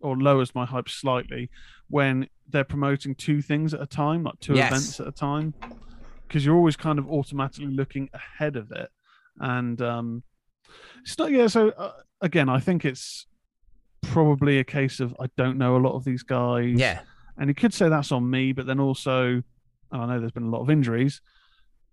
[0.01, 1.51] or lowers my hype slightly
[1.89, 4.71] when they're promoting two things at a time, like two Yes.
[4.71, 5.55] events at a time
[6.27, 8.89] because you're always kind of automatically looking ahead of it.
[9.39, 10.23] And um
[11.03, 13.27] it's not yeah so uh, again i think it's
[14.03, 16.79] probably a case of i don't know a lot of these guys.
[16.79, 17.01] Yeah,
[17.39, 19.43] and you could say that's on me but then also
[19.93, 21.21] i know there's been a lot of injuries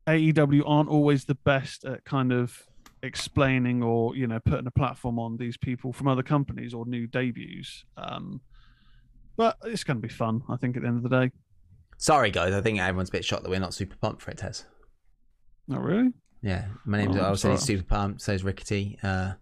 [0.07, 2.63] aew aren't always the best at kind of
[3.03, 7.07] explaining or you know putting a platform on these people from other companies or new
[7.07, 8.41] debuts um
[9.37, 11.31] but it's going to be fun i think at the end of the day
[11.97, 14.39] sorry guys, I think everyone's a bit shocked that we're not super pumped for it,
[14.39, 14.65] Tez.
[15.67, 16.11] not really
[16.41, 18.21] Yeah, my name's Oh, I was saying super pumped.
[18.21, 19.33] So is Rickety uh,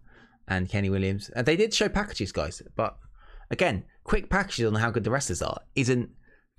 [0.47, 1.29] and Kenny Williams.
[1.29, 2.61] And they did show packages, guys.
[2.75, 2.97] But
[3.49, 6.09] again, quick packages on how good the wrestlers are isn't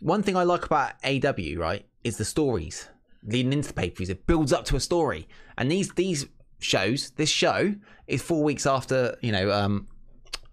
[0.00, 1.58] one thing I like about AW.
[1.58, 2.88] Right, is the stories
[3.22, 4.08] leading into the pay per views.
[4.08, 5.28] It builds up to a story,
[5.58, 6.26] and these these
[6.60, 7.74] shows, this show
[8.06, 9.88] is four weeks after you know um,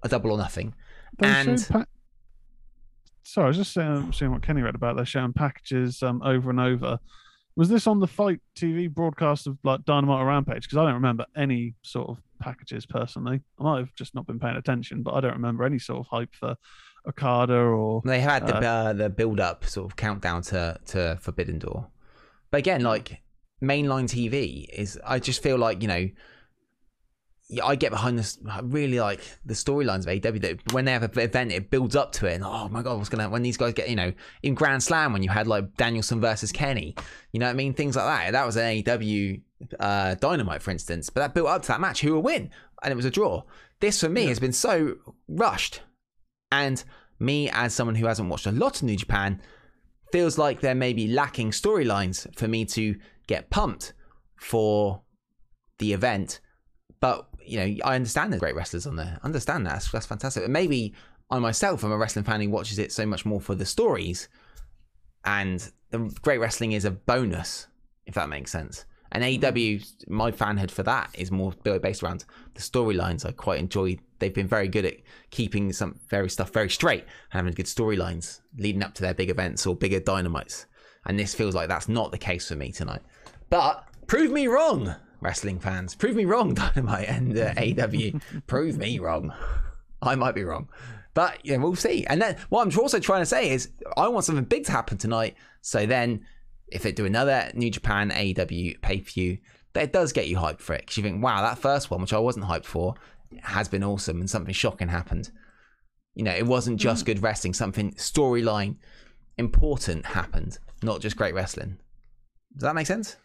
[0.03, 0.73] a double or nothing,
[1.19, 1.85] They and pa-
[3.23, 4.95] Sorry, I was just saying, seeing what Kenny read about.
[4.95, 6.97] They're showing packages um, over and over.
[7.57, 10.63] Was this on the Fight TV broadcast of like Dynamite or Rampage?
[10.63, 13.41] Because I don't remember any sort of packages personally.
[13.59, 16.07] I might have just not been paying attention, but I don't remember any sort of
[16.07, 16.55] hype for
[17.07, 21.17] Okada or They had the Uh, uh, the build up sort of countdown to to
[21.19, 21.87] Forbidden Door,
[22.51, 23.21] but again, like
[23.61, 26.09] mainline TV is, I just feel like you know,
[27.49, 28.37] yeah, I get behind this.
[28.49, 31.95] I really like the storylines of AEW that when they have an event, it builds
[31.95, 34.11] up to it, and oh my god, what's gonna when these guys get you know
[34.43, 36.95] in Grand Slam when you had like Danielson versus Kenny,
[37.31, 38.31] you know what I mean, things like that.
[38.31, 39.41] That was an AEW
[39.79, 42.01] uh, Dynamite, for instance, but that built up to that match.
[42.01, 42.49] Who will win?
[42.83, 43.43] And it was a draw.
[43.79, 44.95] This for me has been so
[45.27, 45.81] rushed.
[46.51, 46.83] And
[47.19, 49.41] me, as someone who hasn't watched a lot of New Japan,
[50.11, 52.95] feels like there may be lacking storylines for me to
[53.27, 53.93] get pumped
[54.35, 55.01] for
[55.77, 56.39] the event.
[56.99, 59.19] But you know, I understand there's great wrestlers on there.
[59.23, 59.73] Understand that.
[59.73, 60.43] That's, that's fantastic.
[60.43, 60.93] And maybe
[61.29, 64.29] I myself I'm a wrestling fan who watches it so much more for the stories,
[65.25, 67.67] and the great wrestling is a bonus,
[68.05, 68.85] if that makes sense.
[69.11, 72.25] And AEW, my fanhood for that is more based around
[72.55, 73.25] the storylines.
[73.25, 73.97] I quite enjoy.
[74.19, 74.95] They've been very good at
[75.31, 79.65] keeping some very stuff very straight, having good storylines leading up to their big events
[79.65, 80.65] or bigger dynamites.
[81.05, 83.01] And this feels like that's not the case for me tonight.
[83.49, 85.95] But prove me wrong, wrestling fans.
[85.95, 88.21] Prove me wrong, Dynamite and uh, AEW.
[88.47, 89.33] prove me wrong.
[90.01, 90.69] I might be wrong.
[91.13, 92.05] But yeah, we'll see.
[92.05, 94.97] And then what I'm also trying to say is I want something big to happen
[94.97, 95.35] tonight.
[95.61, 96.25] So then
[96.67, 99.37] if they do another New Japan AEW pay per view,
[99.73, 100.81] that does get you hyped for it.
[100.81, 102.95] Because you think, wow, that first one, which I wasn't hyped for,
[103.41, 105.31] has been awesome and something shocking happened.
[106.13, 108.77] You know, it wasn't just good wrestling, something storyline
[109.37, 111.77] important happened, not just great wrestling.
[112.53, 113.17] Does that make sense?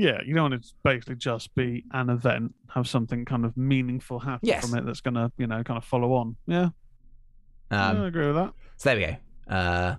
[0.00, 3.56] Yeah, you don't want it to basically just be an event, have something kind of
[3.56, 4.68] meaningful happen Yes.
[4.68, 6.36] from it that's gonna, you know, kind of follow on.
[6.46, 6.70] Yeah,
[7.70, 8.52] Um, yeah I agree with that.
[8.78, 9.54] So there we go.
[9.54, 9.96] Uh,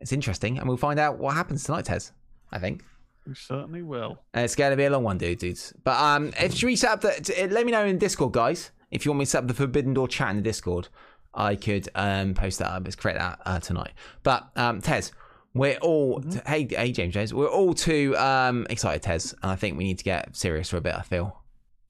[0.00, 2.12] it's interesting, and we'll find out what happens tonight, Tez.
[2.52, 2.84] I think.
[3.26, 4.18] We certainly will.
[4.36, 5.72] Uh, It's going to be a long one, dude, dudes.
[5.82, 7.12] But um, if should we set up the?
[7.22, 8.70] t- uh, let me know in Discord, guys.
[8.90, 10.88] If you want me to set up the Forbidden Door chat in the Discord,
[11.32, 12.82] I could um post that up.
[12.84, 13.92] Let's create that uh, tonight.
[14.24, 15.12] But um, Tez,
[15.54, 19.56] we're all t- hey hey James James, we're all too um excited, Tez, and I
[19.56, 20.94] think we need to get serious for a bit.
[20.94, 21.40] I feel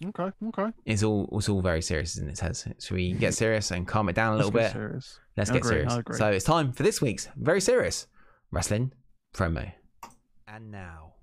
[0.05, 0.71] Okay, okay.
[0.85, 2.67] it's all it's all very serious, isn't it, Tez?
[2.79, 4.79] Should we get serious and calm it down a little Let's bit?
[4.79, 5.19] serious.
[5.37, 5.93] Let's I get agree, serious.
[5.93, 6.19] I agree.
[6.19, 8.07] So it's time for this week's very serious
[8.51, 8.93] wrestling
[9.33, 9.73] promo.
[10.47, 11.15] And now,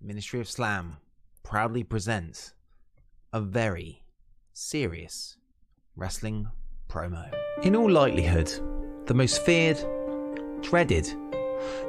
[0.00, 0.96] Ministry of Slam
[1.42, 2.54] proudly presents
[3.32, 4.04] a very
[4.52, 5.36] serious
[5.96, 6.46] wrestling
[6.88, 7.32] promo.
[7.62, 8.50] In all likelihood,
[9.06, 9.78] the most feared,
[10.62, 11.12] dreaded,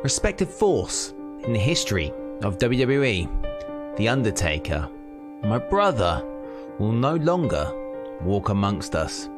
[0.03, 2.11] respected force in the history
[2.43, 4.89] of WWE, The Undertaker,
[5.43, 6.23] my brother,
[6.79, 7.71] will no longer
[8.21, 9.29] walk amongst us.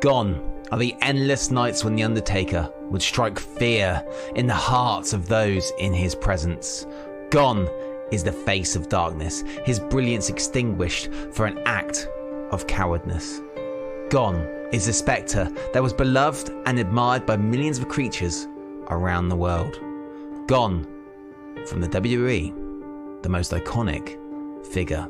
[0.00, 0.40] Gone
[0.70, 4.04] are the endless nights when The Undertaker would strike fear
[4.34, 6.86] in the hearts of those in his presence.
[7.30, 7.68] Gone
[8.10, 12.08] is the face of darkness, his brilliance extinguished for an act
[12.50, 13.40] of cowardness.
[14.10, 18.48] Gone is the spectre that was beloved and admired by millions of creatures
[18.90, 19.80] around the world.
[20.46, 20.86] Gone
[21.66, 24.18] from the WWE, the most iconic
[24.66, 25.08] figure.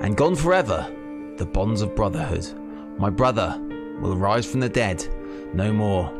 [0.00, 0.86] And gone forever,
[1.36, 2.46] the bonds of brotherhood.
[2.98, 3.60] My brother
[4.00, 5.06] will rise from the dead.
[5.54, 6.12] No more.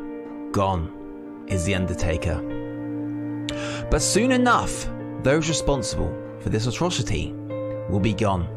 [0.53, 2.41] Gone is the Undertaker.
[3.91, 4.89] But soon enough,
[5.23, 7.33] those responsible for this atrocity
[7.89, 8.49] will be gone.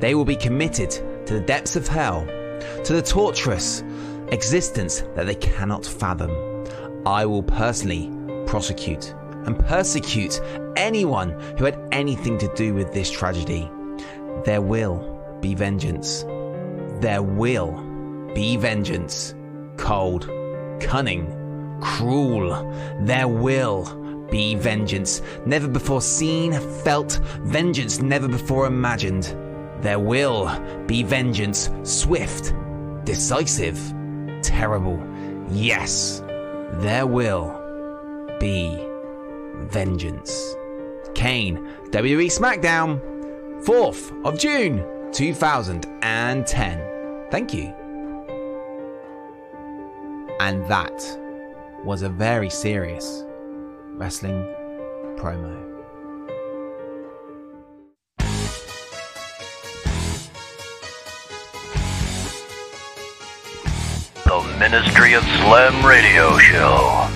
[0.00, 2.26] They will be committed to the depths of hell,
[2.84, 3.82] to the torturous
[4.28, 6.30] existence that they cannot fathom.
[7.06, 8.10] I will personally
[8.46, 9.14] prosecute
[9.44, 10.40] and persecute
[10.76, 13.70] anyone who had anything to do with this tragedy.
[14.44, 16.24] There will be vengeance.
[17.00, 17.70] There will
[18.34, 19.36] be vengeance.
[19.76, 20.28] Cold,
[20.80, 22.50] cunning, cruel.
[23.02, 23.84] There will
[24.28, 25.22] be vengeance.
[25.46, 29.32] Never before seen, felt, vengeance never before imagined.
[29.80, 30.50] There will
[30.86, 31.70] be vengeance.
[31.84, 32.52] Swift,
[33.04, 33.78] decisive,
[34.42, 35.00] terrible.
[35.52, 36.20] Yes,
[36.74, 37.54] there will
[38.38, 38.78] be
[39.68, 40.54] vengeance.
[41.14, 41.56] Kane,
[41.90, 43.00] WWE SmackDown,
[43.64, 47.26] 4th of June 2010.
[47.30, 47.72] Thank you.
[50.40, 51.18] And that
[51.84, 53.24] was a very serious
[53.94, 54.42] wrestling
[55.16, 55.75] promo.
[64.36, 67.08] The Ministry of Slam Radio Show.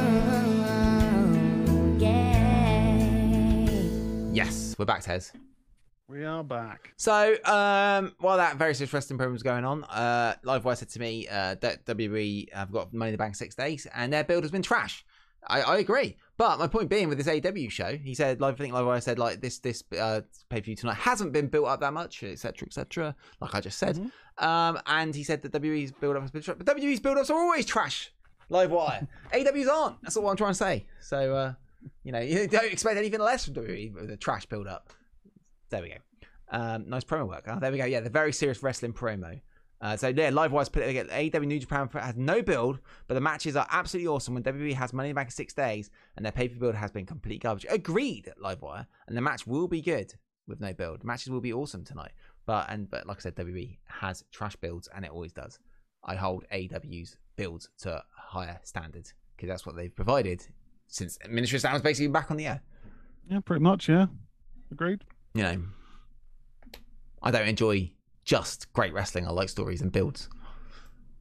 [1.98, 3.00] yeah.
[4.32, 5.32] Yes, we're back Tez.
[6.08, 6.94] We are back.
[6.98, 11.28] So, um, while that very interesting program was going on, uh, Livewire said to me,
[11.28, 14.52] uh, that WWE have got Money in the Bank six days, and their build has
[14.52, 15.04] been trash.
[15.48, 18.58] I, I agree, but my point being with this AW show, he said, like, I
[18.58, 21.80] think Livewire said, like this this uh, pay per view tonight hasn't been built up
[21.82, 22.66] that much, etc.
[22.68, 23.16] etc.
[23.42, 24.00] Like I just said,
[24.38, 27.30] um, and he said that WWE's build up has been trash, but WWE's build ups
[27.30, 28.12] are always trash.
[28.50, 30.02] Livewire, AW's aren't.
[30.02, 30.86] That's all I'm trying to say.
[31.02, 31.54] So, uh,
[32.04, 34.90] you know, you don't expect anything less from WWE with a trash build up.
[35.70, 35.96] There we go.
[36.52, 37.44] Um, nice promo work.
[37.46, 37.60] Huh?
[37.60, 37.86] There we go.
[37.86, 39.40] Yeah, the very serious wrestling promo.
[39.82, 41.08] Uh, so yeah, live wise put it again.
[41.08, 44.34] AEW New Japan has no build, but the matches are absolutely awesome.
[44.34, 46.76] When WWE has Money in the Bank in six days, and their pay per build
[46.76, 47.66] has been complete garbage.
[47.70, 50.14] Agreed, Livewire, and the match will be good
[50.48, 51.02] with no build.
[51.02, 52.12] The matches will be awesome tonight.
[52.46, 55.60] But and but like I said, WWE has trash builds, and it always does.
[56.04, 60.46] I hold AEW's builds to higher standards because that's what they've provided
[60.88, 62.62] since Ministry of Sound was basically back on the air.
[63.30, 63.88] Yeah, pretty much.
[63.88, 64.08] Yeah,
[64.72, 65.04] agreed.
[65.34, 65.62] you know,
[67.22, 67.92] I don't enjoy
[68.30, 69.26] just great wrestling.
[69.26, 70.30] I like stories and builds.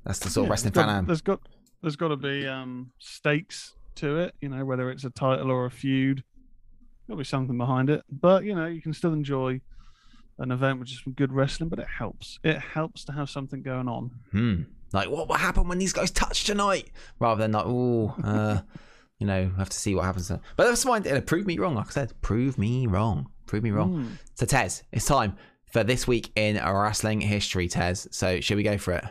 [0.05, 1.07] That's the sort of wrestling fan I am.
[1.07, 1.41] There's got
[1.81, 4.35] there's got to be um, stakes to it.
[4.43, 6.23] You know, whether it's a title or a feud,
[7.07, 8.03] there'll be something behind it.
[8.11, 9.63] But you know, you can still enjoy
[10.39, 11.71] an event with just some good wrestling.
[11.71, 12.39] But it helps.
[12.45, 14.11] It helps to have something going on.
[14.31, 14.63] Hmm.
[14.93, 16.91] Like, what will happen when these guys touch tonight?
[17.19, 18.61] Rather than like, oh, uh,
[19.19, 20.29] you know, have to see what happens.
[20.29, 21.09] But that's fine.
[21.09, 21.75] Uh, Prove me wrong.
[21.75, 23.31] Like I said, prove me wrong.
[23.47, 24.05] Prove me wrong.
[24.05, 24.13] Hmm.
[24.35, 25.39] So, Tez, it's time
[25.73, 28.09] for this week in wrestling history, Tez.
[28.11, 29.05] So, should we go for it?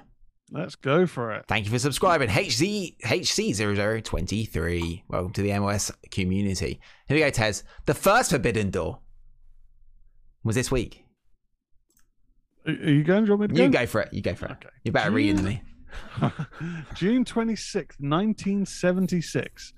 [0.49, 1.45] Let's go for it.
[1.47, 2.29] Thank you for subscribing.
[2.29, 5.03] HZ HC0023.
[5.09, 6.79] Welcome to the MOS community.
[7.07, 7.63] Here we go, Tez.
[7.85, 8.99] The first Forbidden Door
[10.43, 11.03] was this week.
[12.65, 13.25] Are you going?
[13.25, 13.79] Do you want me to You go?
[13.79, 14.13] go for it.
[14.13, 14.51] You go for it.
[14.51, 14.69] Okay.
[14.83, 15.61] You're better reading than me.
[16.95, 19.73] June 26th, 1976.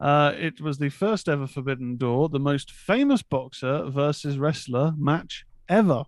[0.00, 5.44] Uh, it was the first ever Forbidden Door, the most famous boxer versus wrestler match
[5.68, 6.04] ever.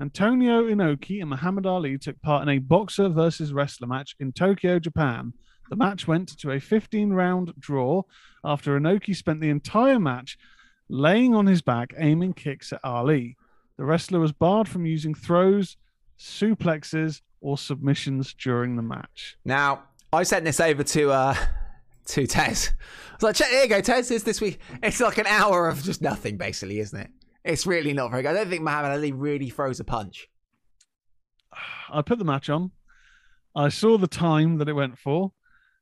[0.00, 4.78] Antonio Inoki and Muhammad Ali took part in a boxer versus wrestler match in Tokyo,
[4.78, 5.32] Japan.
[5.70, 8.02] The match went to a 15 round draw
[8.44, 10.38] after Inoki spent the entire match
[10.88, 13.36] laying on his back, aiming kicks at Ali.
[13.76, 15.76] The wrestler was barred from using throws,
[16.18, 19.36] suplexes, or submissions during the match.
[19.44, 21.34] Now, I sent this over to uh
[22.06, 22.72] to Tez.
[23.10, 24.10] I was like, check here you go, Tez.
[24.10, 24.58] It's this week.
[24.82, 27.10] It's like an hour of just nothing, basically, isn't it?
[27.48, 28.28] It's really not very good.
[28.28, 30.28] I don't think Muhammad Ali really throws a punch.
[31.90, 32.72] I put the match on.
[33.56, 35.32] I saw the time that it went for,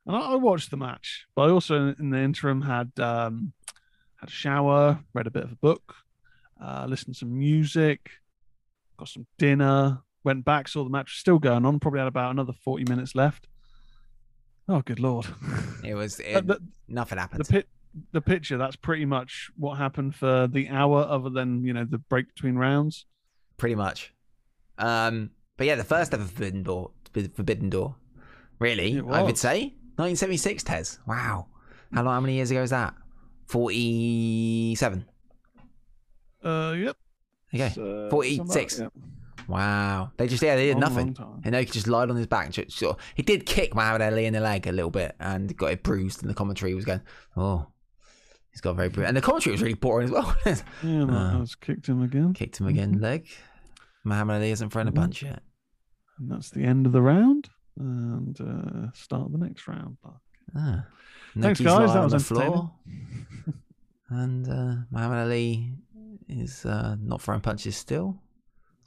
[0.06, 1.26] and I, I watched the match.
[1.34, 3.52] But I also, in the interim, had um,
[4.20, 5.96] had a shower, read a bit of a book,
[6.64, 8.10] uh, listened to some music,
[8.96, 11.80] got some dinner, went back, saw the match was still going on.
[11.80, 13.48] Probably had about another forty minutes left.
[14.68, 15.26] Oh, good lord!
[15.82, 17.48] It was it, the, nothing the happened.
[17.48, 17.68] pit,
[18.12, 18.56] the picture.
[18.58, 22.56] That's pretty much what happened for the hour, other than you know the break between
[22.56, 23.06] rounds.
[23.56, 24.12] pretty much.
[24.78, 26.90] Um, But yeah, the first ever Forbidden Door.
[27.34, 27.96] Forbidden Door.
[28.58, 30.62] Really, I would say 1976.
[30.64, 30.98] Tez.
[31.06, 31.46] Wow.
[31.92, 32.14] How long?
[32.14, 32.94] How many years ago is that?
[33.46, 35.04] 47.
[36.44, 36.96] Uh, yep.
[37.54, 37.66] Okay.
[38.06, 38.76] Uh, 46.
[38.76, 40.10] something like Wow.
[40.16, 41.16] They just yeah, they did Long, nothing.
[41.18, 41.40] long.
[41.44, 42.50] And he just lied on his back.
[42.50, 45.70] Just, sort he did kick Muhammad Ali in the leg a little bit and got
[45.72, 46.20] it bruised.
[46.22, 47.00] And the commentary was going,
[47.36, 47.66] "Oh,
[48.56, 50.34] he's got very bruised." And the commentary was really boring as well.
[50.82, 52.32] Yeah, Uh, has kicked him again.
[52.32, 53.28] Kicked him again leg.
[54.04, 55.00] Muhammad Ali isn't throwing a Mm-hmm.
[55.02, 55.42] punch yet.
[56.18, 57.48] And that's the end of the round.
[57.78, 59.98] And uh, start the next round.
[60.56, 60.86] Ah.
[61.38, 61.92] Thanks, Niki's guys.
[61.92, 62.52] That on was the entertaining.
[62.52, 62.72] floor.
[64.08, 65.74] and uh, Muhammad Ali
[66.28, 68.16] is uh, not throwing punches still.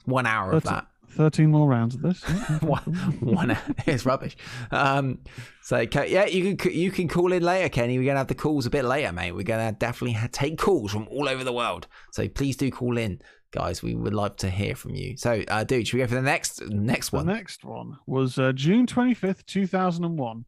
[0.04, 0.86] One hour of that.
[1.12, 2.22] 13 more rounds of this.
[2.60, 2.82] One,
[3.20, 3.56] one
[3.86, 4.36] it's rubbish.
[4.70, 5.18] Um,
[5.62, 7.98] so yeah, you can you can call in later, Kenny.
[7.98, 9.32] We're gonna have the calls a bit later, mate.
[9.32, 11.86] We're gonna definitely take calls from all over the world.
[12.12, 13.20] So please do call in,
[13.50, 13.82] guys.
[13.82, 15.16] We would like to hear from you.
[15.16, 17.26] So, uh, dude, should we go for the next next one?
[17.26, 20.44] The next one was uh, June 25th, 2001.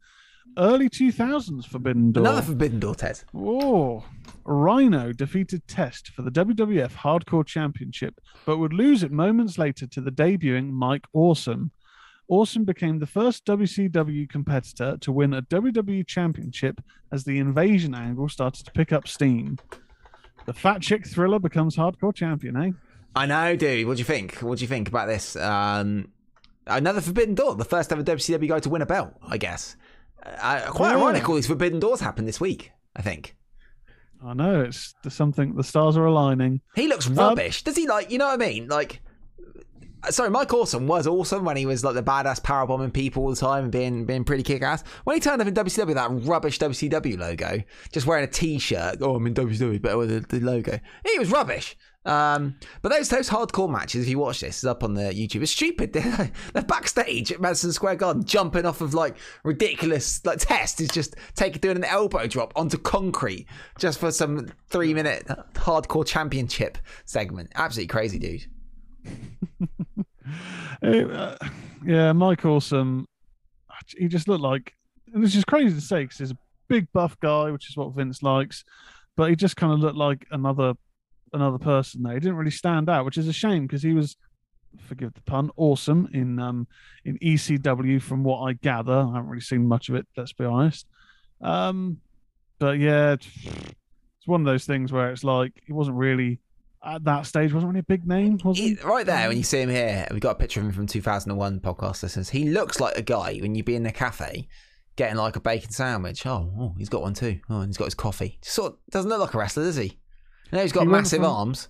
[0.59, 2.25] Early 2000s Forbidden Door.
[2.25, 3.21] Another Forbidden Door, Ted.
[3.35, 4.05] Oh,
[4.45, 10.01] Rhino defeated Test for the WWF Hardcore Championship, but would lose it moments later to
[10.01, 11.71] the debuting Mike Awesome.
[12.29, 18.29] Awesome became the first WCW competitor to win a WWE Championship as the invasion angle
[18.29, 19.59] started to pick up steam.
[20.47, 22.71] The Fat Chick Thriller becomes Hardcore Champion, eh?
[23.15, 23.87] I know, dude.
[23.87, 24.37] What do you think?
[24.37, 25.37] What do you think about this?
[25.37, 26.09] Um,
[26.67, 29.77] another Forbidden Door, the first ever WCW guy to win a belt, I guess.
[30.25, 31.29] Uh, quite ironic.
[31.29, 32.73] All these Forbidden Doors happened this week.
[32.95, 33.37] I think
[34.25, 35.55] I know it's something.
[35.57, 36.61] The stars are aligning.
[36.75, 37.63] he looks rubbish.
[37.65, 38.11] Does he like?
[38.11, 38.69] You know what I mean?
[38.69, 39.01] Like,
[40.05, 43.25] uh, sorry, Mike Awesome was awesome when he was like the badass power bombing people
[43.25, 44.85] all the time and being being pretty kick ass.
[45.05, 47.63] When he turned up in WCW, that rubbish WCW logo,
[47.93, 48.99] just wearing a t-shirt.
[49.01, 50.79] Oh, I'm in WCW, but with the, the logo,
[51.11, 51.77] he was rubbish.
[52.05, 55.43] Um, but those those hardcore matches, if you watch this, is up on the YouTube.
[55.43, 55.93] It's stupid.
[56.03, 60.89] They're, they're backstage at Madison Square Garden, jumping off of like ridiculous like test is
[60.89, 63.47] just taking doing an elbow drop onto concrete
[63.79, 67.51] just for some three minute hardcore championship segment.
[67.55, 68.47] Absolutely crazy, dude.
[70.83, 71.37] It, uh,
[71.85, 73.07] yeah, Mike Awesome.
[73.97, 74.75] He just looked like,
[75.13, 76.39] and it's just crazy to say because he's a
[76.69, 78.65] big buff guy, which is what Vince likes.
[79.17, 80.75] But he just kind of looked like another
[81.33, 82.15] another person there.
[82.15, 84.17] He didn't really stand out, which is a shame because he was,
[84.87, 86.67] forgive the pun, awesome in um
[87.05, 88.01] in ECW.
[88.01, 90.07] From what I gather, I haven't really seen much of it.
[90.17, 90.87] Let's be honest.
[91.41, 91.99] Um,
[92.59, 93.29] but yeah, it's,
[94.27, 96.39] one of those things where it's like he wasn't really
[96.85, 97.53] at that stage.
[97.53, 98.77] wasn't really a big name, was he?
[98.85, 101.61] Right there, when you see him here, we've got a picture of him from 2001
[101.61, 102.31] podcast listeners.
[102.31, 104.47] He looks like a guy when you be in the cafe
[104.97, 106.27] getting like a bacon sandwich.
[106.27, 107.41] Oh, oh he's got one too.
[107.51, 108.39] Oh, and he's got his coffee.
[108.43, 109.99] Just sort of doesn't look like a wrestler, does he?
[110.53, 111.69] You know, he's got He massive from- arms.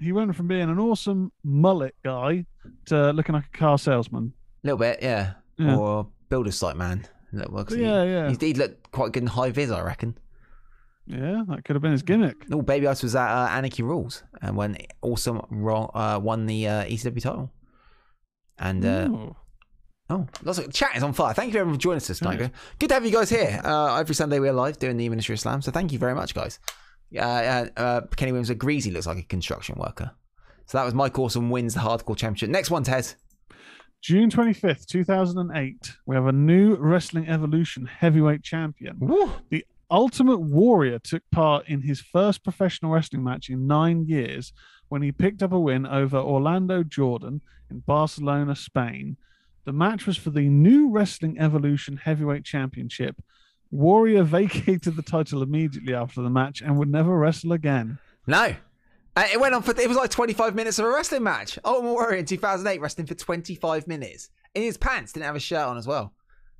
[0.00, 2.44] he went from being an awesome mullet guy
[2.86, 4.32] to looking like a car salesman.
[4.64, 5.34] A little bit, yeah.
[5.58, 5.76] Yeah.
[5.76, 7.06] Or builder site man.
[7.32, 8.28] Well, 'cause he- Yeah, yeah.
[8.30, 10.18] He'd, he'd look quite good in high vis, I reckon.
[11.06, 12.44] Yeah, that could have been his gimmick.
[12.50, 16.84] Oh, Baby Ice was at uh, Anarchy Rulz and when Awesome uh, won the uh,
[16.84, 17.52] ECW title.
[18.58, 19.36] And uh, Ooh.
[20.08, 21.32] Oh, lots of chat is on fire.
[21.34, 22.40] Thank you everyone for joining us tonight.
[22.40, 22.50] Yes.
[22.78, 23.60] Good to have you guys here.
[23.64, 26.34] Uh, every Sunday we're live doing the Ministry of Slam, so thank you very much,
[26.34, 26.58] guys.
[27.14, 30.12] Uh, uh, uh, Kenny Williams agrees he looks like a construction worker.
[30.66, 32.50] So that was Mike Awesome wins the Hardcore Championship.
[32.50, 33.14] Next one, Ted.
[34.02, 38.98] June 25th, 2008, we have a new Wrestling Evolution heavyweight champion.
[39.50, 44.52] The Ultimate Warrior took part in his first professional wrestling match in nine years
[44.88, 49.16] when he picked up a win over Orlando Jordan in Barcelona, Spain.
[49.64, 53.20] The match was for the new Wrestling Evolution Heavyweight Championship.
[53.70, 57.98] Warrior vacated the title immediately after the match and would never wrestle again.
[58.26, 58.54] No.
[59.16, 61.58] Uh, it went on for, it was like 25 minutes of a wrestling match.
[61.64, 64.28] Ultimate Warrior in 2008 wrestling for 25 minutes.
[64.54, 66.12] In his pants, didn't have a shirt on as well.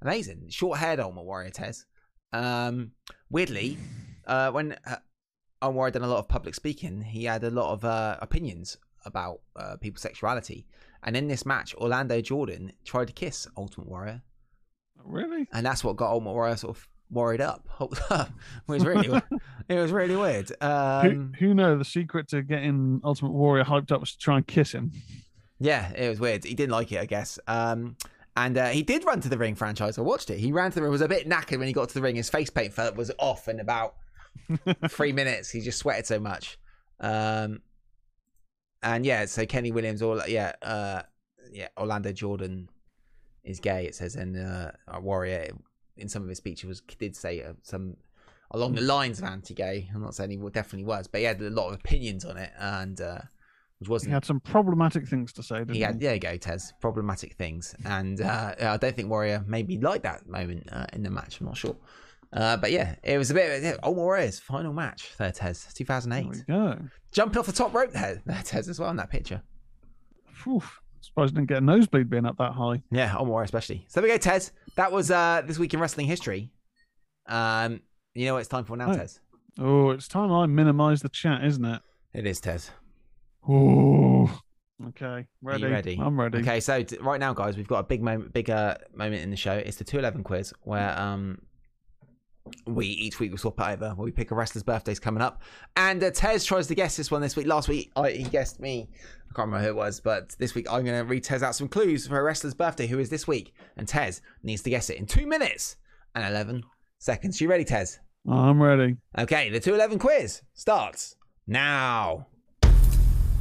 [0.03, 0.47] Amazing.
[0.49, 1.85] Short haired Ultimate Warrior, Tez.
[2.33, 2.93] Um,
[3.31, 3.79] weirdly,
[4.27, 4.97] uh, when uh,
[5.63, 8.79] Ultimate Warrior done a lot of public speaking, he had a lot of uh, opinions
[9.05, 10.67] about uh, people's sexuality.
[11.03, 14.23] And in this match, Orlando Jordan tried to kiss Ultimate Warrior.
[15.05, 15.47] Really?
[15.53, 17.67] And that's what got Ultimate Warrior sort of worried up.
[17.81, 18.29] it
[18.67, 19.21] was really,
[19.69, 20.53] it was really weird.
[20.61, 24.37] Um, who, who know the secret to getting Ultimate Warrior hyped up was to try
[24.37, 24.93] and kiss him?
[25.59, 26.45] Yeah, it was weird.
[26.45, 27.39] He didn't like it, I guess.
[27.47, 27.97] Um,
[28.37, 29.97] and uh, he did run to the ring franchise.
[29.97, 30.39] I watched it.
[30.39, 30.91] He ran to the ring.
[30.91, 32.17] Was a bit knackered when he got to the ring.
[32.17, 33.95] His face paint felt was off in about
[34.89, 35.51] three minutes.
[35.51, 36.59] He just sweated so much.
[37.01, 37.63] Um,
[38.83, 41.03] and yeah, so Kenny Williams, or yeah, uh,
[41.51, 42.69] yeah, Orlando Jordan
[43.43, 43.87] is gay.
[43.87, 45.53] It says in uh, Warrior
[45.97, 47.97] in some of his speeches was did say uh, some
[48.53, 49.89] along the lines of anti-gay.
[49.95, 52.51] I'm not saying he definitely was, but he had a lot of opinions on it
[52.59, 53.01] and.
[53.01, 53.19] Uh,
[53.89, 54.09] wasn't.
[54.09, 55.85] He had some problematic things to say, didn't He he?
[55.85, 56.73] had, there you go, Tez.
[56.81, 61.11] Problematic things, and uh, I don't think Warrior maybe liked that moment uh, in the
[61.11, 61.41] match.
[61.41, 61.77] I'm not sure,
[62.33, 63.63] uh, but yeah, it was a bit.
[63.63, 66.27] Yeah, Old Warriors final match there, Tez, There 2008.
[66.27, 66.79] we go.
[67.13, 69.43] Jumping off the top rope there, there, Tez as well in that picture.
[70.33, 70.63] Phew.
[71.03, 72.83] Surprised I didn't get a nosebleed being up that high.
[72.91, 73.85] Yeah, Old Warrior especially.
[73.89, 74.53] So there we go, Tez.
[74.77, 76.51] That was uh, this week in wrestling history.
[77.27, 77.81] Um,
[78.15, 78.99] you know what it's time for now, Right.
[79.01, 79.21] Tez.
[79.59, 81.83] Oh, it's time I minimise the chat, isn't it?
[82.15, 82.71] It is Tez.
[83.49, 84.41] Oh.
[84.89, 85.27] Okay.
[85.43, 85.65] Ready.
[85.65, 85.99] ready?
[86.01, 86.39] I'm ready.
[86.39, 89.31] Okay, so t- right now, guys, we've got a big moment, big uh, moment in
[89.31, 89.53] the show.
[89.55, 91.39] It's the two eleven quiz where um
[92.67, 93.95] we each week we swap it over.
[93.95, 95.43] Where we pick a wrestler's birthdays coming up,
[95.77, 97.47] and uh, Tez tries to guess this one this week.
[97.47, 98.89] Last week I, he guessed me.
[99.31, 101.55] I can't remember who it was, but this week I'm going to read Tez out
[101.55, 104.91] some clues for a wrestler's birthday who is this week, and Tez needs to guess
[104.91, 105.77] it in two minutes
[106.15, 106.63] and eleven
[106.99, 107.41] seconds.
[107.41, 107.99] You ready, Tez?
[108.29, 108.97] I'm ready.
[109.17, 111.15] Okay, the 211 quiz starts
[111.47, 112.27] now.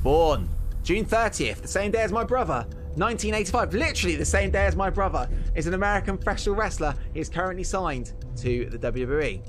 [0.04, 0.48] Born
[0.84, 2.68] June 30th, the same day as my brother.
[2.96, 6.96] 1985, literally the same day as my brother, is an American professional wrestler.
[7.14, 9.42] He is currently signed to the WWE.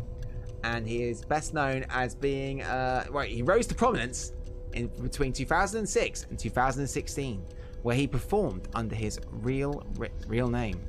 [0.64, 4.32] And he is best known as being, uh, right, he rose to prominence
[4.72, 7.44] in between 2006 and 2016,
[7.82, 9.86] where he performed under his real,
[10.26, 10.80] real name.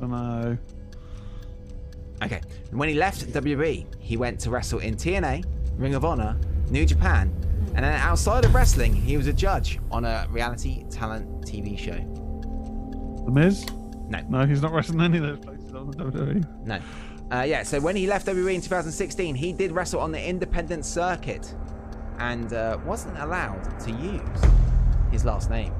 [0.00, 0.58] I know.
[2.22, 2.40] Okay.
[2.70, 5.44] When he left WWE, he went to wrestle in TNA,
[5.76, 6.38] Ring of Honor,
[6.70, 7.34] New Japan,
[7.74, 11.96] and then outside of wrestling, he was a judge on a reality talent TV show.
[13.24, 13.66] The Miz?
[14.08, 14.20] No.
[14.28, 16.66] No, he's not wrestling any of those places on the WWE.
[16.66, 16.80] No.
[17.30, 20.84] Uh, yeah, so when he left WWE in 2016, he did wrestle on the independent
[20.84, 21.54] circuit
[22.18, 24.22] and uh, wasn't allowed to use
[25.10, 25.74] his last name.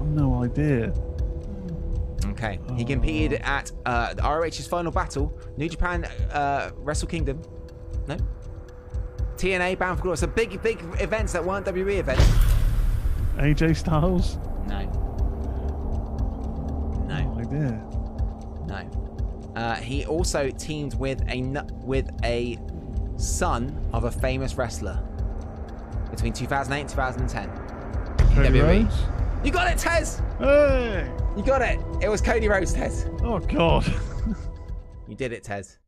[0.00, 0.94] I've no idea.
[2.26, 2.58] Okay.
[2.76, 7.42] He competed at uh, the ROH's final battle, New Japan uh, Wrestle Kingdom.
[8.06, 8.16] No.
[9.42, 10.16] TNA Bound for Glory.
[10.18, 12.24] So big, big events that weren't WWE events.
[13.36, 14.36] AJ Styles?
[14.68, 14.84] No.
[17.08, 17.22] No.
[17.24, 17.84] No idea.
[18.68, 19.52] No.
[19.56, 21.42] Uh, he also teamed with a
[21.82, 22.56] with a
[23.16, 25.02] son of a famous wrestler
[26.10, 27.48] between 2008 and 2010.
[28.36, 28.84] Cody WWE.
[28.84, 28.96] Rhodes?
[29.44, 30.22] You got it, Tez.
[30.38, 31.10] Hey!
[31.36, 31.80] You got it.
[32.00, 33.06] It was Cody Rhodes, Tez.
[33.22, 33.84] Oh, God.
[35.08, 35.78] You did it, Tez.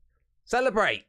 [0.44, 1.04] Celebrate.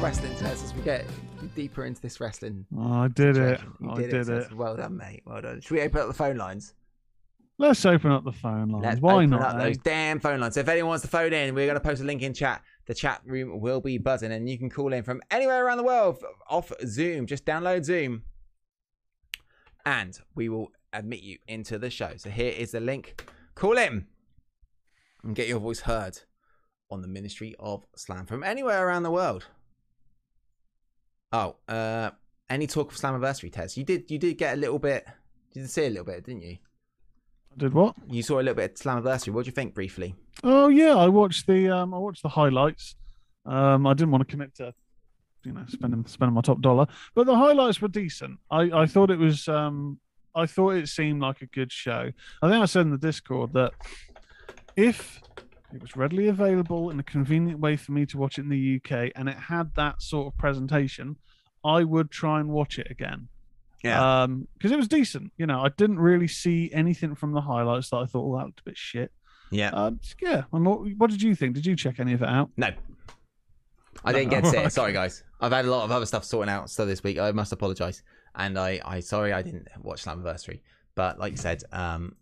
[0.00, 1.04] More wrestling, Tez, as we get
[1.54, 2.64] deeper into this wrestling.
[2.74, 3.58] Oh, I did it.
[3.58, 3.72] situation.
[3.80, 4.28] You I did, Tez.
[4.30, 4.52] it.
[4.54, 5.22] Well done, mate.
[5.26, 5.60] Well done.
[5.60, 6.72] Should we open up the phone lines?
[7.58, 8.82] Let's open up the phone lines.
[8.84, 9.56] Let's Why not?
[9.60, 9.64] eh?
[9.64, 10.54] those damn phone lines.
[10.54, 12.62] So if anyone wants to phone in, we're going to post a link in chat.
[12.86, 15.84] The chat room will be buzzing, and you can call in from anywhere around the
[15.84, 17.26] world off Zoom.
[17.26, 18.22] Just download Zoom,
[19.84, 22.12] and we will admit you into the show.
[22.16, 23.22] So here is the link.
[23.54, 24.06] Call in
[25.22, 26.18] and get your voice heard
[26.90, 29.44] on the Ministry of Slam from anywhere around the world.
[31.32, 32.10] Oh, uh,
[32.48, 33.76] any talk of Slammiversary, Tez?
[33.76, 34.10] You did.
[34.10, 35.06] You did get a little bit.
[35.52, 36.58] You did see a little bit, didn't you?
[37.56, 37.94] Did what?
[38.08, 39.32] You saw a little bit of Slammiversary.
[39.32, 40.14] What do you think, briefly?
[40.42, 42.96] Oh yeah, I watched the um I watched the highlights.
[43.44, 44.72] Um I didn't want to commit to
[45.44, 48.38] you know spending spending my top dollar, but the highlights were decent.
[48.50, 49.98] I I thought it was um
[50.34, 52.10] I thought it seemed like a good show.
[52.42, 53.72] I think I said in the Discord that
[54.76, 55.20] if
[55.74, 58.76] it was readily available in a convenient way for me to watch it in the
[58.76, 61.16] UK and it had that sort of presentation,
[61.64, 63.28] I would try and watch it again.
[63.84, 65.32] Um, because it was decent.
[65.38, 68.46] You know, I didn't really see anything from the highlights that I thought, well, that
[68.46, 69.10] looked a bit shit.
[69.50, 69.70] yeah.
[69.72, 70.44] Uh, yeah.
[70.52, 71.54] And what, what did you think?
[71.54, 72.50] Did you check any of it out?
[72.56, 72.70] No.
[74.04, 74.72] I didn't get to it.
[74.72, 75.24] Sorry, guys.
[75.40, 77.18] I've had a lot of other stuff sorting out stuff this week.
[77.18, 78.02] I must apologise.
[78.34, 80.60] And I, I sorry I didn't watch Slammiversary.
[80.94, 82.14] But like you said, um,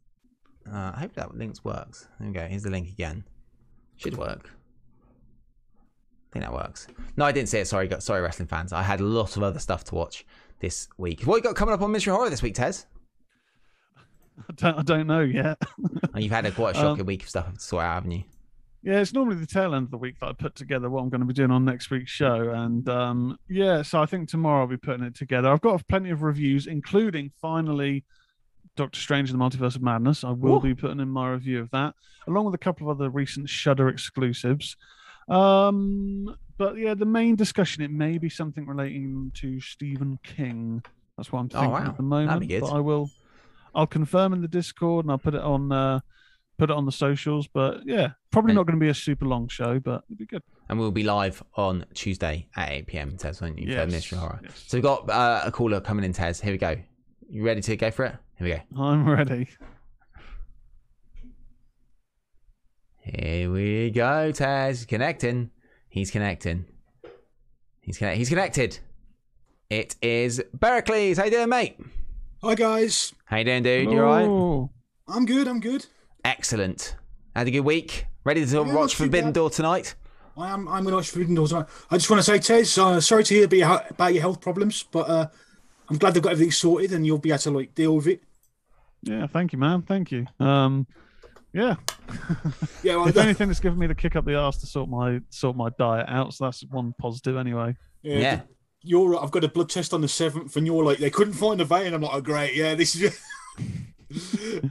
[0.67, 2.09] uh, I hope that link works.
[2.19, 2.47] There we go.
[2.47, 3.25] Here's the link again.
[3.99, 4.51] Should work.
[4.51, 6.87] I think that works.
[7.17, 7.67] No, I didn't see it.
[7.67, 8.73] Sorry, sorry, wrestling fans.
[8.73, 10.25] I had a lot of other stuff to watch
[10.61, 11.23] this week.
[11.23, 12.87] What you got coming up on Ministry Horror this week, Tez?
[14.49, 15.59] I don't, I don't know yet.
[16.15, 18.11] And you've had a quite a Um, shocking week of stuff to sort out, haven't
[18.13, 18.25] you?
[18.83, 21.09] yeah, it's normally the tail end of the week that I put together what I'm
[21.11, 22.51] going to be doing on next week's show.
[22.51, 25.49] And um, yeah, so I think tomorrow I'll be putting it together.
[25.51, 28.05] I've got plenty of reviews, including finally
[28.79, 30.23] Doctor Strange and the Multiverse of Madness.
[30.25, 30.61] I will Ooh.
[30.61, 31.95] be putting in my review of that,
[32.29, 34.77] along with a couple of other recent Shudder exclusives.
[35.29, 40.83] Um, but yeah, the main discussion it may be something relating to Stephen King.
[41.17, 41.87] That's what I'm Oh, thinking wow.
[41.89, 42.49] at the moment.
[42.61, 43.11] But I will,
[43.75, 46.01] I'll confirm in the Discord and I'll put it on uh,
[46.57, 47.47] put it on the socials.
[47.49, 48.57] But yeah, probably Okay.
[48.57, 50.43] not going to be a super long show, but it'll be good.
[50.69, 53.17] And we'll be live on Tuesday at 8 pm.
[53.17, 53.67] Tez, won't you?
[53.67, 54.41] For Yes, Ministry Horror.
[54.43, 54.65] yes.
[54.69, 56.41] So we've got uh, a caller coming in, Tez.
[56.41, 56.77] Here we go.
[57.29, 58.15] You ready to go for it?
[58.39, 58.83] Here we go.
[58.83, 59.49] I'm ready.
[63.03, 64.85] Here we go, Tez.
[64.87, 65.51] Connecting.
[65.89, 66.67] He's connecting.
[67.81, 68.79] He's connect- He's connected.
[69.71, 71.15] It is Berkeley.
[71.15, 71.79] How you doing, mate?
[72.43, 73.91] Hi guys, How you doing, dude?
[73.91, 74.29] You alright?
[74.29, 74.71] Oh,
[75.09, 75.49] I'm good.
[75.49, 75.87] I'm good.
[76.25, 76.95] Excellent.
[77.35, 78.07] Had a good week.
[78.25, 79.35] Ready to Yeah, watch Forbidden bad.
[79.35, 79.95] Door tonight?
[80.37, 80.69] I am.
[80.69, 81.67] I'm going to watch Forbidden Door tonight.
[81.91, 84.41] I just want to say, Tez, uh, sorry to hear about your, about your health
[84.41, 85.27] problems, but uh,
[85.91, 88.23] I'm glad they've got everything sorted and you'll be able to like deal with it.
[89.03, 89.27] yeah.
[89.27, 89.83] Thank you, man.
[89.83, 90.27] Thank you.
[90.41, 90.87] Um,
[91.53, 91.77] yeah.
[92.83, 95.21] Yeah, well, If anything, it's given me the kick up the arse to sort my
[95.31, 96.33] sort my diet out.
[96.33, 97.77] So that's one positive anyway.
[98.03, 98.19] yeah.
[98.19, 98.41] Yeah.
[98.83, 99.23] You're.
[99.23, 101.65] I've got a blood test on the seventh, and you're like, they couldn't find a
[101.65, 101.93] vein.
[101.93, 103.21] I'm like, oh great, yeah, this is.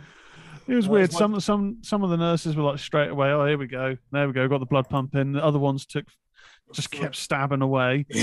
[0.67, 1.13] It was Oh, weird.
[1.13, 3.29] my- Some some some of the nurses were like straight away.
[3.29, 3.95] Oh, here we go.
[4.11, 4.47] There we go.
[4.47, 5.33] Got the blood pumping.
[5.33, 6.05] The other ones took,
[6.73, 8.05] just kept stabbing away.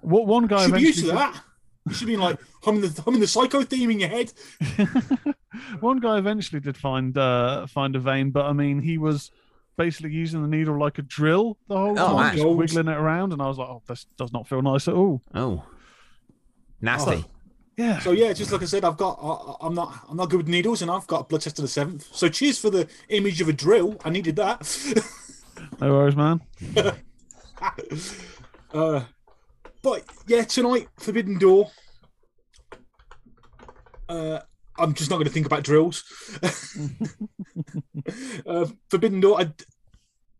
[0.00, 1.40] What one guy should be used to eventually?
[1.84, 1.90] That.
[1.90, 4.32] You should be like humming the humming the psycho theme in your head.
[5.80, 9.30] one guy eventually did find uh find a vein, but I mean he was
[9.76, 12.36] basically using the needle like a drill the whole Oh, time, man.
[12.36, 14.94] just wiggling it around, and I was like, oh, this does not feel nice at
[14.94, 15.20] all.
[15.34, 15.64] Oh.
[16.80, 17.24] Nasty.
[17.76, 17.98] Yeah.
[18.00, 19.18] So yeah, just like I said, I've got.
[19.20, 20.06] I, I'm not.
[20.08, 22.08] I'm not good with needles, and I've got a blood test on the seventh.
[22.14, 23.96] So cheers for the image of a drill.
[24.04, 24.60] I needed that.
[25.80, 26.40] No worries, man.
[28.72, 29.04] Uh,
[29.84, 31.70] but yeah, tonight, Forbidden Door.
[34.08, 34.40] Uh,
[34.78, 36.02] I'm just not going to think about drills.
[38.46, 39.42] uh, Forbidden Door.
[39.42, 39.52] I,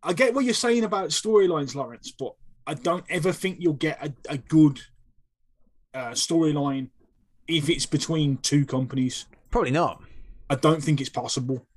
[0.01, 2.33] I get what you're saying about storylines, Lawrence, but
[2.65, 4.81] I don't ever think you'll get a, a good
[5.93, 6.89] uh, storyline
[7.47, 9.27] if it's between two companies.
[9.51, 10.01] Probably not.
[10.49, 11.67] I don't think it's possible.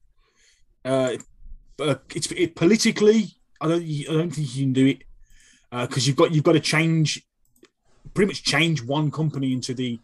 [0.86, 1.18] Uh,
[1.76, 3.36] but it's it, politically.
[3.60, 3.82] I don't.
[3.82, 5.02] I don't think you can do it
[5.70, 7.27] because you've got you've got to change,
[8.14, 9.98] pretty much change one company into the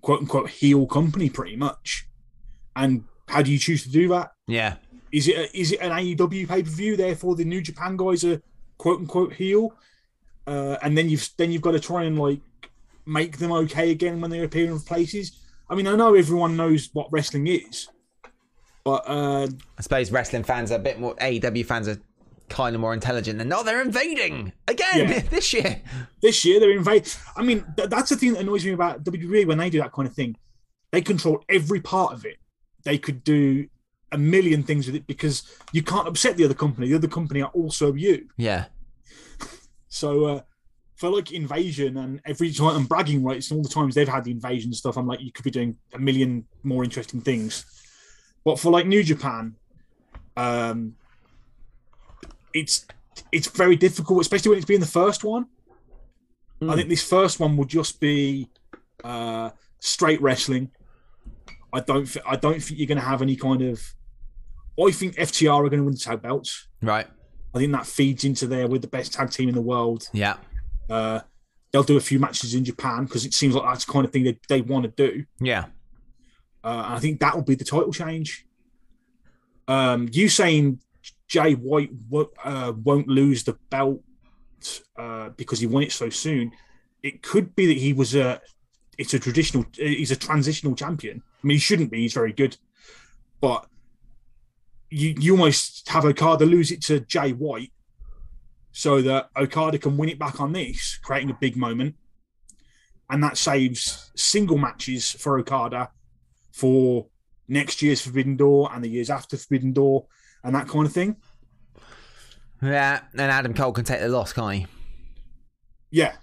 [0.00, 2.06] quote unquote heel company, pretty much.
[2.76, 4.32] And how do you choose to do that?
[4.46, 4.76] Yeah.
[5.12, 6.96] Is it a, is it an AEW pay per view?
[6.96, 8.40] Therefore, the New Japan guys are
[8.76, 9.72] quote unquote heel,
[10.46, 12.40] uh, and then you've then you've got to try and like
[13.06, 15.40] make them okay again when they appear in places.
[15.70, 17.88] I mean, I know everyone knows what wrestling is,
[18.84, 19.48] but uh,
[19.78, 21.14] I suppose wrestling fans are a bit more.
[21.16, 21.98] AEW fans are
[22.48, 23.48] kind of more intelligent than.
[23.48, 25.18] No, they're invading again Yeah.
[25.30, 25.80] this year.
[26.22, 27.08] this year they're invade.
[27.36, 29.92] I mean, th- that's the thing that annoys me about WWE when they do that
[29.92, 30.36] kind of thing.
[30.90, 32.36] They control every part of it.
[32.84, 33.68] They could do
[34.12, 35.42] a million things with it because
[35.72, 36.88] you can't upset the other company.
[36.88, 38.28] The other company are also you.
[38.36, 38.66] Yeah.
[39.90, 40.40] So uh,
[40.96, 44.24] for like invasion and every time and bragging rights and all the times they've had
[44.24, 47.64] the invasion stuff, I'm like, you could be doing a million more interesting things.
[48.44, 49.56] But for like New Japan,
[50.36, 50.94] um,
[52.60, 52.86] it's
[53.32, 55.46] it's very difficult, especially when it's being the first one.
[56.60, 58.48] I think this first one will just be
[59.04, 60.70] uh, straight wrestling.
[61.72, 62.06] I don't.
[62.06, 63.80] Th- I don't think you're going to have any kind of.
[64.80, 66.68] I think FTR are going to win the tag belts.
[66.82, 67.06] Right.
[67.54, 70.08] I think that feeds into there with the best tag team in the world.
[70.12, 70.36] Yeah.
[70.88, 71.20] Uh,
[71.72, 74.12] they'll do a few matches in Japan because it seems like that's the kind of
[74.12, 75.24] thing they, they want to do.
[75.40, 75.66] Yeah.
[76.62, 78.46] Uh, and I think that will be the title change.
[79.66, 80.80] Um, you saying
[81.28, 81.90] Jay White
[82.42, 84.02] uh, won't lose the belt
[84.96, 86.52] uh, because he won it so soon?
[87.02, 88.40] It could be that he was a.
[88.96, 89.64] It's a traditional.
[89.74, 91.22] He's a transitional champion.
[91.42, 92.00] I mean, he shouldn't be.
[92.00, 92.56] He's very good,
[93.40, 93.66] but
[94.90, 97.72] you you almost have Okada lose it to Jay White,
[98.72, 101.94] so that Okada can win it back on this, creating a big moment,
[103.10, 105.90] and that saves single matches for Okada
[106.52, 107.06] for
[107.46, 110.06] next year's Forbidden Door and the years after Forbidden Door
[110.44, 111.16] and that kind of thing.
[112.62, 113.00] Yeah.
[113.12, 114.66] And Adam Cole can take the loss, can't he?
[115.90, 116.16] Yeah.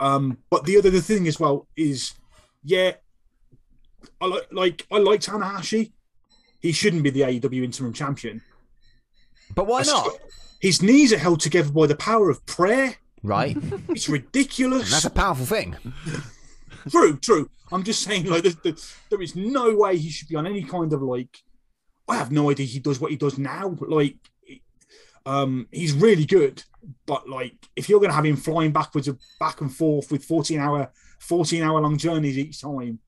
[0.00, 2.14] Um, but the other the thing as well is,
[2.62, 2.92] yeah,
[4.20, 5.92] I like like I like Tanahashi.
[6.60, 8.42] He shouldn't be the AEW interim champion.
[9.54, 10.08] But why not?
[10.60, 12.96] His knees are held together by the power of prayer.
[13.22, 13.56] Right.
[13.88, 14.90] It's ridiculous.
[14.90, 15.76] That's a powerful thing.
[16.90, 17.50] true, true.
[17.72, 20.92] I'm just saying, like, there's, there is no way he should be on any kind
[20.92, 21.42] of like.
[22.08, 24.16] I have no idea he does what he does now, but like,
[25.26, 26.62] um, he's really good.
[27.06, 30.24] But like, if you're going to have him flying backwards, and back and forth with
[30.24, 30.90] 14 hour,
[31.20, 33.00] 14 hour long journeys each time,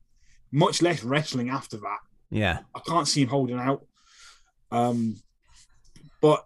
[0.51, 1.99] much less wrestling after that,
[2.29, 2.59] Yeah.
[2.75, 3.85] I can't see him holding out.
[4.71, 5.17] Um,
[6.21, 6.45] but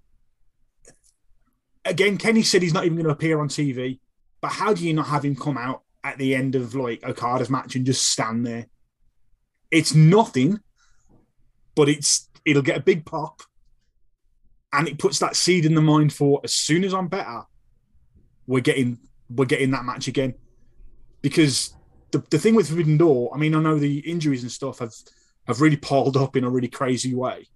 [1.84, 4.00] again, Kenny said he's not even going to appear on TV.
[4.42, 7.50] But how do you not have him come out at the end of like Okada's
[7.50, 8.68] match and just stand there?
[9.72, 10.60] It's nothing,
[11.76, 13.42] but it's it'll get a big pop,
[14.74, 17.44] and it puts that seed in the mind for as soon as I'm better,
[18.48, 19.00] we're getting
[19.30, 20.36] we're getting that match again.
[21.22, 21.74] Because
[22.12, 24.94] the, the thing with Forbidden Door, I mean, I know the injuries and stuff have
[25.48, 27.48] have really piled up in a really crazy way.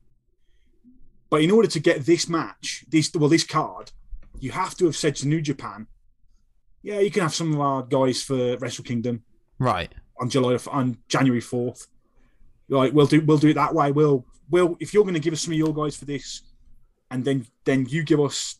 [1.29, 3.91] But in order to get this match, this well, this card,
[4.39, 5.85] you have to have said to New Japan,
[6.81, 9.23] yeah, you can have some of our guys for Wrestle Kingdom
[9.59, 9.93] Right.
[10.19, 11.87] on July on January fourth.
[12.69, 13.91] Like we'll do we'll do it that way.
[13.91, 16.41] We'll we'll if you're going to give us some of your guys for this,
[17.11, 18.57] and then then you give us,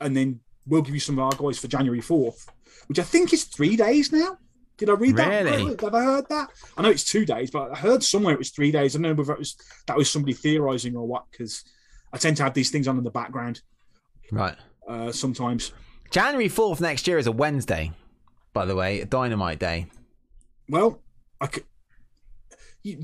[0.00, 2.48] and then we'll give you some of our guys for January fourth,
[2.86, 4.38] which I think is three days now.
[4.76, 5.44] Did I read that?
[5.44, 5.76] Really?
[5.80, 6.50] Have I heard that?
[6.76, 8.94] I know it's two days, but I heard somewhere it was three days.
[8.94, 9.56] I don't know whether it was
[9.86, 11.64] that was somebody theorizing or what, because
[12.12, 13.60] I tend to have these things on in the background
[14.30, 14.56] Right.
[14.86, 15.72] uh, sometimes.
[16.10, 17.90] January 4th next year is a Wednesday,
[18.52, 19.88] by the way, a dynamite day.
[20.68, 21.02] Well,
[21.40, 21.64] I could,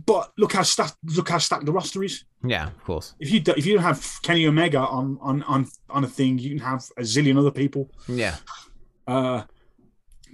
[0.07, 2.25] but look how stacked look how stacked the roster is.
[2.47, 3.15] Yeah, of course.
[3.19, 6.39] if you do, if you don't have Kenny Omega on on on on a thing,
[6.39, 7.91] you can have a zillion other people.
[8.09, 8.37] Yeah.
[9.07, 9.43] Uh,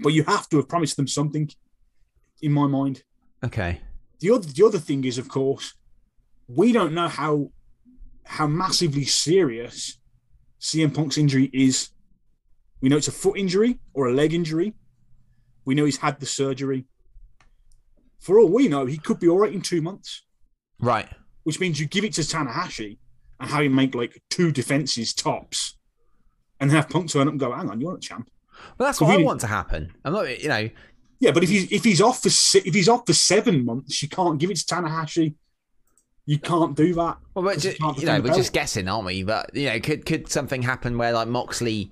[0.02, 1.50] but you have to have promised them something.
[2.42, 3.02] In my mind,
[3.44, 3.80] Okay.
[4.20, 5.74] the other the other thing is, of course,
[6.48, 7.50] we don't know how
[8.24, 9.98] how massively serious
[10.60, 11.90] CM Punk's injury is.
[12.80, 14.74] We know it's a foot injury or a leg injury.
[15.66, 16.86] We know he's had the surgery.
[18.20, 20.22] For all we know, he could be all right in two months
[20.78, 21.08] Right.
[21.44, 22.98] which means you give it to Tanahashi
[23.40, 25.76] and have him make like two defenses tops,
[26.60, 28.30] and have Punk turn up and go, "Hang on, you're not champ."
[28.78, 29.92] Well, that's So what I want to happen.
[30.04, 30.68] I'm not, you know,
[31.20, 34.08] Yeah, but if he's if he's off for if he's off for seven months, you
[34.08, 35.34] can't give it to Tanahashi.
[36.26, 37.18] You can't do that.
[37.34, 39.22] well, we're 'cause just, you know, we're just guessing, aren't we?
[39.22, 41.90] But you know, could could something happen where like Moxley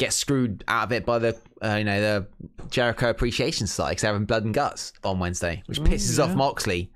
[0.00, 2.26] gets screwed out of it by the uh, you know the
[2.70, 6.90] Jericho Appreciation Society 'cause they're having blood and guts on Wednesday, which pisses off Moxley,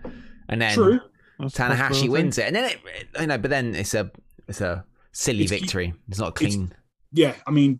[0.48, 1.00] and then True.
[1.38, 2.08] That's Tanahashi possibility.
[2.08, 2.80] wins it, and then it,
[3.20, 4.10] you know, but then it's a
[4.48, 5.94] it's a silly It's- victory.
[6.08, 6.74] It's not it's- clean.
[7.12, 7.78] Yeah, I mean,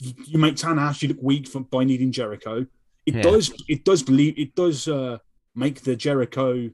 [0.00, 2.66] you, you make Tanahashi look weak for, by needing Jericho.
[3.06, 3.22] It Yeah.
[3.22, 3.50] does.
[3.68, 4.38] It does believe.
[4.38, 5.18] It does uh,
[5.54, 6.70] make the Jericho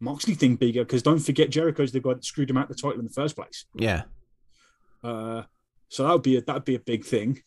[0.00, 2.98] Moxley thing bigger because don't forget Jericho's the guy that screwed him out the title
[2.98, 3.64] in the first place.
[3.74, 4.02] yeah.
[5.02, 5.42] Uh,
[5.90, 7.42] so that would be a, that would be a big thing.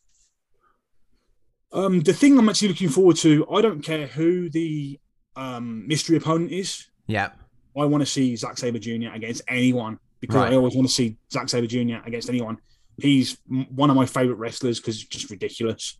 [1.71, 4.99] Um, the thing I'm actually looking forward to, I don't care who the
[5.35, 6.85] um, mystery opponent is.
[7.07, 7.31] Yeah.
[7.75, 9.11] I want to see Zack Sabre Jr.
[9.13, 10.53] against anyone because Right.
[10.53, 12.05] I always want to see Zack Sabre Jr.
[12.05, 12.59] against anyone.
[12.97, 15.97] He's one of my favorite wrestlers because it's just ridiculous.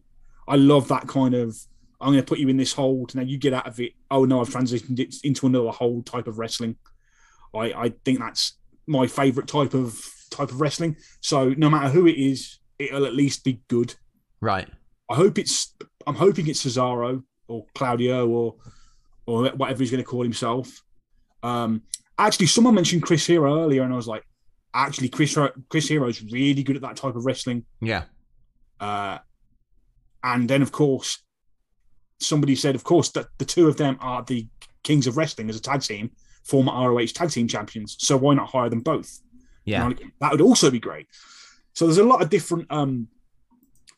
[0.48, 1.57] I love that kind of.
[1.99, 3.15] I'm going to put you in this hold.
[3.15, 3.94] Now you get out of it.
[4.11, 6.76] Oh no, I've transitioned it into another hold type of wrestling.
[7.56, 8.57] I, I think that's
[8.88, 10.00] my favorite type of
[10.30, 10.96] type of wrestling.
[11.22, 13.96] So no matter who it is, it'll at least be good.
[14.42, 14.68] Right.
[15.10, 15.76] I hope it's.
[16.06, 18.56] I'm hoping it's Cesaro or Claudio or
[19.26, 20.82] or whatever he's going to call himself.
[21.44, 21.84] Um,
[22.18, 24.24] actually, someone mentioned Chris Hero earlier, and I was like,
[24.74, 25.38] actually, Chris
[25.70, 27.66] Chris Hero is really good at that type of wrestling.
[27.82, 28.04] Yeah.
[28.80, 29.20] Uh,
[30.24, 31.24] and then, of course,
[32.20, 34.48] somebody said, of course, that the two of them are the
[34.84, 36.12] kings of wrestling as a tag team,
[36.44, 37.95] former ROH tag team champions.
[37.99, 39.22] So why not hire them both?
[39.65, 39.88] Yeah.
[39.88, 41.07] I- that would also be great.
[41.74, 43.07] So there's a lot of different um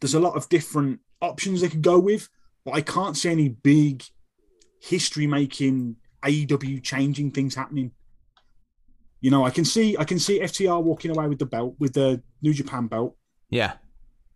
[0.02, 2.30] there's a lot of different options they could go with,
[2.64, 4.04] but I can't see any big
[4.80, 7.92] history making AEW changing things happening.
[9.22, 11.94] You know, I can see I can see FTR walking away with the belt, with
[11.94, 13.16] the New Japan belt,
[13.50, 13.74] Yeah.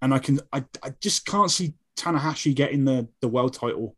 [0.02, 3.96] and I can I, I just can't see Tanahashi getting the the world title.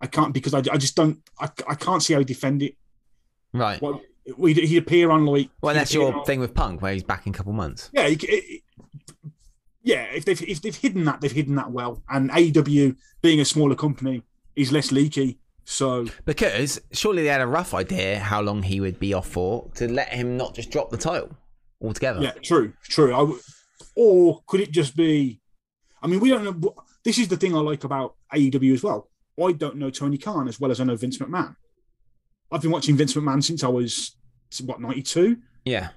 [0.00, 2.76] I can't because I, I just don't I, I can't see how he defend it.
[3.52, 3.80] Right.
[3.82, 7.02] What he'd, he'd appear on like Well, that's your on- thing with Punk, where he's
[7.02, 7.90] back in a couple months.
[7.92, 8.62] Yeah, it, it-
[9.82, 10.04] yeah.
[10.14, 12.02] If they've if they've hidden that, they've hidden that well.
[12.08, 14.22] And AEW being a smaller company
[14.56, 15.38] is less leaky.
[15.64, 19.68] So Because surely they had a rough idea how long he would be off for
[19.74, 21.30] to let him not just drop the title
[21.82, 22.20] altogether.
[22.22, 23.14] yeah, true, true.
[23.14, 23.38] I w-
[23.94, 25.40] or could it just be?
[26.02, 26.74] I mean, we don't know.
[27.04, 29.08] This is the thing I like about AEW as well.
[29.42, 31.54] I don't know Tony Khan as well as I know Vince McMahon.
[32.50, 34.16] I've been watching Vince McMahon since I was
[34.64, 35.38] what ninety two.
[35.64, 35.90] Yeah.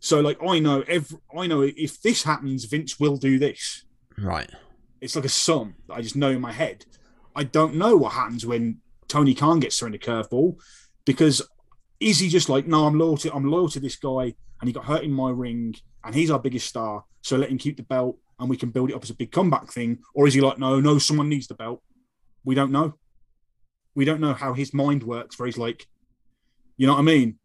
[0.00, 3.84] So like I know every I know if this happens, Vince will do this.
[4.18, 4.50] Right.
[5.02, 6.86] it's like a sum that I just know in my head.
[7.36, 8.78] I don't know what happens when
[9.08, 10.56] Tony Khan gets thrown a curveball
[11.04, 11.42] because
[12.00, 14.72] is he just like, no, I'm loyal to I'm loyal to this guy and he
[14.72, 17.82] got hurt in my ring and he's our biggest star, so let him keep the
[17.82, 20.40] belt and we can build it up as a big comeback thing, or is he
[20.40, 21.82] like, no, no, someone needs the belt?
[22.44, 22.94] We don't know.
[23.94, 25.38] We don't know how his mind works.
[25.38, 25.86] Where he's like,
[26.76, 27.38] you know what I mean?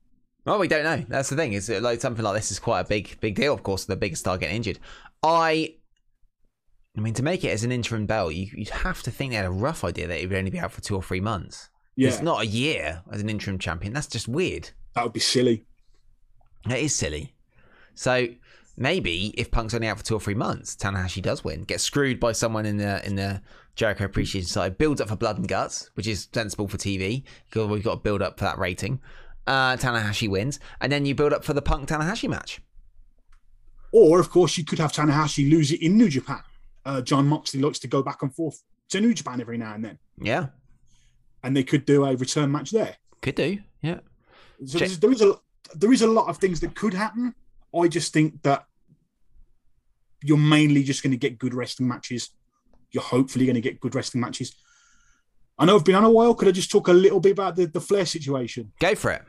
[0.45, 1.05] Well, we don't know.
[1.09, 1.53] That's the thing.
[1.53, 3.53] Is like something like this is quite a big, big deal.
[3.53, 4.79] Of course, the biggest star getting injured.
[5.21, 5.75] I,
[6.97, 9.35] I mean, to make it as an interim belt, you, you'd have to think they
[9.37, 11.69] had a rough idea that he would only be out for two or three months.
[11.97, 13.91] Yeah, It's not a year as an interim champion.
[13.93, 14.69] That's just weird.
[14.95, 15.65] that would be silly.
[16.65, 17.33] That is silly.
[17.95, 18.27] So
[18.77, 21.63] maybe if Punk's only out for two or three months, Tanahashi does win.
[21.63, 23.41] Gets screwed by someone in the in the
[23.77, 24.77] Jericho Appreciation side.
[24.77, 28.01] Builds up for blood and guts, which is sensible for TV because we've got to
[28.01, 28.99] build up for that rating.
[29.45, 32.59] Uh, Tanahashi wins, and then you build up for the Punk Tanahashi match.
[33.93, 36.41] Or, of course, you could have Tanahashi lose it in New Japan.
[36.85, 39.85] Uh, Jon Moxley likes to go back and forth to New Japan every now and
[39.85, 40.47] then, Yeah,
[41.43, 42.95] and they could do a return match there.
[43.21, 43.59] could do.
[43.81, 43.99] Yeah,
[44.65, 45.35] So there is a
[45.75, 47.35] there is a lot of things that could happen.
[47.77, 48.65] I just think that
[50.23, 52.29] you're mainly just going to get good wrestling matches.
[52.91, 54.55] You're hopefully going to get good wrestling matches.
[55.59, 56.35] I know I've been on a while.
[56.35, 58.71] Could I just talk a little bit about the, the Flair situation?
[58.79, 59.23] go for it.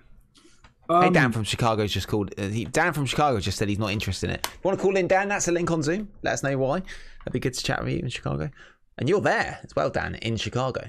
[0.91, 2.33] Um, hey, Dan from Chicago's just called.
[2.39, 4.49] Uh, he, Dan from Chicago just said he's not interested in it.
[4.63, 5.29] Want to call in Dan?
[5.29, 6.09] That's a link on Zoom.
[6.23, 6.81] Let us know why.
[6.81, 8.51] That'd be good to chat with you in Chicago.
[8.97, 10.89] And you're there as well, Dan, in Chicago.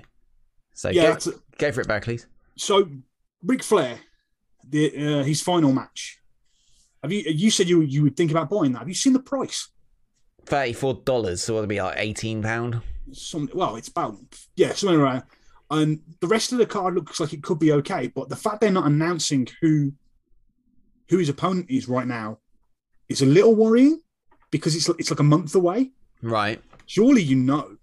[0.73, 2.27] So Yeah, go, go for it, Barclays.
[2.57, 2.89] So,
[3.43, 3.99] Ric Flair,
[4.67, 6.19] the uh, his final match.
[7.03, 7.23] Have you?
[7.27, 8.79] You said you you would think about buying that.
[8.79, 9.69] Have you seen the price?
[10.49, 12.81] Thirty-four dollars, so it'll be like eighteen pound.
[13.11, 14.17] Some well, it's about
[14.55, 15.23] yeah, somewhere around.
[15.71, 18.59] And the rest of the card looks like it could be okay, but the fact
[18.61, 19.93] they're not announcing who
[21.09, 22.39] who his opponent is right now
[23.07, 24.01] is a little worrying
[24.51, 25.91] because it's it's like a month away.
[26.23, 26.59] Right.
[26.87, 27.77] Surely you know,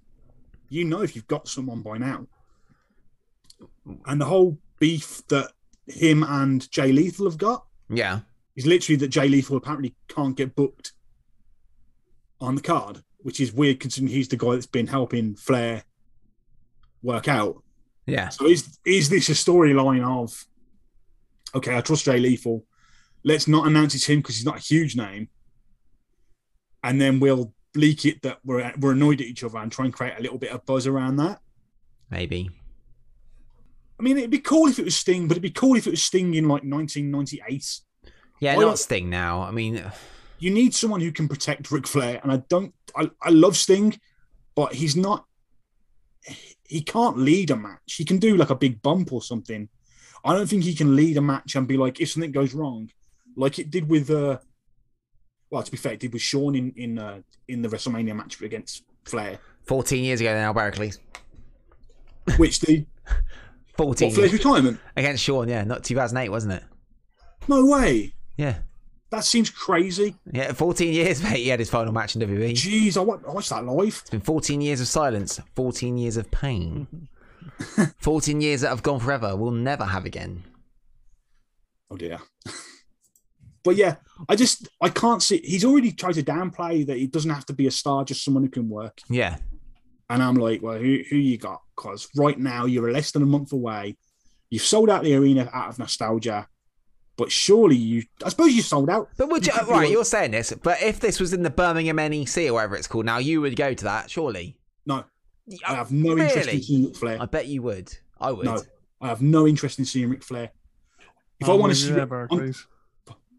[0.69, 2.27] you know if you've got someone by now.
[4.07, 5.53] And the whole beef that
[5.87, 8.21] him and Jay Lethal have got Yeah.
[8.57, 10.93] is literally that Jay Lethal apparently can't get booked
[12.41, 15.83] on the card, which is weird considering he's the guy that's been helping Flair
[17.03, 17.63] work out.
[18.07, 18.29] Yeah.
[18.29, 20.45] So is is this a storyline of
[21.55, 22.65] okay, I trust Jay Lethal.
[23.25, 25.29] Let's not announce it's him because he's not a huge name,
[26.85, 29.95] and then we'll leak it that we're we're annoyed at each other and try and
[29.95, 31.41] create a little bit of buzz around that.
[32.11, 32.49] Maybe.
[33.99, 35.91] I mean, it'd be cool if it was Sting, but it'd be cool if it
[35.91, 37.81] was Sting in like 1998.
[38.41, 39.41] Yeah, Why not not- Sting now.
[39.41, 39.83] I mean,
[40.39, 42.21] you need someone who can protect Ric Flair.
[42.23, 43.99] And I don't, I, I love Sting,
[44.55, 45.25] but he's not,
[46.65, 47.95] he can't lead a match.
[47.95, 49.69] He can do like a big bump or something.
[50.25, 52.91] I don't think he can lead a match and be like, if something goes wrong,
[53.37, 54.39] like it did with, uh,
[55.51, 58.41] well, to be fair, it did with Sean in in uh, in the WrestleMania match
[58.41, 60.99] against Flair, fourteen years ago now, Barclays.
[62.37, 62.85] which the
[63.77, 64.81] Fourteen what, Flair's retirement.
[64.97, 65.49] against Sean.
[65.49, 66.65] Yeah, not two thousand eight, wasn't it?
[67.47, 68.15] No way.
[68.37, 68.59] Yeah.
[69.11, 70.17] That seems crazy.
[70.33, 71.37] Yeah, 14 years, mate.
[71.39, 72.53] He had his final match in WWE.
[72.53, 73.99] Jeez, I wa- I watched that live.
[74.01, 77.09] It's been 14 years of silence, 14 years of pain,
[78.01, 79.37] 14 years that have gone forever.
[79.37, 80.43] We'll never have again.
[81.91, 82.19] Oh dear.
[83.65, 83.97] but yeah,
[84.29, 85.39] I just I can't see.
[85.39, 88.43] He's already tried to downplay that he doesn't have to be a star, just someone
[88.43, 88.99] who can work.
[89.09, 89.37] Yeah.
[90.11, 91.63] And I'm like, well, who who you got?
[91.77, 93.97] Because right now you're less than a month away.
[94.51, 96.49] You've sold out the arena out of nostalgia,
[97.17, 99.09] but surely you, I suppose you sold out.
[99.17, 101.51] But would you, could be right, you're saying this, but if this was in the
[101.51, 104.59] Birmingham NEC or whatever it's called now, you would go to that, surely?
[104.85, 105.05] No,
[105.67, 107.19] I uh, have no interest in seeing Ric Flair.
[107.21, 107.97] I bet you would.
[108.21, 108.45] I would.
[108.45, 108.63] No,
[109.01, 110.51] I have no interest in seeing Ric Flair.
[111.41, 112.55] If I I'm want to see, there, Ric- I'm-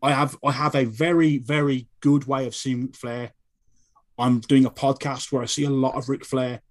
[0.04, 3.32] I have I have a very very good way of seeing Ric Flair.
[4.20, 6.62] I'm doing a podcast where I see a lot of Ric Flair.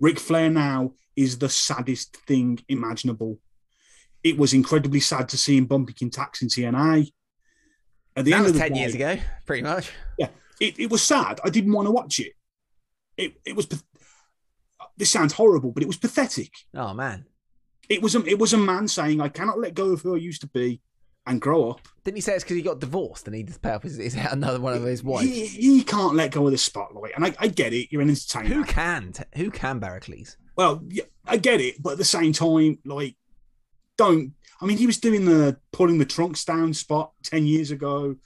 [0.00, 3.38] Ric Flair now is the saddest thing imaginable.
[4.24, 7.10] It was incredibly sad to see him bumping in tax in TNA.
[8.14, 9.16] At the That end was of the 10 day, years ago,
[9.46, 9.90] pretty much.
[10.18, 10.28] Yeah,
[10.60, 11.40] it, it was sad.
[11.44, 12.32] I didn't want to watch it.
[13.16, 13.66] It it was.
[14.96, 16.50] This sounds horrible, but it was pathetic.
[16.74, 17.24] Oh, man.
[17.88, 20.18] It was a it was a man saying, "I cannot let go of who I
[20.18, 20.80] used to be
[21.26, 23.60] and grow up." Didn't he say it's because he got divorced and he needed to
[23.60, 25.28] pay up his, his another one of his wives?
[25.28, 27.90] He, he can't let go of the spotlight, and I, I get it.
[27.90, 28.54] You're an entertainer.
[28.54, 29.12] Who can?
[29.34, 30.36] Who can, Barracles?
[30.56, 33.16] Well, yeah, I get it, but at the same time, like,
[34.02, 34.34] don't.
[34.60, 38.16] I mean, he was doing the pulling the trunks down spot ten years ago,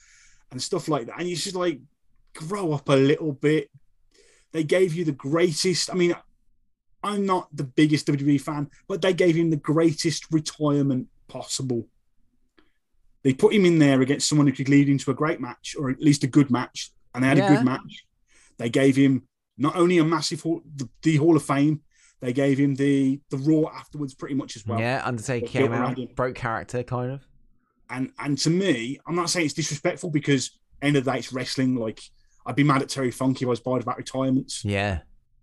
[0.51, 1.81] and stuff like that, and you just like
[2.35, 3.71] grow up a little bit.
[4.53, 5.91] They gave you the greatest.
[5.91, 6.15] I mean,
[7.03, 11.87] I'm not the biggest WWE fan, but they gave him the greatest retirement possible.
[13.23, 15.91] They put him in there against someone who could lead into a great match, or
[15.91, 18.07] at least a good match, and they had a good match.
[18.57, 19.27] They gave him
[19.59, 21.83] not only a massive hall, the, the Hall of Fame,
[22.21, 24.79] they gave him the the Raw afterwards, pretty much as well.
[24.81, 27.27] yeah, Undertaker came out, broke character, kind of.
[27.91, 31.33] And and to me, I'm not saying it's disrespectful because end of the day it's
[31.33, 31.77] wrestling.
[31.77, 32.01] Like
[32.47, 35.01] I'd be mad at Terry Funk if I was bored about retirements, Yeah.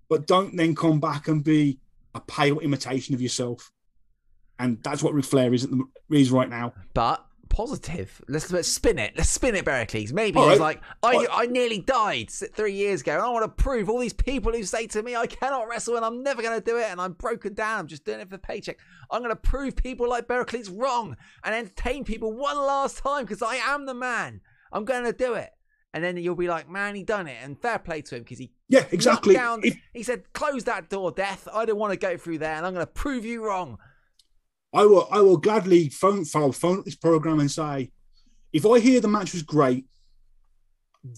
[0.10, 1.80] but don't then come back and be
[2.16, 3.72] a pale imitation of yourself.
[4.60, 6.74] And that's what Ric Flair is, at the, is right now.
[6.94, 8.20] But positive.
[8.28, 9.14] Let's, let's spin it.
[9.16, 10.12] Let's spin it, Barracles.
[10.12, 10.82] Maybe All it's right.
[10.82, 11.28] like, I, right.
[11.32, 14.64] I nearly died three years ago, and I want to prove all these people who
[14.64, 17.14] say to me, I cannot wrestle and I'm never going to do it, and I'm
[17.14, 17.80] broken down.
[17.80, 18.80] I'm just doing it for the paycheck.
[19.12, 23.44] I'm going to prove people like Barracles wrong and entertain people one last time because
[23.44, 24.42] I am the man.
[24.72, 25.52] I'm going to do it.
[25.94, 27.38] And then you'll be like, man, he done it.
[27.44, 29.36] And fair play to him because he Yeah, exactly.
[29.36, 29.62] down.
[29.64, 31.48] If- he said, close that door, death.
[31.54, 33.78] I don't want to go through there and I'm going to prove you wrong.
[34.74, 37.92] I will I will gladly phone phone, phone this program and say,
[38.52, 39.86] if I hear the match was great,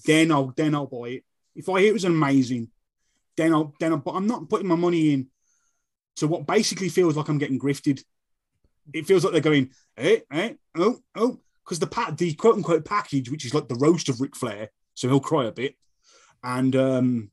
[0.05, 1.23] then I'll then I'll buy it.
[1.55, 2.69] If I hear it was amazing,
[3.37, 5.27] then I'll then I'll, but I'm not putting my money in
[6.17, 8.03] to what basically feels like I'm getting grifted.
[8.93, 12.85] It feels like they're going, eh, eh, oh, oh, because the pat the quote unquote
[12.85, 15.75] package, which is like the roast of Ric Flair, so he'll cry a bit,
[16.43, 17.31] and um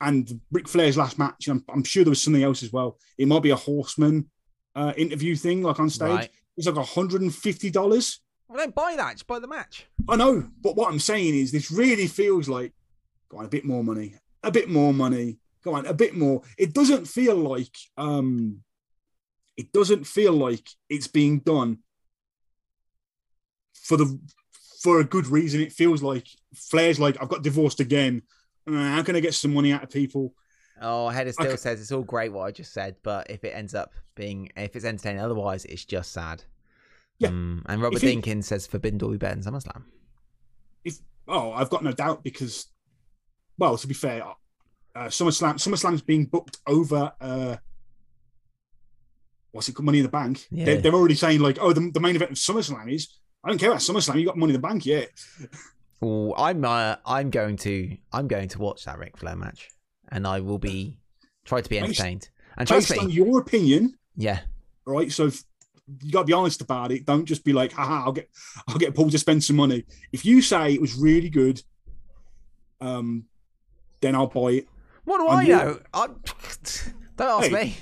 [0.00, 2.98] and Ric Flair's last match, I'm, I'm sure there was something else as well.
[3.18, 4.30] It might be a horseman
[4.78, 6.08] uh, interview thing, like on stage.
[6.08, 6.30] Right.
[6.56, 8.18] It's like $150.
[8.48, 9.12] Well, don't buy that.
[9.12, 9.86] Just buy the match.
[10.08, 12.72] I know, but what I'm saying is this really feels like,
[13.28, 16.42] go on, a bit more money, a bit more money, go on, a bit more.
[16.56, 18.60] It doesn't feel like, um,
[19.56, 21.78] it doesn't feel like it's being done
[23.74, 24.18] for the
[24.80, 25.60] for a good reason.
[25.60, 28.22] It feels like Flair's like, I've got divorced again.
[28.66, 30.34] Uh, How can I get some money out of people?
[30.80, 31.56] Oh, Header still Okay.
[31.56, 34.76] says it's all great what I just said, but if it ends up being, if
[34.76, 36.44] it's entertaining otherwise, it's just sad.
[37.18, 37.30] Yeah.
[37.30, 39.82] Mm, and Robert If Dinkins says Forbidden Door will be better than SummerSlam.
[40.84, 42.66] if oh, I've got no doubt because,
[43.58, 44.22] well, to be fair,
[44.94, 47.12] uh, SummerSlam SummerSlam's being booked over.
[47.20, 47.56] Uh,
[49.52, 49.86] what's it called?
[49.86, 50.46] Money in the Bank.
[50.50, 50.64] Yeah.
[50.66, 53.08] They're, they're already saying like, oh, the, the main event of SummerSlam is.
[53.44, 54.18] I don't care about SummerSlam.
[54.20, 55.10] You got Money in the Bank yet?
[56.02, 59.68] Oh, I'm uh, I'm going to I'm going to watch that Ric Flair match,
[60.10, 60.98] and I will be
[61.44, 62.28] try to be entertained.
[62.56, 64.40] And trust Based on your opinion, yeah,
[64.84, 65.10] right?
[65.12, 65.44] So if,
[66.02, 67.06] you got to be honest about it.
[67.06, 68.28] Don't just be like, haha, I'll get
[68.68, 69.84] I'll get Paul to spend some money.
[70.12, 71.62] If you say it was really good,
[72.80, 73.24] um,
[74.00, 74.68] then I'll buy it.
[75.04, 75.80] what do On I you- know?
[75.94, 76.06] I,
[77.16, 77.64] don't ask Hey.
[77.64, 77.76] me.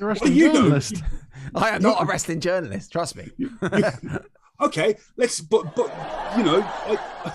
[0.00, 0.54] You're a wrestling you know?
[0.54, 1.02] journalist.
[1.54, 2.90] I am not a wrestling journalist.
[2.90, 3.30] Trust me.
[4.60, 5.86] okay, let's but but
[6.36, 7.32] you know, I,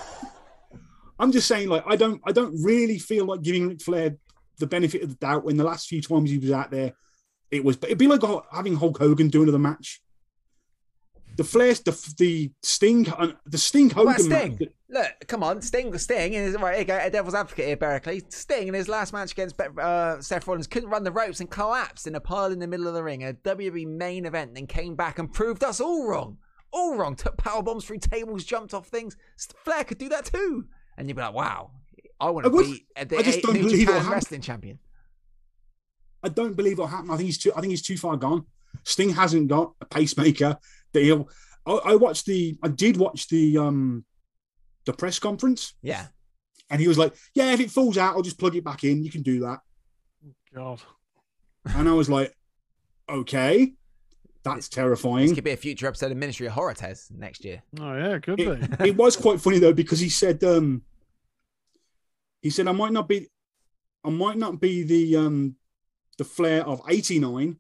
[1.20, 4.16] I'm just saying like I don't I don't really feel like giving Ric Flair
[4.58, 6.94] the benefit of the doubt when the last few times he was out there,
[7.52, 8.22] it was it'd be like
[8.52, 10.02] having Hulk Hogan do another match.
[11.38, 14.58] The Flair, the the Sting, uh, the Sting Hogan What Sting?
[14.60, 14.70] match.
[14.91, 18.24] Look, come on, Sting, Sting, and right, here you go, a devil's advocate here, Berkeley.
[18.30, 22.08] Sting in his last match against uh, Seth Rollins couldn't run the ropes and collapsed
[22.08, 24.96] in a pile in the middle of the ring, a WWE main event, then came
[24.96, 26.38] back and proved us all wrong.
[26.72, 27.16] All wrong.
[27.16, 29.16] Took power bombs through tables, jumped off things.
[29.64, 30.66] Flair could do that too.
[31.00, 31.72] And you'd be like, wow,
[32.20, 34.12] I want I to would- be a, the I just don't New believe it'll Japan
[34.12, 34.80] wrestling champion.
[36.22, 37.10] I don't believe it'll happen.
[37.10, 37.54] I think he's too.
[37.56, 38.46] I think he's too far gone.
[38.84, 40.58] Sting hasn't got a pacemaker
[40.94, 41.30] that he'll.
[41.66, 42.58] I, I watched the.
[42.62, 44.04] I did watch the um,
[44.86, 46.08] the press conference, Yeah.
[46.70, 49.02] and he was like, "Yeah, if it falls out, I'll just plug it back in.
[49.04, 49.60] You can do that."
[50.54, 50.82] God.
[51.66, 52.36] And I was like,
[53.10, 53.74] "Okay,
[54.44, 57.62] that's This terrifying." could be a future episode of Ministry of Horror Tez next year.
[57.80, 58.44] Oh yeah, it could be.
[58.44, 60.82] It, it was quite funny though because he said, um,
[62.41, 63.28] "He said I might not be,
[64.03, 65.56] I might not be the um,
[66.18, 67.57] the flair of '89,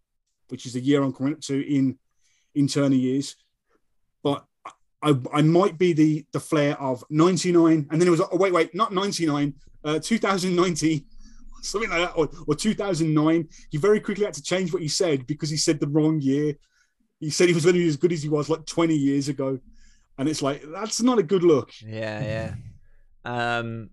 [0.49, 1.97] which is the year I'm coming up to in
[2.55, 3.35] in Turner Years,
[4.23, 4.45] but
[5.01, 8.53] I, I might be the the flair of '99." And then it was, oh wait,
[8.53, 9.53] wait, not '99,
[9.83, 11.05] uh, 2019.
[11.61, 13.49] Something like that, or, or 2009.
[13.69, 16.55] He very quickly had to change what he said because he said the wrong year.
[17.19, 19.59] He said he was be as good as he was like 20 years ago.
[20.17, 21.71] And it's like, that's not a good look.
[21.81, 22.53] Yeah,
[23.25, 23.57] yeah.
[23.59, 23.89] Um,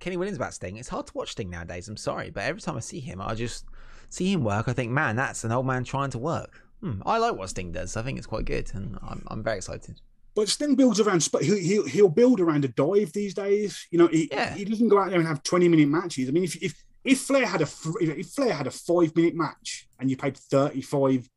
[0.00, 0.76] Kenny Williams about Sting.
[0.76, 1.88] It's hard to watch Sting nowadays.
[1.88, 3.64] I'm sorry, but every time I see him, I just
[4.08, 4.68] see him work.
[4.68, 6.62] I think, man, that's an old man trying to work.
[6.80, 7.96] Hmm, I like what Sting does.
[7.96, 10.00] I think it's quite good, and I'm, I'm very excited.
[10.34, 13.86] But Sting builds around, he'll, he'll, build around a dive these days.
[13.90, 14.52] You know, he, Yeah.
[14.54, 16.28] he doesn't go out there and have 20 minute matches.
[16.28, 17.68] I mean, if, if, if Flair had a
[18.00, 21.28] if Flair had a five minute match and you paid $35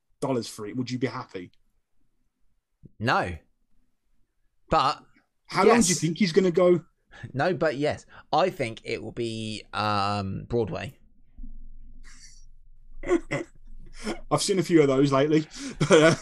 [0.49, 1.51] for it, would you be happy?
[2.99, 3.35] No,
[4.69, 5.01] but
[5.47, 6.81] How long do you think he's going to go?
[7.33, 10.93] No, but yes, I think it will be um, Broadway.
[14.31, 15.45] I've seen a few of those lately,
[15.79, 16.15] but uh,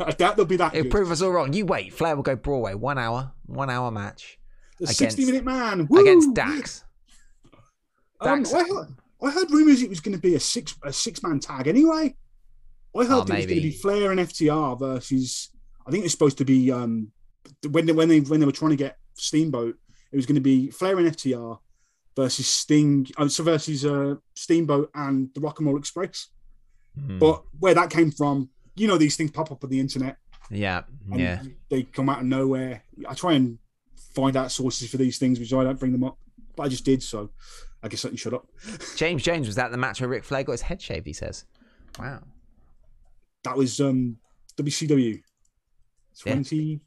[0.00, 0.90] I doubt they'll be that It'll good.
[0.90, 1.52] prove us all wrong.
[1.52, 1.92] You wait.
[1.94, 2.74] Flair will go Broadway.
[2.74, 4.38] One hour, one hour match
[4.78, 6.00] The against- 60 minute man Woo!
[6.00, 6.84] against Dax.
[8.20, 8.86] Um, I, heard,
[9.22, 12.14] I heard rumors it was going to be a six a six man tag anyway.
[12.96, 15.50] I heard Oh, it was going to be Flair and FTR versus.
[15.86, 17.10] I think it's supposed to be um,
[17.70, 19.76] when they, when they when they were trying to get Steamboat,
[20.12, 21.58] it was going to be Flair and FTR
[22.14, 26.28] versus Sting, uh, so versus uh, Steamboat and the Rock and Roll Express.
[26.94, 27.18] Hmm.
[27.18, 30.18] But where that came from, you know, these things pop up on the internet
[30.52, 31.42] yeah, yeah.
[31.70, 32.82] they come out of nowhere.
[33.08, 33.58] I try and
[34.14, 36.18] find out sources for these things, which I don't bring them up,
[36.56, 37.30] but I just did, so
[37.82, 38.46] I guess I can shut up.
[38.96, 41.06] James Jones was that the match where Ric Flair got his head shaved.
[41.06, 41.44] He says,
[41.98, 42.22] "Wow."
[43.44, 44.18] that was um
[44.56, 45.20] WCW
[46.24, 46.34] Yeah.
[46.34, 46.80] 20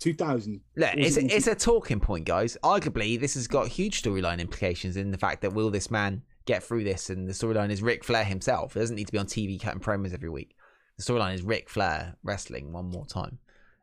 [0.00, 0.60] 2000.
[0.76, 2.56] Look, it's a, it's a talking point, guys.
[2.64, 6.62] Arguably, this has got huge storyline implications in the fact that will this man get
[6.62, 7.10] through this?
[7.10, 8.76] And the storyline is Ric Flair himself.
[8.76, 10.56] It doesn't need to be on TV cutting promos every week.
[10.96, 13.38] The storyline is Ric Flair wrestling one more time.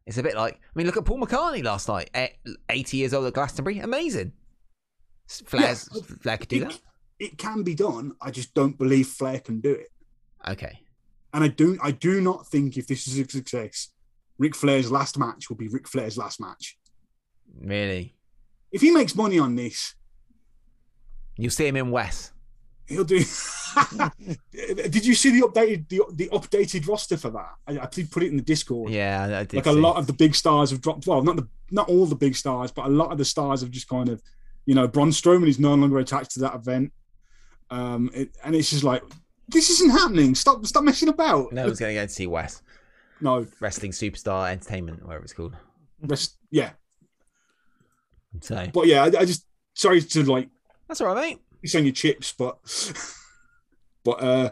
[0.05, 2.29] It's a bit like, I mean, look at Paul McCartney last night, eh,
[2.69, 3.79] 80 years old at Glastonbury.
[3.79, 4.31] Amazing.
[5.27, 6.79] Flair's, Yeah, Flair could do it, that.
[7.19, 8.13] it can be done.
[8.21, 9.89] I just don't believe Flair can do it.
[10.47, 10.79] Okay.
[11.33, 13.89] And I do I do not think if this is a success,
[14.37, 16.77] Ric Flair's last match will be Ric Flair's last match.
[17.59, 18.15] Really?
[18.71, 19.95] If he makes money on this,
[21.39, 22.31] You'll see him in West.
[22.87, 23.19] he'll do.
[24.51, 27.53] Did you see the updated the, the updated roster for that?
[27.67, 28.91] I, I did put it in the Discord.
[28.91, 29.57] Yeah, I- did.
[29.57, 31.05] like a lot of the big stars have dropped.
[31.05, 33.69] Well, not the not all the big stars, but a lot of the stars have
[33.71, 34.21] just kind of,
[34.65, 36.91] you know, Braun Strowman is no longer attached to that event,
[37.69, 39.03] um, it, and it's just like
[39.49, 40.33] this isn't happening.
[40.33, 41.51] Stop, stop messing about.
[41.53, 42.63] No one's going to go to see West.
[43.21, 45.55] No, Wrestling Superstar Entertainment, whatever it's called.
[46.01, 46.71] rest, yeah,
[48.41, 50.49] So but yeah, I, I just sorry to like
[50.87, 51.39] that's all right, mate.
[51.61, 52.57] piss on your chips, but
[54.03, 54.49] but uh,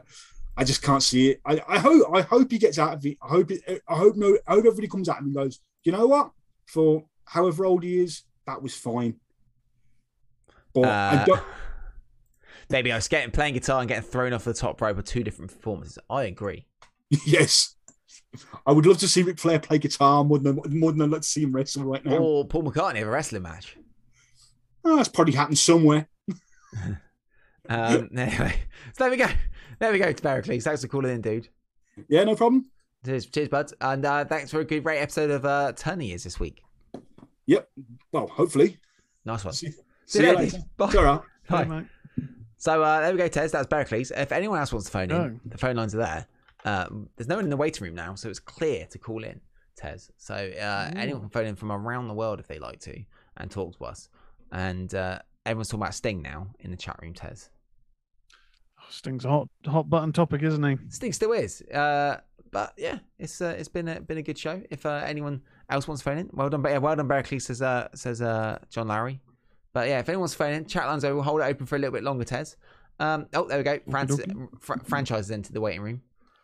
[0.57, 1.41] I just can't see it.
[1.45, 3.17] I, I hope I hope he gets out of it.
[3.21, 5.59] I hope it, I hope no I hope everybody comes out and goes.
[5.83, 6.31] You know what?
[6.65, 9.15] For however old he is, that was fine.
[10.73, 11.43] But I Uh, don't.
[12.69, 15.23] Maybe I was getting playing guitar and getting thrown off the top rope are two
[15.23, 15.99] different performances.
[16.09, 16.65] I agree.
[17.27, 17.74] Yes.
[18.65, 21.21] I would love to see Ric Flair play guitar more than more than I'd like
[21.21, 22.17] to see him wrestle right now.
[22.17, 23.77] Or Paul McCartney have a wrestling match.
[24.83, 26.07] Oh, that's probably happened somewhere.
[27.67, 28.59] Um, anyway,
[28.93, 29.27] so there we go.
[29.79, 30.63] There we go, Pericles.
[30.63, 31.49] Thanks for calling in, dude.
[32.07, 32.67] Yeah, no problem.
[33.03, 33.73] Cheers, cheers buds.
[33.81, 36.61] And uh, thanks for a good, great episode of uh, Turner Years this week.
[37.47, 37.67] Yep.
[38.11, 38.77] Well, hopefully.
[39.25, 39.53] Nice one.
[39.53, 40.57] See, See see you you later.
[40.57, 40.67] later.
[40.77, 40.85] Bye.
[40.85, 41.21] It's all right.
[41.49, 41.63] Bye.
[41.63, 41.85] Mate.
[42.57, 43.51] So uh, there we go, Tez.
[43.51, 44.11] That's Pericles.
[44.11, 45.39] If anyone else wants to phone in, Go.
[45.45, 46.27] the phone lines are there.
[46.65, 49.39] Uh, there's no one in the waiting room now, so it's clear to call in,
[49.77, 50.11] Tez.
[50.17, 53.03] So uh, anyone can phone in from around the world if they like to
[53.37, 54.09] and talk to us.
[54.51, 57.49] And uh, everyone's talking about Sting now in the chat room, Tez.
[58.89, 60.77] Sting's a hot hot button topic, isn't he?
[60.89, 61.61] Sting still is.
[61.61, 62.19] Uh,
[62.51, 64.61] but yeah, it's uh, it's been a been a good show.
[64.69, 67.61] If uh, anyone else wants to phone in, well done, yeah, well done, Berkeley says
[67.61, 69.21] uh, says uh, John Lowry.
[69.73, 71.15] But yeah, if anyone's phoning, in, chat lines over.
[71.15, 72.55] We'll hold it open for a little bit longer, Tez.
[72.99, 73.79] Um, oh, there we go.
[73.89, 74.21] Francis,
[74.61, 76.01] fr- franchise is into the waiting room,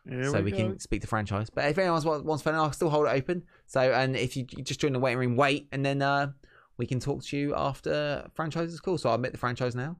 [0.09, 0.57] Here so we, go.
[0.57, 1.49] can speak to franchise.
[1.49, 3.43] But if anyone wants, wants to phone in, I'll still hold it open.
[3.67, 6.31] So, and if you, you just join the waiting room, wait, and then uh,
[6.77, 8.97] we can talk to you after franchise is cool.
[8.97, 9.97] So I'll admit the franchise now.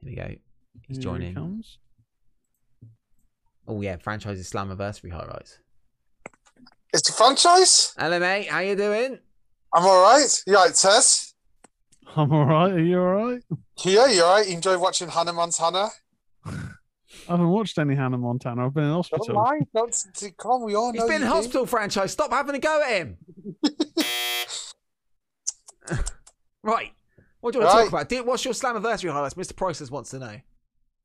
[0.00, 0.28] Here we go.
[0.88, 1.34] He's Here he joining.
[1.34, 1.78] comes.
[3.68, 5.58] Oh yeah, franchise Slammiversary highlights.
[6.92, 7.94] It's the franchise.
[7.98, 9.18] Hello mate, how you doing?
[9.72, 10.42] I'm all right.
[10.46, 11.34] You all right, Tez?
[12.16, 12.72] I'm all right.
[12.72, 13.42] Are you all right?
[13.84, 14.46] Yeah, you all right?
[14.46, 15.88] You enjoy watching Hannah Montana?
[17.28, 18.66] I haven't watched any Hannah Montana.
[18.66, 19.26] I've been in hospital.
[19.26, 19.74] Don't hospital.
[19.74, 19.86] lie.
[20.24, 20.64] Don't come.
[20.64, 22.12] We all He's know been in you hospital franchise.
[22.12, 23.16] Stop having a go at him.
[26.62, 26.92] right.
[27.40, 28.08] What do you want to talk about?
[28.08, 29.34] Did, what's your Slammiversary highlights?
[29.34, 29.56] Mr.
[29.56, 30.36] Priceless wants to know.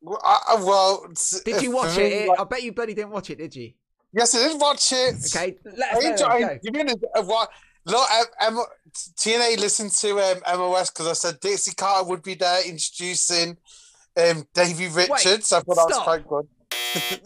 [0.01, 2.27] Well, I, I- well, it's- Did you watch for me, it?
[2.29, 3.73] like- I bet you bloody didn't watch it, did you?
[4.13, 5.15] yes, I did watch it.
[5.35, 6.09] Okay, let I us know.
[6.11, 6.39] enjoy.
[6.47, 6.59] then.
[6.63, 7.49] You mean uh, what?
[7.85, 8.07] Look,
[8.45, 8.59] um,
[9.15, 13.57] TNA listened to um, MOS because I said Dixie Carter would be there introducing
[14.17, 15.53] um, Davey Richards.
[15.53, 16.03] I thought that was stop.
[16.03, 16.47] quite good.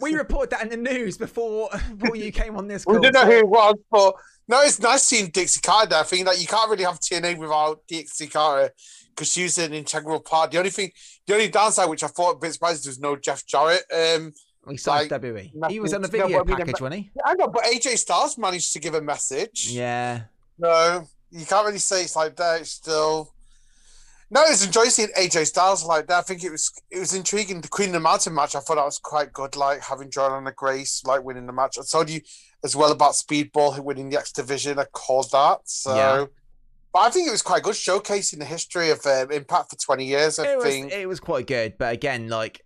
[0.00, 3.14] We reported that in the news before before you came on this Call, We didn't
[3.14, 4.14] know so- who it was, but
[4.48, 6.00] no, it's nice seeing Dixie Carter there.
[6.00, 8.72] I think that you can't really have TNA without Dixie Carter
[9.10, 10.50] because she's an integral part.
[10.50, 10.90] The only thing,
[11.26, 13.84] the only downside, which I thought a bit surprised, was no Jeff Jarrett.
[13.94, 14.32] Um,
[14.66, 15.70] We signed like, WWE.
[15.70, 17.10] He was on the no, video I package, wasn't he?
[17.24, 19.68] I know, but AJ Styles managed to give a message.
[19.70, 20.22] Yeah.
[20.58, 22.60] No, you can't really say it's like that.
[22.62, 23.31] It's still.
[24.34, 26.18] No, it's enjoying seeing AJ Styles like that.
[26.20, 27.60] I think it was it was intriguing.
[27.60, 29.56] The Queen of the Mountain match, I thought that was quite good.
[29.56, 31.76] Like having Jordynne Grace like winning the match.
[31.78, 32.22] I told you
[32.64, 34.78] as well about Speedball who winning the X Division.
[34.78, 35.58] I called that.
[35.64, 36.24] So, Yeah.
[36.94, 40.06] but I think it was quite good, showcasing the history of um, Impact for twenty
[40.06, 40.38] years.
[40.38, 40.92] I it was think.
[40.92, 42.64] it was quite good, but again, like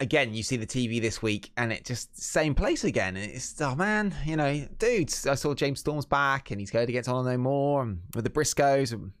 [0.00, 3.18] again, you see the TV this week, and it just same place again.
[3.18, 5.26] And it's oh man, you know, dudes.
[5.26, 8.30] I saw James Storm's back, and he's going against Honor No More and with the
[8.30, 8.94] Briscoes.
[8.94, 9.12] And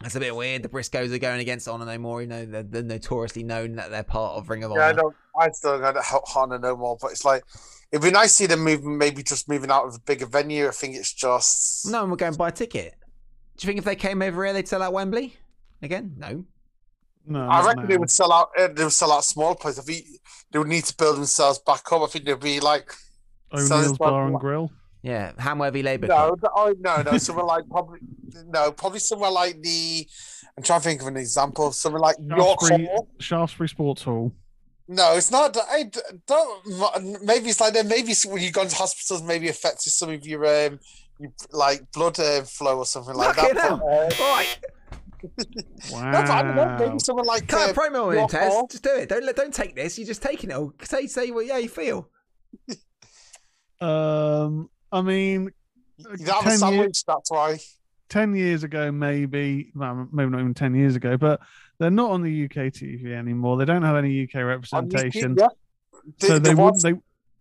[0.00, 0.62] that's a bit weird.
[0.62, 3.90] The Briscoes are going against Honor No More, you know, they're, they're notoriously known that
[3.90, 4.80] they're part of Ring of Honor.
[4.80, 5.16] yeah, I don't.
[5.38, 7.44] I still don't know Honor No More, but it's like
[7.92, 10.68] it'd be nice to see them moving, maybe just moving out of a bigger venue.
[10.68, 12.94] I think it's just No one would go and buy a ticket.
[13.56, 15.36] Do you think if they came over here, they'd sell out Wembley
[15.82, 16.14] again?
[16.16, 16.44] No.
[17.26, 18.50] No, I not reckon they would sell out.
[18.58, 19.80] Uh, they would sell out small places.
[19.80, 20.06] I think
[20.50, 22.02] they would need to build themselves back up.
[22.02, 22.92] I think they'd be like
[23.52, 24.70] O'Neill's so it's Bar and like- Grill.
[25.08, 26.40] Yeah, Hamworthy Labour no, Club.
[26.42, 27.16] no, oh, no, no.
[27.16, 28.00] Somewhere like probably
[28.46, 30.06] no, probably somewhere like the.
[30.54, 31.72] I'm trying to think of an example.
[31.72, 33.08] Somewhere like York Shaftesbury, Hall.
[33.18, 34.32] Shaftesbury Sports Hall.
[34.86, 35.56] No, it's not.
[35.70, 37.24] I d- don't.
[37.24, 37.86] Maybe it's like that.
[37.86, 40.78] Maybe when you go into hospitals, maybe affected some of your um,
[41.18, 43.62] your, like blood uh, flow or something like Fucking that.
[43.64, 43.78] hell.
[43.82, 44.58] But, uh, Right,
[45.90, 46.10] Wow.
[46.10, 46.76] no, I don't know.
[46.78, 48.66] Maybe someone like can I uh, promo your in, Hall.
[48.70, 49.08] Just do it.
[49.08, 49.98] Don't don't take this.
[49.98, 50.54] You're just taking it.
[50.54, 50.74] all.
[50.82, 52.10] Say say what yeah you feel.
[53.80, 55.50] Um, I mean,
[55.98, 56.78] You don't have 10 sandwich.
[56.80, 57.58] years, That's why.
[58.08, 61.40] 10 years ago, maybe, well, maybe not even 10 years ago, but
[61.78, 63.58] they're not on the UK TV anymore.
[63.58, 65.36] They don't have any UK representation.
[65.38, 65.48] yeah.
[66.18, 66.94] so There- they wouldn't, was- they,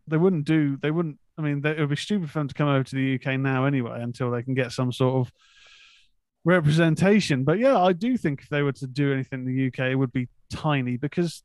[0.07, 2.53] they wouldn't do, they wouldn't, I mean, they, it would be stupid for them to
[2.53, 5.32] come over to the UK now anyway until they can get some sort of
[6.44, 7.44] representation.
[7.44, 9.95] But yeah, I do think if they were to do anything in the UK, it
[9.95, 11.44] would be tiny because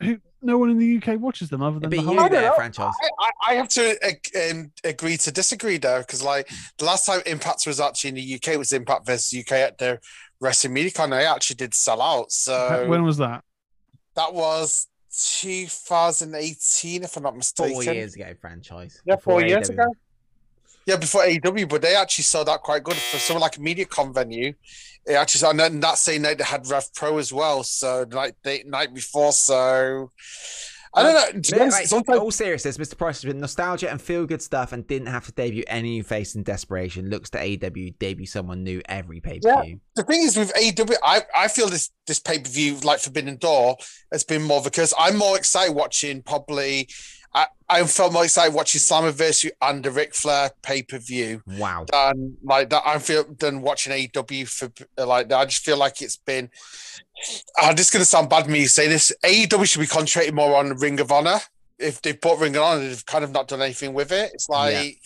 [0.00, 2.52] who, no one in the UK watches them other It'd than be the you there,
[2.52, 2.94] franchise.
[3.02, 3.96] I, I- I have to
[4.50, 6.48] um, agree to disagree there because, like,
[6.78, 9.98] the last time Impact was actually in the UK was Impact versus UK at the
[10.40, 11.10] Wrestling MediaCon.
[11.10, 12.30] They actually did sell out.
[12.32, 13.42] So When was that?
[14.14, 17.72] that was 2018, if I'm not mistaken.
[17.74, 19.00] Four years ago, franchise.
[19.04, 19.72] Yeah, Before four years AEW.
[19.74, 19.84] ago.
[20.86, 24.14] Yeah, before AEW, but they actually sold out quite good for someone like a MediaCon
[24.14, 24.52] venue.
[25.06, 27.62] It actually, sold- and that same night they had Rev Pro as well.
[27.62, 30.10] So like the night before, so
[30.94, 31.40] I don't know.
[31.40, 32.98] To Yeah, honest, right, sometimes all seriousness, Mr.
[32.98, 36.02] Price has been nostalgia and feel good stuff and didn't have to debut any new
[36.02, 37.08] face in desperation.
[37.08, 39.80] Looks to AEW debut someone new every pay per view.
[39.96, 43.36] the thing is with AEW, I, I feel this this pay per view like Forbidden
[43.36, 43.76] Door
[44.12, 46.88] has been more because I'm more excited watching probably.
[47.34, 51.86] I, I felt more excited watching Slammiversary and the Ric Flair pay per view Wow.
[51.90, 52.82] than like that.
[52.84, 54.70] I feel than watching AEW for
[55.02, 55.38] like that.
[55.38, 56.50] I just feel like it's been.
[57.56, 59.12] I'm just to sound bad me say this.
[59.24, 61.38] AEW should be concentrating more on Ring of Honor.
[61.78, 64.30] If they put Ring of Honor, they've kind of not done anything with it.
[64.34, 64.98] It's like.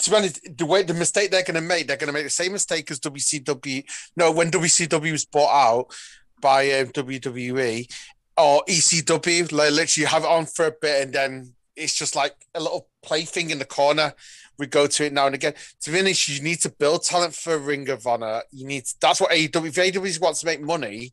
[0.00, 2.24] To be honest, the way the mistake they're going to make, they're going to make
[2.24, 3.82] the same mistake as WCW.
[4.16, 5.86] No, when WCW was bought out
[6.42, 7.90] by um, WWE
[8.36, 12.34] or ECW, like literally have it on for a bit and then it's just like
[12.54, 14.14] a little plaything in the corner.
[14.58, 15.54] We go to it now and again.
[15.82, 18.42] To be honest, you need to build talent for Ring of Honor.
[18.52, 19.66] You need that's what AEW.
[19.68, 21.12] If AEW wants to make money,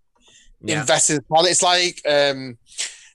[0.62, 0.82] Yeah.
[0.82, 1.50] invest in talent.
[1.50, 2.58] It's like um,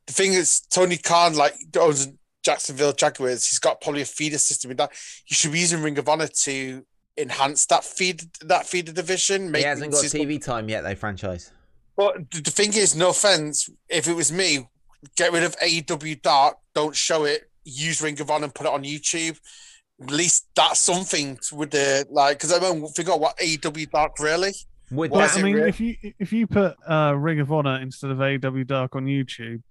[0.07, 2.09] the thing is Tony Khan like owns
[2.43, 3.47] Jacksonville Jaguars.
[3.49, 4.91] He's got probably a feeder system in that.
[5.27, 6.85] You should be using Ring of Honor to
[7.17, 9.55] enhance that feed that feeder division.
[9.55, 11.53] He hasn't got TV time yet, though, franchise.
[11.97, 14.69] But the the thing is, no offense, if it was me,
[15.17, 18.73] get rid of AEW Dark, don't show it, use Ring of Honor and put it
[18.73, 19.39] on YouTube.
[20.03, 24.19] At least that's something with the like, because I don't think of what AEW Dark
[24.19, 24.53] really.
[24.91, 25.67] Would Well, But, I mean, real?
[25.67, 29.63] if you if you put uh, Ring of Honor instead of AW Dark on YouTube,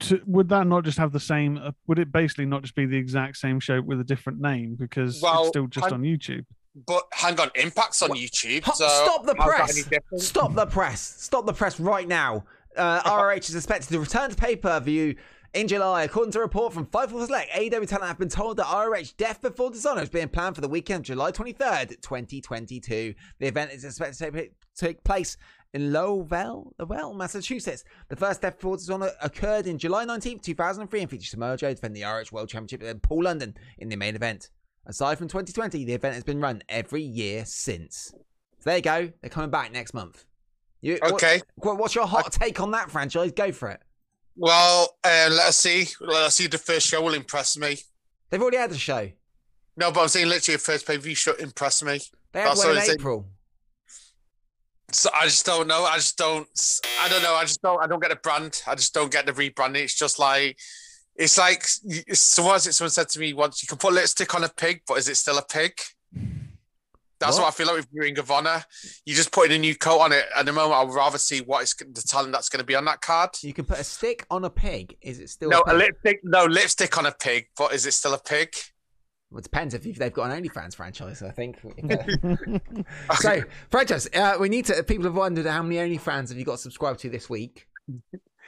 [0.00, 1.58] to, would that not just have the same?
[1.58, 4.76] Uh, would it basically not just be the exact same show with a different name
[4.78, 6.46] because Well, it's still just I'm- on YouTube?
[6.74, 8.64] But hang on, Impact's on YouTube.
[8.74, 9.86] So stop the press!
[10.16, 11.00] Stop the press!
[11.00, 12.44] Stop the press right now!
[12.76, 15.14] Uh, ROH is expected to return to pay per view
[15.54, 16.02] in July.
[16.02, 19.40] According to a report from Fightful Select, AEW talent have been told that ROH Death
[19.40, 23.14] Before Dishonor is being planned for the weekend of July 23rd, 2022.
[23.38, 25.36] The event is expected to take, take place
[25.72, 27.84] in Lowell, Lowell, Massachusetts.
[28.08, 32.02] The first Death Before Dishonor occurred in July 19th, 2003 and featured Samoa Joe defending
[32.02, 34.50] the ROH World Championship and Paul London in the main event.
[34.86, 38.12] Aside from 2020, the event has been run every year since.
[38.58, 39.12] So there you go.
[39.20, 40.24] They're coming back next month.
[40.80, 41.40] You, Okay.
[41.56, 43.32] what- what's your hot take on that franchise?
[43.32, 43.80] Go for it.
[44.36, 45.88] Well, uh, let us see.
[46.00, 46.46] Let us see.
[46.48, 47.78] The first show will impress me.
[48.30, 49.10] They've already had a show.
[49.76, 52.00] No, but I'm saying literally a first pay per view show impress me.
[52.32, 52.98] They had That's one in I'm saying.
[53.00, 53.28] April.
[54.92, 55.84] So I just don't know.
[55.84, 56.46] I just don't.
[57.00, 57.34] I don't know.
[57.34, 57.82] I just don't.
[57.82, 58.62] I don't get the brand.
[58.66, 59.76] I just don't get the rebranding.
[59.82, 60.58] It's just like
[61.16, 61.64] it's like
[62.12, 63.62] someone someone said to me once.
[63.62, 65.72] You can put lipstick on a pig, but is it still a pig?
[67.20, 67.48] That's what, What?
[67.48, 68.64] I feel like with Ring of Honor.
[69.06, 70.26] You just put in a new coat on it.
[70.36, 72.84] At the moment, I'd rather see what is the talent that's going to be on
[72.86, 73.30] that card.
[73.42, 74.96] You can put a stick on a pig.
[75.00, 76.20] Is it still No, a a lipstick.
[76.24, 78.54] No lipstick on a pig, but is it still a pig?
[79.30, 81.58] Well, it depends if they've got an OnlyFans franchise, I think.
[83.20, 84.82] so, franchise, uh, we need to.
[84.82, 87.66] People have wondered how many OnlyFans have you got subscribed to this week?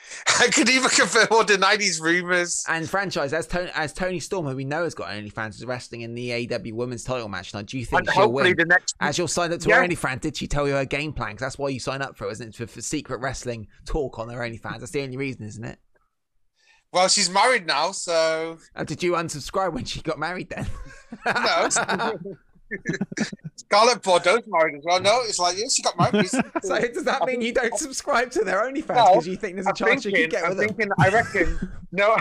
[0.41, 2.65] I could even confirm or deny these rumors.
[2.69, 6.03] And franchise, as Tony, as Toni Storm, who we know has got OnlyFans, is wrestling
[6.03, 7.67] in the AW Women's Title match tonight.
[7.67, 8.55] Do you think And she'll win?
[8.57, 9.77] the next As you're signed up to Yeah.
[9.83, 11.31] her OnlyFans, did she tell you her game plan?
[11.31, 12.55] Because that's why you sign up for it, isn't it?
[12.55, 14.81] For, for secret wrestling talk on her OnlyFans.
[14.81, 15.79] That's the only reason, isn't it?
[16.93, 20.67] Well, she's married now, so Uh, did you unsubscribe when she got married then?
[21.27, 22.19] no.
[23.57, 25.01] Scarlett Bordeaux's married as well.
[25.01, 26.29] No, it's like, yeah, she got married.
[26.29, 29.67] So does that mean you don't subscribe to their OnlyFans No, because you think there's
[29.67, 30.69] a chance you could get I'm with them?
[30.69, 31.59] thinking, I reckon,
[31.93, 32.17] no,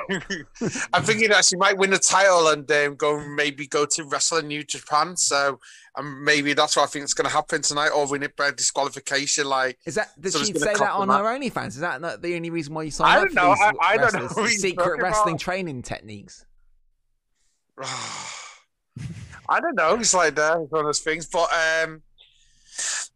[0.94, 4.38] I'm thinking that she might win the title and um, go maybe go to wrestle
[4.40, 5.18] in New Japan.
[5.18, 5.60] So
[5.98, 8.52] um, maybe that's what I think is going to happen tonight, or win it by
[8.52, 9.48] disqualification.
[9.48, 11.68] Like, Is that did So she say that on them her OnlyFans?
[11.68, 13.52] Is that not the only reason why you signed up don't know.
[13.52, 14.34] I- I don't know wrestlers?
[14.38, 15.40] who he's secret wrestling about.
[15.42, 16.46] training techniques?
[19.50, 19.96] I don't know.
[19.96, 20.58] It's like that.
[20.60, 21.26] It's one of those things.
[21.28, 22.02] But um,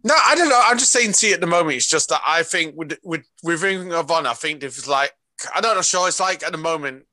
[0.03, 0.61] no, I don't know.
[0.63, 1.75] I'm just saying to you at the moment.
[1.77, 4.87] It's just that I think with with with Ring of Honor, I think if it's
[4.87, 5.11] like
[5.55, 5.81] I don't know.
[5.81, 7.05] Sure, it's like at the moment.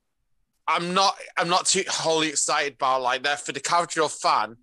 [0.69, 1.15] I'm not.
[1.37, 4.57] I'm not too wholly excited about like that for the casual fan.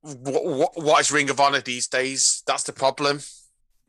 [0.00, 2.42] What, what, what is Ring of Honor these days?
[2.46, 3.18] That's the problem.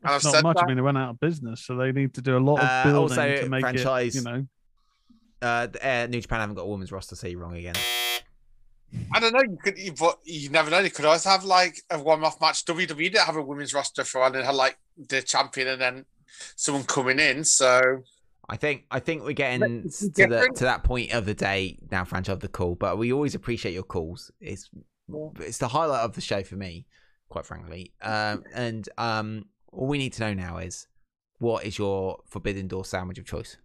[0.02, 0.56] And I've not said much.
[0.56, 0.64] that.
[0.64, 2.64] I mean, they went out of business, so they need to do a lot of
[2.68, 4.18] Uh, building also, to make franchise- it.
[4.18, 4.46] You know,
[5.40, 7.74] Uh, uh, New Japan haven't got a women's roster, so you're wrong again.
[9.12, 9.42] I don't know.
[9.42, 10.82] You could, you- but you never know.
[10.82, 12.64] They could always have like a one-off match.
[12.64, 16.04] WWE didn't have a women's roster for, and they had like the champion, and then
[16.56, 17.44] someone coming in.
[17.44, 18.02] So
[18.48, 22.04] I think I think we're getting to the to that point of the day now,
[22.04, 22.74] Franch, of the call.
[22.74, 24.30] But we always appreciate your calls.
[24.40, 24.68] It's
[25.40, 26.86] it's the highlight of the show for me,
[27.28, 27.92] quite frankly.
[28.02, 30.86] Um, and um, all we need to know now is
[31.38, 33.56] what is your forbidden door sandwich of choice?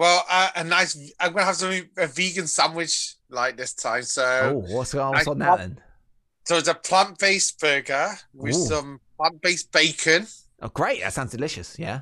[0.00, 0.96] Well, uh, a nice.
[1.20, 4.02] I'm gonna have something a vegan sandwich like this time.
[4.02, 4.24] So,
[4.54, 5.78] oh, what's, what's I on that then?
[6.46, 8.64] so it's a plant-based burger with Ooh.
[8.64, 10.26] some plant-based bacon,
[10.62, 11.02] Oh, great!
[11.02, 11.78] That sounds delicious.
[11.78, 12.00] Yeah.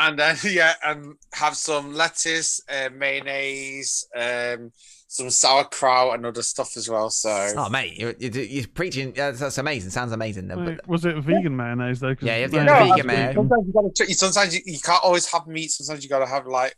[0.00, 4.72] and then yeah, and have some lettuce, uh, mayonnaise, um,
[5.06, 7.10] some sauerkraut, and other stuff as well.
[7.10, 9.12] So, Oh, mate, you're, you're, you're preaching.
[9.12, 9.90] That's, that's amazing.
[9.90, 10.48] Sounds amazing.
[10.48, 12.14] though, Wait, But was it vegan mayonnaise though?
[12.14, 13.34] 'Cause Yeah, you have to have No, vegan mayo.
[13.34, 14.14] sometimes you gotta.
[14.14, 15.70] Sometimes you, you can't always have meat.
[15.72, 16.74] Sometimes you gotta have like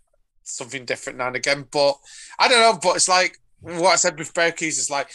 [0.47, 1.67] something different now and again.
[1.71, 1.97] But
[2.39, 2.79] I don't know.
[2.83, 4.79] But it's like what I said with Berkey's.
[4.79, 5.11] is like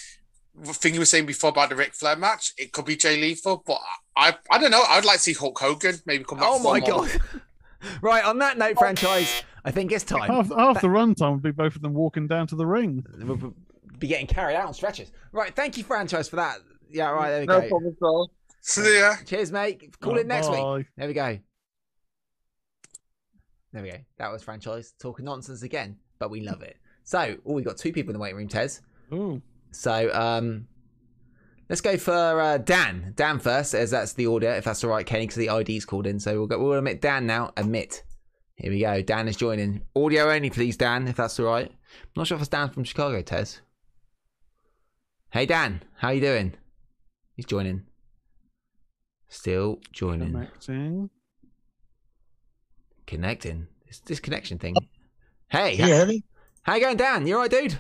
[0.55, 2.53] the thing you were saying before about the Ric Flair match.
[2.57, 3.79] It could be Jay Lethal, but
[4.15, 4.83] I I don't know.
[4.87, 6.47] I'd like to see Hulk Hogan maybe come back.
[6.49, 7.09] oh my god!
[8.01, 9.43] right on that note, franchise.
[9.63, 10.29] I think it's time.
[10.29, 13.05] Half, half the runtime would be both of them walking down to the ring.
[13.19, 13.51] We'll be-
[13.99, 15.11] be getting carried out on stretches.
[15.31, 16.57] Right, thank you, franchise, for that.
[16.89, 17.67] Yeah, right, there we No go.
[17.69, 18.31] problem at all.
[18.61, 19.99] So yeah, Cheers, mate.
[19.99, 20.87] Call Right, it next week.
[20.97, 21.37] There we go.
[23.73, 23.98] There we go.
[24.18, 26.77] That was franchise talking nonsense again, but we love it.
[27.03, 28.81] So, oh, we got two people in the waiting room, Tez.
[29.14, 29.41] Ooh,
[29.72, 30.68] So, um,
[31.69, 33.14] let's go for uh, Dan.
[33.15, 36.06] Dan first, as that's the order, if that's all right, Kenny, because the ID's called
[36.06, 36.19] in.
[36.19, 36.60] So we'll go.
[36.60, 37.53] We'll admit Dan now.
[37.57, 38.03] Admit.
[38.56, 39.02] Here we go.
[39.02, 39.81] Dan is joining.
[39.95, 41.68] Audio only, please, Dan, if that's all right.
[41.68, 43.61] I'm not sure if it's Dan from Chicago, Tez.
[45.31, 46.53] Hey, Dan, how you doing?
[47.35, 47.84] He's joining.
[49.30, 50.34] Still joining.
[50.34, 51.10] connecting.
[53.07, 53.67] Connecting.
[53.87, 54.75] It's this connection thing.
[55.49, 56.23] Hey, Can you hear me?
[56.63, 57.27] how you going, Dan?
[57.27, 57.77] You all right, dude?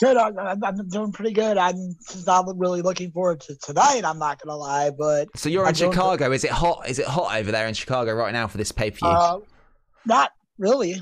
[0.00, 0.16] Good.
[0.16, 1.56] I, I, I'm doing pretty good.
[1.56, 4.02] I'm just not really looking forward to tonight.
[4.04, 5.96] I'm not gonna lie, but So you're I'm in doing good.
[5.96, 6.32] Chicago.
[6.32, 6.88] Is it hot?
[6.88, 9.08] Is it hot over there in Chicago right now for this pay per view?
[9.08, 9.38] uh,
[10.04, 11.00] not really.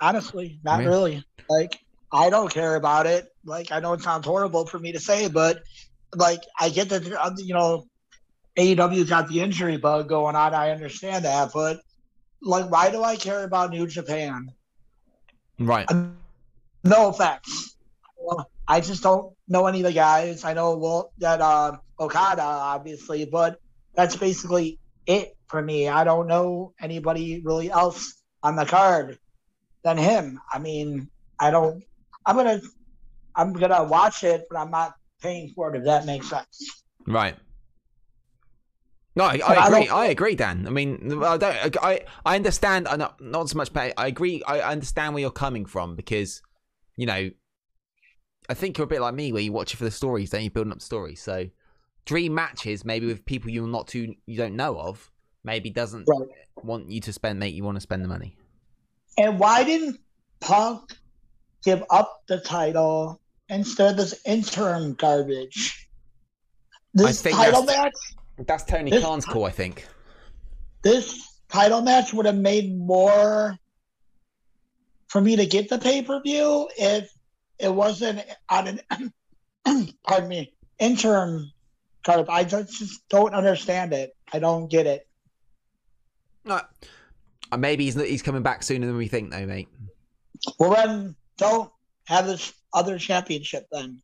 [0.00, 0.88] Honestly, not Really?
[0.88, 1.24] really.
[1.48, 1.78] Like
[2.12, 3.26] I don't care about it.
[3.44, 5.62] Like I know it sounds horrible for me to say, but
[6.14, 7.04] like I get that
[7.38, 7.86] you know
[8.58, 10.52] AEW's got the injury bug going on.
[10.54, 11.80] I understand that, but
[12.42, 14.48] like, why do I care about New Japan?
[15.58, 15.88] right.
[16.84, 17.76] No offense.
[18.66, 20.44] I just don't know any of the guys.
[20.44, 23.58] I know well that uh, Okada, obviously, but
[23.94, 25.88] that's basically it for me.
[25.88, 29.18] I don't know anybody really else on the card
[29.84, 30.40] than him.
[30.52, 31.84] I mean, I don't.
[32.24, 32.60] I'm gonna,
[33.34, 35.78] I'm gonna watch it, but I'm not paying for it.
[35.78, 36.82] If that makes sense.
[37.06, 37.36] Right.
[39.14, 39.86] No, I, So I I agree.
[39.86, 40.66] don't- I agree, Dan.
[40.66, 41.76] I mean, I don't.
[41.82, 42.88] I I understand.
[42.88, 43.72] I not not so much.
[43.72, 43.92] Pay.
[43.96, 44.42] I agree.
[44.46, 46.40] I I understand where you're coming from because,
[46.96, 47.30] you know,
[48.48, 50.42] I think you're a bit like me, where you watch it for the stories, don't
[50.44, 50.50] you?
[50.50, 51.20] Building up stories.
[51.20, 51.48] So,
[52.06, 55.10] dream matches maybe with people you're not too you don't know of,
[55.44, 56.28] maybe doesn't Right.
[56.62, 58.36] want you to spend make you want to spend the money.
[59.18, 60.00] And why didn't
[60.40, 60.96] Punk
[61.64, 63.20] give up the title
[63.50, 65.88] instead of this interim garbage?
[66.94, 67.92] This title match.
[68.46, 69.86] That's Tony This- Khan's call, I think.
[70.82, 73.56] this title match would have made more
[75.08, 77.10] for me to get the pay per view if
[77.58, 79.12] it wasn't on an
[80.06, 81.52] pardon me interim
[82.04, 82.26] card.
[82.28, 84.16] I just, don't understand it.
[84.32, 85.06] I don't get it.
[86.44, 86.60] No,
[87.52, 89.68] uh, maybe he's he's coming back sooner than we think, though, mate.
[90.58, 91.70] Well, then don't
[92.06, 94.02] have this other championship then.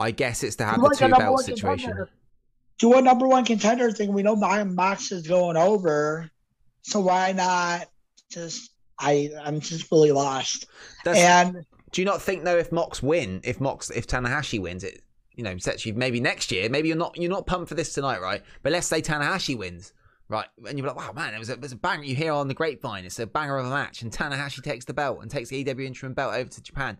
[0.00, 2.06] I guess it's to have the two belt situation.
[2.78, 4.12] Do a number one contender thing.
[4.12, 6.30] We know Brian Mox is going over,
[6.82, 7.88] so why not
[8.30, 8.70] just?
[8.98, 10.66] I I'm just really lost.
[11.04, 14.84] That's- and Do you not think though, if Mox win, if Mox, if Tanahashi wins,
[14.84, 15.02] it
[15.36, 16.68] you know, sets you maybe next year.
[16.68, 18.42] Maybe you're not you're not pumped for this tonight, right?
[18.62, 19.92] But let's say Tanahashi wins,
[20.28, 20.46] right?
[20.66, 22.04] And you're like, wow, man, it was a, it was a banger.
[22.04, 24.94] You hear on the grapevine, it's a banger of a match, and Tanahashi takes the
[24.94, 26.96] belt and takes the EW interim belt over to Japan.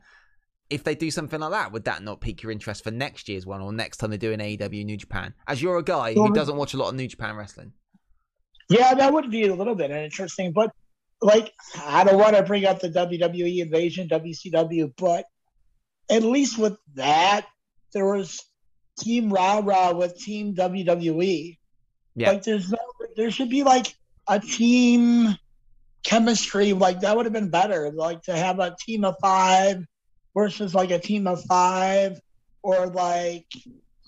[0.68, 3.46] If they do something like that, would that not pique your interest for next year's
[3.46, 5.32] one or next time they do an AEW New Japan?
[5.46, 7.72] As you're a guy who doesn't watch a lot of New Japan wrestling.
[8.68, 10.72] Yeah, that would be a little bit interesting, but
[11.20, 11.52] like
[11.84, 15.24] I don't want to bring up the WWE invasion, WCW, but
[16.10, 17.46] at least with that,
[17.92, 18.42] there was
[18.98, 21.58] Team Rah Rah with Team WWE.
[22.14, 22.30] Yeah.
[22.30, 22.78] Like there's no,
[23.16, 23.94] there should be like
[24.28, 25.36] a team
[26.02, 26.72] chemistry.
[26.72, 27.90] Like that would have been better.
[27.92, 29.84] Like to have a team of five
[30.36, 32.20] versus like a team of five,
[32.62, 33.46] or like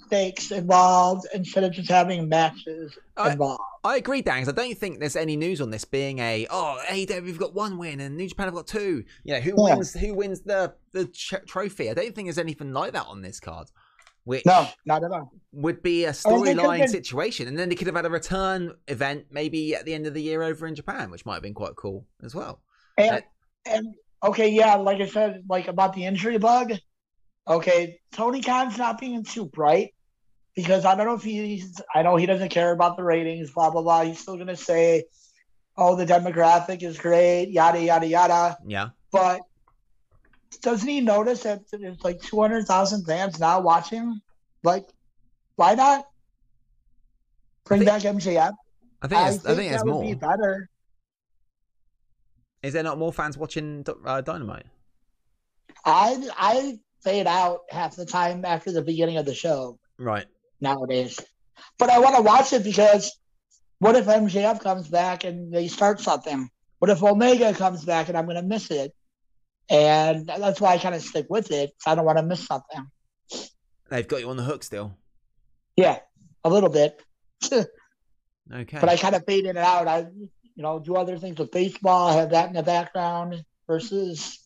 [0.07, 3.61] stakes involved instead of just having matches I- involved.
[3.85, 4.41] I agree, Dan.
[4.45, 7.55] 'cause I don't think there's any news on this being a oh AEW have got
[7.55, 9.05] one win and New Japan have got two.
[9.25, 9.77] You know who Yeah.
[9.77, 11.89] wins who wins the the ch- trophy.
[11.91, 13.69] I don't think there's anything like that on this card,
[14.25, 15.33] which No, not at all.
[15.53, 17.47] would be a storyline been- situation.
[17.49, 20.23] And then they could have had a return event maybe at the end of the
[20.23, 22.61] year over in Japan, which might have been quite cool as well.
[22.99, 23.23] And,
[23.65, 26.73] and okay, yeah, like I said, like about the injury bug.
[27.47, 29.95] Okay, Tony Khan's not being too bright
[30.55, 33.71] Because I don't know if he's, I know he doesn't care about the ratings, blah
[33.71, 34.03] blah blah.
[34.03, 35.05] He's still gonna say,
[35.77, 38.59] "Oh, the demographic is great," yada yada yada.
[38.67, 38.89] Yeah.
[39.13, 39.41] But
[40.63, 44.21] doesn't he notice that there's like two hundred thousand fans now watching?
[44.65, 44.89] Like,
[45.57, 46.05] why not
[47.65, 48.53] bring think- back MJF?
[49.01, 50.03] I think there's, I think that would more.
[50.03, 50.69] be better.
[52.63, 54.67] Is there not more fans watching uh, Dynamite?
[55.85, 60.27] I I fade out half the time after the beginning of the show Right.
[60.61, 61.19] nowadays.
[61.79, 63.17] But I want to watch it because
[63.79, 66.51] what if MJF comes back and they start something?
[66.81, 68.93] What if Omega comes back and I'm going to miss it?
[69.71, 71.73] And that's why I kind of stick with it.
[71.87, 72.91] I don't want to miss something.
[73.91, 74.97] They've got you on the hook still.
[75.77, 76.01] Yeah,
[76.45, 77.01] a little bit.
[78.51, 78.79] Okay.
[78.81, 79.87] But I kind of fade in and out.
[79.87, 80.07] I,
[80.59, 84.45] you know, do other things with baseball, have that in the background versus,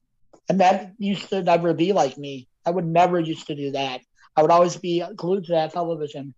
[0.50, 2.48] and that used to never be like me.
[2.66, 4.02] I would never used to do that.
[4.36, 6.34] I would always be glued to that television.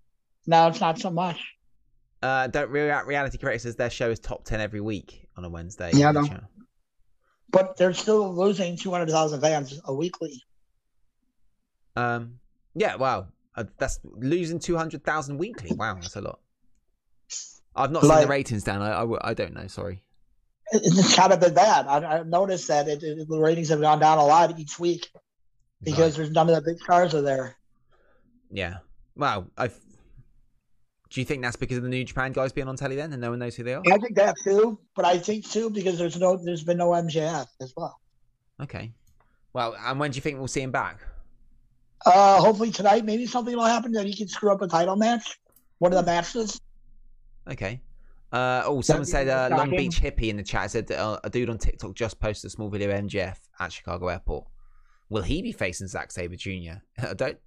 [0.46, 1.40] Now it's not so much.
[2.22, 5.48] Uh, don't Real- reality creator says their show is top ten every week on a
[5.48, 5.90] Wednesday.
[5.92, 6.40] Yeah, I the know.
[7.50, 10.40] But they're still losing 200,000 fans a weekly.
[11.96, 12.38] Um,
[12.76, 13.26] yeah, wow,
[13.56, 15.72] uh, that's losing two hundred thousand weekly.
[15.72, 16.38] Wow, that's a lot.
[17.76, 18.82] I've not seen the ratings down.
[18.82, 19.66] I don't know.
[19.66, 20.02] Sorry.
[20.72, 21.86] It's kind of been bad.
[21.86, 25.10] I, I've noticed that it, it- the ratings have gone down a lot each week
[25.82, 27.56] because there's none of the big stars are there.
[28.50, 28.78] Yeah.
[29.16, 29.46] Wow.
[29.58, 29.68] I.
[31.10, 33.20] Do you think that's because of the New Japan guys being on telly then, and
[33.20, 33.82] no one knows who they are?
[33.92, 37.46] I think that too, but I think too because there's no, there's been no MJF
[37.60, 38.00] as well.
[38.60, 38.92] Okay.
[39.52, 40.98] Well, and when do you think we'll see him back?
[42.04, 45.38] Uh, hopefully tonight, maybe something will happen that he can screw up a title match,
[45.78, 46.60] one of the matches.
[47.50, 47.80] Okay.
[48.32, 49.70] Uh, oh, someone said uh, Long.
[49.70, 52.50] Beach hippie in the chat said that, uh, a dude on TikTok just posted a
[52.50, 54.46] small video of MJF at Chicago Airport.
[55.08, 56.80] Will he be facing Zack Sabre Jr.?
[56.98, 57.38] I don't.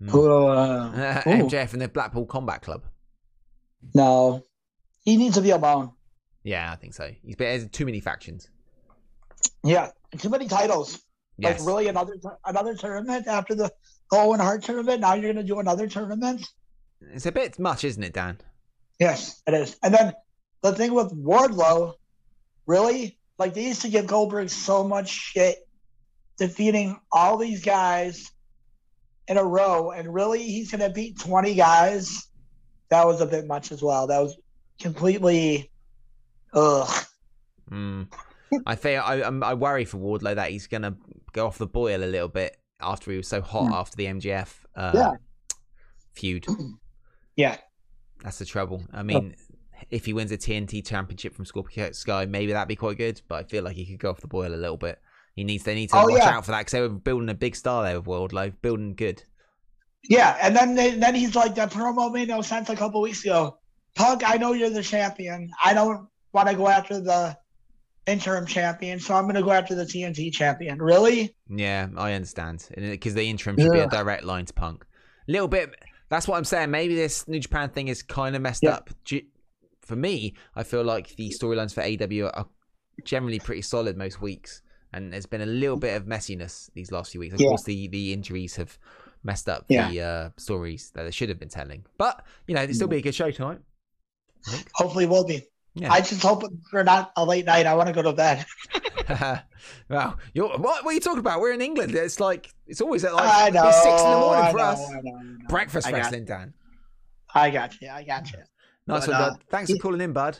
[0.00, 0.08] Hmm.
[0.08, 0.12] Uh,
[1.26, 1.48] ooh.
[1.48, 2.82] MJF in the Blackpool Combat Club.
[3.94, 4.42] no,
[5.04, 5.92] he needs to be alone.
[6.42, 7.10] Yeah, I think so.
[7.24, 8.50] He's been there's too many factions.
[9.62, 11.00] Yeah, too many titles.
[11.38, 11.60] Yes.
[11.60, 13.72] Like really, another another tournament after the
[14.12, 15.00] Owen Hart tournament.
[15.00, 16.46] Now you're going to do another tournament.
[17.12, 18.38] It's a bit much, isn't it, Dan?
[18.98, 19.76] Yes, it is.
[19.82, 20.12] And then
[20.62, 21.94] the thing with Wardlow,
[22.66, 25.56] really, like they used to give Goldberg so much shit
[26.38, 28.30] defeating all these guys
[29.28, 32.28] in a row, and really he's going to beat 20 guys.
[32.90, 34.06] That was a bit much as well.
[34.06, 34.36] That was
[34.80, 35.70] completely,
[36.52, 37.04] ugh.
[37.70, 38.12] Mm.
[38.66, 40.96] I think I, I'm, I worry for Wardlow that he's gonna
[41.32, 43.72] go off the boil a little bit after he was so hot Hmm.
[43.72, 45.10] after the MJF uh, Yeah.
[46.14, 46.46] feud.
[47.36, 47.56] Yeah.
[48.24, 48.82] That's the trouble.
[48.92, 49.02] I oh.
[49.04, 49.36] mean,
[49.90, 53.20] if he wins a TNT championship from Scorpio Sky, maybe that'd be quite good.
[53.28, 55.00] But I feel like he could go off the boil a little bit.
[55.36, 55.64] He needs.
[55.64, 56.30] They need to Oh, watch yeah.
[56.30, 59.22] out for that because they were building a big star there with Wardlow, building good.
[60.08, 63.24] Yeah, and then they, then he's like that promo made no sense a couple weeks
[63.24, 63.58] ago.
[63.94, 65.50] Punk, I know you're the champion.
[65.64, 67.36] I don't want to go after the
[68.06, 70.80] interim champion, so I'm going to go after the TNT champion.
[70.80, 71.34] Really?
[71.48, 72.68] Yeah, I understand.
[72.74, 74.84] Because the interim should be a direct line to Punk.
[75.26, 75.74] little bit.
[76.14, 76.70] That's what I'm saying.
[76.70, 78.74] Maybe this New Japan thing is kind of messed Yeah.
[78.74, 78.90] up.
[79.04, 79.26] G-
[79.80, 82.46] For me, I feel like the storylines for AW are
[83.04, 84.62] generally pretty solid most weeks,
[84.92, 87.34] and there's been a little bit of messiness these last few weeks.
[87.34, 87.48] Of Yeah.
[87.48, 88.78] course, the the injuries have
[89.24, 89.90] messed up Yeah.
[89.90, 91.84] the uh, stories that they should have been telling.
[91.98, 93.58] But you know, it'll still be a good show tonight.
[94.46, 94.70] I think.
[94.74, 95.42] Hopefully, will be.
[95.74, 95.92] Yeah.
[95.92, 97.66] I just hope for not a late night.
[97.66, 98.46] I want to go to bed.
[99.88, 101.40] well, you're, what, what are you talking about?
[101.40, 101.94] We're in England.
[101.94, 103.70] It's like it's always at like know.
[103.70, 104.90] six in the morning for know, us.
[104.90, 105.46] I know, I.
[105.48, 106.54] Breakfast I got- wrestling, Dan.
[107.34, 107.88] I got you.
[107.88, 108.38] I got you.
[108.86, 109.44] Nice But, one, uh, bud.
[109.50, 110.38] Thanks for calling in, bud.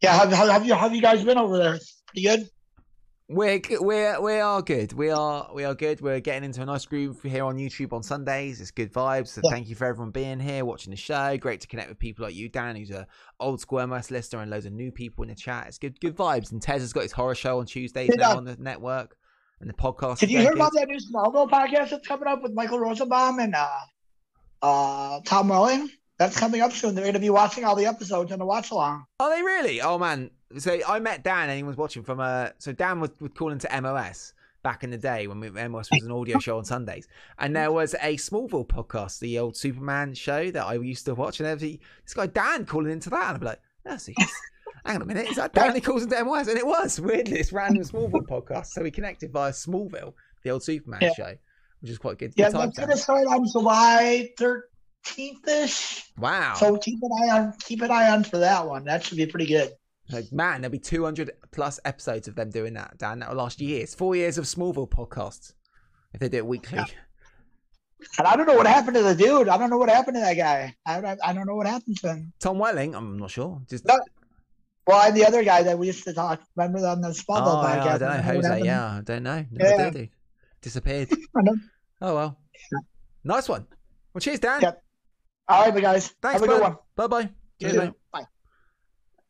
[0.00, 1.78] Yeah, have, have, have you have you guys been over there?
[2.08, 2.48] Pretty good.
[3.32, 4.92] We're we're we are good.
[4.92, 6.02] We are we are good.
[6.02, 8.60] We're getting into a nice groove here on YouTube on Sundays.
[8.60, 9.28] It's good vibes.
[9.28, 9.52] So Yeah.
[9.52, 11.38] thank you for everyone being here, watching the show.
[11.38, 13.06] Great to connect with people like you, Dan, who's a
[13.40, 15.66] old school MS listener, and loads of new people in the chat.
[15.68, 16.52] It's good good vibes.
[16.52, 19.16] And Tez has got his horror show on Tuesdays Did, now on the network,
[19.60, 20.18] and the podcast.
[20.18, 23.54] Did you hear about that new Smallville podcast that's coming up with Michael Rosenbaum and
[23.54, 23.68] uh,
[24.60, 25.88] uh, Tom Welling?
[26.18, 26.94] That's coming up soon.
[26.94, 29.06] They're going to be watching all the episodes on the watch along.
[29.18, 29.80] Are they really?
[29.80, 30.30] Oh man!
[30.58, 31.48] So I met Dan.
[31.48, 34.98] Anyone was watching from a So Dan was, was calling to MOS back in the
[34.98, 37.08] day when we, MOS was an audio show on Sundays,
[37.38, 37.74] and there mm.
[37.74, 41.80] was a Smallville podcast, the old Superman show that I used to watch, and the-
[42.04, 44.16] this guy Dan calling into that, and I'd be like, "That's it."
[44.84, 45.74] Hang on a minute, is that Dan?
[45.74, 48.66] He calls into MOS, and it was weirdly this random Smallville podcast.
[48.66, 51.14] So we connected via Smallville, the old Superman Yeah.
[51.14, 51.34] show,
[51.80, 52.32] which is quite good.
[52.36, 56.12] Yeah, good times, that's going to start on July 13th ish.
[56.18, 56.54] Wow.
[56.54, 58.84] So keep an eye on keep an eye on for that one.
[58.84, 59.72] That should be pretty good.
[60.12, 63.20] Like, man, there'll be 200 plus episodes of them doing that, Dan.
[63.20, 63.94] That'll last years.
[63.94, 65.54] Four years of Smallville podcasts
[66.12, 66.80] if they do it weekly.
[68.18, 69.46] And I don't know what happened to the dude.
[69.48, 70.74] I don't know what happened to that guy.
[70.84, 72.32] I don't, I don't know what happened to him.
[72.40, 73.62] Tom Welling, I'm not sure.
[73.70, 73.96] Just No,
[74.88, 77.62] Well, and the other guy that we used to talk, remember on the oh, Smallville
[77.62, 77.94] yeah.
[77.94, 78.22] I don't know.
[78.22, 78.64] Jose, happened?
[78.64, 79.46] yeah, I don't know.
[79.52, 79.90] Never Yeah.
[79.90, 80.10] did.
[80.60, 81.10] Disappeared.
[82.04, 82.38] Oh, well.
[83.22, 83.64] Nice one.
[84.12, 84.60] Well, cheers, Dan.
[84.62, 84.82] Yep.
[85.48, 86.76] All right, guys, Thanks, have a good one.
[86.96, 87.30] Bye bye.
[87.60, 87.86] Cheers, You mate.
[87.86, 87.94] too.
[88.12, 88.22] Bye.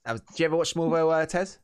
[0.05, 1.59] That was, did you ever watch Smallville, uh, Tez?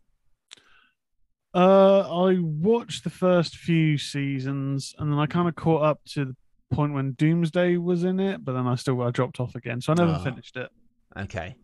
[1.55, 6.27] Uh, I watched the first few seasons, and then I kind of caught up to
[6.27, 6.37] the
[6.75, 9.93] point when Doomsday was in it, but then I still I dropped off again, so
[9.93, 10.25] I never Oh.
[10.25, 10.71] finished it.
[11.17, 11.57] Okay.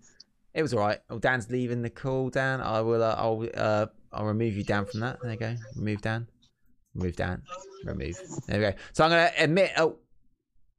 [0.55, 1.01] It was all right.
[1.11, 2.61] Oh, Dan's leaving the call, Dan.
[2.61, 3.03] I will.
[3.03, 3.47] Uh, I'll.
[3.55, 5.19] Uh, I'll remove you, Dan, from that.
[5.21, 5.57] There you go.
[5.77, 6.29] Remove Dan.
[6.95, 7.43] Remove Dan.
[7.85, 8.17] Remove.
[8.47, 8.73] There we go.
[8.93, 9.73] So I'm going to admit.
[9.77, 9.97] Oh,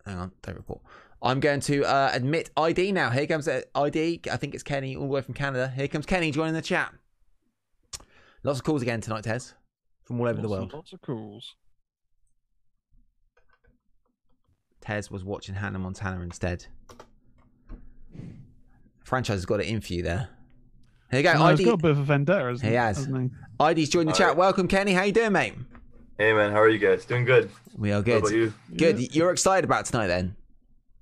[0.05, 0.31] hang on.
[0.41, 0.79] Don't report.
[1.25, 3.09] I'm going to uh, admit ID now.
[3.09, 4.21] Here comes ID.
[4.31, 5.73] I think it's Kenny, all the way from Canada.
[5.75, 6.93] Here comes Kenny joining the chat.
[8.43, 9.55] Lots of calls again tonight, Tez,
[10.03, 10.65] from all over the world.
[10.65, 11.55] and Lots of calls.
[14.81, 16.67] Tez was watching Hannah Montana instead.
[19.03, 20.29] Franchise has got it in for you there.
[21.09, 21.33] Here you go.
[21.33, 21.65] No, he's ID.
[21.65, 22.75] got a bit of a vendetta, hasn't He he?
[22.75, 22.97] has.
[22.97, 23.63] hasn't he?
[23.81, 24.27] ID's joined the All chat.
[24.29, 24.37] right.
[24.37, 24.93] Welcome, Kenny.
[24.93, 25.53] How you doing, mate?
[26.19, 27.03] Hey man, how are you guys?
[27.05, 27.49] Doing good.
[27.77, 28.17] We are How good.
[28.19, 28.53] about you?
[28.77, 29.13] Good.
[29.15, 30.35] You're excited about tonight, then?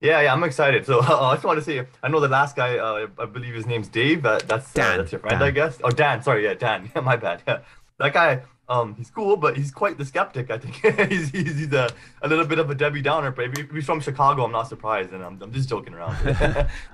[0.04, 0.86] Yeah, yeah, I'm excited.
[0.86, 2.78] So I just want to say, I know the last guy.
[2.78, 4.22] Uh, I believe his name's Dave.
[4.24, 5.48] That, that's Dan, Uh, that's your friend, Dan.
[5.48, 5.80] I guess.
[5.84, 6.22] Oh, Dan.
[6.22, 6.92] Sorry, yeah, Dan.
[6.94, 7.42] Yeah, my bad.
[7.48, 7.60] Yeah,
[7.98, 8.42] that guy.
[8.70, 10.50] Um, he's cool, but he's quite the skeptic.
[10.52, 10.76] I think
[11.12, 11.90] he's he's, he's a,
[12.22, 13.32] a little bit of a Debbie Downer.
[13.32, 16.18] But if he's from Chicago, I'm not surprised, and I'm, I'm just joking around.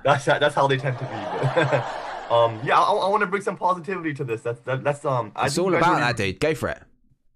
[0.04, 2.34] that's that's how they tend to be.
[2.34, 4.42] um, yeah, I, I want to bring some positivity to this.
[4.42, 5.32] That's that, that's um.
[5.34, 6.38] I It's all about that, dude.
[6.40, 6.82] Go for it.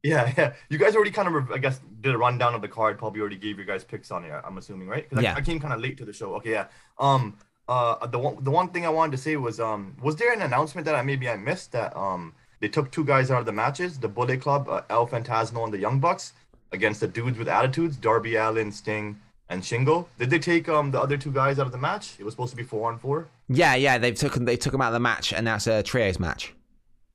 [0.05, 0.53] Yeah, yeah.
[0.69, 2.99] You guys already kind of, I guess, did a rundown of the card.
[2.99, 4.31] Probably already gave your guys picks on it.
[4.47, 5.09] I'm assuming, right?
[5.09, 5.35] 'Cause I- Yeah.
[5.35, 6.35] I, came kind of late to the show.
[6.37, 6.67] Okay, yeah.
[6.99, 7.37] Um,
[7.69, 10.43] uh, the one, the one thing I wanted to say was, um, was there an
[10.43, 13.53] announcement that I maybe I missed that um they took two guys out of the
[13.65, 16.35] matches, the Bullet Club, uh, El Fantasmo and the Young Bucks,
[16.73, 19.19] against the dudes with attitudes, Darby Allin, Sting,
[19.49, 20.07] and Shingo.
[20.19, 22.17] Did they take um the other two guys out of the match?
[22.19, 23.29] It was supposed to be four on four.
[23.49, 23.97] Yeah, yeah.
[23.97, 26.53] They took them they took him out of the match, and that's a trios match.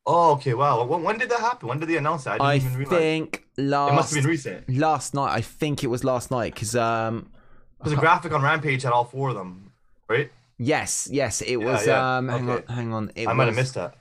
[0.05, 0.53] Oh, okay.
[0.53, 0.83] Wow.
[0.85, 1.69] When, when did that happen?
[1.69, 2.41] When did they announce that?
[2.41, 4.69] I I think last it must have been recent.
[4.77, 5.31] last night.
[5.35, 7.29] I think it was last night because um
[7.77, 9.71] Because the graphic on Rampage had all four of them,
[10.07, 10.31] right?
[10.61, 12.63] yes yes it Yeah, was yeah, um hang okay.
[12.69, 13.95] on hang on it I might have missed that.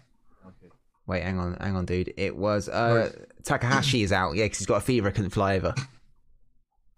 [0.44, 0.73] Okay.
[1.07, 2.12] Wait, hang on, hang on, dude.
[2.17, 3.12] It was uh
[3.44, 4.35] Takahashi is out.
[4.35, 5.10] Yeah, because he's got a fever.
[5.10, 5.75] Couldn't fly over.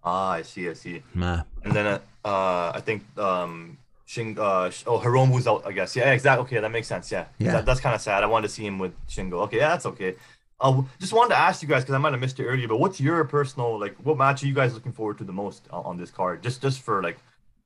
[0.03, 1.03] Ah, I see, I see.
[1.13, 1.43] Nah.
[1.63, 3.77] And then uh, uh I think um
[4.11, 5.95] Shin uh Sh- oh Hiromu's out, I guess.
[5.95, 6.43] Yeah, exactly.
[6.45, 7.09] Okay, that makes sense.
[7.09, 7.25] Yeah.
[7.39, 7.53] Yeah.
[7.53, 8.23] That, that's kind of sad.
[8.23, 9.35] I wanted to see him with Shingo.
[9.45, 10.15] Okay, yeah, that's okay.
[10.59, 12.77] Uh, just wanted to ask you guys because I might have missed it earlier, but
[12.77, 13.95] what's your personal like?
[14.03, 16.43] What match are you guys looking forward to the most on, on this card?
[16.43, 17.17] Just just for like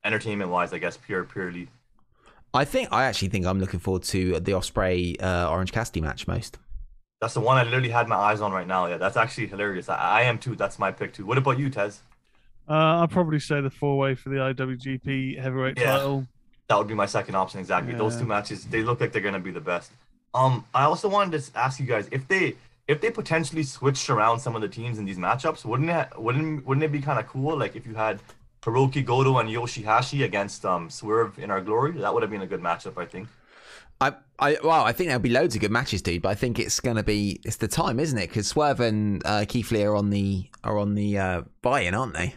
[0.04, 1.68] entertainment wise, I guess pure purely.
[2.54, 6.28] I think I actually think I'm looking forward to the Ospreay uh, Orange Cassidy match
[6.28, 6.60] most.
[7.22, 8.86] That's the one I literally had my eyes on right now.
[8.86, 9.90] Yeah, that's actually hilarious.
[9.90, 10.56] I, I am too.
[10.56, 11.26] That's my pick too.
[11.26, 12.02] What about you, Tez?
[12.70, 15.92] Uh, I'd probably say the four way for the IWGP heavyweight Yeah.
[15.94, 16.28] title.
[16.68, 17.94] That would be my second option exactly.
[17.94, 19.92] Those two matches, they look like they're gonna be the best.
[20.34, 22.56] Um, I also wanted to ask you guys if they
[22.88, 26.66] if they potentially switched around some of the teams in these matchups, wouldn't it wouldn't
[26.66, 27.58] wouldn't it be kind of cool?
[27.58, 28.20] Like if you had
[28.62, 32.48] Hirooki Goto and Yoshi-Hashi against um Swerve in our glory, that would have been a
[32.48, 33.28] good matchup, I think.
[34.02, 36.22] I, I, well, I think there'll be loads of good matches, dude.
[36.22, 38.28] But I think it's gonna be it's the time, isn't it?
[38.28, 42.14] Because Swerve and uh, Keith Lee are on the are on the uh, buy-in, aren't
[42.14, 42.36] they?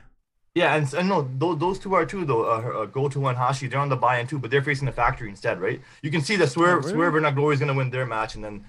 [0.55, 2.44] Yeah, and, and no, those, those two are too though.
[2.44, 5.28] Uh, uh, Goto and Hashi, they're on the buy-in too, but they're facing the factory
[5.28, 5.81] instead, right?
[6.02, 6.93] You can see that Swerve Oh, really?
[6.94, 8.65] Swerve and glory is gonna win their match, and then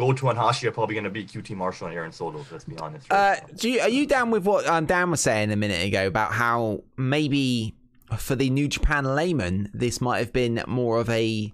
[0.00, 2.42] Goto and Hashi are probably going to beat QT Marshall and Aaron Solo.
[2.50, 3.10] Let's be honest.
[3.10, 3.38] right?
[3.38, 6.06] Uh, do you, are you down with what um, Dan was saying a minute ago
[6.06, 7.74] about how maybe
[8.16, 11.52] for the New Japan layman, this might have been more of a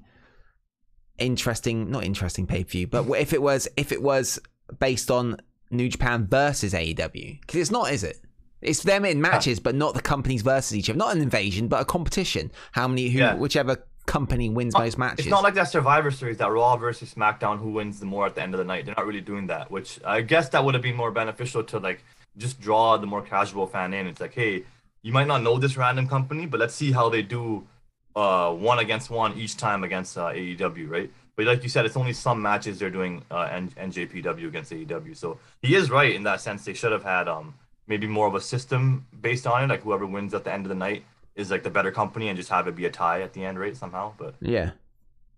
[1.18, 4.38] interesting, not interesting pay per view, but if it was, if it was
[4.78, 5.38] based on
[5.72, 8.20] New Japan versus AEW, because it's not, is it?
[8.62, 10.96] It's them in matches, but not the companies versus each other.
[10.98, 12.50] Not an invasion, but a competition.
[12.72, 13.34] How many, who, Yeah.
[13.34, 15.26] whichever company wins most matches.
[15.26, 18.34] It's not like that Survivor Series, that Raw versus SmackDown, who wins the more at
[18.36, 18.86] the end of the night.
[18.86, 21.78] They're not really doing that, which I guess that would have been more beneficial to
[21.80, 22.04] like
[22.38, 24.06] just draw the more casual fan in.
[24.06, 24.62] It's like, hey,
[25.02, 27.66] you might not know this random company, but let's see how they do
[28.14, 31.10] uh, one against one each time against uh, AEW, right?
[31.34, 35.16] But like you said, it's only some matches they're doing uh, N- NJPW against AEW.
[35.16, 36.64] So he is right in that sense.
[36.64, 37.54] They should have had um
[37.86, 40.68] maybe more of a system based on it, like whoever wins at the end of
[40.70, 43.32] the night is like the better company, and just have it be a tie at
[43.32, 43.76] the end, right?
[43.76, 44.72] Somehow, but yeah.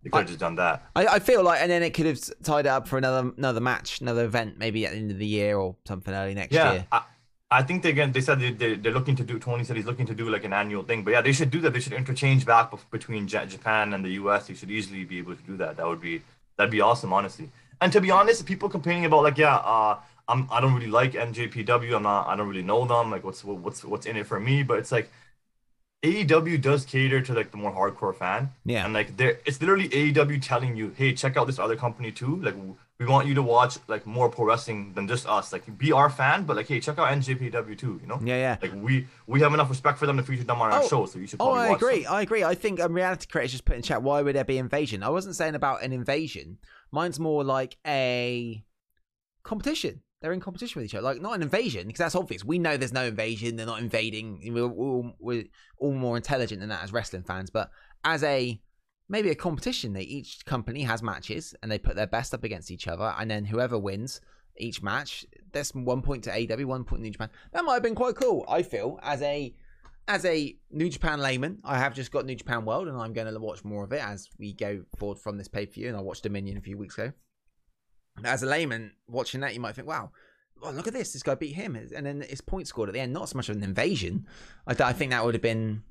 [0.02, 0.82] they could have just done that.
[0.94, 3.60] I, I feel like, and then it could have tied it up for another another
[3.60, 6.64] match, another event, maybe at the end of the year or something early next Yeah,
[6.64, 6.86] year.
[6.90, 7.02] I,
[7.50, 9.38] I think they again they said they, they they're looking to do.
[9.38, 11.60] Tony said he's looking to do like an annual thing, but yeah, they should do
[11.62, 11.72] that.
[11.72, 14.46] They should interchange back between Ja- Japan and the U.S.
[14.46, 15.76] They should easily be able to do that.
[15.76, 16.22] That would be
[16.56, 17.50] that'd be awesome, honestly.
[17.80, 19.98] And to be honest, people complaining about like yeah, uh,
[20.28, 21.96] I'm I don't really like NJPW.
[21.96, 23.10] I'm not I don't really know them.
[23.10, 24.62] Like what's what's what's in it for me?
[24.62, 25.10] But it's like
[26.04, 28.50] AEW does cater to like the more hardcore fan.
[28.64, 28.84] Yeah.
[28.84, 32.36] And like there it's literally AEW telling you, hey, check out this other company too.
[32.40, 32.54] Like
[33.00, 35.52] we want you to watch like more pro wrestling than just us.
[35.52, 38.20] Like be our fan, but like hey, check out NJPW too, you know?
[38.22, 38.56] Yeah, yeah.
[38.62, 41.18] Like we we have enough respect for them to feature them on our show, so
[41.18, 42.04] you should Oh, I agree.
[42.04, 42.12] them.
[42.12, 42.44] I agree.
[42.44, 44.02] I think um, reality creators just put in chat.
[44.02, 45.02] Why would there be invasion?
[45.02, 46.58] I wasn't saying about an invasion.
[46.92, 48.62] Mine's more like a
[49.42, 50.02] competition.
[50.20, 52.44] They're in competition with each other, like not an invasion because that's obvious.
[52.44, 53.56] We know there's no invasion.
[53.56, 54.40] They're not invading.
[54.52, 55.44] We're all, we're
[55.78, 57.50] all more intelligent than that as wrestling fans.
[57.50, 57.70] But
[58.04, 58.60] as a
[59.08, 62.70] maybe a competition, they each company has matches and they put their best up against
[62.70, 64.20] each other, and then whoever wins
[64.56, 67.30] each match, there's one point to AW, one point to New Japan.
[67.52, 68.44] That might have been quite cool.
[68.48, 69.54] I feel as a
[70.08, 73.32] as a New Japan layman, I have just got New Japan World, and I'm going
[73.32, 75.88] to watch more of it as we go forward from this pay per view.
[75.88, 77.12] And I watched Dominion a few weeks ago.
[78.24, 80.10] As a layman watching that, you might think, "Wow,
[80.62, 81.12] oh, look at this!
[81.12, 83.12] This guy beat him," and then his point scored at the end.
[83.12, 84.26] Not so much of an invasion.
[84.66, 85.82] I, I think that would have been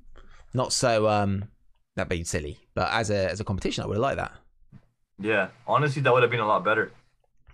[0.54, 1.44] not so um
[1.96, 2.58] that'd be silly.
[2.74, 4.32] But as a as a competition, I would have liked that.
[5.20, 5.48] Yeah.
[5.66, 6.92] Honestly, that would have been a lot better.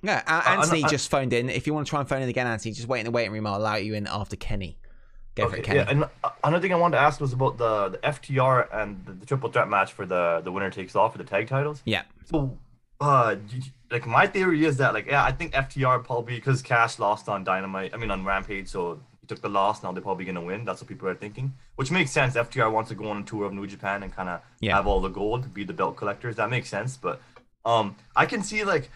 [0.03, 1.49] Yeah, A- I- I- Anthony I- just phoned in.
[1.49, 3.33] If you want to try and phone in again, Anthony, just wait in the waiting
[3.33, 3.47] room.
[3.47, 4.79] I'll allow you in after Kenny.
[5.35, 5.79] Go for it, Kenny.
[5.81, 9.05] yeah, and uh, another thing I wanted to ask was about the, the FTR and
[9.05, 11.83] the, the triple threat match for the the winner takes all for the tag titles.
[11.85, 12.03] Yeah.
[12.27, 12.57] So,
[13.01, 13.37] uh,
[13.91, 17.45] like my theory is that like yeah, I think FTR probably because Cash lost on
[17.45, 19.83] Dynamite, I mean on Rampage, so he took the loss.
[19.83, 20.65] Now they're probably gonna win.
[20.65, 22.35] That's what people are thinking, which makes sense.
[22.35, 24.77] FTR wants to go on a tour of New Japan and kind of Yeah.
[24.77, 26.37] have all the gold, be the belt collectors.
[26.37, 27.21] That makes sense, but
[27.65, 28.91] um, I can see like.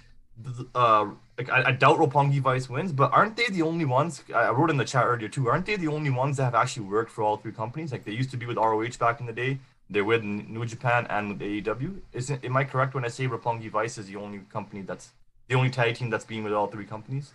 [0.73, 4.23] Uh, like I, I doubt Roppongi Vice wins, but aren't they the only ones?
[4.33, 5.49] I wrote in the chat earlier too.
[5.49, 7.91] Aren't they the only ones that have actually worked for all three companies?
[7.91, 9.59] Like they used to be with ROH back in the day.
[9.91, 12.01] They're with New Japan and with AEW.
[12.13, 15.11] Isn't am I correct when I say Roppongi Vice is the only company that's
[15.49, 17.33] the only tag team that's been with all three companies?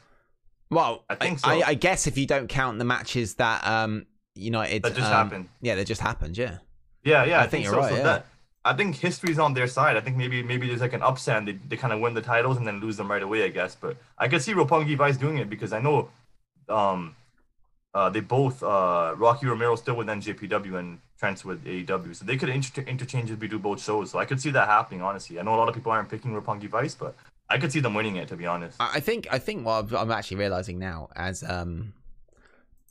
[0.69, 1.65] Well, I think I, so.
[1.65, 5.13] I guess if you don't count the matches that um you United That just um,
[5.13, 5.49] happened.
[5.61, 6.37] Yeah, that just happened.
[6.37, 6.57] Yeah.
[7.03, 7.79] Yeah, yeah, I I, think think, you're so.
[7.79, 8.03] right, so yeah.
[8.03, 8.25] that,
[8.65, 9.97] I think history's on their side.
[9.97, 11.37] I think maybe maybe there's like an upset.
[11.37, 13.43] And they they kind of win the titles and then lose them right away.
[13.43, 16.09] I guess, but I could see Roppongi Vice doing it because I know,
[16.69, 17.15] um,
[17.93, 22.37] uh, they both uh Rocky Romero still with NJPW and Trent's with AEW, so they
[22.37, 24.11] could inter- interchangeably do both shows.
[24.11, 25.01] So I could see that happening.
[25.01, 27.15] Honestly, I know a lot of people aren't picking Roppongi Vice, but
[27.49, 28.27] I could see them winning it.
[28.29, 28.77] To be honest.
[28.79, 31.93] I think I think what I'm- actually realizing now as um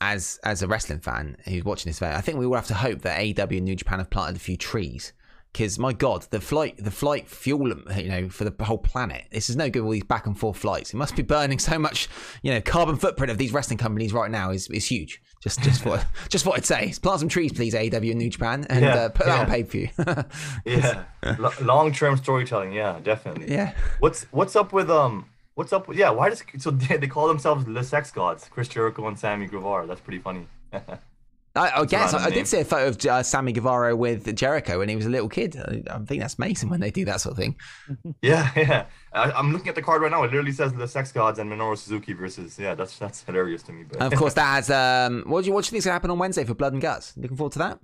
[0.01, 3.03] as as a wrestling fan who's watching this I think we will have to hope
[3.03, 5.13] that AEW and New Japan have planted a few trees.
[5.53, 9.27] Because my God, the flight the flight fuel you know for the whole planet.
[9.31, 9.83] This is no good.
[9.83, 10.95] All these back and forth flights.
[10.95, 12.09] It must be burning so much.
[12.43, 15.21] You know, carbon footprint of these wrestling companies right now is, is huge.
[15.43, 16.95] Just just what just what I'd say.
[17.03, 19.65] Plant some trees, please, AEW and New Japan, and Yeah, uh, put that on pay
[19.65, 19.89] per view.
[20.65, 22.73] yeah, L- long-term storytelling.
[22.73, 23.53] Yeah, definitely.
[23.53, 23.75] Yeah.
[23.99, 25.27] What's what's up with um?
[25.55, 26.11] What's up with yeah?
[26.11, 28.49] Why does so they, they call themselves the sex gods?
[28.51, 29.87] Chris Jericho and Sammy Guevara.
[29.87, 30.47] That's pretty funny.
[31.55, 34.35] I, I a guess I, I did see a photo of uh, Sammy Guevara with
[34.35, 35.57] Jericho when he was a little kid.
[35.57, 37.57] I, I think that's amazing when they do that sort of thing.
[38.23, 38.87] yeah, yeah.
[39.13, 40.23] I, I'm looking at the card right now.
[40.23, 42.75] It literally says the sex gods and Minoru Suzuki versus yeah.
[42.75, 43.85] That's that's hilarious to me.
[43.85, 44.71] But And of course, that has.
[44.71, 46.81] Um, what do you what do you think's gonna happen on Wednesday for Blood and
[46.81, 47.15] Guts?
[47.17, 47.79] Looking forward to that.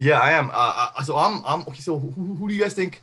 [0.00, 0.50] yeah, I am.
[0.50, 1.80] Uh, uh, so I'm I'm okay.
[1.80, 3.02] So who, who do you guys think?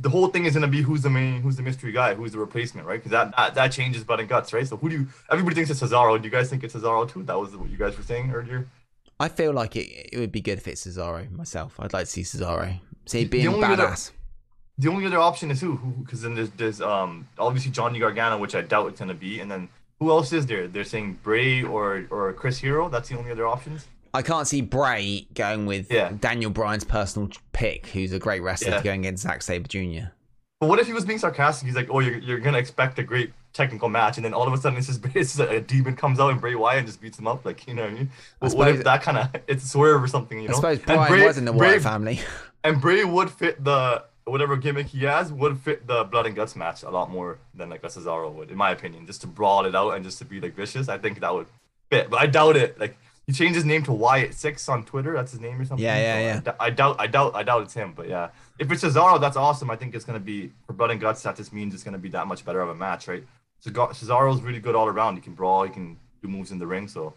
[0.00, 2.38] The whole thing is gonna be who's the main, who's the mystery guy, who's the
[2.38, 2.98] replacement, right?
[2.98, 4.66] Because that, that that changes blood and guts, right?
[4.66, 5.06] So who do you?
[5.30, 6.18] Everybody thinks it's Cesaro.
[6.18, 7.22] Do you guys think it's Cesaro too?
[7.22, 8.66] That was what you guys were saying earlier.
[9.22, 11.76] I feel like it, it would be good if it's Cesaro myself.
[11.78, 12.80] I'd like to see Cesaro.
[13.06, 14.10] See being only other- badass.
[14.78, 15.76] the only other option is who?
[16.02, 19.50] Because then there's, there's um obviously Johnny Gargano, which I doubt it's gonna be, and
[19.50, 19.68] then
[20.00, 20.66] who else is there?
[20.68, 22.88] They're saying Bray or or Chris Hero.
[22.88, 23.86] That's the only other options.
[24.14, 26.12] I can't see Bray going with Yeah.
[26.20, 28.82] Daniel Bryan's personal pick, who's a great wrestler, Yeah.
[28.82, 30.08] going against Zack Sabre Jr.
[30.60, 31.66] But what if he was being sarcastic?
[31.66, 34.52] He's like, "Oh, you're, you're gonna expect a great technical match, and then all of
[34.52, 37.00] a sudden it's just, it's just a demon comes out and Bray Wyatt and just
[37.00, 38.10] beats him up, like you know what I mean?
[38.40, 40.40] I What, what if that kind of it's swerve or something?
[40.40, 40.54] You know?
[40.54, 42.20] I suppose And Bray- was in the Bray- Wyatt family.
[42.64, 46.54] and Bray would fit the whatever gimmick he has would fit the blood and guts
[46.54, 49.04] match a lot more than like a Cesaro would, in my opinion.
[49.06, 51.46] Just to brawl it out and just to be like vicious, I think that would
[51.90, 52.08] fit.
[52.08, 52.78] But I doubt it.
[52.78, 55.12] Like he changed his name to Wyatt Six on Twitter.
[55.12, 55.84] That's his name or something.
[55.84, 56.40] Yeah, yeah, So I yeah.
[56.40, 57.94] d- I, doubt, I doubt, I doubt it's him.
[57.96, 58.28] But yeah,
[58.60, 59.70] if it's Cesaro, that's awesome.
[59.70, 61.22] I think it's gonna be for blood and guts.
[61.24, 63.24] That just means it's gonna be that much better of a match, right?
[63.62, 65.16] Cesar- Cesaro's really good all around.
[65.16, 65.64] He can brawl.
[65.64, 66.88] He can do moves in the ring.
[66.88, 67.14] So.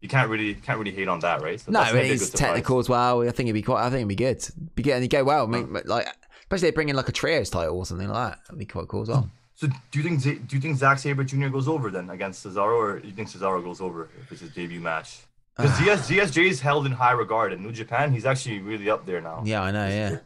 [0.00, 1.58] You can't really can't really hate on that, right?
[1.58, 3.22] So no, that's gonna he's technical as well.
[3.22, 3.80] I think it'd be quite.
[3.84, 4.46] I think it'd be good.
[4.76, 5.42] Be good, and he'd go well.
[5.42, 6.06] I mean, like
[6.42, 8.38] especially they bring in like a trios title or something like that.
[8.44, 9.28] That'd be quite cool as well.
[9.56, 11.48] So do you think do you think Zack Sabre Jr.
[11.48, 14.50] goes over then against Cesaro, or do you think Cesaro goes over if it's his
[14.50, 15.18] debut match?
[15.56, 18.12] Because ZS, ZSJ is held in high regard in New Japan.
[18.12, 19.42] He's actually really up there now.
[19.44, 20.20] Yeah, I know.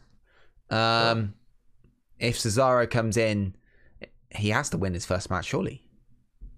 [0.70, 1.10] Yeah.
[1.10, 1.32] Um,
[2.18, 3.54] if Cesaro comes in,
[4.34, 5.82] he has to win his first match, surely.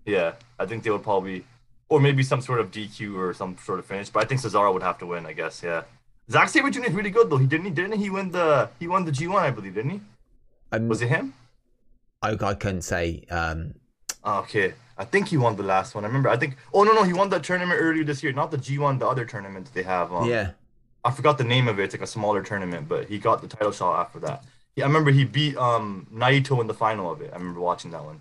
[0.06, 1.44] Yeah, I think they would probably,
[1.88, 4.10] or maybe some sort of DQ or some sort of finish.
[4.10, 5.26] But I think Cesaro would have to win.
[5.26, 5.62] I guess.
[5.62, 5.82] Yeah.
[6.30, 6.84] Zack Sabre Jr.
[6.84, 7.36] is really good though.
[7.36, 7.66] He didn't.
[7.66, 7.98] He didn't.
[7.98, 8.70] He win the.
[8.78, 10.00] He won the G1, I believe, didn't he?
[10.72, 11.34] Um, Was it him?
[12.22, 13.24] I, I couldn't say.
[13.30, 13.74] Um,
[14.24, 14.72] Oh, okay.
[14.96, 16.04] I think he won the last one.
[16.04, 16.28] I remember.
[16.28, 16.56] I think.
[16.72, 18.32] Oh no, no, he won the tournament earlier this year.
[18.32, 20.12] Not the G1, the other tournament they have.
[20.12, 20.52] Um, yeah.
[21.04, 21.84] I forgot the name of it.
[21.84, 24.44] It's like a smaller tournament, but he got the title shot after that.
[24.76, 27.30] Yeah, I remember he beat um Naito in the final of it.
[27.32, 28.20] I remember watching that one.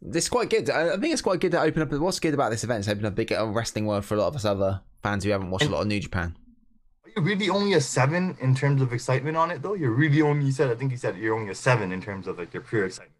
[0.00, 0.70] This is quite good.
[0.70, 1.92] I think it's quite good to open up.
[1.92, 4.28] What's good about this event is open up a big wrestling world for a lot
[4.28, 6.36] of us other fans who haven't watched a lot of New Japan.
[7.04, 9.74] Are you really only a seven in terms of excitement on it though?
[9.74, 12.28] You're really only you said I think you said you're only a seven in terms
[12.28, 13.14] of like your pure excitement.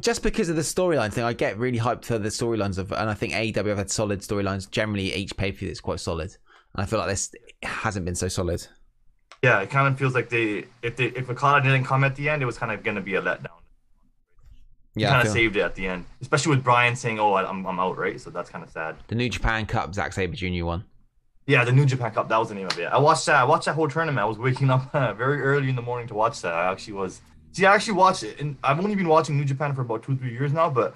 [0.00, 3.08] Just because of the storyline thing, I get really hyped for the storylines of, and
[3.08, 4.68] I think AEW have had solid storylines.
[4.68, 6.34] Generally, each pay per view is quite solid,
[6.74, 7.32] and I feel like this
[7.62, 8.66] hasn't been so solid.
[9.42, 12.28] Yeah, it kind of feels like they if they if Okada didn't come at the
[12.28, 13.48] end, it was kind of gonna be a letdown.
[14.94, 17.80] Yeah, kind of saved it at the end, especially with Brian saying, "Oh, I'm I'm
[17.80, 18.20] out," right?
[18.20, 18.96] So that's kind of sad.
[19.08, 20.64] the New Japan Cup, Zack Sabre Jr.
[20.64, 20.84] won.
[21.46, 22.28] Yeah, the New Japan Cup.
[22.28, 22.84] That was the name of it.
[22.84, 23.36] I watched that.
[23.36, 24.20] I watched that whole tournament.
[24.20, 26.52] I was waking up uh, very early in the morning to watch that.
[26.52, 27.20] I actually was.
[27.50, 30.16] See, I actually watched it, and I've only been watching New Japan for about two,
[30.16, 30.70] three years now.
[30.70, 30.94] But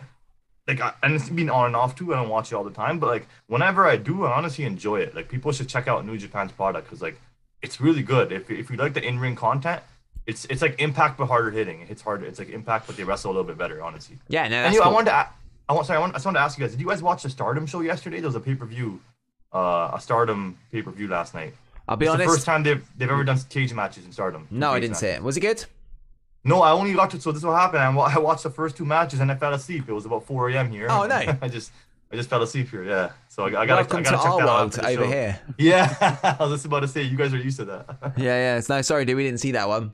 [0.68, 2.14] like, I, and it's been on and off too.
[2.14, 5.00] I don't watch it all the time, but like, whenever I do, I honestly enjoy
[5.00, 5.14] it.
[5.16, 7.20] Like, people should check out New Japan's product because like,
[7.62, 8.32] it's really good.
[8.32, 9.82] If if you like the in ring content,
[10.26, 11.80] it's it's like Impact but harder hitting.
[11.80, 12.26] It hits harder.
[12.26, 13.82] It's like Impact, but they wrestle a little bit better.
[13.82, 14.18] Honestly.
[14.28, 14.94] Yeah, no, that's you, I cool.
[14.94, 15.28] wanted to.
[15.68, 15.86] I want.
[15.86, 16.72] Sorry, I, want, I just wanted to ask you guys.
[16.72, 18.18] Did you guys watch the Stardom show yesterday?
[18.20, 19.00] There was a pay per view,
[19.52, 21.54] uh, a Stardom pay per view last night.
[21.88, 22.26] I'll be it's honest.
[22.26, 24.46] The first time they've they've ever done cage matches in Stardom.
[24.50, 25.18] No, I didn't see matches.
[25.18, 25.24] it.
[25.24, 25.64] Was it good?
[26.46, 27.20] No, I only watched to.
[27.20, 27.82] So this is what happened.
[27.82, 29.88] I, I watched the first two matches and I fell asleep.
[29.88, 30.70] It was about 4 a.m.
[30.70, 30.86] here.
[30.88, 31.16] Oh, no.
[31.42, 31.72] I just
[32.12, 32.84] I just fell asleep here.
[32.84, 33.10] Yeah.
[33.28, 35.10] So I, I gotta Welcome I to gotta check our that out world over show.
[35.10, 35.40] here.
[35.58, 38.14] Yeah, I was just about to say you guys are used to that.
[38.16, 38.56] Yeah, yeah.
[38.58, 39.16] It's no, sorry, dude.
[39.16, 39.92] We didn't see that one.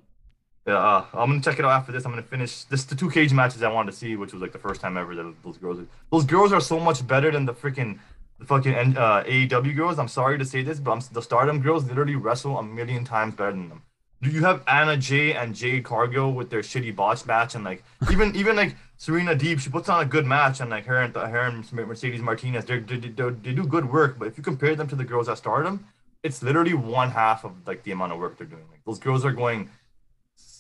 [0.67, 2.05] Yeah, uh, I'm gonna check it out after this.
[2.05, 4.53] I'm gonna finish this the two cage matches I wanted to see, which was like
[4.53, 5.81] the first time ever that those girls.
[6.11, 7.99] Those girls are so much better than the freaking
[8.39, 9.99] the fucking uh, AEW girls.
[9.99, 13.35] I'm sorry to say this, but I'm, the Stardom girls literally wrestle a million times
[13.35, 13.83] better than them.
[14.23, 17.83] Do you have Anna Jay and Jade Cargill with their shitty botch match and like
[18.11, 21.17] even even like Serena Deeb, she puts on a good match and like her and
[21.17, 24.21] uh, her and Mercedes Martinez, they they they they do good work.
[24.21, 25.85] But if you compare them to the girls at Stardom,
[26.23, 28.63] it's literally one half of like the amount of work they're doing.
[28.71, 29.69] Like those girls are going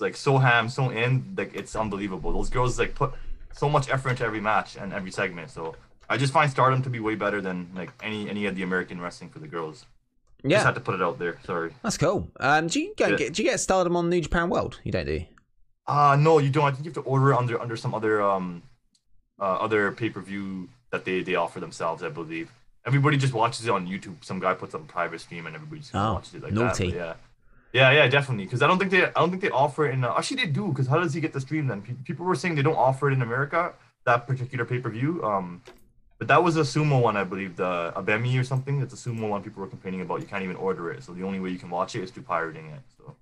[0.00, 2.32] like so ham, so in, like it's unbelievable.
[2.32, 3.12] Those girls like put
[3.52, 5.50] so much effort into every match and every segment.
[5.50, 5.76] So
[6.08, 9.00] I just find Stardom to be way better than like any any of the American
[9.00, 9.86] wrestling for the girls.
[10.46, 11.38] Just had to put it out there.
[11.44, 11.72] Sorry.
[11.82, 12.30] that's cool.
[12.40, 13.16] Um, do you go Yeah.
[13.16, 13.34] get?
[13.34, 14.80] Do you get Stardom on New Japan World?
[14.84, 15.12] You don't do.
[15.14, 15.26] you?
[15.86, 16.64] Uh no, you don't.
[16.64, 18.62] I think you have to order under under some other um
[19.40, 22.02] uh, other pay per view that they they offer themselves.
[22.02, 22.50] I believe
[22.86, 24.24] everybody just watches it on YouTube.
[24.24, 26.90] Some guy puts up a private stream and everybody just Oh, watches it like naughty.
[26.92, 26.96] that.
[26.98, 27.14] But yeah.
[27.74, 28.44] Yeah, yeah, definitely.
[28.44, 30.04] Because I don't think they, I don't think they offer it in.
[30.04, 30.68] Uh, actually, they do.
[30.68, 31.80] Because how does he get the stream then?
[31.80, 33.72] Pe- People were saying they don't offer it in America.
[34.04, 35.24] That particular pay per view.
[35.24, 35.62] Um,
[36.22, 38.80] but that was a sumo one, I believe, the Abemi or something.
[38.80, 39.42] It's a sumo one.
[39.42, 40.20] People were complaining about.
[40.20, 42.22] You can't even order it, so the only way you can watch it is through
[42.22, 42.80] pirating it.
[42.96, 43.16] So,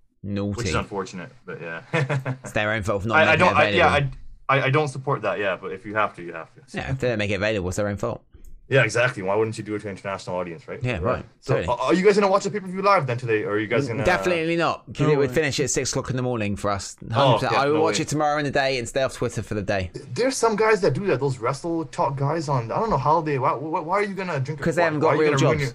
[0.52, 1.30] which is unfortunate.
[1.46, 1.80] But yeah.
[2.44, 3.56] It's their own fault for not I, I don't.
[3.56, 4.10] I, yeah, I,
[4.50, 5.38] I, I don't support that.
[5.38, 6.60] Yeah, but if you have to, you have to.
[6.66, 8.22] So- yeah, if they don't make it available, it's their own fault.
[8.70, 9.22] Yeah, exactly.
[9.24, 10.78] Why wouldn't you do it to an international audience, right?
[10.80, 11.24] Yeah, right.
[11.40, 11.76] So, Totally.
[11.80, 13.66] are you guys gonna watch the pay per view live then today, or are you
[13.66, 14.04] guys gonna?
[14.04, 16.96] Definitely not, because No it would finish at six o'clock in the morning for us.
[17.04, 17.12] 100%.
[17.16, 18.02] Oh, yeah, I will no watch way.
[18.02, 20.80] it tomorrow in the day and stay off Twitter for the day There's some guys
[20.82, 21.18] that do that.
[21.18, 22.70] Those wrestle talk guys on.
[22.70, 23.38] I don't know how they.
[23.40, 24.60] Why, why, are you gonna drink?
[24.60, 25.60] 'Cause they haven't got real jobs.
[25.60, 25.70] Your,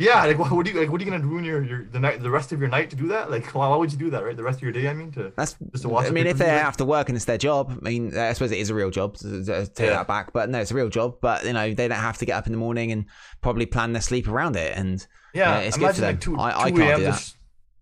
[0.00, 0.90] Yeah, like what, what do you like?
[0.90, 2.96] What are you gonna ruin your, your the night the rest of your night to
[2.96, 3.30] do that?
[3.30, 4.24] Like why, why would you do that?
[4.24, 4.88] Right, the rest of your day.
[4.88, 5.56] I mean, to That's.
[5.72, 6.06] just to watch.
[6.06, 8.50] I mean, if they have to work and it's their job, I mean, I suppose
[8.50, 9.16] it is a real job.
[9.18, 9.92] To, to take Yeah.
[9.96, 11.18] that back, but no, it's a real job.
[11.20, 13.04] But you know, they don't have to get up in the morning and
[13.42, 14.74] probably plan their sleep around it.
[14.74, 16.10] And yeah, uh, it's good for them.
[16.14, 16.98] like two, I, I 2 can't a.m.
[17.00, 17.20] do the that.
[17.20, 17.32] sh-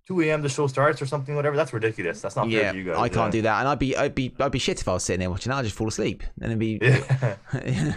[0.09, 0.43] 2 a.m.
[0.43, 1.55] the show starts or something, whatever.
[1.55, 2.21] That's ridiculous.
[2.21, 2.97] That's not fair Yeah, to you guys.
[2.97, 3.39] I can't yeah.
[3.39, 5.31] do that, and I'd be, I'd be, I'd be shit if I was sitting there
[5.31, 5.53] watching.
[5.53, 7.97] I'd just fall asleep, and it'd be, Yeah, it'd be it's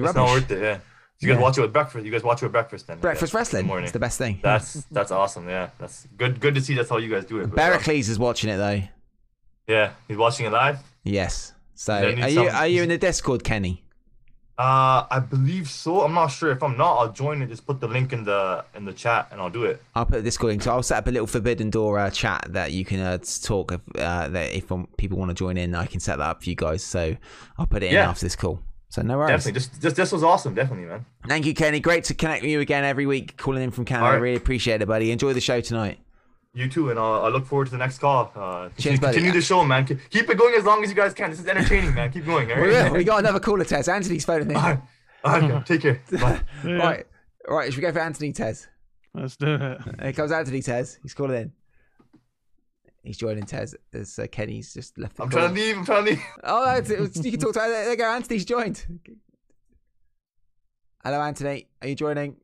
[0.00, 0.14] rubbish.
[0.16, 0.60] not worth it.
[0.62, 0.78] Yeah.
[1.20, 1.42] You guys Yeah.
[1.42, 2.04] watch it with breakfast.
[2.04, 2.98] You guys watch it with breakfast then.
[2.98, 3.84] Breakfast guess, in the wrestling, morning.
[3.84, 4.40] it's the best thing.
[4.42, 5.48] That's that's awesome.
[5.48, 6.40] Yeah, that's good.
[6.40, 6.74] Good to see.
[6.74, 7.44] That's how you guys do it.
[7.44, 8.82] uh, Barracles is watching it though.
[9.66, 10.78] yeah, he's watching it live.
[11.04, 11.52] Yes.
[11.74, 13.82] So, are you, are you in the Discord, Kenny?
[14.58, 16.02] Uh, I believe so.
[16.02, 16.50] I'm not sure.
[16.52, 17.46] If I'm not, I'll join it.
[17.48, 19.82] Just put the link in the in the chat, and I'll do it.
[19.94, 20.62] I'll put the Discord link.
[20.62, 23.72] So I'll set up a little Forbidden Door uh, chat that you can uh, talk.
[23.72, 26.42] If, uh, that if um, people want to join in, I can set that up
[26.42, 26.82] for you guys.
[26.84, 27.16] So
[27.56, 28.10] I'll put it in Yeah.
[28.10, 28.60] after this call.
[28.90, 29.30] So no worries.
[29.30, 29.52] Definitely.
[29.52, 30.54] Just, just this was awesome.
[30.54, 31.06] Definitely, man.
[31.26, 31.80] Thank you, Kenny.
[31.80, 34.04] Great to connect with you again every week, calling in from Canada.
[34.06, 34.20] All I right.
[34.22, 35.10] really appreciate it, buddy.
[35.12, 35.98] Enjoy the show tonight.
[36.52, 38.32] You too, and uh, I look forward to the next call.
[38.34, 39.14] Uh, Cheers, buddy.
[39.14, 39.86] continue the show, man.
[39.86, 41.30] Keep keep it going as long as you guys can.
[41.30, 42.10] This is entertaining, man.
[42.10, 42.50] Keep going.
[42.50, 43.88] All We, we got another caller, Tez.
[43.88, 44.56] Anthony's phoning in.
[44.56, 44.80] All right.
[45.22, 46.02] All right, take care.
[46.12, 46.40] Bye.
[46.64, 47.06] Yeah, Right,
[47.46, 47.66] right.
[47.72, 48.66] Should we go for Anthony Tez?
[49.14, 49.80] Let's do it.
[50.02, 50.98] Here comes Anthony Tez.
[51.02, 51.52] He's calling in.
[53.02, 55.16] He's joining Tez as uh, Kenny's just left.
[55.16, 55.40] The I'm call.
[55.40, 55.76] trying to leave.
[55.78, 56.22] I'm trying to leave.
[56.44, 57.24] Oh, that's it.
[57.24, 57.58] you can talk to.
[57.60, 58.10] There you go.
[58.10, 58.84] Anthony's joined.
[61.02, 61.68] Hello, Anthony.
[61.80, 62.36] Are you joining?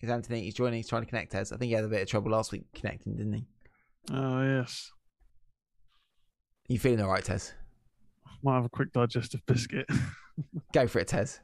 [0.00, 0.42] Is Anthony?
[0.42, 0.78] He's joining.
[0.78, 1.52] He's trying to connect us.
[1.52, 3.44] I think he had a bit of trouble last week connecting, didn't he?
[4.12, 4.90] Oh yes.
[6.68, 7.52] You feeling all right, Tez?
[8.42, 9.86] Might have a quick digestive biscuit.
[10.72, 11.38] Go for it, Tez.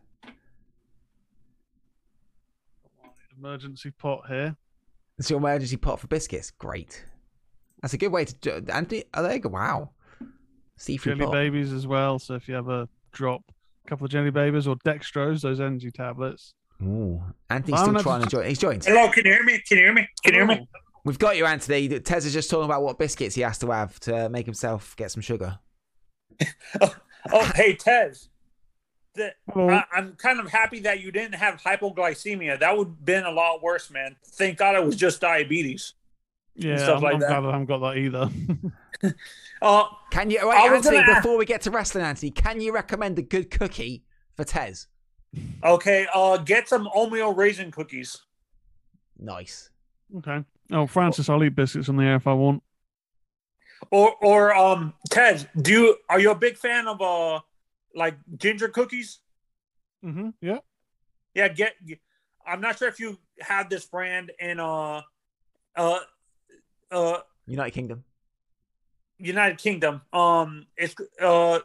[3.38, 4.56] Emergency pot here.
[5.18, 6.50] It's your emergency pot for biscuits.
[6.50, 7.04] Great.
[7.82, 8.34] That's a good way to.
[8.34, 9.38] do Anthony, are they?
[9.40, 9.90] Wow.
[10.76, 11.32] Seafood Jelly pot.
[11.32, 12.18] babies as well.
[12.18, 13.42] So if you have a drop,
[13.84, 16.54] a couple of jelly babies or dextrose, those energy tablets.
[16.82, 17.20] Ooh.
[17.50, 18.46] Anthony's I'm still trying to join.
[18.46, 18.84] He's joined.
[18.84, 19.60] Hello, can you hear me?
[19.66, 20.08] Can you hear me?
[20.22, 20.60] Can you hear me?
[20.62, 20.78] Oh.
[21.04, 21.88] We've got you, Anthony.
[22.00, 25.10] Tez is just talking about what biscuits he has to have to make himself get
[25.10, 25.58] some sugar.
[26.80, 26.94] Oh,
[27.32, 28.28] oh, hey, Tez.
[29.14, 29.70] The, Hello.
[29.70, 32.60] I, I'm kind of happy that you didn't have hypoglycemia.
[32.60, 34.16] That would have been a lot worse, man.
[34.24, 35.94] Thank God it was just diabetes.
[36.58, 37.28] Yeah, stuff I'm, like I'm that.
[37.28, 39.14] glad I haven't got that either.
[39.62, 40.98] Uh, Can you wait, I Anthony?
[40.98, 44.04] gonna Before we get to wrestling, Anthony, can you recommend a good cookie
[44.36, 44.88] for Tez?
[45.62, 48.16] okay, uh, get some oatmeal raisin cookies.
[49.18, 49.70] Nice.
[50.18, 50.44] okay.
[50.72, 52.62] Oh, Francis, I'll eat biscuits on the air if I want.
[53.90, 57.40] Or, or um, Tez, do you are you a big fan of uh,
[57.94, 59.20] like ginger cookies?
[60.04, 60.30] Mm-hmm.
[60.40, 60.58] Yeah.
[61.34, 61.74] Yeah, get.
[62.46, 65.02] I'm not sure if you have this brand in uh,
[65.76, 65.98] uh,
[66.90, 68.04] uh, United Kingdom.
[69.18, 70.02] United Kingdom.
[70.12, 71.60] Um, it's uh,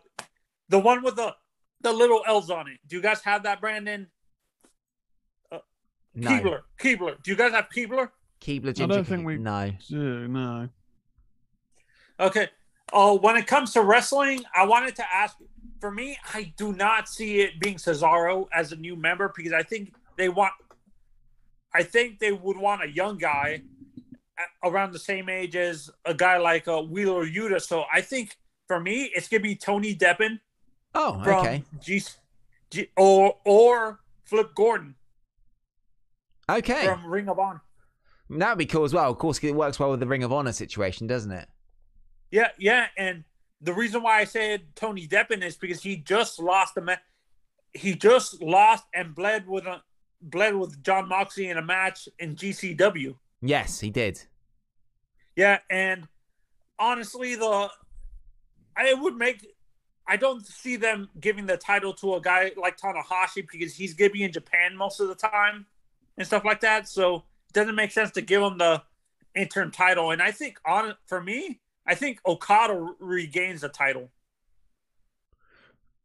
[0.70, 1.36] the one with the
[1.82, 2.80] the little L's on it.
[2.88, 4.08] Do you guys have that brand in
[6.16, 6.30] No.
[6.30, 6.60] Keebler?
[6.80, 7.22] Keebler.
[7.24, 8.10] Do you guys have Keebler?
[8.42, 9.72] Keebler I don't think we No.
[9.90, 10.28] do.
[10.28, 10.70] No.
[12.20, 12.50] Okay.
[12.92, 15.36] Oh, when it comes to wrestling, I wanted to ask.
[15.80, 19.64] For me, I do not see it being Cesaro as a new member because I
[19.64, 20.54] think they want.
[21.74, 23.62] I think they would want a young guy a-
[24.64, 27.62] around the same age as a guy like uh, Wheeler Yuta.
[27.62, 30.40] So I think for me, it's gonna be Tony Deppen
[30.96, 31.64] Oh, okay.
[31.82, 32.02] G,
[32.70, 34.96] G or or Flip Gordon
[36.50, 36.86] Okay.
[36.86, 37.62] from Ring of Honor.
[38.30, 39.12] That would be cool as well.
[39.12, 41.48] Of course, it works well with the Ring of Honor situation, doesn't it?
[42.32, 43.24] Yeah, yeah, and
[43.62, 46.96] the reason why I said Tony Deppen is because he just lost a ma-
[47.74, 49.82] he just lost and bled with a
[50.22, 53.16] bled with Jon Moxley in a match in GCW.
[53.42, 54.24] Yes, he did.
[55.36, 56.08] Yeah, and
[56.78, 57.70] honestly, the
[58.76, 59.46] I would make
[60.08, 64.12] I don't see them giving the title to a guy like Tanahashi because he's gonna
[64.12, 65.66] be in Japan most of the time
[66.18, 66.88] and stuff like that.
[66.88, 68.84] So it doesn't make sense to give him the
[69.36, 70.12] interim title.
[70.12, 74.12] And I think on for me, I think Okada regains the title.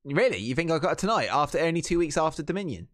[0.05, 0.39] Really?
[0.39, 2.89] You think I got it tonight after only two weeks after Dominion?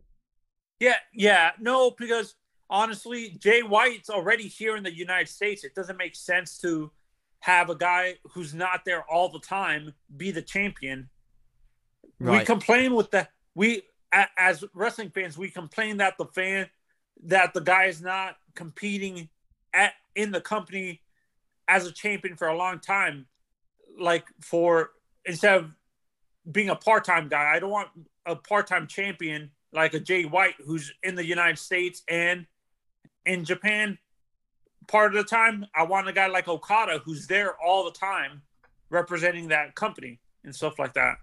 [0.80, 2.34] Yeah, yeah, no, because
[2.70, 5.64] honestly, Jay White's already here in the United States.
[5.64, 6.90] It doesn't make sense to
[7.40, 11.08] have a guy who's not there all the time be the champion.
[12.18, 13.82] We complain with the we
[14.38, 16.70] as wrestling fans, we complain that the fan
[17.24, 19.28] that the guy is not competing
[19.74, 21.02] at in the company
[21.68, 23.26] as a champion for a long time.
[23.98, 24.92] Like for
[25.24, 25.70] instead of
[26.50, 27.88] being a part-time guy, I don't want
[28.26, 32.46] a part-time champion like a Jay White who's in the United States and
[33.26, 33.98] in Japan
[34.86, 35.66] part of the time.
[35.74, 38.42] I want a guy like Okada who's there all the time
[38.90, 41.16] representing that company and stuff like that.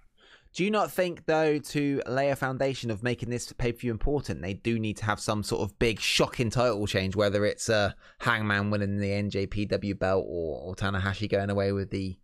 [0.53, 3.91] Do you not think, though, to lay a foundation of making this pay per view
[3.91, 7.69] important, they do need to have some sort of big, shocking title change, whether it's
[7.69, 12.17] uh, Hangman winning the NJPW belt or, or Tanahashi going away with the.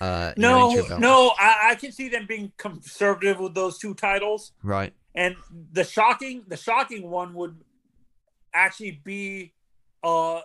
[0.00, 4.50] Uh, know, No, no, I, I can see them being conservative with those two titles.
[4.64, 4.92] Right.
[5.14, 5.36] And
[5.72, 7.62] the shocking, the shocking one would
[8.56, 9.52] actually be
[10.02, 10.40] uh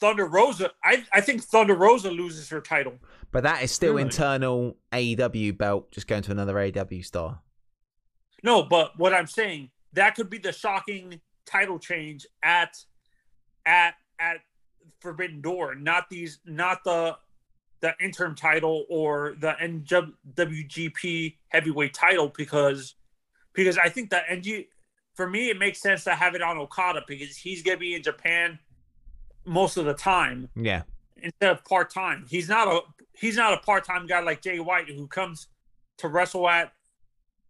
[0.00, 0.70] Thunder Rosa.
[0.82, 2.94] I I think Thunder Rosa loses her title.
[3.30, 4.02] But that is still Really?
[4.02, 7.40] internal AEW belt, just going to another AEW star.
[8.42, 12.76] No, but what I'm saying that could be the shocking title change at
[13.64, 14.38] at at
[15.00, 17.16] Forbidden Door, not these, not the
[17.80, 22.94] the interim title or the IWGP heavyweight title because
[23.52, 24.64] because I think that NG
[25.14, 28.02] for me it makes sense to have it on Okada because he's gonna be in
[28.02, 28.58] Japan
[29.44, 30.82] most of the time Yeah.
[31.16, 32.26] instead of part time.
[32.28, 32.80] He's not a
[33.14, 35.48] he's not a part time guy like Jay White who comes
[35.98, 36.72] to wrestle at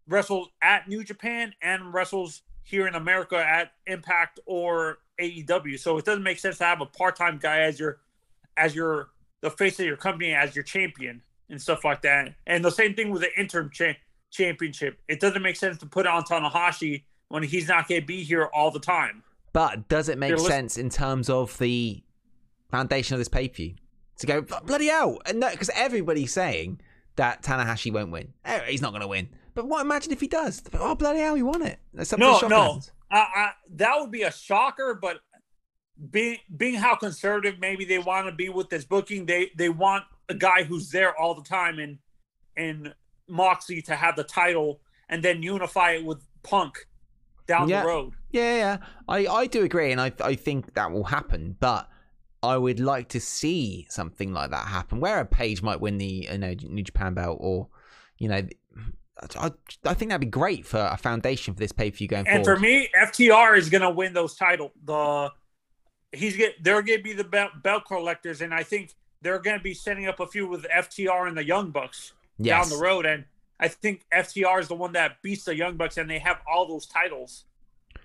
[0.08, 5.78] wrestles at New Japan and wrestles here in America at Impact or AEW.
[5.78, 8.00] So it doesn't make sense to have a part time guy as your
[8.56, 9.10] as your
[9.40, 12.34] the face of your company as your champion and stuff like that.
[12.46, 13.96] And the same thing with the interim cha-
[14.30, 14.98] championship.
[15.08, 17.02] It doesn't make sense to put it on Tanahashi
[17.32, 19.22] when he's not going to be here all the time.
[19.54, 22.02] But does it make listen- sense in terms of the
[22.70, 23.74] foundation of this pay per view
[24.18, 25.18] to go bloody hell?
[25.24, 26.82] And because everybody's saying
[27.16, 29.30] that Tanahashi won't win, Eh, he's not going to win.
[29.54, 29.80] But what?
[29.80, 30.62] Imagine if he does.
[30.74, 31.78] Oh bloody hell, he won it.
[32.18, 32.80] No, no.
[33.10, 34.98] I, I, that would be a shocker.
[35.00, 35.20] But
[36.10, 40.04] being being how conservative maybe they want to be with this booking, they they want
[40.28, 41.98] a guy who's there all the time and
[42.58, 42.94] and
[43.26, 46.86] Moxley to have the title and then unify it with Punk
[47.46, 47.82] down Yeah.
[47.82, 48.12] the road.
[48.30, 48.76] Yeah, yeah,
[49.08, 51.56] I, I do agree, and I I think that will happen.
[51.60, 51.88] But
[52.42, 56.28] I would like to see something like that happen, where a Page might win the
[56.30, 57.68] you know New Japan belt, or
[58.18, 58.42] you know,
[59.38, 59.50] I
[59.84, 62.44] I think that'd be great for a foundation for this pay per view going And
[62.44, 62.56] forward.
[62.56, 64.70] for me, FTR is gonna win those titles.
[64.84, 65.30] The
[66.12, 69.74] he's get they're gonna be the belt, belt collectors, and I think they're gonna be
[69.74, 72.68] setting up a few with FTR and the Young Bucks Yes.
[72.70, 73.06] down the road.
[73.06, 73.24] And
[73.62, 76.66] I think FTR is the one that beats the Young Bucks, and they have all
[76.66, 77.44] those titles.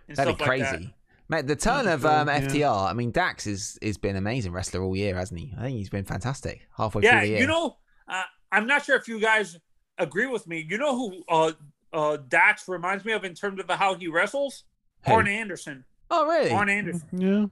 [0.07, 0.85] And That'd be stuff like crazy.
[0.85, 0.93] that.
[1.29, 2.47] Mate, the turn of um, cool, yeah.
[2.47, 5.53] FTR, I mean, Dax is has been an amazing wrestler all year, hasn't he?
[5.57, 7.39] I think he's been fantastic halfway Yeah, through the year.
[7.41, 7.75] you know,
[8.07, 9.57] uh, I'm not sure if you guys
[9.97, 10.65] agree with me.
[10.69, 11.51] You know who uh,
[11.91, 14.63] uh, Dax reminds me of in terms of how he wrestles?
[15.05, 15.11] Who?
[15.13, 15.83] Arn Anderson.
[16.11, 16.51] oh, really?
[16.51, 17.07] Arn Anderson.
[17.11, 17.45] Yeah.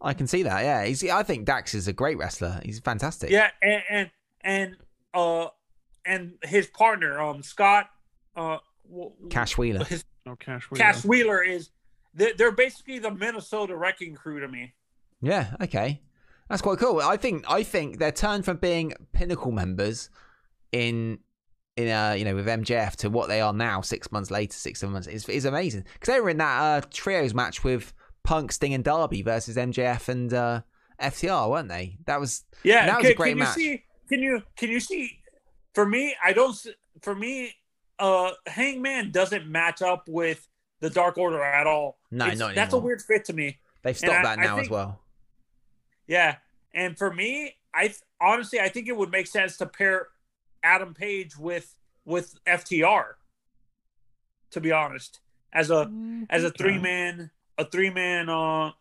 [0.00, 0.62] I can see that.
[0.62, 1.04] Yeah, he's.
[1.06, 2.60] I think Dax is a great wrestler.
[2.64, 3.28] He's fantastic.
[3.28, 4.10] Yeah, and and
[4.42, 4.76] and
[5.12, 5.48] uh,
[6.04, 7.88] and his partner, um, Scott,
[8.36, 9.84] uh, w- w- Cash Wheeler.
[9.84, 10.84] his Oh, Cash Wheeler.
[10.84, 11.70] Cash Wheeler is.
[12.14, 14.74] They're, they're basically the Minnesota Wrecking Crew to me.
[15.22, 15.56] Yeah.
[15.62, 16.02] Okay.
[16.48, 17.00] That's quite cool.
[17.00, 17.44] I think.
[17.48, 20.10] I think their turn from being pinnacle members
[20.72, 21.18] in
[21.76, 24.80] in uh you know with MJF to what they are now six months later, six
[24.80, 27.92] seven months is is amazing because they were in that uh trios match with
[28.24, 30.60] Punk, Sting, and Darby versus MJF and uh
[31.00, 31.96] FTR, weren't they?
[32.06, 33.54] That was Yeah, That was can, a great can match.
[33.54, 33.84] see?
[34.08, 35.19] Can you can you see?
[35.74, 36.56] For me, I don't.
[37.02, 37.54] For me,
[37.98, 40.46] uh, Hangman doesn't match up with
[40.80, 41.98] the Dark Order at all.
[42.10, 43.58] No, It's- not That's a weird fit to me.
[43.82, 45.00] They've stopped I- that I now as think- well.
[46.06, 46.38] Yeah,
[46.74, 50.08] and for me, I th- honestly I think it would make sense to pair
[50.62, 53.16] Adam Page with with FTR.
[54.50, 55.20] To be honest,
[55.52, 55.90] as a
[56.28, 58.72] as a three man a three man uh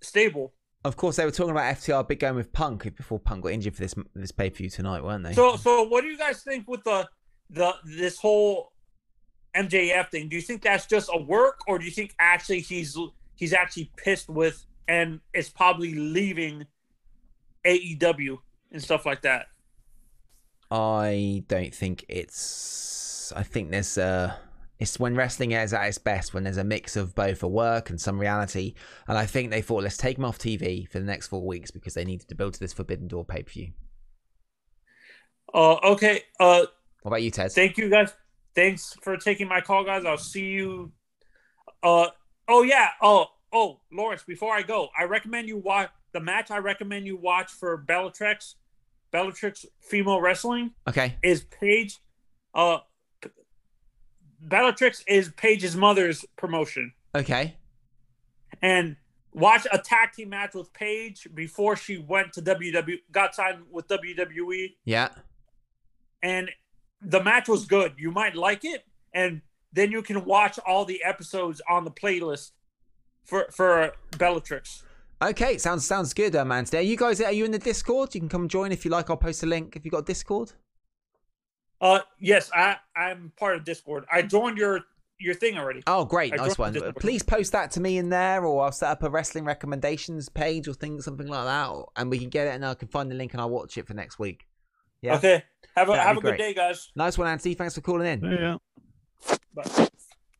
[0.00, 0.54] stable.
[0.84, 3.74] Of course, they were talking about FTR big going with Punk before Punk got injured
[3.74, 5.32] for this this pay per view tonight, weren't they?
[5.32, 7.08] So so what do you guys think with the
[7.50, 8.72] the this whole
[9.54, 10.28] MJF thing?
[10.28, 12.96] Do you think that's just a work or do you think actually he's
[13.36, 16.66] he's actually pissed with and is probably leaving
[17.64, 18.38] AEW
[18.72, 19.46] and stuff like that?
[20.70, 23.32] I don't think it's.
[23.36, 24.34] I think there's uh
[24.82, 27.88] It's when wrestling is at its best when there's a mix of both a work
[27.88, 28.74] and some reality.
[29.06, 31.70] And I think they thought let's take him off TV for the next four weeks
[31.70, 33.72] because they needed to build to this Forbidden Door pay per view.
[35.54, 36.22] Uh, okay.
[36.40, 36.66] Uh,
[37.02, 37.54] what about you, Tez?
[37.54, 38.12] Thank you, guys.
[38.56, 40.04] Thanks for taking my call, guys.
[40.04, 40.90] I'll see you.
[41.80, 42.08] Uh,
[42.48, 42.88] oh yeah.
[43.00, 44.24] Oh, oh, Lawrence.
[44.24, 46.50] Before I go, I recommend you watch the match.
[46.50, 48.56] I recommend you watch for Bellatrix,
[49.12, 50.72] Bellatrix female wrestling.
[50.88, 51.18] Okay.
[51.22, 52.00] Is Paige,
[52.52, 52.78] uh,
[54.42, 57.56] Bellatrix is Paige's mother's promotion, Okay.
[58.60, 58.96] and
[59.32, 63.86] watch a tag team match with Paige before she went to WWE, got signed with
[63.88, 65.08] WWE Yeah.
[66.22, 66.50] and
[67.00, 67.94] the match was good.
[67.98, 72.52] You might like it, and then you can watch all the episodes on the playlist
[73.24, 74.84] for for Bellatrix.
[75.22, 76.64] Okay, sounds sounds good, uh, man.
[76.64, 78.14] Today, you guys, are you in the Discord?
[78.14, 79.08] You can come join if you like.
[79.08, 79.76] I'll post a link.
[79.76, 80.52] If you got Discord,
[81.82, 84.04] Uh, yes, I I'm part of Discord.
[84.10, 84.80] I joined your
[85.18, 85.82] your thing already.
[85.86, 86.74] Oh, great, I nice one.
[87.00, 90.66] Please post that to me in there, or I'll set up a wrestling recommendations page
[90.68, 93.10] or thing, something like that, or- and we can get it, and I can find
[93.10, 94.46] the link and I'll watch it for next week.
[95.02, 95.16] Yeah.
[95.16, 95.42] Okay.
[95.76, 96.90] Have a That'd have be a good day, guys.
[96.94, 97.54] Nice one, Anthony.
[97.54, 98.24] Thanks for calling in.
[98.30, 98.56] Yeah.
[99.54, 99.88] Bye.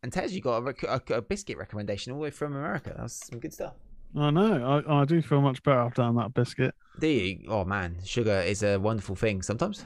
[0.03, 2.95] And Tez, you got a, rec- a, a biscuit recommendation all the way from America.
[2.97, 3.75] That's some good stuff.
[4.17, 4.83] I know.
[4.87, 6.75] I, I do feel much better after having that biscuit.
[7.01, 7.45] Do you?
[7.49, 9.85] Oh man, sugar is a wonderful thing sometimes.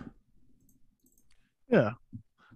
[1.69, 1.93] Yeah.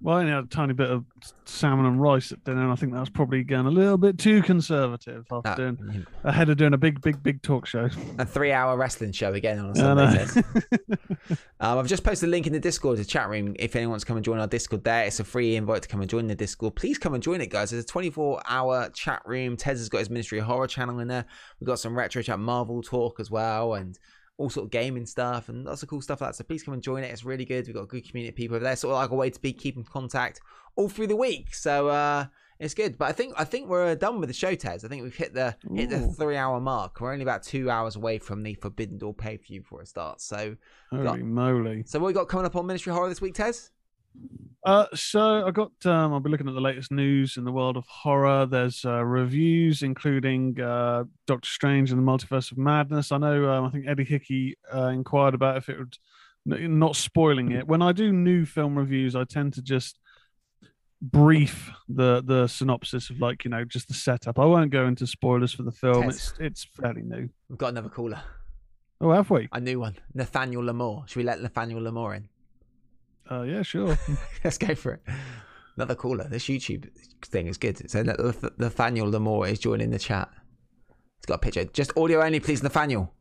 [0.02, 1.04] Well, I only had a tiny bit of
[1.44, 4.16] salmon and rice at dinner, and I think that was probably getting a little bit
[4.16, 6.06] too conservative after doing, mm.
[6.24, 7.90] ahead of doing a big, big, big talk show.
[8.18, 10.26] A three-hour wrestling show again on a I Sunday.
[10.34, 10.96] know.
[11.62, 13.54] Um, I've just posted a link in the Discord, the chat room.
[13.58, 15.88] If anyone wants to come and join our Discord, there it's a free invite to
[15.88, 16.74] come and join the Discord.
[16.74, 17.70] Please come and join it, guys.
[17.70, 19.58] There's a 24-hour chat room.
[19.58, 21.26] Tez has got his Ministry of Horror channel in there.
[21.60, 23.98] We've got some retro chat Marvel talk as well, and
[24.40, 26.34] all sort of gaming stuff and lots of cool stuff like that.
[26.36, 27.08] So please come and join it.
[27.10, 27.66] It's really good.
[27.66, 28.74] We've got a good community of people over there.
[28.74, 30.40] Sort of like a way to be keeping contact
[30.76, 31.54] all through the week.
[31.54, 32.24] So uh
[32.58, 32.96] it's good.
[32.98, 34.84] But I think I think we're done with the show, Tez.
[34.84, 37.00] I think we've hit the hit the three hour mark.
[37.00, 39.88] We're only about two hours away from the Forbidden Door pay per view before it
[39.88, 40.24] starts.
[40.24, 40.56] So
[40.90, 41.82] we got- Holy moly.
[41.86, 43.70] so what we got coming up on Ministry Horror this week, Tez?
[44.64, 45.72] Uh, so I got.
[45.86, 48.44] Um, I'll be looking at the latest news in the world of horror.
[48.44, 53.10] There's uh, reviews, including uh, Doctor Strange and the Multiverse of Madness.
[53.10, 53.50] I know.
[53.50, 55.96] Um, I think Eddie Hickey uh, inquired about if it would,
[56.44, 57.66] not spoiling it.
[57.66, 59.98] When I do new film reviews, I tend to just
[61.02, 64.38] brief the the synopsis of like you know just the setup.
[64.38, 66.02] I won't go into spoilers for the film.
[66.02, 66.16] Tez.
[66.16, 67.30] It's it's fairly new.
[67.48, 68.20] We've got another caller.
[69.00, 69.48] Oh, have we?
[69.52, 69.96] A new one.
[70.12, 71.08] Nathaniel Lamore.
[71.08, 72.28] Should we let Nathaniel Lamore in?
[73.30, 73.96] Uh, yeah, sure.
[74.44, 75.02] Let's go for it.
[75.76, 76.26] Another caller.
[76.28, 76.88] This YouTube
[77.22, 77.88] thing is good.
[77.90, 80.28] So Nath- Nathaniel Lamore is joining the chat.
[81.18, 81.64] It's got a picture.
[81.64, 83.14] Just audio only, please, Nathaniel.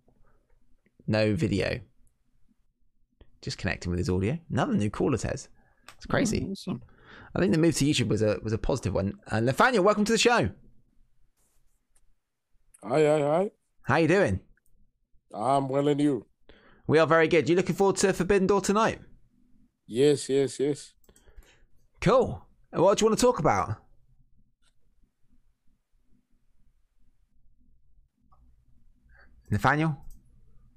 [1.05, 1.79] No video.
[3.41, 4.37] Just connecting with his audio.
[4.51, 5.47] Another new caller, Tez.
[5.95, 6.47] It's crazy.
[6.51, 6.81] Awesome.
[7.35, 9.13] I think the move to YouTube was a was a positive one.
[9.27, 10.49] And Nathaniel, welcome to the show.
[12.83, 13.51] Hi, hi, hi.
[13.83, 14.39] How you doing?
[15.33, 16.25] I'm well and you.
[16.87, 17.47] We are very good.
[17.47, 18.99] You looking forward to Forbidden Door tonight?
[19.91, 20.93] Yes, yes, yes.
[21.99, 22.45] Cool.
[22.71, 23.77] And What do you want to talk about?
[29.49, 29.97] Nathaniel,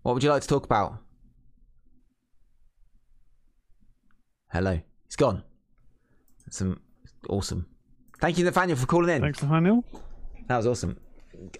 [0.00, 0.96] what would you like to talk about?
[4.50, 4.80] Hello.
[5.04, 5.42] He's gone.
[6.48, 6.80] Some
[7.28, 7.66] awesome.
[8.18, 9.20] Thank you, Nathaniel, for calling in.
[9.20, 9.84] Thanks, Nathaniel.
[10.48, 10.98] That was awesome.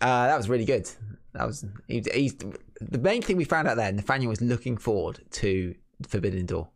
[0.01, 0.89] Uh, that was really good.
[1.35, 2.35] That was he, he's
[2.81, 3.93] the main thing we found out there.
[3.93, 5.75] Nathaniel was looking forward to
[6.09, 6.71] Forbidden Door.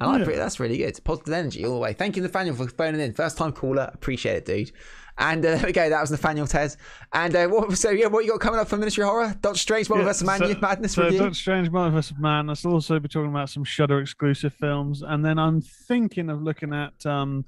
[0.00, 0.24] And I Yeah.
[0.24, 0.98] pre- that's really good.
[1.04, 1.92] Positive energy all the way.
[1.92, 3.12] Thank you, Nathaniel, for phoning in.
[3.12, 3.90] First time caller.
[3.92, 4.72] Appreciate it, dude.
[5.18, 5.90] And uh, there we go.
[5.90, 6.78] That was Nathaniel Tez.
[7.12, 9.34] And uh, what, so yeah, what you got coming up for Ministry of Horror?
[9.42, 11.18] Doctor Strange, Multiverse of Yeah, Man- so- Madness so review.
[11.18, 12.64] Doctor Strange Multiverse of Madness.
[12.64, 16.72] I'll also be talking about some Shudder exclusive films, and then I'm thinking of looking
[16.72, 17.44] at um,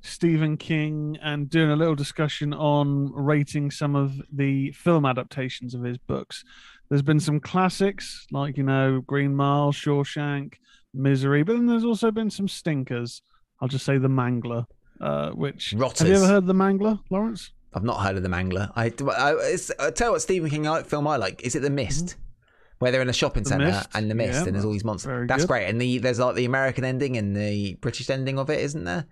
[0.00, 5.82] Stephen King and doing a little discussion on rating some of the film adaptations of
[5.82, 6.42] his books.
[6.88, 10.54] There's been some classics like you know Green Mile, Shawshank,
[10.94, 13.22] Misery, but then there's also been some stinkers.
[13.60, 14.64] I'll just say The Mangler.
[15.00, 17.52] Uh, which have you ever heard of The Mangler, Lawrence?
[17.72, 18.70] I've not heard of the Mangler.
[18.76, 21.42] I, I, it's, I tell you what Stephen King I- film I like.
[21.42, 22.16] Is it The Mist?
[22.80, 23.58] Where they're in a shopping Mm-hmm.
[23.58, 25.28] The centre Mist, and the mist, yeah, and there's all these monsters.
[25.28, 25.48] That's good.
[25.48, 25.66] great.
[25.68, 29.06] And the there's like the American ending and the British ending of it, isn't there?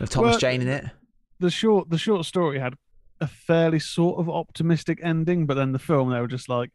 [0.00, 0.84] With Thomas Well, Jane in it.
[1.40, 2.74] the short the short story had
[3.20, 6.70] a fairly sort of optimistic ending, but then the film they were just like,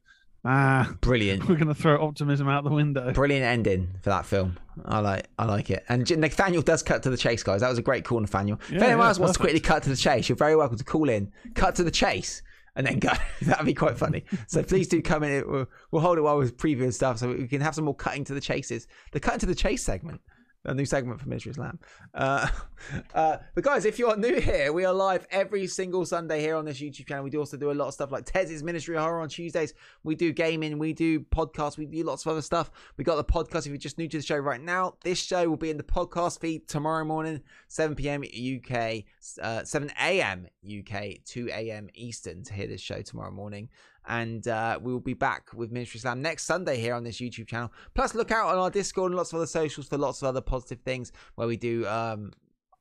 [0.45, 1.47] ah, Brilliant.
[1.47, 3.11] we're gonna throw optimism out the window.
[3.13, 4.57] Brilliant ending for that film.
[4.85, 5.83] I like I like it.
[5.89, 7.61] And Nathaniel does cut to the chase, guys.
[7.61, 8.59] That was a great call, Nathaniel.
[8.65, 10.83] if anyone yeah, else wants to quickly cut to the chase, you're very welcome to
[10.83, 12.41] call in, cut to the chase,
[12.75, 13.09] and then go.
[13.41, 14.25] That'd be quite funny.
[14.47, 15.47] So please do come in.
[15.47, 18.23] We'll, we'll hold it while we're previewing stuff so we can have some more cutting
[18.25, 18.87] to the chases.
[19.11, 20.21] The cutting to the chase segment.
[20.65, 21.77] A new segment for Ministry Slam.
[22.13, 22.47] Uh,
[23.13, 26.63] uh, but guys, if you're new here, we are live every single Sunday here on
[26.63, 27.25] this YouTube channel.
[27.25, 29.73] We do also do a lot of stuff like Tez's Ministry Horror on Tuesdays.
[30.05, 32.71] We do gaming, we do podcasts, we do lots of other stuff.
[32.95, 33.65] We got the podcast.
[33.65, 35.83] If you're just new to the show right now, this show will be in the
[35.83, 38.23] podcast feed tomorrow morning, 7 p.m.
[38.23, 39.03] UK,
[39.41, 40.47] uh, 7 a.m.
[40.65, 41.89] UK, 2 a.m.
[41.93, 43.67] Eastern to hear this show tomorrow morning.
[44.07, 47.47] And uh, we will be back with Ministry Slam next Sunday here on this YouTube
[47.47, 47.71] channel.
[47.93, 50.41] Plus, look out on our Discord and lots of other socials for lots of other
[50.41, 51.87] positive things where we do.
[51.87, 52.31] Um,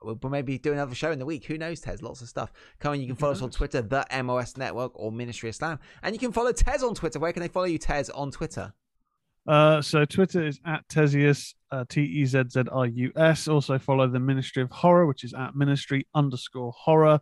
[0.02, 1.44] we'll maybe do another show in the week.
[1.44, 2.02] Who knows, Tez?
[2.02, 3.00] Lots of stuff coming.
[3.00, 6.18] You can follow us on Twitter, the MOS Network or Ministry of Slam, and you
[6.18, 7.18] can follow Tez on Twitter.
[7.18, 8.72] Where can they follow you, Tez, on Twitter?
[9.46, 13.48] Uh, so Twitter is at Tezzius, uh, T E Z Z I U S.
[13.48, 17.20] Also follow the Ministry of Horror, which is at Ministry underscore Horror.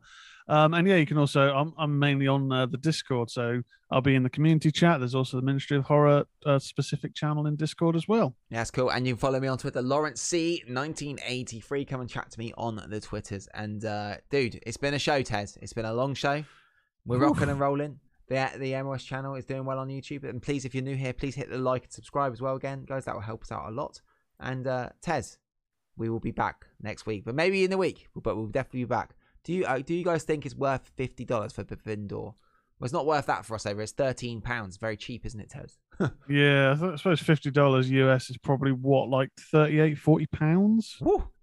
[0.50, 1.54] Um, and yeah, you can also.
[1.54, 4.98] I'm I'm mainly on uh, the Discord, so I'll be in the community chat.
[4.98, 8.34] There's also the Ministry of Horror uh, specific channel in Discord as well.
[8.50, 8.90] Yeah, That's cool.
[8.90, 11.84] And you can follow me on Twitter, Lawrence C 1983.
[11.84, 13.46] Come and chat to me on the Twitters.
[13.54, 15.56] And uh, dude, it's been a show, Tez.
[15.62, 16.42] It's been a long show.
[17.06, 17.30] We're Oof.
[17.30, 18.00] rocking and rolling.
[18.26, 20.28] The the MOS channel is doing well on YouTube.
[20.28, 22.86] And please, if you're new here, please hit the like and subscribe as well again,
[22.88, 23.04] guys.
[23.04, 24.00] That will help us out a lot.
[24.40, 25.38] And uh, Tez,
[25.96, 28.86] we will be back next week, but maybe in the week, but we'll definitely be
[28.86, 29.14] back.
[29.44, 32.34] Do you uh, do you guys think it's worth fifty dollars for Forbidden Door?
[32.78, 33.82] Well, it's not worth that for us over.
[33.82, 34.76] It's thirteen pounds.
[34.76, 35.78] Very cheap, isn't it, Tez?
[36.30, 40.96] Yeah, I suppose fifty dollars US is probably what like 38, 40 pounds.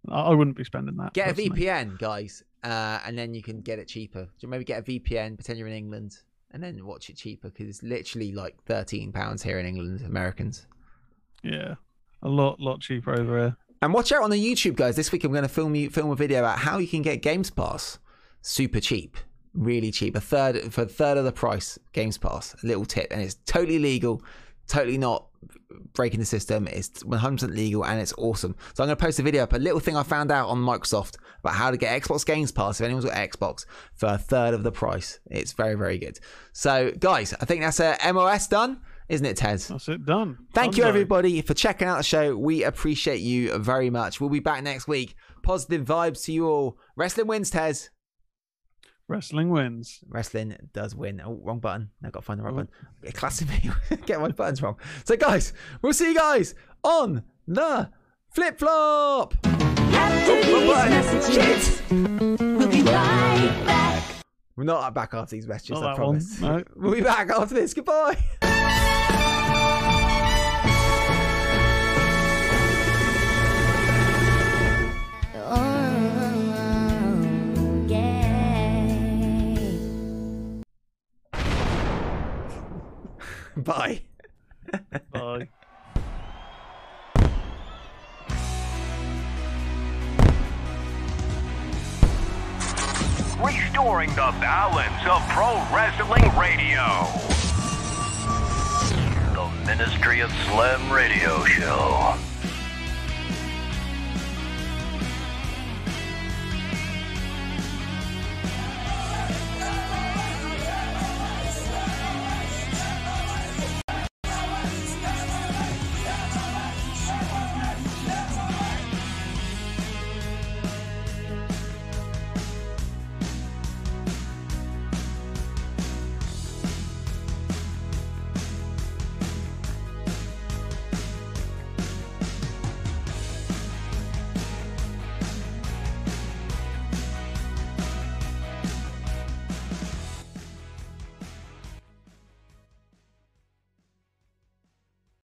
[0.10, 1.14] I I wouldn't be spending that.
[1.14, 1.34] Get a.
[1.34, 4.28] VPN, guys, uh, and then you can get it cheaper.
[4.38, 6.18] So maybe get a VPN, pretend you're in England,
[6.52, 10.66] and then watch it cheaper because it's literally like thirteen pounds here in England, Americans.
[11.44, 11.76] Yeah,
[12.24, 13.58] a lot, lot cheaper over here.
[13.82, 14.96] And watch out on the YouTube, guys.
[14.96, 17.22] This week I'm going to film you film a video about how you can get
[17.22, 18.00] Games Pass
[18.42, 19.18] super cheap,
[19.54, 21.78] really cheap, a third for a third of the price.
[21.94, 24.24] Games Pass, a little tip, and it's totally legal,
[24.68, 25.28] totally not
[25.94, 26.68] breaking the system.
[26.68, 28.56] It's 100% legal and it's awesome.
[28.74, 30.58] So I'm going to post a video up, a little thing I found out on
[30.58, 34.56] Microsoft about how to get Xbox Games Pass if anyone's got Xbox for a third
[34.56, 35.20] of the price.
[35.30, 36.20] It's very very good.
[36.52, 38.82] So guys, I think that's a MOS done.
[39.10, 39.70] Isn't it, Tez?
[39.70, 40.38] That's it, done.
[40.54, 40.88] Thank you, Dunzo.
[40.88, 42.36] everybody, for checking out the show.
[42.36, 44.20] We appreciate you very much.
[44.20, 45.16] We'll be back next week.
[45.44, 46.78] Positive vibes to you all.
[46.98, 47.90] Wrestling wins, Tez.
[49.08, 50.04] Wrestling wins.
[50.10, 51.22] Wrestling does win.
[51.24, 51.92] Oh, wrong button.
[52.04, 52.56] I've got to find the right oh.
[52.58, 52.72] button.
[53.14, 53.72] Classic me.
[54.06, 54.78] Get my buttons wrong.
[55.06, 56.54] So, guys, we'll see you guys
[56.84, 57.90] on the
[58.32, 59.36] flip flop.
[61.90, 64.04] We'll be right back.
[64.58, 66.42] We're not back after these messages, Not I promise.
[66.42, 66.64] no.
[66.76, 67.74] We'll be back after this.
[67.74, 68.18] Goodbye.
[83.64, 84.02] Bye.
[85.12, 85.48] Bye.
[93.44, 97.08] Restoring the balance of pro wrestling radio.
[99.34, 102.16] The Ministry of Slam Radio Show.